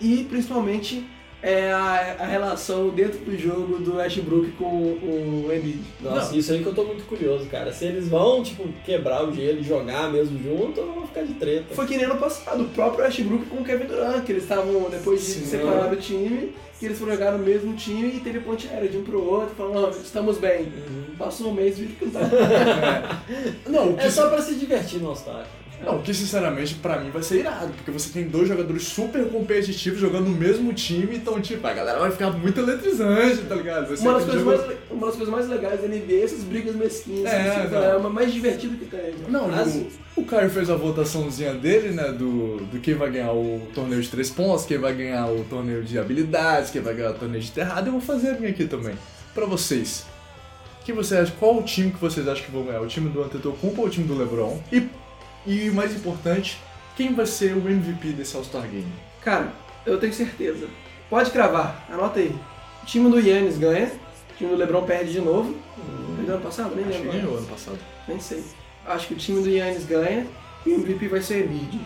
e 0.00 0.24
principalmente 0.28 1.04
é 1.42 1.70
a, 1.70 2.16
a 2.18 2.26
relação 2.26 2.88
dentro 2.88 3.18
do 3.20 3.36
jogo 3.38 3.78
do 3.78 3.96
Westbrook 3.96 4.50
com 4.52 4.64
o, 4.64 5.46
o 5.48 5.52
Embiid. 5.54 5.80
Nossa, 6.00 6.36
isso 6.36 6.52
aí 6.52 6.60
que 6.62 6.66
eu 6.66 6.74
tô 6.74 6.84
muito 6.84 7.04
curioso, 7.04 7.46
cara. 7.46 7.72
Se 7.72 7.84
eles 7.84 8.08
vão, 8.08 8.42
tipo, 8.42 8.66
quebrar 8.84 9.24
o 9.24 9.32
gelo 9.32 9.60
e 9.60 9.62
jogar 9.62 10.10
mesmo 10.10 10.38
junto, 10.42 10.80
ou 10.80 10.92
vão 10.94 11.06
ficar 11.06 11.22
de 11.22 11.34
treta. 11.34 11.74
Foi 11.74 11.86
que 11.86 11.96
nem 11.96 12.06
ano 12.06 12.16
passado, 12.18 12.64
o 12.64 12.68
próprio 12.70 13.04
Westbrook 13.04 13.46
com 13.46 13.56
o 13.58 13.64
Kevin 13.64 13.86
Durant, 13.86 14.24
que 14.24 14.32
eles 14.32 14.42
estavam, 14.42 14.88
depois 14.90 15.20
de 15.20 15.26
Sim. 15.26 15.44
separar 15.46 15.88
do 15.88 15.96
time, 15.96 16.52
que 16.78 16.86
eles 16.86 16.98
foram 16.98 17.12
jogar 17.12 17.32
no 17.32 17.38
mesmo 17.44 17.74
time 17.74 18.08
e 18.16 18.20
teve 18.20 18.40
ponte 18.40 18.68
aérea 18.68 18.88
de 18.88 18.96
um 18.96 19.04
pro 19.04 19.24
outro, 19.24 19.54
falando, 19.56 19.80
"Não, 19.80 19.90
estamos 19.90 20.38
bem. 20.38 20.62
Uhum. 20.62 21.04
Passou 21.18 21.48
um 21.48 21.54
mês 21.54 21.78
e 21.78 21.82
viram 21.82 21.94
que 21.96 22.04
não 22.04 22.12
tá. 22.12 23.22
Não, 23.66 23.90
o 23.90 23.96
que, 23.96 24.04
É 24.06 24.10
só 24.10 24.28
pra 24.28 24.40
se 24.40 24.54
divertir 24.54 25.00
no 25.00 25.08
All-Star. 25.08 25.44
Não, 25.84 25.96
o 25.98 26.02
que 26.02 26.12
sinceramente 26.12 26.74
pra 26.74 26.98
mim 26.98 27.10
vai 27.10 27.22
ser 27.22 27.40
irado, 27.40 27.72
porque 27.74 27.90
você 27.90 28.10
tem 28.10 28.24
dois 28.28 28.48
jogadores 28.48 28.82
super 28.84 29.24
competitivos 29.28 29.98
jogando 30.00 30.26
no 30.28 30.36
mesmo 30.36 30.72
time, 30.72 31.16
então 31.16 31.40
tipo, 31.40 31.66
a 31.66 31.72
galera 31.72 31.98
vai 32.00 32.10
ficar 32.10 32.30
muito 32.32 32.58
eletrizante, 32.60 33.42
tá 33.42 33.54
ligado? 33.54 33.94
Uma 34.00 34.14
das, 34.20 34.32
jogo- 34.32 34.44
mais, 34.44 34.60
uma 34.90 35.06
das 35.06 35.16
coisas 35.16 35.28
mais 35.34 35.48
legais 35.48 35.80
da 35.80 35.86
NBA 35.88 36.12
é 36.14 36.22
essas 36.24 36.42
brigas 36.44 36.74
mesquinhas. 36.74 37.32
É, 37.32 37.48
assim, 37.62 37.72
não. 37.74 37.82
é 37.84 37.96
o 37.96 38.10
mais 38.10 38.32
divertido 38.32 38.76
que 38.76 38.86
tem. 38.86 39.14
Não, 39.28 39.48
Mas- 39.48 39.74
o, 40.16 40.20
o 40.20 40.24
Caio 40.24 40.50
fez 40.50 40.68
a 40.68 40.74
votaçãozinha 40.76 41.54
dele, 41.54 41.90
né, 41.90 42.10
do, 42.12 42.56
do 42.56 42.80
quem 42.80 42.94
vai 42.94 43.10
ganhar 43.10 43.32
o 43.32 43.62
torneio 43.74 44.02
de 44.02 44.08
três 44.08 44.30
pontos, 44.30 44.64
quem 44.64 44.78
vai 44.78 44.92
ganhar 44.94 45.26
o 45.30 45.44
torneio 45.44 45.82
de 45.84 45.98
habilidades, 45.98 46.70
quem 46.70 46.80
vai 46.82 46.94
ganhar 46.94 47.10
o 47.10 47.14
torneio 47.14 47.42
de 47.42 47.50
terrado, 47.52 47.86
eu 47.88 47.92
vou 47.92 48.00
fazer 48.00 48.30
a 48.30 48.34
minha 48.34 48.50
aqui 48.50 48.66
também. 48.66 48.94
Pra 49.34 49.46
vocês, 49.46 50.04
que 50.84 50.92
você 50.92 51.16
acha, 51.16 51.32
qual 51.38 51.56
o 51.58 51.62
time 51.62 51.92
que 51.92 51.98
vocês 52.00 52.26
acham 52.26 52.44
que 52.44 52.50
vão 52.50 52.64
ganhar? 52.64 52.80
O 52.80 52.86
time 52.86 53.08
do 53.10 53.22
Antetokounmpo 53.22 53.82
ou 53.82 53.86
o 53.86 53.90
time 53.90 54.06
do 54.06 54.16
LeBron? 54.16 54.58
E, 54.72 54.88
e 55.46 55.68
o 55.70 55.74
mais 55.74 55.94
importante, 55.94 56.58
quem 56.96 57.14
vai 57.14 57.26
ser 57.26 57.54
o 57.54 57.68
MVP 57.68 58.08
desse 58.12 58.36
All-Star 58.36 58.62
Game? 58.68 58.92
Cara, 59.22 59.52
eu 59.86 59.98
tenho 59.98 60.12
certeza. 60.12 60.66
Pode 61.08 61.30
cravar, 61.30 61.86
anota 61.90 62.18
aí. 62.20 62.34
O 62.82 62.86
time 62.86 63.10
do 63.10 63.18
Yannis 63.20 63.56
ganha, 63.58 63.86
o 63.86 64.36
time 64.36 64.50
do 64.50 64.56
LeBron 64.56 64.82
perde 64.84 65.12
de 65.12 65.20
novo. 65.20 65.54
Perdeu 66.16 66.34
ano 66.36 66.44
passado? 66.44 66.74
Nem 66.76 66.84
lembro. 66.84 67.12
ganhou 67.12 67.38
ano 67.38 67.46
passado. 67.46 67.78
Nem 68.06 68.20
sei. 68.20 68.42
Acho 68.86 69.06
que 69.08 69.14
o 69.14 69.16
time 69.16 69.42
do 69.42 69.48
Yannis 69.48 69.84
ganha 69.86 70.26
e 70.66 70.70
o 70.70 70.74
MVP 70.80 71.08
vai 71.08 71.20
ser 71.20 71.44
Embiid. 71.46 71.80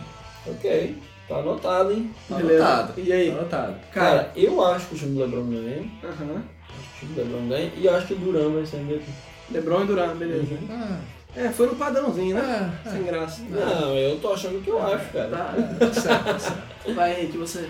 Ok, 0.45 0.97
tá 1.29 1.35
anotado, 1.37 1.91
hein? 1.93 2.11
Tá 2.27 2.35
Beleza? 2.35 2.65
anotado. 2.67 2.93
E 3.01 3.13
aí? 3.13 3.31
Tá 3.31 3.37
anotado. 3.39 3.75
Cara, 3.93 4.17
Cara, 4.17 4.31
eu 4.35 4.65
acho 4.65 4.87
que 4.87 4.95
o 4.95 4.97
time 4.97 5.13
do 5.15 5.19
LeBron 5.21 5.43
ganha. 5.49 5.89
aham. 6.03 6.43
Acho 6.69 6.99
que 6.99 7.05
o 7.05 7.07
time 7.07 7.13
do 7.13 7.21
LeBron 7.21 7.47
ganha. 7.47 7.71
E 7.77 7.85
eu 7.85 7.95
acho 7.95 8.07
que 8.07 8.13
o 8.13 8.17
Duran 8.17 8.49
vai 8.49 8.65
ser 8.65 8.77
MVP. 8.77 9.03
LeBron 9.51 9.83
e 9.83 9.87
Durant, 9.87 10.15
beleza. 10.15 10.57
Ah, 10.69 10.99
É, 11.35 11.49
foi 11.49 11.67
no 11.67 11.75
padrãozinho, 11.75 12.35
né? 12.35 12.79
é, 12.85 12.89
Sem 12.89 13.03
graça. 13.03 13.41
Não, 13.49 13.95
eu 13.95 14.19
tô 14.19 14.33
achando 14.33 14.61
que 14.61 14.69
eu 14.69 14.81
acho, 14.81 15.11
cara. 15.11 15.29
Tá. 15.29 15.55
tá 15.79 15.93
certo, 15.99 16.23
tá 16.25 16.39
certo. 16.39 16.93
Vai, 16.93 17.19
Henrique, 17.19 17.37
você. 17.37 17.69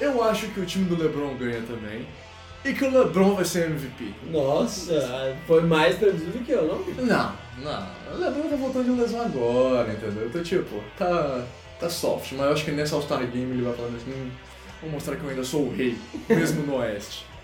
Eu 0.00 0.22
acho 0.22 0.48
que 0.48 0.60
o 0.60 0.66
time 0.66 0.86
do 0.86 0.96
LeBron 1.02 1.34
ganha 1.36 1.62
também. 1.62 2.06
E 2.64 2.72
que 2.72 2.84
o 2.84 2.90
LeBron 2.90 3.34
vai 3.34 3.44
ser 3.44 3.66
MVP. 3.70 4.12
Nossa, 4.30 5.36
foi 5.46 5.62
mais 5.62 5.96
previsível 5.96 6.42
que 6.42 6.52
eu, 6.52 6.66
não? 6.66 7.04
Não, 7.04 7.32
não. 7.58 7.86
O 8.14 8.18
LeBron 8.18 8.48
tá 8.48 8.56
voltando 8.56 8.84
de 8.94 9.00
lesão 9.00 9.20
agora, 9.20 9.92
entendeu? 9.92 10.26
Então, 10.26 10.42
tipo, 10.42 10.82
tá, 10.98 11.44
tá 11.78 11.88
soft. 11.88 12.32
Mas 12.32 12.46
eu 12.46 12.52
acho 12.52 12.64
que 12.64 12.72
nessa 12.72 12.96
All-Star 12.96 13.20
Game 13.26 13.52
ele 13.52 13.62
vai 13.62 13.74
falar 13.74 13.88
assim: 13.88 14.10
"Hum, 14.10 14.30
vou 14.82 14.90
mostrar 14.90 15.16
que 15.16 15.22
eu 15.22 15.30
ainda 15.30 15.44
sou 15.44 15.66
o 15.66 15.74
rei, 15.74 15.96
mesmo 16.28 16.62
no 16.66 16.76
Oeste. 16.76 17.24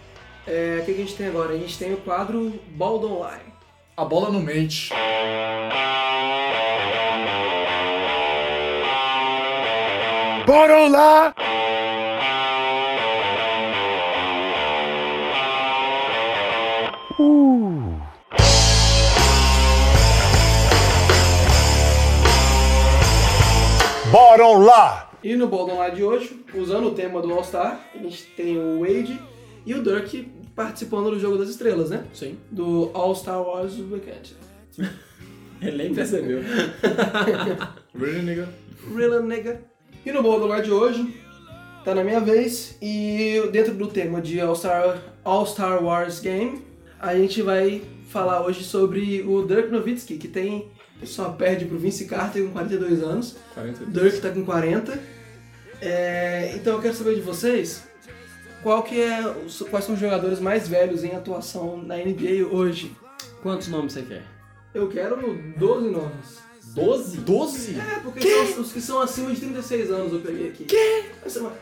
É, 0.45 0.81
o 0.83 0.85
que, 0.85 0.91
a 0.91 0.95
gente 0.95 1.15
tem 1.15 1.29
agora? 1.29 1.53
A 1.53 1.57
gente 1.57 1.79
tem 1.79 1.95
o 1.95 1.99
quadro 1.99 2.53
Ball 2.71 3.01
Online. 3.05 3.52
A 3.95 4.07
bola 4.07 4.31
não 4.31 4.41
mente. 4.41 4.89
Bora 10.47 10.89
lá! 10.89 11.35
Bora 24.11 24.47
lá! 24.57 25.11
E 25.23 25.37
no 25.37 25.49
Ball 25.49 25.69
Online 25.71 25.97
de 25.97 26.03
hoje, 26.03 26.45
usando 26.55 26.87
o 26.87 26.95
tema 26.95 27.21
do 27.21 27.31
All-Star, 27.31 27.79
a 27.95 27.99
gente 27.99 28.25
tem 28.35 28.57
o 28.59 28.81
Wade 28.81 29.21
e 29.67 29.75
o 29.75 29.83
Dirk 29.83 30.42
participando 30.55 31.11
do 31.11 31.19
Jogo 31.19 31.39
das 31.39 31.49
Estrelas, 31.49 31.91
né? 31.91 32.05
Sim. 32.13 32.39
Do 32.51 32.91
All-Star 32.95 33.41
Wars 33.43 33.75
Weekend. 33.79 34.37
Ele 35.61 35.77
nem 35.77 35.95
percebeu. 35.95 36.41
Really, 37.95 38.23
nigga? 38.23 38.49
Real 38.97 39.23
nigga. 39.23 39.61
E 40.05 40.11
no 40.11 40.23
Ball 40.23 40.43
Online 40.43 40.65
de 40.65 40.73
hoje, 40.73 41.15
tá 41.85 41.95
na 41.95 42.03
minha 42.03 42.21
vez, 42.21 42.77
e 42.81 43.41
dentro 43.53 43.75
do 43.75 43.87
tema 43.87 44.21
de 44.21 44.41
All-Star 44.41 44.99
All 45.23 45.45
-Star 45.45 45.83
Wars 45.83 46.21
Game, 46.21 46.63
a 46.99 47.15
gente 47.15 47.43
vai 47.43 47.83
falar 48.09 48.45
hoje 48.45 48.65
sobre 48.65 49.23
o 49.23 49.47
Dirk 49.47 49.71
Nowitzki, 49.71 50.17
que 50.17 50.27
tem 50.27 50.71
só 51.05 51.31
perde 51.31 51.67
pro 51.67 51.79
Vince 51.79 52.07
Carter 52.07 52.45
com 52.45 52.53
42 52.53 53.03
anos. 53.03 53.37
40 53.55 53.87
Dirk 53.87 54.21
tá 54.21 54.31
com 54.31 54.45
40. 54.45 54.99
É, 55.81 56.53
então 56.55 56.75
eu 56.75 56.81
quero 56.81 56.95
saber 56.95 57.17
de 57.17 57.21
vocês 57.21 57.85
qual 58.63 58.83
que 58.83 59.01
é, 59.01 59.23
quais 59.71 59.85
são 59.85 59.95
os 59.95 60.01
jogadores 60.01 60.41
mais 60.41 60.69
velhos 60.69 61.05
em 61.05 61.15
atuação 61.15 61.77
na 61.77 61.97
NBA 61.97 62.47
hoje. 62.51 62.97
Quantos 63.43 63.69
nomes 63.69 63.93
você 63.93 64.03
quer? 64.03 64.23
Eu 64.75 64.89
quero 64.89 65.17
12 65.57 65.89
nomes. 65.89 66.43
12? 66.75 67.19
12? 67.19 67.79
É, 67.79 68.01
porque 68.01 68.21
são 68.21 68.63
os, 68.63 68.73
que 68.73 68.81
são 68.81 69.01
acima 69.01 69.31
de 69.33 69.41
36 69.41 69.91
anos 69.91 70.13
eu 70.13 70.21
peguei 70.21 70.49
aqui. 70.49 70.65
Que? 70.65 71.05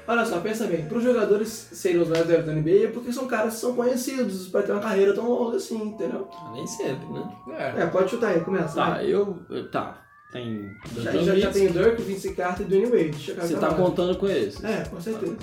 Olha 0.07 0.24
só, 0.24 0.40
pensa 0.40 0.66
bem, 0.66 0.84
para 0.84 0.98
os 0.98 1.03
jogadores 1.03 1.48
serem 1.72 2.01
os 2.01 2.09
mais 2.09 2.26
velhos 2.26 2.46
da 2.46 2.53
NBA 2.53 2.84
é 2.84 2.86
porque 2.88 3.12
são 3.12 3.26
caras 3.26 3.55
que 3.55 3.61
são 3.61 3.74
conhecidos 3.74 4.46
para 4.48 4.62
ter 4.62 4.72
uma 4.72 4.80
carreira 4.80 5.12
tão 5.12 5.28
longa 5.28 5.57
assim, 5.57 5.82
entendeu? 5.82 6.28
Nem 6.53 6.66
sempre, 6.66 7.07
né? 7.09 7.28
É. 7.48 7.82
É, 7.82 7.86
pode 7.86 8.11
chutar 8.11 8.28
aí, 8.28 8.40
começa. 8.40 8.74
Tá, 8.74 8.90
vai. 8.90 9.07
eu. 9.07 9.38
Tá. 9.72 10.07
Tem. 10.32 10.70
Já, 10.96 11.11
já, 11.11 11.34
já 11.34 11.51
tem 11.51 11.66
o 11.66 11.72
Dirk, 11.72 12.01
o 12.01 12.05
Vince 12.05 12.32
Carter 12.34 12.62
e 12.62 12.64
o 12.66 12.68
Dwayne 12.68 12.86
Wade. 12.86 13.11
Deixa 13.11 13.32
eu 13.32 13.40
Você 13.40 13.57
tá 13.57 13.74
contando 13.74 14.16
com 14.16 14.28
esse? 14.28 14.64
É, 14.64 14.84
com 14.84 15.01
certeza. 15.01 15.36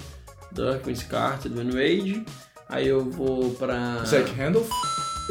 Dirk, 0.58 0.86
Vince 0.86 1.06
Carter, 1.06 1.52
Dwayne 1.52 1.72
Wade. 1.72 2.26
Aí 2.70 2.88
eu 2.88 3.06
vou 3.10 3.52
pra. 3.52 4.04
Zach 4.06 4.30
Randolph, 4.34 4.70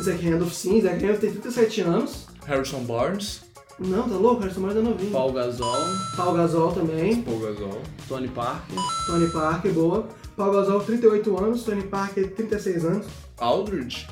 Zach 0.01 0.25
Randolph 0.29 0.53
sim, 0.53 0.81
Zach 0.81 0.97
Randolph 1.01 1.21
tem 1.21 1.31
37 1.33 1.81
anos. 1.83 2.27
Harrison 2.47 2.81
Barnes, 2.85 3.41
Não, 3.79 4.09
tá 4.09 4.15
louco, 4.17 4.41
Harrison 4.41 4.61
Barnes 4.63 4.79
é 4.79 4.83
novinho. 4.83 5.11
Paul 5.11 5.33
Gasol, 5.33 5.77
Paul 6.17 6.35
Gasol 6.35 6.73
também, 6.73 7.23
Paul 7.23 7.41
Gasol. 7.41 7.83
Tony 8.09 8.29
Parker. 8.29 8.77
Tony 9.07 9.29
Parker, 9.29 9.73
boa. 9.73 10.09
Paul 10.37 10.53
Gasol, 10.53 10.81
38 10.81 11.45
anos, 11.45 11.63
Tony 11.65 11.83
Parker, 11.83 12.31
36 12.35 12.85
anos. 12.85 13.07
Aldridge. 13.39 14.07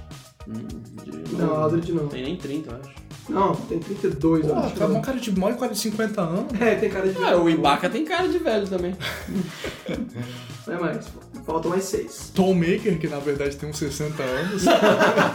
Hum, 0.49 0.53
de- 1.05 1.37
Não, 1.37 1.55
Aldridge 1.55 1.93
não. 1.93 2.09
Tem 2.09 2.23
nem 2.25 2.37
30, 2.37 2.71
eu 2.71 2.77
acho. 2.79 3.04
Não, 3.29 3.55
tem 3.55 3.79
32 3.79 4.47
Pô, 4.47 4.53
anos. 4.53 4.73
tá 4.73 4.87
um 4.87 5.01
cara 5.01 5.19
de 5.19 5.39
maior 5.39 5.57
quase 5.57 5.77
50 5.77 6.21
anos. 6.21 6.61
É, 6.61 6.75
tem 6.75 6.91
cara 6.91 7.09
de... 7.09 7.23
Ah, 7.23 7.37
o 7.37 7.49
Ibaka 7.49 7.89
tem 7.89 8.05
cara 8.05 8.29
de 8.29 8.39
velho 8.39 8.69
também. 8.69 8.95
Não 10.67 10.75
é 10.75 10.79
mais, 10.79 11.07
faltam 11.47 11.71
mais 11.71 11.85
6. 11.85 12.33
Tom 12.35 12.55
Maker, 12.55 12.99
que 12.99 13.09
na 13.09 13.19
verdade 13.19 13.57
tem 13.57 13.69
uns 13.69 13.79
60 13.79 14.23
anos. 14.23 14.65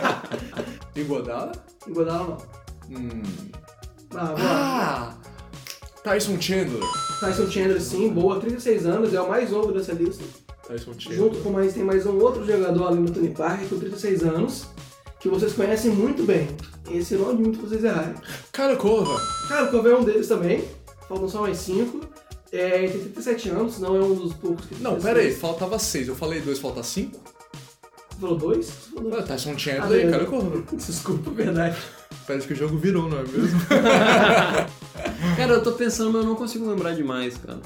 Iguodala? 0.95 1.51
Iguodala 1.87 2.37
não. 2.89 2.97
Hum. 2.97 3.21
Ah, 4.15 4.25
bora. 4.25 4.39
Ah! 4.41 5.13
Tyson 6.03 6.41
Chandler. 6.41 6.83
Tyson 7.19 7.47
Chandler 7.47 7.81
sim, 7.81 8.09
boa, 8.09 8.39
36 8.39 8.85
anos, 8.85 9.13
é 9.13 9.21
o 9.21 9.29
mais 9.29 9.51
novo 9.51 9.71
dessa 9.71 9.93
lista. 9.93 10.23
Tyson 10.67 10.93
Chandler. 10.97 11.19
Junto 11.19 11.39
com 11.39 11.51
mais, 11.51 11.73
tem 11.73 11.83
mais 11.83 12.05
um 12.05 12.17
outro 12.17 12.45
jogador 12.45 12.87
ali 12.87 12.99
no 12.99 13.11
Tony 13.11 13.29
Parker 13.29 13.67
com 13.67 13.77
36 13.77 14.23
anos, 14.23 14.65
que 15.19 15.29
vocês 15.29 15.53
conhecem 15.53 15.91
muito 15.91 16.23
bem. 16.23 16.47
Esse 16.91 17.15
não 17.15 17.29
é 17.29 17.33
muito 17.33 17.59
pra 17.59 17.69
vocês 17.69 17.83
errarem. 17.83 18.15
Cara 18.51 18.75
Cova. 18.75 19.19
Cara, 19.47 19.65
o 19.65 19.71
Covey 19.71 19.91
é 19.91 19.95
um 19.95 20.03
deles 20.03 20.27
também, 20.27 20.63
faltam 21.07 21.29
só 21.29 21.41
mais 21.41 21.57
5. 21.57 21.99
É, 22.51 22.83
ele 22.83 22.93
tem 22.93 23.01
37 23.11 23.49
anos, 23.49 23.79
não 23.79 23.95
é 23.95 23.99
um 23.99 24.15
dos 24.15 24.33
poucos 24.33 24.65
que 24.65 24.75
Não, 24.81 24.99
pera 24.99 25.19
aí, 25.19 25.31
faltava 25.33 25.77
6. 25.77 26.07
Eu 26.07 26.15
falei 26.15 26.41
2, 26.41 26.57
falta 26.59 26.81
5? 26.81 27.11
Você 27.15 28.19
falou 28.19 28.37
dois? 28.37 28.65
Você 28.65 28.89
falou 28.95 29.11
dois. 29.11 29.23
Ah, 29.23 29.27
Tyson 29.27 29.51
Ah, 29.51 29.57
Chandler 29.57 29.85
e 29.85 30.05
beleza. 30.05 30.11
cara 30.11 30.25
Cova. 30.25 30.63
Desculpa, 30.75 31.29
verdade. 31.31 31.77
Parece 32.27 32.47
que 32.47 32.53
o 32.53 32.55
jogo 32.55 32.77
virou, 32.77 33.07
não 33.07 33.19
é 33.19 33.23
mesmo? 33.23 33.59
Cara, 35.37 35.53
eu 35.53 35.63
tô 35.63 35.71
pensando, 35.73 36.11
mas 36.11 36.21
eu 36.23 36.27
não 36.27 36.35
consigo 36.35 36.67
lembrar 36.69 36.93
demais, 36.93 37.37
cara. 37.37 37.59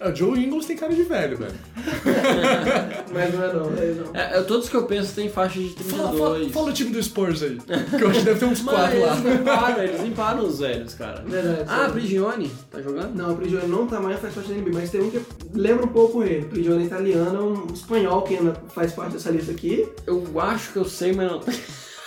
É, 0.00 0.10
o 0.10 0.14
Joe 0.14 0.44
Ingles 0.44 0.66
tem 0.66 0.76
cara 0.76 0.92
de 0.92 1.04
velho, 1.04 1.36
velho. 1.36 1.54
Mas 3.14 3.32
não 3.32 3.44
é 3.44 3.52
não, 3.52 3.70
não 3.70 3.78
é 3.78 3.86
não. 3.92 4.10
É, 4.14 4.38
é, 4.38 4.42
todos 4.42 4.68
que 4.68 4.76
eu 4.76 4.84
penso 4.86 5.14
têm 5.14 5.28
faixa 5.28 5.58
de 5.58 5.68
Fala, 5.70 6.08
32. 6.08 6.18
fala, 6.18 6.50
fala 6.52 6.70
o 6.70 6.72
time 6.72 6.90
do 6.90 7.00
Spurs 7.02 7.42
aí. 7.42 7.58
Que 7.58 8.02
eu 8.02 8.10
acho 8.10 8.18
que 8.18 8.24
deve 8.24 8.40
ter 8.40 8.44
uns 8.46 8.60
Mas 8.62 8.74
quatro 8.74 9.00
lá. 9.00 9.16
eles 9.16 9.24
limparam, 9.38 9.82
eles 9.82 10.00
limparam 10.02 10.44
os 10.46 10.58
velhos, 10.58 10.94
cara. 10.94 11.22
Verdade. 11.24 11.64
Ah. 11.68 11.88
Prigione, 11.92 12.50
tá 12.70 12.82
jogando? 12.82 13.14
Não, 13.14 13.32
o 13.32 13.36
Prigione 13.36 13.68
não 13.68 13.86
tá 13.86 14.00
mais, 14.00 14.18
faz 14.18 14.34
parte 14.34 14.48
da 14.52 14.56
NBA, 14.56 14.70
mas 14.72 14.90
tem 14.90 15.00
um 15.00 15.10
que 15.10 15.22
lembra 15.54 15.84
um 15.84 15.88
pouco 15.88 16.24
ele. 16.24 16.44
Prigione 16.46 16.82
é 16.82 16.86
italiano, 16.86 17.38
é 17.38 17.42
um 17.42 17.72
espanhol 17.72 18.22
que 18.22 18.36
ainda 18.36 18.52
faz 18.74 18.92
parte 18.92 19.12
dessa 19.12 19.30
lista 19.30 19.52
aqui. 19.52 19.88
Eu 20.06 20.24
acho 20.40 20.72
que 20.72 20.78
eu 20.78 20.84
sei, 20.84 21.12
mas 21.12 21.30
não. 21.30 21.40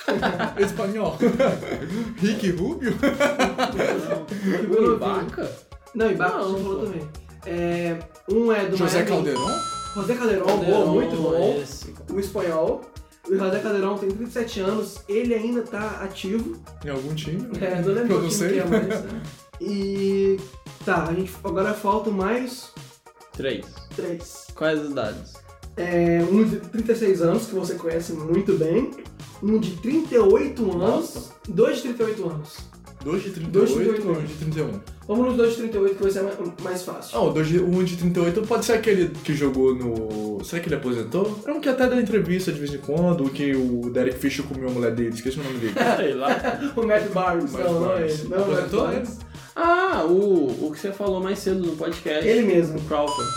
Espanhol. 0.60 1.18
Rick 2.18 2.52
Rubio? 2.52 2.94
O 4.70 4.94
Ibaka? 4.96 5.52
Não, 5.96 6.12
Ibaka 6.12 6.38
Não, 6.38 6.44
você 6.54 6.64
falou 6.64 6.80
pô. 6.80 6.86
também. 6.86 7.27
É, 7.46 7.98
um 8.30 8.52
é 8.52 8.66
do 8.66 8.76
José 8.78 9.04
Miami. 9.04 9.10
Caldeirão? 9.10 9.60
José 9.96 10.16
Calderon, 10.16 10.58
boa, 10.60 10.86
muito 10.86 11.16
bom. 11.16 11.60
Esse. 11.62 11.94
O 12.12 12.20
espanhol. 12.20 12.82
O 13.28 13.36
José 13.36 13.60
Calderon 13.60 13.98
tem 13.98 14.10
37 14.10 14.60
anos, 14.62 15.00
ele 15.10 15.34
ainda 15.34 15.62
tá 15.64 16.00
ativo. 16.02 16.56
Em 16.86 16.90
algum 16.90 17.14
time? 17.14 17.46
É, 17.60 17.82
não 17.82 17.94
lembro 17.94 18.14
Eu 18.16 18.22
não 18.22 18.30
time 18.30 18.32
sei. 18.32 18.54
que 18.54 18.60
é 18.60 18.66
mais. 18.66 18.88
né? 19.04 19.22
E. 19.60 20.40
Tá, 20.86 21.04
a 21.10 21.14
gente 21.14 21.34
agora 21.44 21.74
faltam 21.74 22.14
mais 22.14 22.72
Três. 23.34 23.66
três. 23.96 24.48
Quais 24.56 24.80
as 24.80 24.90
idades? 24.92 25.34
É, 25.76 26.24
um 26.32 26.44
de 26.46 26.58
36 26.58 27.22
anos, 27.22 27.46
que 27.48 27.56
você 27.56 27.76
conhece 27.76 28.14
muito 28.14 28.54
bem. 28.54 28.92
Um 29.44 29.60
de 29.60 29.72
38 29.78 30.64
anos. 30.64 30.76
Nossa. 30.78 31.34
Dois 31.50 31.78
de 31.78 31.82
38 31.94 32.30
anos. 32.30 32.58
2 33.04 33.24
de 33.24 33.30
Dois 33.30 33.70
de 33.70 33.76
38 33.76 34.02
38. 34.02 34.08
ou 34.08 34.16
1 34.18 34.26
de 34.26 34.34
31? 34.34 34.80
Vamos 35.08 35.26
nos 35.28 35.38
dois 35.38 35.52
de 35.52 35.58
38 35.58 35.96
que 35.96 36.04
vai 36.04 36.12
ser 36.12 36.22
mais, 36.24 36.36
mais 36.62 36.84
fácil. 36.84 37.18
Ah, 37.18 37.22
o 37.22 37.32
2 37.32 37.48
de, 37.48 37.60
o 37.60 37.70
1 37.70 37.84
de 37.86 37.96
38 37.98 38.42
pode 38.42 38.66
ser 38.66 38.74
aquele 38.74 39.08
que 39.24 39.34
jogou 39.34 39.74
no. 39.74 40.44
Será 40.44 40.62
que 40.62 40.68
ele 40.68 40.76
aposentou? 40.76 41.40
É 41.46 41.52
um 41.52 41.62
que 41.62 41.70
até 41.70 41.88
dá 41.88 42.00
entrevista 42.02 42.52
de 42.52 42.60
vez 42.60 42.74
em 42.74 42.80
quando, 42.80 43.24
o 43.26 43.30
que 43.30 43.56
o 43.56 43.90
Derek 43.90 44.18
Fisher 44.18 44.44
comeu 44.46 44.68
a 44.68 44.72
mulher 44.72 44.94
dele, 44.94 45.10
esqueci 45.16 45.40
o 45.40 45.44
nome 45.44 45.60
dele. 45.60 45.74
Sei 45.96 46.14
lá. 46.14 46.30
O 46.76 46.84
Matt 46.86 47.08
Barnes, 47.12 47.52
Matt 47.54 47.64
não, 47.64 47.80
não 47.80 47.94
é 47.94 48.02
ele. 48.08 48.24
Não, 48.24 48.38
Matt 48.40 48.58
Aposentou. 48.74 48.90
Ah, 49.56 50.04
o, 50.06 50.68
o 50.68 50.72
que 50.72 50.80
você 50.80 50.92
falou 50.92 51.22
mais 51.22 51.40
cedo 51.40 51.66
no 51.66 51.76
podcast. 51.78 52.28
Ele 52.28 52.42
mesmo. 52.42 52.78
O 52.78 52.82
Crawford. 52.84 53.32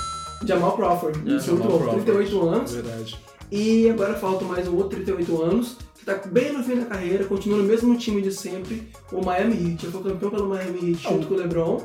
Jamal 0.44 0.76
Crawford, 0.76 1.30
É, 1.30 1.36
é 1.36 1.38
Jamal 1.38 1.68
Crawford. 1.78 2.04
38 2.04 2.48
anos. 2.48 2.72
Verdade. 2.72 3.18
E 3.50 3.90
agora 3.90 4.14
falta 4.14 4.44
mais 4.44 4.68
um 4.68 4.76
outro 4.76 4.90
38 5.02 5.42
anos, 5.42 5.76
que 5.98 6.04
tá 6.04 6.14
bem 6.26 6.52
no 6.52 6.62
fim 6.62 6.76
da 6.76 6.86
carreira, 6.86 7.24
continua 7.24 7.58
no 7.58 7.64
mesmo 7.64 7.96
time 7.98 8.22
de 8.22 8.32
sempre, 8.32 8.88
o 9.12 9.24
Miami 9.24 9.54
Heat. 9.54 9.84
Ele 9.86 9.92
foi 9.92 10.02
campeão 10.02 10.30
pelo 10.30 10.48
Miami 10.48 10.90
Heat 10.92 11.02
junto 11.02 11.26
com 11.26 11.34
o 11.34 11.36
LeBron 11.36 11.82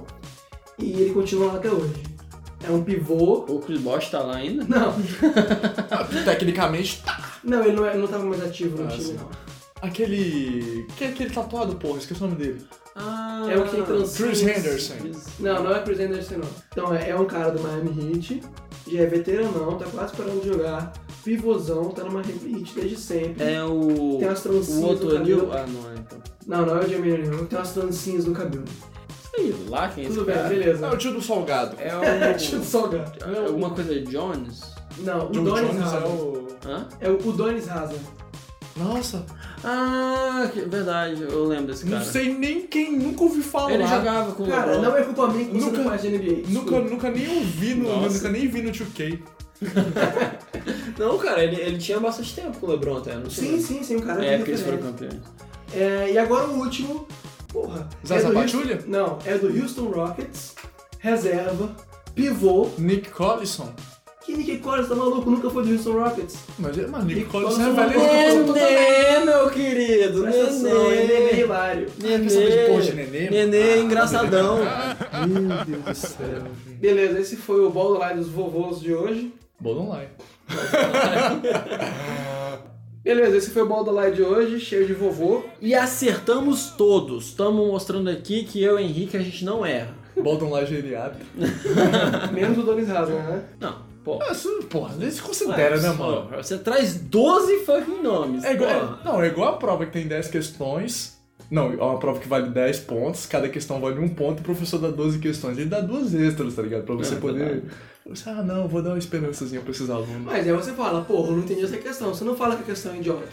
e 0.77 0.91
ele 0.91 1.13
continua 1.13 1.47
lá 1.47 1.55
até 1.55 1.69
hoje. 1.71 2.03
É 2.63 2.69
um 2.71 2.83
pivô. 2.83 3.45
O 3.47 3.59
Chris 3.59 3.79
Bosh 3.81 4.09
tá 4.09 4.21
lá 4.21 4.37
ainda? 4.37 4.63
Não, 4.67 4.93
Tecnicamente, 6.23 7.03
tá. 7.03 7.19
não, 7.43 7.63
ele 7.63 7.73
não, 7.75 7.85
é, 7.85 7.95
não 7.97 8.07
tava 8.07 8.25
mais 8.25 8.43
ativo 8.43 8.77
no 8.81 8.85
Ah, 8.87 8.91
time, 8.91 9.03
sim. 9.03 9.13
não. 9.13 9.29
Aquele. 9.81 10.87
Que 10.97 11.03
é 11.03 11.07
aquele 11.09 11.29
tatuado, 11.29 11.75
porra, 11.75 11.99
esqueci 11.99 12.23
o 12.23 12.27
nome 12.27 12.37
dele. 12.41 12.61
Ah, 12.95 13.45
É 13.49 13.57
o 13.57 13.63
que 13.65 13.71
tem 13.75 13.83
trancinhas. 13.83 14.17
Chris 14.17 14.41
Henderson. 14.41 14.93
Não, 15.39 15.63
não 15.63 15.75
é 15.75 15.81
Chris 15.83 15.99
Anderson, 15.99 16.35
não. 16.37 16.49
Então 16.71 16.93
é, 16.95 17.09
é 17.09 17.15
um 17.15 17.25
cara 17.25 17.51
do 17.51 17.61
Miami 17.61 18.13
Heat, 18.13 18.41
já 18.87 19.01
é 19.01 19.05
veteranão, 19.05 19.77
tá 19.77 19.85
quase 19.93 20.15
parando 20.15 20.39
de 20.41 20.47
jogar, 20.47 20.91
pivôzão, 21.25 21.89
tá 21.89 22.03
Miami 22.05 22.59
Heat 22.59 22.73
desde 22.75 22.95
sempre. 22.97 23.43
É 23.43 23.63
o. 23.63 24.17
Tem 24.19 24.27
umas 24.29 24.41
trancinhas 24.41 24.83
O 24.83 24.85
outro 24.87 25.09
no 25.09 25.15
Anil. 25.17 25.47
cabelo. 25.47 25.51
Ah, 25.53 25.65
não 25.67 25.91
é 25.91 25.95
então. 25.95 26.17
Não, 26.47 26.65
não 26.65 26.77
é 26.77 26.85
o 26.85 26.89
Jamie 26.89 27.11
O'Neal, 27.13 27.45
tem 27.45 27.57
umas 27.59 27.71
trancinhas 27.73 28.25
no 28.25 28.33
cabelo. 28.33 28.63
Sei 29.35 29.53
lá 29.67 29.89
quem 29.89 30.03
é 30.05 30.07
esse 30.07 30.15
Tudo 30.15 30.27
bem, 30.27 30.35
cara. 30.35 30.47
beleza. 30.47 30.85
É 30.85 30.89
o 30.89 30.97
tio 30.97 31.11
do 31.13 31.21
Salgado. 31.21 31.75
É 31.79 31.87
É, 31.89 32.31
o. 32.31 32.37
tio 32.37 32.59
do 32.59 32.65
Salgado. 32.65 33.11
é 33.25 33.45
alguma 33.47 33.71
coisa 33.71 33.93
de 33.93 34.03
Jones? 34.05 34.61
Não, 34.99 35.27
o 35.27 35.31
John 35.31 35.43
Donis 35.43 35.71
Jones 35.71 35.93
é 35.93 35.97
o. 36.07 36.47
Hã? 36.65 36.87
É 37.01 37.09
o, 37.09 37.15
o 37.27 37.31
Donis 37.33 37.67
Haza. 37.69 37.95
Nossa, 38.77 39.25
Ah, 39.63 40.49
que, 40.53 40.59
verdade, 40.61 41.21
eu 41.23 41.45
lembro 41.45 41.67
desse 41.67 41.85
cara. 41.85 41.99
não 41.99 42.05
sei 42.05 42.33
nem 42.33 42.67
quem 42.67 42.97
nunca 42.97 43.23
ouvi 43.23 43.41
falar. 43.41 43.71
Ele 43.73 43.87
jogava 43.87 44.33
com 44.33 44.43
o 44.43 44.47
Cara, 44.47 44.65
LeBron. 44.73 44.81
não 44.89 44.97
é 44.97 45.01
culpa 45.03 45.27
minha 45.29 45.45
que 45.45 45.51
você 45.53 45.65
Nunca- 45.65 45.77
não 45.77 45.89
faz 45.89 46.01
de 46.01 46.07
NBA. 46.09 46.31
Nunca, 46.33 46.47
desculpa. 46.49 46.79
nunca 46.89 47.09
nem 47.11 47.37
ouvi 47.37 47.73
no. 47.75 47.89
Nossa. 47.89 48.15
Nunca 48.15 48.29
nem 48.29 48.47
vi 48.49 48.61
no 48.61 48.71
2K. 48.71 49.19
Não, 50.97 51.17
cara, 51.17 51.43
ele, 51.43 51.55
ele 51.61 51.77
tinha 51.77 51.99
bastante 51.99 52.33
tempo 52.35 52.57
com 52.59 52.67
o 52.67 52.69
LeBron 52.71 52.97
até, 52.97 53.15
não 53.15 53.29
sei. 53.29 53.57
Sim, 53.57 53.61
sim, 53.61 53.83
sim, 53.83 53.95
um 53.97 54.01
cara 54.01 54.25
É, 54.25 54.37
porque 54.37 54.51
eles 54.51 54.61
foram 54.61 54.77
campeões. 54.77 55.15
É, 55.73 56.11
e 56.11 56.17
agora 56.17 56.47
o 56.47 56.59
último, 56.59 57.07
porra. 57.51 57.87
Zaza 58.05 58.27
é 58.27 58.29
do 58.29 58.33
Pachulia? 58.33 58.75
Houston- 58.75 58.89
Não, 58.89 59.19
é 59.25 59.37
do 59.37 59.47
Houston 59.47 59.85
Rockets, 59.89 60.55
reserva, 60.99 61.75
pivô. 62.13 62.69
Nick 62.77 63.09
Collison. 63.09 63.73
Que 64.25 64.35
Nick 64.35 64.57
Collins 64.57 64.87
tá 64.87 64.95
maluco, 64.95 65.29
nunca 65.29 65.49
foi 65.51 65.63
do 65.65 65.71
Houston 65.71 65.91
Rockets. 66.01 66.37
Mas, 66.57 66.75
mas 66.89 67.03
Nick 67.03 67.19
Nick 67.19 67.31
Collison 67.31 67.75
Collison 67.75 67.81
é 67.81 67.87
velho. 67.87 68.01
é. 68.01 69.19
Nenê, 69.19 69.25
meu 69.25 69.49
querido, 69.51 70.21
Presta 70.23 70.67
é 70.67 71.07
meio 71.07 71.39
hilário. 71.45 71.89
De 71.97 72.67
porra 72.67 72.81
de 72.81 72.93
nenê? 72.93 73.29
Nenê 73.29 73.77
engraçadão. 73.81 74.57
Meu 75.27 75.65
Deus 75.65 75.83
do 75.83 75.95
céu. 75.95 76.43
Beleza, 76.79 77.19
esse 77.19 77.35
foi 77.35 77.63
o 77.65 77.69
Borderline 77.69 78.19
dos 78.21 78.29
vovôs 78.29 78.79
de 78.79 78.93
hoje. 78.93 79.31
Bom 79.65 79.79
online. 79.79 80.09
Beleza, 83.03 83.37
esse 83.37 83.49
foi 83.49 83.63
o 83.63 83.67
Borderline 83.67 84.15
de 84.15 84.21
hoje, 84.21 84.59
cheio 84.59 84.85
de 84.85 84.93
vovô. 84.93 85.43
E 85.59 85.73
acertamos 85.73 86.69
todos. 86.77 87.29
Estamos 87.29 87.65
mostrando 87.67 88.07
aqui 88.11 88.43
que 88.43 88.61
eu 88.61 88.79
e 88.79 88.83
Henrique 88.83 89.17
a 89.17 89.21
gente 89.21 89.43
não 89.43 89.65
erra. 89.65 89.95
Bom 90.15 90.35
online 90.43 90.67
geriátrico. 90.67 91.25
Menos 92.31 92.59
o 92.59 92.61
Donis 92.61 92.87
Haza, 92.91 93.11
né? 93.15 93.43
Não, 93.59 93.75
pô. 94.03 94.19
Ah, 94.21 94.31
Isso, 94.33 94.49
porra, 94.69 94.93
nem 94.97 95.09
se 95.09 95.19
considera, 95.19 95.79
né, 95.81 95.89
mano? 95.93 96.27
Pô, 96.29 96.37
Você 96.37 96.59
traz 96.59 96.99
12 96.99 97.65
fucking 97.65 98.03
nomes. 98.03 98.43
É 98.43 98.53
igual, 98.53 98.69
é- 98.69 99.03
não, 99.03 99.19
é 99.23 99.27
igual 99.27 99.55
a 99.55 99.57
prova 99.57 99.83
que 99.87 99.93
tem 99.93 100.07
10 100.07 100.27
questões. 100.27 101.17
Não, 101.49 101.73
é 101.73 101.75
uma 101.75 101.97
prova 101.97 102.19
que 102.19 102.27
vale 102.27 102.49
10 102.51 102.81
pontos, 102.81 103.25
cada 103.25 103.49
questão 103.49 103.81
vale 103.81 103.99
um 103.99 104.09
ponto, 104.09 104.41
o 104.41 104.43
professor 104.43 104.77
dá 104.79 104.91
12 104.91 105.17
questões. 105.17 105.57
Ele 105.57 105.69
dá 105.69 105.79
duas 105.81 106.13
extras, 106.13 106.53
tá 106.53 106.61
ligado? 106.61 106.83
Pra 106.83 106.93
você 106.95 107.15
É, 107.15 107.17
poder. 107.17 107.45
verdade. 107.45 107.63
Você, 108.07 108.29
ah, 108.29 108.43
não, 108.43 108.67
vou 108.67 108.83
dar 108.83 108.91
uma 108.91 108.99
esperançazinha 108.99 109.61
pra 109.61 109.71
esses 109.71 109.89
alunos. 109.89 110.21
Mas 110.21 110.45
aí 110.45 110.53
você 110.53 110.71
fala, 110.73 111.03
porra, 111.03 111.29
eu 111.29 111.37
não 111.37 111.39
entendi 111.39 111.63
essa 111.63 111.77
questão. 111.77 112.13
Você 112.13 112.23
não 112.23 112.35
fala 112.35 112.55
que 112.55 112.61
a 112.61 112.65
questão 112.65 112.93
é 112.93 112.97
idiota. 112.97 113.27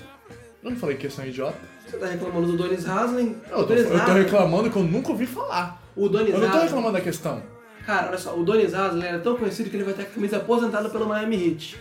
Eu 0.64 0.70
não 0.70 0.76
falei 0.78 0.96
questão 0.96 1.26
idiota. 1.26 1.58
Você 1.86 1.98
tá 1.98 2.06
reclamando 2.06 2.46
do 2.46 2.56
Donis 2.56 2.88
Haslem. 2.88 3.36
Eu 3.50 3.58
o 3.58 3.62
tô, 3.62 3.74
Donis 3.74 3.90
eu 3.90 4.04
tô 4.04 4.12
reclamando 4.12 4.70
que 4.70 4.76
eu 4.76 4.82
nunca 4.82 5.10
ouvi 5.10 5.26
falar. 5.26 5.82
O 5.94 6.08
Donis 6.08 6.32
Eu 6.32 6.40
não 6.40 6.50
tô 6.50 6.60
reclamando 6.60 6.94
da 6.94 7.02
questão. 7.02 7.42
Cara, 7.84 8.08
olha 8.08 8.16
só, 8.16 8.34
o 8.34 8.42
Donis 8.42 8.72
Haslem 8.72 9.06
era 9.06 9.18
tão 9.18 9.36
conhecido 9.36 9.68
que 9.68 9.76
ele 9.76 9.84
vai 9.84 9.92
ter 9.92 10.02
a 10.02 10.06
camisa 10.06 10.38
aposentada 10.38 10.88
pelo 10.88 11.06
Miami 11.06 11.48
Heat. 11.48 11.78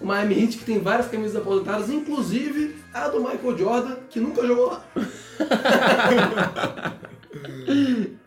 O 0.00 0.06
Miami 0.06 0.42
Heat 0.42 0.56
que 0.58 0.64
tem 0.64 0.78
várias 0.78 1.08
camisas 1.08 1.36
aposentadas, 1.36 1.90
inclusive 1.90 2.74
a 2.94 3.08
do 3.08 3.20
Michael 3.20 3.58
Jordan, 3.58 3.96
que 4.08 4.18
nunca 4.18 4.46
jogou 4.46 4.68
lá. 4.68 4.82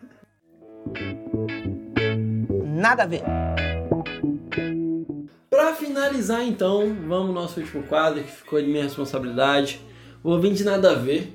Nada 2.64 3.02
a 3.02 3.06
ver. 3.06 3.22
Pra 5.64 5.74
finalizar, 5.74 6.46
então, 6.46 6.94
vamos 7.08 7.28
ao 7.28 7.32
nosso 7.32 7.58
último 7.58 7.84
quadro 7.84 8.22
que 8.22 8.30
ficou 8.30 8.60
de 8.60 8.68
minha 8.68 8.82
responsabilidade. 8.82 9.80
O 10.22 10.28
ouvinte 10.28 10.62
nada 10.62 10.90
a 10.90 10.94
ver. 10.94 11.32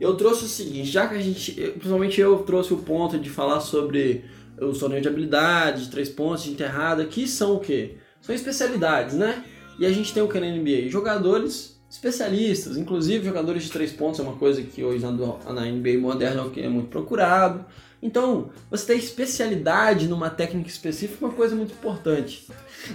Eu 0.00 0.16
trouxe 0.16 0.46
o 0.46 0.48
seguinte, 0.48 0.88
já 0.88 1.06
que 1.06 1.14
a 1.14 1.20
gente, 1.20 1.52
principalmente 1.52 2.18
eu 2.18 2.38
trouxe 2.44 2.72
o 2.72 2.78
ponto 2.78 3.18
de 3.18 3.28
falar 3.28 3.60
sobre 3.60 4.24
os 4.58 4.78
torneios 4.78 5.02
de 5.02 5.08
habilidade, 5.10 5.84
de 5.84 5.90
três 5.90 6.08
pontos, 6.08 6.44
de 6.44 6.52
enterrada, 6.52 7.04
que 7.04 7.28
são 7.28 7.56
o 7.56 7.60
quê? 7.60 7.96
São 8.22 8.34
especialidades, 8.34 9.14
né? 9.14 9.44
E 9.78 9.84
a 9.84 9.92
gente 9.92 10.14
tem 10.14 10.22
o 10.22 10.28
que 10.28 10.40
na 10.40 10.46
NBA? 10.46 10.88
Jogadores 10.88 11.78
especialistas, 11.90 12.78
inclusive 12.78 13.26
jogadores 13.26 13.64
de 13.64 13.70
três 13.70 13.92
pontos 13.92 14.18
é 14.18 14.22
uma 14.22 14.36
coisa 14.36 14.62
que 14.62 14.82
hoje 14.82 15.04
na, 15.04 15.12
NBA 15.12 15.98
moderna 16.00 16.40
é 16.40 16.44
o 16.44 16.52
é 16.58 16.70
muito 16.70 16.88
procurado. 16.88 17.66
Então, 18.00 18.50
você 18.70 18.86
ter 18.86 18.98
especialidade 18.98 20.06
numa 20.06 20.30
técnica 20.30 20.68
específica 20.68 21.24
é 21.24 21.28
uma 21.28 21.34
coisa 21.34 21.54
muito 21.56 21.72
importante. 21.72 22.46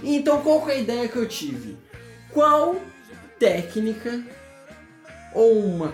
Então, 0.02 0.40
qual 0.40 0.68
é 0.68 0.72
a 0.72 0.78
ideia 0.78 1.08
que 1.08 1.16
eu 1.16 1.28
tive? 1.28 1.76
Qual 2.32 2.76
técnica 3.38 4.24
ou 5.34 5.58
uma, 5.58 5.92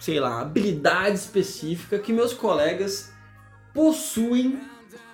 sei 0.00 0.18
lá, 0.18 0.40
habilidade 0.40 1.16
específica 1.16 1.98
que 1.98 2.12
meus 2.12 2.32
colegas 2.32 3.12
possuem 3.72 4.60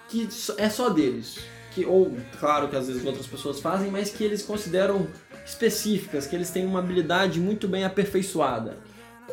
que 0.08 0.26
é 0.56 0.70
só 0.70 0.88
deles? 0.88 1.38
Que, 1.72 1.84
ou, 1.84 2.16
claro 2.38 2.68
que 2.68 2.76
às 2.76 2.86
vezes 2.86 3.04
outras 3.04 3.26
pessoas 3.26 3.60
fazem, 3.60 3.90
mas 3.90 4.10
que 4.10 4.24
eles 4.24 4.42
consideram 4.42 5.06
específicas, 5.44 6.26
que 6.26 6.34
eles 6.34 6.50
têm 6.50 6.64
uma 6.64 6.78
habilidade 6.78 7.40
muito 7.40 7.68
bem 7.68 7.84
aperfeiçoada. 7.84 8.78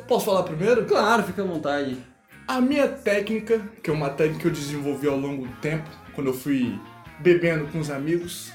Posso 0.08 0.26
falar 0.26 0.44
primeiro? 0.44 0.86
Claro, 0.86 1.24
fica 1.24 1.44
à 1.44 1.46
vontade. 1.46 2.11
A 2.52 2.60
minha 2.60 2.86
técnica, 2.86 3.62
que 3.82 3.90
é 3.90 3.94
uma 3.94 4.10
técnica 4.10 4.42
que 4.42 4.48
eu 4.48 4.52
desenvolvi 4.52 5.08
ao 5.08 5.16
longo 5.16 5.48
do 5.48 5.54
tempo, 5.62 5.90
quando 6.14 6.28
eu 6.28 6.34
fui 6.34 6.78
bebendo 7.20 7.66
com 7.68 7.80
os 7.80 7.90
amigos, 7.90 8.52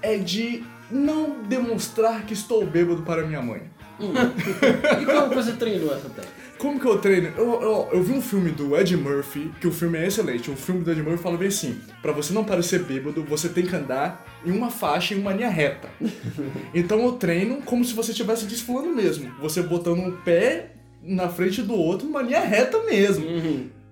é 0.00 0.16
de 0.16 0.62
não 0.88 1.42
demonstrar 1.42 2.24
que 2.26 2.32
estou 2.32 2.64
bêbado 2.64 3.02
para 3.02 3.26
minha 3.26 3.42
mãe. 3.42 3.62
E 3.98 5.04
como 5.04 5.34
você 5.34 5.50
treinou 5.54 5.92
essa 5.92 6.08
técnica? 6.08 6.44
Como 6.58 6.78
que 6.78 6.86
eu 6.86 6.98
treino? 6.98 7.32
Eu, 7.36 7.60
eu, 7.60 7.88
eu 7.94 8.02
vi 8.04 8.12
um 8.12 8.22
filme 8.22 8.52
do 8.52 8.76
Ed 8.76 8.96
Murphy, 8.96 9.50
que 9.60 9.66
o 9.66 9.72
filme 9.72 9.98
é 9.98 10.06
excelente. 10.06 10.48
O 10.48 10.54
filme 10.54 10.84
do 10.84 10.92
Ed 10.92 11.02
Murphy 11.02 11.20
fala 11.20 11.36
bem 11.36 11.48
assim: 11.48 11.80
pra 12.00 12.12
você 12.12 12.32
não 12.32 12.44
parecer 12.44 12.84
bêbado, 12.84 13.24
você 13.24 13.48
tem 13.48 13.66
que 13.66 13.74
andar 13.74 14.24
em 14.46 14.52
uma 14.52 14.70
faixa, 14.70 15.12
em 15.12 15.18
uma 15.18 15.32
linha 15.32 15.50
reta. 15.50 15.88
então 16.72 17.02
eu 17.02 17.12
treino 17.12 17.60
como 17.62 17.84
se 17.84 17.94
você 17.94 18.12
estivesse 18.12 18.46
desfilando 18.46 18.90
mesmo. 18.90 19.34
Você 19.40 19.60
botando 19.60 19.98
um 19.98 20.12
pé 20.18 20.73
na 21.04 21.28
frente 21.28 21.62
do 21.62 21.74
outro, 21.74 22.06
numa 22.06 22.22
linha 22.22 22.40
reta 22.40 22.82
mesmo. 22.84 23.24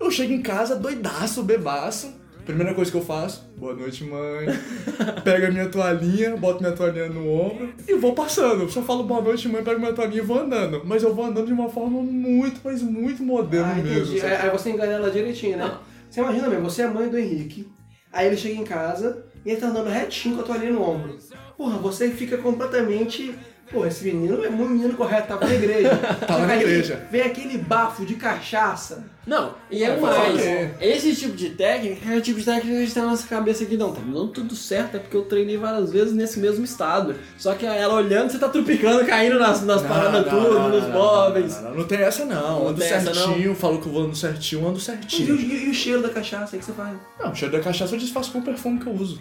Eu 0.01 0.11
chego 0.11 0.33
em 0.33 0.43
casa 0.43 0.77
doidaço, 0.77 1.43
bebaço. 1.43 2.21
Primeira 2.45 2.75
coisa 2.75 2.91
que 2.91 2.97
eu 2.97 3.05
faço, 3.05 3.49
boa 3.57 3.73
noite, 3.73 4.03
mãe. 4.03 4.47
Pego 5.23 5.47
a 5.47 5.51
minha 5.53 5.69
toalhinha, 5.69 6.37
boto 6.37 6.61
minha 6.61 6.75
toalhinha 6.75 7.09
no 7.09 7.29
ombro 7.31 7.73
e 7.87 7.95
vou 7.95 8.15
passando. 8.15 8.69
Só 8.69 8.83
falo 8.83 9.05
boa 9.05 9.21
noite, 9.23 9.49
mãe, 9.49 9.63
pego 9.63 9.79
minha 9.79 9.93
toalhinha 9.93 10.23
e 10.23 10.27
vou 10.27 10.41
andando. 10.41 10.83
Mas 10.85 11.05
eu 11.05 11.15
vou 11.15 11.25
andando 11.25 11.47
de 11.47 11.53
uma 11.53 11.69
forma 11.69 12.03
muito, 12.03 12.61
mas 12.65 12.83
muito 12.83 13.23
moderna 13.23 13.75
Ah, 13.79 13.83
mesmo. 13.83 14.19
sabe? 14.19 14.35
Aí 14.35 14.51
você 14.51 14.71
engana 14.71 14.93
ela 14.95 15.09
direitinho, 15.11 15.57
né? 15.57 15.73
Você 16.11 16.21
imagina 16.21 16.49
mesmo, 16.49 16.65
você 16.69 16.83
é 16.83 16.89
mãe 16.89 17.09
do 17.09 17.17
Henrique, 17.17 17.69
aí 18.13 18.27
ele 18.27 18.37
chega 18.37 18.61
em 18.61 18.65
casa 18.65 19.25
e 19.47 19.51
ele 19.51 19.61
tá 19.61 19.69
andando 19.69 19.89
retinho 19.89 20.35
com 20.35 20.41
a 20.43 20.45
toalhinha 20.45 20.73
no 20.73 20.83
ombro. 20.83 21.17
Porra, 21.57 21.79
você 21.79 22.11
fica 22.11 22.37
completamente. 22.39 23.33
Pô, 23.73 23.87
esse 23.87 24.05
menino 24.05 24.45
é 24.45 24.51
muito 24.51 24.71
menino 24.73 24.93
correto, 24.95 25.29
tava 25.29 25.47
na 25.47 25.55
igreja. 25.55 25.89
Tava 26.29 26.47
na 26.47 26.57
igreja. 26.57 27.07
Vem 27.11 27.23
aquele 27.23 27.57
bafo 27.57 28.05
de 28.05 28.17
cachaça. 28.17 29.05
Não, 29.27 29.55
e 29.71 29.83
é 29.83 29.97
mais. 29.97 30.39
Esse 30.81 31.15
tipo 31.17 31.35
de 31.35 31.51
técnica 31.51 32.13
é 32.13 32.19
o 32.19 32.21
tipo 32.21 32.39
de 32.39 32.45
técnica 32.45 32.67
que 32.69 32.77
a 32.77 32.81
gente 32.81 32.93
tem 32.93 33.03
na 33.03 33.09
nossa 33.11 33.27
cabeça 33.27 33.65
aqui. 33.65 33.79
Não, 33.79 33.93
tá 33.95 34.01
me 34.03 34.13
dando 34.13 34.29
tudo 34.29 34.55
certo, 34.55 34.97
é 34.97 35.01
porque 35.01 35.17
eu 35.17 35.23
treinei 35.23 35.57
várias 35.57 35.91
vezes 35.91 36.13
nesse 36.13 36.39
mesmo 36.39 36.63
estado. 36.65 37.15
Só 37.39 37.55
que 37.55 37.65
ela 37.65 37.95
olhando, 37.95 38.31
você 38.31 38.39
tá 38.39 38.49
trupicando, 38.51 39.07
caindo 39.07 39.39
nas, 39.39 39.63
nas 39.63 39.81
paradas 39.81 40.25
tudo, 40.29 40.53
não, 40.53 40.69
nos 40.69 40.87
móveis. 40.89 41.57
Não, 41.63 41.71
não, 41.71 41.77
não 41.79 41.85
tem 41.87 41.99
essa 42.01 42.27
não. 42.27 42.59
Não 42.61 42.69
ando 42.69 42.83
essa, 42.83 43.15
certinho, 43.15 43.55
falo 43.55 43.81
que 43.81 43.87
eu 43.87 43.93
vou 43.93 44.03
andando 44.03 44.17
certinho, 44.17 44.67
ando 44.69 44.77
E, 44.77 44.79
o- 44.79 44.83
certinho. 44.83 45.35
e 45.35 45.71
o 45.71 45.75
cheiro 45.75 46.03
da 46.03 46.11
cachaça, 46.11 46.57
aí 46.57 46.61
que 46.61 46.67
você 46.67 46.73
faz? 46.73 46.95
Não, 47.19 47.33
o 47.33 47.35
cheiro 47.35 47.57
da 47.57 47.61
cachaça 47.63 47.95
eu 47.95 47.99
disfarço 47.99 48.31
com 48.33 48.41
o 48.41 48.43
perfume 48.43 48.79
que 48.81 48.87
eu 48.87 48.93
uso. 48.93 49.19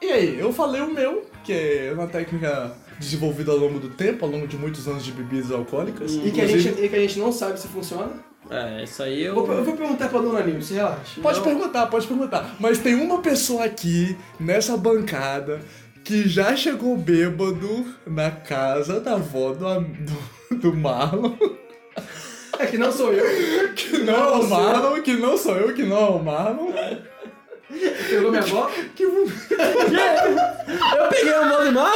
e 0.00 0.06
aí, 0.06 0.38
eu 0.38 0.52
falei 0.52 0.80
o 0.80 0.92
meu, 0.92 1.26
que 1.44 1.52
é 1.52 1.92
uma 1.92 2.06
técnica 2.06 2.72
desenvolvida 2.98 3.52
ao 3.52 3.58
longo 3.58 3.78
do 3.78 3.90
tempo, 3.90 4.24
ao 4.24 4.30
longo 4.30 4.46
de 4.46 4.56
muitos 4.56 4.86
anos 4.88 5.04
de 5.04 5.12
bebidas 5.12 5.50
alcoólicas. 5.50 6.14
E 6.14 6.30
que, 6.30 6.40
a 6.40 6.46
gente, 6.46 6.68
e 6.80 6.88
que 6.88 6.96
a 6.96 7.00
gente 7.00 7.18
não 7.18 7.32
sabe 7.32 7.58
se 7.58 7.68
funciona. 7.68 8.12
É, 8.50 8.82
isso 8.84 9.02
aí 9.02 9.22
eu. 9.22 9.34
Vou, 9.34 9.52
eu 9.52 9.64
vou 9.64 9.76
perguntar 9.76 10.08
pra 10.08 10.20
dona 10.20 10.40
Nilce, 10.42 10.74
relaxa. 10.74 11.20
Pode 11.20 11.38
Não. 11.38 11.44
perguntar, 11.44 11.86
pode 11.86 12.06
perguntar. 12.06 12.56
Mas 12.58 12.78
tem 12.78 12.94
uma 12.94 13.20
pessoa 13.20 13.64
aqui, 13.64 14.16
nessa 14.40 14.76
bancada, 14.76 15.60
que 16.02 16.28
já 16.28 16.56
chegou 16.56 16.96
bêbado 16.96 17.86
na 18.06 18.30
casa 18.30 19.00
da 19.00 19.14
avó 19.14 19.52
do, 19.52 19.80
do, 19.80 20.56
do 20.56 20.74
Marlon. 20.74 21.34
É 22.58 22.66
que 22.66 22.78
não 22.78 22.90
sou 22.90 23.12
eu. 23.12 23.24
Que 23.74 23.98
não 23.98 24.14
é 24.14 24.36
o 24.38 24.48
Marlon, 24.48 25.02
que 25.02 25.12
não 25.14 25.36
sou 25.36 25.54
eu, 25.56 25.74
que 25.74 25.82
não 25.82 25.96
é 25.96 26.10
o 26.10 26.22
Marlon. 26.22 26.72
Pegou 28.08 28.30
minha 28.30 28.42
avó. 28.44 28.70
Que 28.96 29.02
Eu 29.04 29.26
peguei 31.10 31.32
o 31.34 31.44
modo 31.46 31.72
mal? 31.72 31.92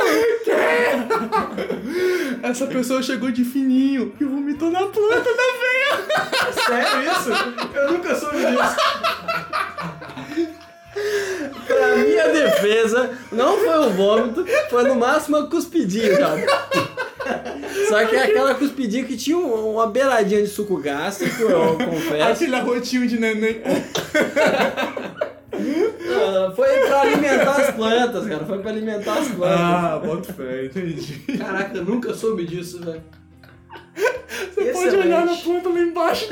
essa 2.43 2.67
pessoa 2.67 3.03
chegou 3.03 3.31
de 3.31 3.45
fininho 3.45 4.13
e 4.21 4.25
vomitou 4.25 4.71
na 4.71 4.87
planta 4.87 5.31
da 5.31 5.43
veia. 5.61 6.53
Sério 6.67 7.11
isso? 7.11 7.31
Eu 7.75 7.93
nunca 7.93 8.15
soube 8.15 8.37
disso. 8.37 8.77
Pra 11.67 11.97
minha 11.97 12.29
defesa, 12.29 13.11
não 13.31 13.57
foi 13.57 13.79
o 13.79 13.91
vômito, 13.91 14.45
foi 14.69 14.83
no 14.85 14.95
máximo 14.97 15.39
uma 15.39 15.47
cuspidinha, 15.49 16.19
cara. 16.19 16.45
Só 17.89 18.05
que 18.05 18.15
é 18.17 18.25
aquela 18.25 18.55
cuspidinha 18.55 19.05
que 19.05 19.17
tinha 19.17 19.39
um- 19.39 19.73
uma 19.75 19.87
beiradinha 19.87 20.43
de 20.43 20.49
suco 20.49 20.77
gástrico, 20.79 21.43
eu 21.43 21.79
confesso. 21.79 22.23
Aquele 22.31 22.57
arrotinho 22.57 23.07
de 23.09 23.19
neném. 23.19 23.63
Foi 26.57 26.69
pra 26.87 27.01
alimentar 27.03 27.57
as 27.61 27.75
plantas, 27.75 28.27
cara. 28.27 28.45
Foi 28.45 28.59
pra 28.59 28.71
alimentar 28.71 29.19
as 29.19 29.29
plantas. 29.29 29.61
Ah, 29.61 30.01
bota 30.05 30.33
fé, 30.33 30.65
entendi. 30.67 31.15
Caraca, 31.39 31.77
eu 31.77 31.85
nunca 31.85 32.15
soube 32.15 32.47
disso, 32.47 32.81
velho. 32.81 33.03
Você 34.55 34.73
pode 34.73 34.97
olhar 34.97 35.27
na 35.27 35.35
planta 35.37 35.69
lá 35.69 35.81
embaixo. 35.81 36.29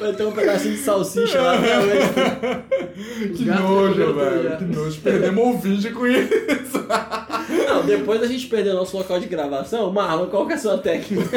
Vai 0.00 0.12
ter 0.14 0.24
um 0.24 0.32
pedacinho 0.32 0.74
de 0.74 0.80
salsicha 0.80 1.40
lá 1.40 1.54
até 1.58 1.78
hoje. 1.78 3.34
Que 3.36 3.44
nojo, 3.44 4.14
velho. 4.14 4.56
Que 4.56 4.64
nojo. 4.64 5.00
Perdemos 5.02 5.54
o 5.54 5.58
vídeo 5.58 5.92
com 5.94 6.06
isso. 6.06 6.86
Não, 7.80 7.86
depois 7.86 8.20
da 8.20 8.26
gente 8.26 8.46
perder 8.46 8.74
nosso 8.74 8.96
local 8.96 9.18
de 9.18 9.26
gravação, 9.26 9.92
Marlon, 9.92 10.26
qual 10.26 10.46
que 10.46 10.52
é 10.52 10.56
a 10.56 10.58
sua 10.58 10.78
técnica? 10.78 11.36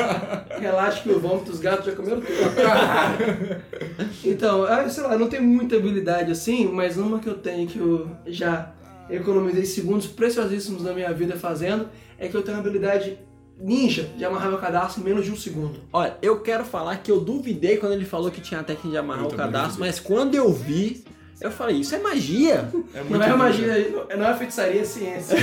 Relaxa 0.58 1.02
que 1.02 1.10
o 1.10 1.20
vômito 1.20 1.52
os 1.52 1.60
gatos 1.60 1.86
já 1.86 1.92
comeram 1.92 2.20
tudo. 2.20 2.32
então, 4.24 4.64
ah, 4.64 4.88
sei 4.88 5.02
lá, 5.02 5.12
eu 5.12 5.18
não 5.18 5.28
tenho 5.28 5.42
muita 5.42 5.76
habilidade 5.76 6.30
assim, 6.32 6.66
mas 6.66 6.96
uma 6.96 7.18
que 7.18 7.28
eu 7.28 7.34
tenho 7.34 7.66
que 7.66 7.78
eu 7.78 8.08
já 8.26 8.72
economizei 9.10 9.64
segundos 9.64 10.06
preciosíssimos 10.06 10.82
na 10.82 10.92
minha 10.92 11.12
vida 11.12 11.36
fazendo 11.36 11.88
é 12.18 12.28
que 12.28 12.34
eu 12.34 12.42
tenho 12.42 12.56
uma 12.56 12.60
habilidade 12.62 13.18
ninja 13.58 14.08
de 14.16 14.24
amarrar 14.24 14.48
meu 14.48 14.58
cadastro 14.58 15.00
em 15.00 15.04
menos 15.04 15.24
de 15.24 15.30
um 15.30 15.36
segundo. 15.36 15.80
Olha, 15.92 16.16
eu 16.20 16.40
quero 16.40 16.64
falar 16.64 16.96
que 16.96 17.10
eu 17.10 17.20
duvidei 17.20 17.76
quando 17.76 17.92
ele 17.92 18.04
falou 18.04 18.30
que 18.30 18.40
tinha 18.40 18.60
a 18.60 18.64
técnica 18.64 18.88
de 18.90 18.96
amarrar 18.96 19.24
Eu 19.24 19.30
o 19.30 19.34
cadastro, 19.34 19.68
duvidei. 19.76 19.86
mas 19.90 20.00
quando 20.00 20.34
eu 20.34 20.52
vi, 20.52 21.04
eu 21.44 21.50
falei, 21.50 21.76
isso 21.76 21.94
é 21.94 21.98
magia. 21.98 22.70
não 23.10 23.22
é 23.22 23.36
magia, 23.36 24.06
não 24.16 24.26
é 24.26 24.34
feitiçaria, 24.34 24.80
é 24.80 24.84
ciência. 24.84 25.36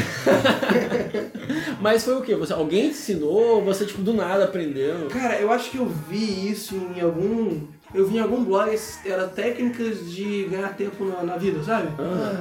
Mas 1.79 2.03
foi 2.03 2.15
o 2.15 2.21
quê? 2.21 2.35
Você, 2.35 2.53
alguém 2.53 2.89
te 2.89 2.95
ensinou? 2.95 3.57
ou 3.57 3.63
Você, 3.65 3.85
tipo, 3.85 4.01
do 4.01 4.11
nada 4.11 4.45
aprendeu? 4.45 5.07
Cara, 5.09 5.39
eu 5.39 5.51
acho 5.51 5.69
que 5.69 5.77
eu 5.77 5.85
vi 5.85 6.49
isso 6.49 6.75
em 6.97 7.01
algum. 7.01 7.61
Eu 7.93 8.07
vi 8.07 8.17
em 8.17 8.19
algum 8.19 8.43
blog, 8.43 8.75
era 9.05 9.27
técnicas 9.27 10.11
de 10.11 10.45
ganhar 10.45 10.75
tempo 10.75 11.05
na, 11.05 11.21
na 11.21 11.37
vida, 11.37 11.61
sabe? 11.61 11.89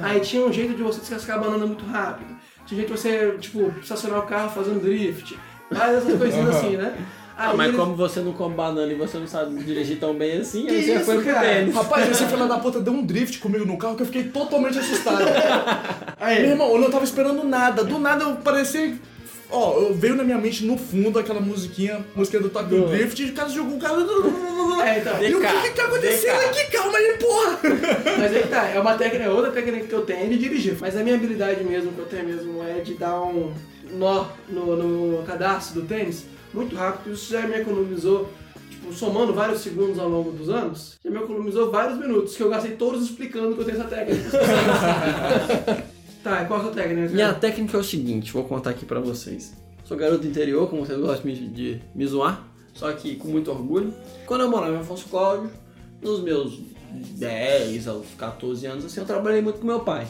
Aí 0.01 0.19
tinha 0.21 0.43
um 0.43 0.51
jeito 0.51 0.73
de 0.73 0.81
você 0.81 0.99
descascar 1.01 1.37
a 1.37 1.41
banana 1.41 1.67
muito 1.67 1.85
rápido. 1.85 2.35
Tinha 2.65 2.77
um 2.77 2.81
jeito 2.81 2.95
de 2.95 2.99
você, 2.99 3.37
tipo, 3.39 3.71
estacionar 3.79 4.21
o 4.21 4.23
carro 4.23 4.49
fazendo 4.49 4.81
drift. 4.81 5.37
Várias 5.69 6.03
essas 6.03 6.17
coisinhas 6.17 6.49
assim, 6.49 6.77
né? 6.77 6.95
Ah, 7.43 7.53
mas 7.55 7.67
eles- 7.69 7.79
como 7.79 7.95
você 7.95 8.19
não 8.19 8.33
come 8.33 8.53
banana 8.55 8.91
e 8.91 8.95
você 8.95 9.17
não 9.17 9.27
sabe 9.27 9.61
dirigir 9.63 9.97
tão 9.99 10.13
bem 10.13 10.37
assim, 10.39 10.65
Que 10.65 10.71
aí 10.75 10.83
você 10.83 10.95
isso, 10.95 11.05
foi 11.05 11.23
pro 11.23 11.33
tênis. 11.39 11.73
Rapaz, 11.75 12.11
esse 12.11 12.25
filho 12.25 12.47
da 12.47 12.57
puta 12.59 12.79
deu 12.79 12.93
um 12.93 13.03
drift 13.05 13.39
comigo 13.39 13.65
no 13.65 13.77
carro 13.77 13.95
que 13.95 14.03
eu 14.03 14.05
fiquei 14.05 14.23
totalmente 14.25 14.77
assustado. 14.79 15.23
Aí, 16.19 16.41
Meu 16.41 16.51
irmão, 16.51 16.71
eu 16.71 16.77
não 16.79 16.91
tava 16.91 17.03
esperando 17.03 17.43
nada. 17.43 17.83
Do 17.83 17.97
nada 17.97 18.23
eu 18.23 18.35
parecia. 18.35 18.93
Ó, 19.49 19.77
eu- 19.79 19.93
veio 19.93 20.15
na 20.15 20.23
minha 20.23 20.37
mente 20.37 20.63
no 20.63 20.77
fundo 20.77 21.17
aquela 21.19 21.41
musiquinha, 21.41 22.05
música 22.15 22.39
do 22.39 22.49
Tokyo 22.49 22.87
Drift, 22.87 23.21
e 23.21 23.31
o 23.31 23.33
cara 23.33 23.49
jogou 23.49 23.75
o 23.75 23.79
cara. 23.79 23.95
É, 24.85 24.99
então. 24.99 25.21
E 25.23 25.35
o 25.35 25.41
que 25.41 25.61
que 25.69 25.69
tá 25.75 25.85
acontecendo 25.85 26.37
DK. 26.39 26.45
aqui? 26.59 26.71
Calma 26.71 26.97
aí, 26.97 27.17
porra! 27.19 27.59
Mas 28.17 28.35
aí 28.35 28.43
tá, 28.49 28.67
é 28.69 28.79
uma 28.79 28.93
técnica, 28.93 29.25
é 29.25 29.29
outra 29.29 29.51
técnica 29.51 29.87
que 29.87 29.93
eu 29.93 30.01
tenho 30.05 30.29
de 30.29 30.37
dirigir. 30.37 30.77
Mas 30.79 30.95
a 30.95 31.03
minha 31.03 31.15
habilidade 31.15 31.63
mesmo, 31.63 31.91
que 31.91 31.99
eu 31.99 32.05
tenho 32.05 32.25
mesmo, 32.25 32.63
é 32.63 32.79
de 32.79 32.93
dar 32.93 33.19
um 33.21 33.51
nó 33.93 34.25
no, 34.47 34.75
no 34.77 35.23
cadastro 35.23 35.81
do 35.81 35.87
tênis 35.87 36.23
muito 36.53 36.75
rápido. 36.75 37.13
Isso 37.13 37.31
já 37.31 37.47
me 37.47 37.55
economizou, 37.55 38.29
tipo, 38.69 38.93
somando 38.93 39.33
vários 39.33 39.61
segundos 39.61 39.99
ao 39.99 40.09
longo 40.09 40.31
dos 40.31 40.49
anos, 40.49 40.99
já 41.03 41.09
me 41.09 41.17
economizou 41.17 41.71
vários 41.71 41.97
minutos, 41.97 42.35
que 42.35 42.43
eu 42.43 42.49
gastei 42.49 42.71
todos 42.75 43.03
explicando 43.03 43.55
que 43.55 43.61
eu 43.61 43.65
tenho 43.65 43.79
essa 43.79 43.87
técnica. 43.89 44.29
tá, 46.23 46.43
e 46.43 46.45
qual 46.45 46.59
a 46.59 46.63
sua 46.63 46.71
técnica? 46.71 47.13
Minha 47.13 47.33
técnica 47.33 47.77
é 47.77 47.79
o 47.79 47.83
seguinte, 47.83 48.31
vou 48.31 48.43
contar 48.43 48.71
aqui 48.71 48.85
pra 48.85 48.99
vocês. 48.99 49.53
Sou 49.83 49.97
garoto 49.97 50.21
do 50.21 50.27
interior, 50.27 50.69
como 50.69 50.85
vocês 50.85 50.99
gostam 50.99 51.31
de, 51.31 51.47
de 51.47 51.81
me 51.93 52.05
zoar, 52.05 52.47
só 52.73 52.91
que 52.93 53.15
com 53.15 53.27
muito 53.27 53.51
orgulho. 53.51 53.93
Quando 54.25 54.41
eu 54.41 54.49
morava 54.49 54.73
em 54.73 54.79
Afonso 54.79 55.09
Cláudio, 55.09 55.51
nos 56.01 56.21
meus 56.21 56.59
10 56.91 57.87
aos 57.87 58.07
14 58.17 58.65
anos, 58.65 58.85
assim, 58.85 58.99
eu 58.99 59.05
trabalhei 59.05 59.41
muito 59.41 59.59
com 59.59 59.67
meu 59.67 59.81
pai. 59.81 60.07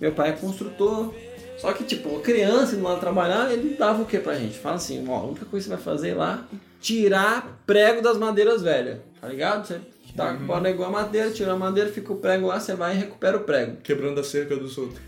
Meu 0.00 0.12
pai 0.12 0.30
é 0.30 0.32
construtor, 0.32 1.14
só 1.62 1.72
que, 1.72 1.84
tipo, 1.84 2.18
criança 2.18 2.74
indo 2.74 2.82
lá 2.82 2.96
trabalhar, 2.96 3.52
ele 3.52 3.76
dava 3.78 4.02
o 4.02 4.04
que 4.04 4.18
pra 4.18 4.34
gente? 4.34 4.58
Fala 4.58 4.74
assim, 4.74 5.04
ó, 5.08 5.14
a 5.14 5.22
única 5.22 5.44
coisa 5.46 5.64
que 5.64 5.70
você 5.70 5.76
vai 5.76 5.94
fazer 5.94 6.14
lá, 6.14 6.44
tirar 6.80 7.62
prego 7.64 8.02
das 8.02 8.18
madeiras 8.18 8.62
velhas, 8.62 8.98
tá 9.20 9.28
ligado? 9.28 9.64
Você 9.66 9.80
tá 10.16 10.34
com 10.34 10.84
a 10.84 10.90
madeira, 10.90 11.30
tira 11.30 11.52
a 11.52 11.56
madeira, 11.56 11.88
fica 11.88 12.12
o 12.12 12.16
prego 12.16 12.48
lá, 12.48 12.58
você 12.58 12.74
vai 12.74 12.94
e 12.96 12.98
recupera 12.98 13.36
o 13.36 13.40
prego. 13.40 13.76
Quebrando 13.82 14.20
a 14.20 14.24
cerca 14.24 14.56
dos 14.56 14.76
outros. 14.76 14.98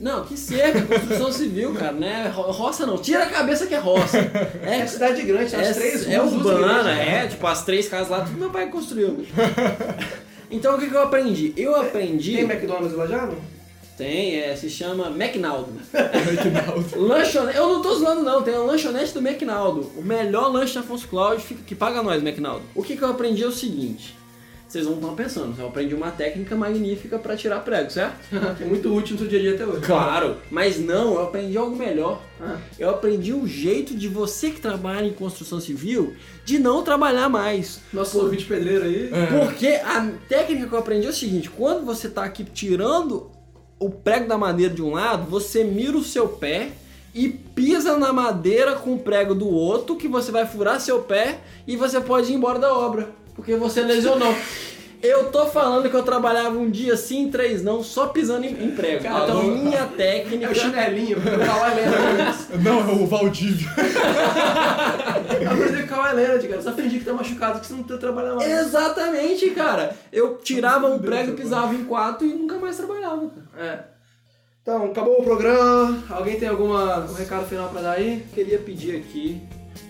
Não, 0.00 0.24
que 0.24 0.36
cerca, 0.36 0.82
construção 0.82 1.32
civil, 1.34 1.74
cara, 1.74 1.90
né? 1.90 2.28
Ro- 2.28 2.52
Roça 2.52 2.86
não, 2.86 2.96
tira 2.98 3.24
a 3.24 3.28
cabeça 3.28 3.66
que 3.66 3.74
é 3.74 3.78
roça. 3.78 4.16
É 4.62 4.78
É, 4.78 4.86
cidade 4.86 5.20
grande, 5.22 5.52
é, 5.52 5.58
as 5.58 5.76
três 5.76 6.08
é 6.08 6.22
urbana, 6.22 6.92
igrejas. 6.92 7.08
é, 7.08 7.26
tipo, 7.26 7.44
as 7.48 7.64
três 7.64 7.88
casas 7.88 8.08
lá, 8.08 8.20
tudo 8.20 8.38
meu 8.38 8.50
pai 8.50 8.68
construiu. 8.68 9.26
Então 10.50 10.76
o 10.76 10.78
que, 10.78 10.88
que 10.88 10.94
eu 10.94 11.02
aprendi? 11.02 11.52
Eu 11.58 11.76
aprendi. 11.76 12.32
Tem 12.36 12.44
McDonald's 12.44 12.96
lá 12.96 13.06
já, 13.06 13.26
não? 13.26 13.36
Tem, 13.98 14.36
é, 14.36 14.54
se 14.56 14.70
chama 14.70 15.08
McNaldo. 15.08 15.72
McNaldo. 15.92 17.00
Lanchonete, 17.00 17.58
eu 17.58 17.68
não 17.68 17.82
tô 17.82 17.94
zoando 17.96 18.22
não, 18.22 18.42
tem 18.42 18.54
a 18.54 18.58
lanchonete 18.60 19.12
do 19.12 19.20
McNaldo. 19.20 19.90
O 19.96 20.02
melhor 20.02 20.52
lanche 20.52 20.72
de 20.72 20.78
Afonso 20.78 21.08
Cláudio 21.08 21.40
fica- 21.44 21.62
que 21.66 21.74
paga 21.74 22.02
nós, 22.02 22.22
McNaldo. 22.22 22.62
O 22.74 22.82
que, 22.82 22.96
que 22.96 23.02
eu 23.02 23.08
aprendi 23.10 23.42
é 23.42 23.46
o 23.46 23.52
seguinte. 23.52 24.16
vocês 24.68 24.84
vão 24.84 24.96
estar 24.96 25.08
pensando, 25.12 25.58
eu 25.58 25.66
aprendi 25.68 25.94
uma 25.94 26.10
técnica 26.10 26.54
magnífica 26.54 27.18
para 27.18 27.34
tirar 27.36 27.60
prego, 27.60 27.90
certo? 27.90 28.16
É 28.60 28.64
muito 28.64 28.94
útil 28.94 29.14
no 29.14 29.20
seu 29.20 29.28
dia 29.28 29.38
a 29.38 29.42
dia 29.42 29.54
até 29.54 29.66
hoje. 29.66 29.80
Claro, 29.80 30.36
mas 30.50 30.78
não, 30.78 31.14
eu 31.14 31.22
aprendi 31.22 31.56
algo 31.58 31.74
melhor. 31.74 32.22
Ah. 32.40 32.56
Eu 32.78 32.90
aprendi 32.90 33.32
o 33.32 33.46
jeito 33.48 33.96
de 33.96 34.06
você 34.08 34.50
que 34.50 34.60
trabalha 34.60 35.06
em 35.06 35.12
construção 35.12 35.58
civil 35.58 36.14
de 36.44 36.58
não 36.58 36.84
trabalhar 36.84 37.28
mais. 37.28 37.80
Nosso 37.92 38.20
ouvinte 38.20 38.44
pedreiro 38.44 38.84
aí. 38.84 39.10
Porque 39.44 39.68
a 39.68 40.06
técnica 40.28 40.66
que 40.68 40.72
eu 40.74 40.78
aprendi 40.78 41.06
é 41.06 41.10
o 41.10 41.14
seguinte: 41.14 41.50
quando 41.50 41.84
você 41.84 42.08
tá 42.08 42.22
aqui 42.24 42.44
tirando 42.44 43.30
o 43.78 43.90
prego 43.90 44.28
da 44.28 44.36
madeira 44.36 44.74
de 44.74 44.82
um 44.82 44.92
lado, 44.92 45.28
você 45.30 45.64
mira 45.64 45.96
o 45.96 46.02
seu 46.02 46.28
pé 46.28 46.70
e 47.14 47.28
pisa 47.28 47.96
na 47.96 48.12
madeira 48.12 48.74
com 48.74 48.94
o 48.94 48.98
prego 48.98 49.34
do 49.34 49.48
outro, 49.48 49.96
que 49.96 50.08
você 50.08 50.30
vai 50.30 50.46
furar 50.46 50.80
seu 50.80 51.00
pé 51.00 51.40
e 51.66 51.76
você 51.76 52.00
pode 52.00 52.32
ir 52.32 52.34
embora 52.34 52.58
da 52.58 52.74
obra, 52.74 53.10
porque 53.34 53.54
você 53.56 53.82
lesionou. 53.82 54.34
Eu 55.02 55.30
tô 55.30 55.46
falando 55.46 55.88
que 55.88 55.94
eu 55.94 56.02
trabalhava 56.02 56.58
um 56.58 56.68
dia 56.68 56.96
sim, 56.96 57.30
três 57.30 57.62
não, 57.62 57.82
só 57.84 58.08
pisando 58.08 58.44
em, 58.44 58.64
em 58.64 58.70
prego. 58.72 59.02
Cara, 59.04 59.24
então, 59.24 59.38
alô? 59.38 59.50
minha 59.50 59.78
É 59.80 59.86
técnica. 59.86 60.50
o 60.50 60.54
chinelinho, 60.54 61.18
o 61.18 61.22
Kawhi 61.22 61.74
Leonard. 61.76 62.62
Não, 62.64 62.80
é 62.80 62.92
o 62.92 63.06
Valdívio. 63.06 63.68
Eu 65.40 65.50
aprendi 65.52 65.82
com 65.82 65.94
o 65.94 65.96
Kawhi 65.96 66.14
Leonard, 66.16 66.48
cara. 66.48 66.62
Só 66.62 66.72
fingir 66.72 66.98
que 66.98 67.04
tá 67.04 67.12
machucado, 67.12 67.60
que 67.60 67.66
você 67.66 67.74
não 67.74 67.82
tá 67.84 67.96
trabalhando 67.96 68.36
mais. 68.36 68.50
Exatamente, 68.50 69.50
cara. 69.50 69.96
Eu 70.12 70.36
tirava 70.38 70.88
um 70.88 70.98
prego, 70.98 71.32
pisava 71.32 71.74
em 71.74 71.84
quatro 71.84 72.26
e 72.26 72.30
nunca 72.32 72.56
mais 72.58 72.76
trabalhava. 72.76 73.30
cara. 73.30 73.66
É. 73.66 73.98
Então, 74.62 74.84
acabou 74.86 75.20
o 75.20 75.24
programa. 75.24 76.02
Alguém 76.10 76.38
tem 76.38 76.48
alguma, 76.48 76.98
um 77.00 77.14
recado 77.14 77.46
final 77.46 77.68
pra 77.68 77.80
dar 77.80 77.92
aí? 77.92 78.24
Queria 78.34 78.58
pedir 78.58 78.96
aqui 78.96 79.40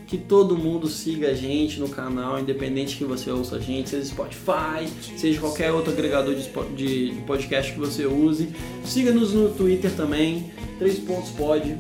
que 0.09 0.17
todo 0.17 0.57
mundo 0.57 0.89
siga 0.89 1.29
a 1.29 1.35
gente 1.35 1.79
no 1.79 1.89
canal, 1.89 2.41
independente 2.41 2.97
que 2.97 3.05
você 3.05 3.31
ouça 3.31 3.57
a 3.57 3.59
gente, 3.61 3.91
seja 3.91 4.07
Spotify, 4.07 4.89
seja 5.19 5.39
qualquer 5.39 5.71
outro 5.71 5.93
agregador 5.93 6.35
de, 6.35 7.23
podcast 7.27 7.73
que 7.73 7.79
você 7.79 8.07
use. 8.07 8.49
Siga-nos 8.85 9.35
no 9.35 9.51
Twitter 9.51 9.95
também, 9.95 10.51
3 10.79 11.01
pontos 11.01 11.31
pode. 11.31 11.77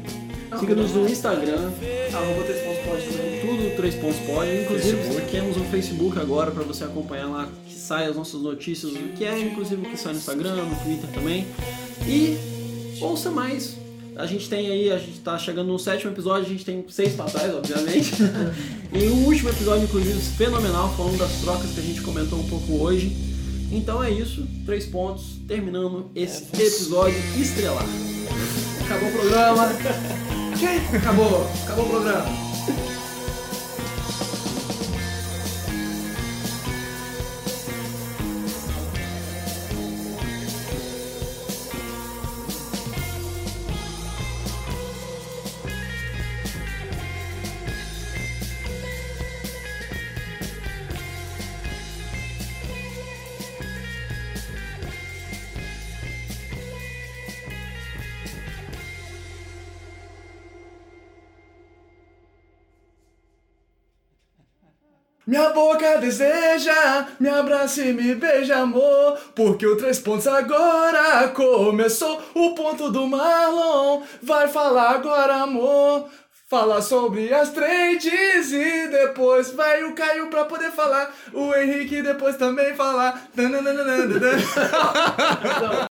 Siga-nos 0.60 0.92
no 0.92 1.08
Instagram, 1.08 1.70
Arroba 2.12 2.42
3 2.44 2.62
pontos 2.62 2.84
pode 2.84 3.06
também. 3.06 3.40
tudo 3.40 3.76
3 3.76 3.94
pontos 3.94 4.18
pode. 4.20 4.62
Inclusive 4.62 4.96
Facebook. 4.96 5.30
temos 5.30 5.56
um 5.56 5.64
Facebook 5.64 6.18
agora 6.18 6.50
para 6.50 6.64
você 6.64 6.84
acompanhar 6.84 7.28
lá 7.28 7.48
que 7.66 7.74
sai 7.74 8.06
as 8.06 8.16
nossas 8.16 8.42
notícias, 8.42 8.92
que 9.16 9.24
é 9.24 9.38
inclusive 9.40 9.86
o 9.86 9.90
que 9.90 9.96
sai 9.96 10.12
no 10.12 10.18
Instagram, 10.18 10.54
no 10.54 10.76
Twitter 10.76 11.08
também. 11.14 11.46
E 12.06 12.36
ouça 13.00 13.30
mais. 13.30 13.77
A 14.18 14.26
gente 14.26 14.48
tem 14.48 14.66
aí, 14.66 14.90
a 14.90 14.98
gente 14.98 15.20
tá 15.20 15.38
chegando 15.38 15.68
no 15.68 15.78
sétimo 15.78 16.10
episódio, 16.10 16.46
a 16.46 16.48
gente 16.48 16.64
tem 16.64 16.84
seis 16.88 17.14
pra 17.14 17.26
trás, 17.26 17.54
obviamente. 17.54 18.12
e 18.92 19.06
o 19.06 19.14
último 19.26 19.50
episódio, 19.50 19.84
inclusive, 19.84 20.20
fenomenal, 20.36 20.92
falando 20.96 21.18
das 21.18 21.40
trocas 21.40 21.70
que 21.70 21.78
a 21.78 21.82
gente 21.84 22.00
comentou 22.00 22.40
um 22.40 22.48
pouco 22.48 22.82
hoje. 22.82 23.16
Então 23.70 24.02
é 24.02 24.10
isso, 24.10 24.44
três 24.66 24.86
pontos, 24.86 25.38
terminando 25.46 26.10
esse 26.16 26.44
episódio 26.52 27.16
estrelar. 27.40 27.86
Acabou 28.84 29.08
o 29.08 29.12
programa. 29.12 29.68
Acabou. 30.98 31.46
Acabou 31.64 31.86
o 31.86 31.88
programa. 31.88 32.47
Minha 65.38 65.50
boca 65.50 65.98
deseja, 65.98 67.06
me 67.20 67.28
abraça 67.28 67.80
e 67.82 67.92
me 67.92 68.12
beija, 68.16 68.56
amor. 68.56 69.16
Porque 69.36 69.64
o 69.64 69.76
Três 69.76 70.00
Pontos 70.00 70.26
agora 70.26 71.28
começou. 71.28 72.20
O 72.34 72.56
ponto 72.56 72.90
do 72.90 73.06
Marlon 73.06 74.02
vai 74.20 74.48
falar 74.48 74.96
agora, 74.96 75.36
amor. 75.36 76.08
Falar 76.50 76.82
sobre 76.82 77.32
as 77.32 77.50
trades 77.50 78.50
e 78.50 78.88
depois 78.88 79.52
vai 79.52 79.84
o 79.84 79.94
Caio 79.94 80.26
pra 80.26 80.44
poder 80.44 80.72
falar. 80.72 81.14
O 81.32 81.54
Henrique 81.54 82.02
depois 82.02 82.36
também 82.36 82.74
falar. 82.74 83.28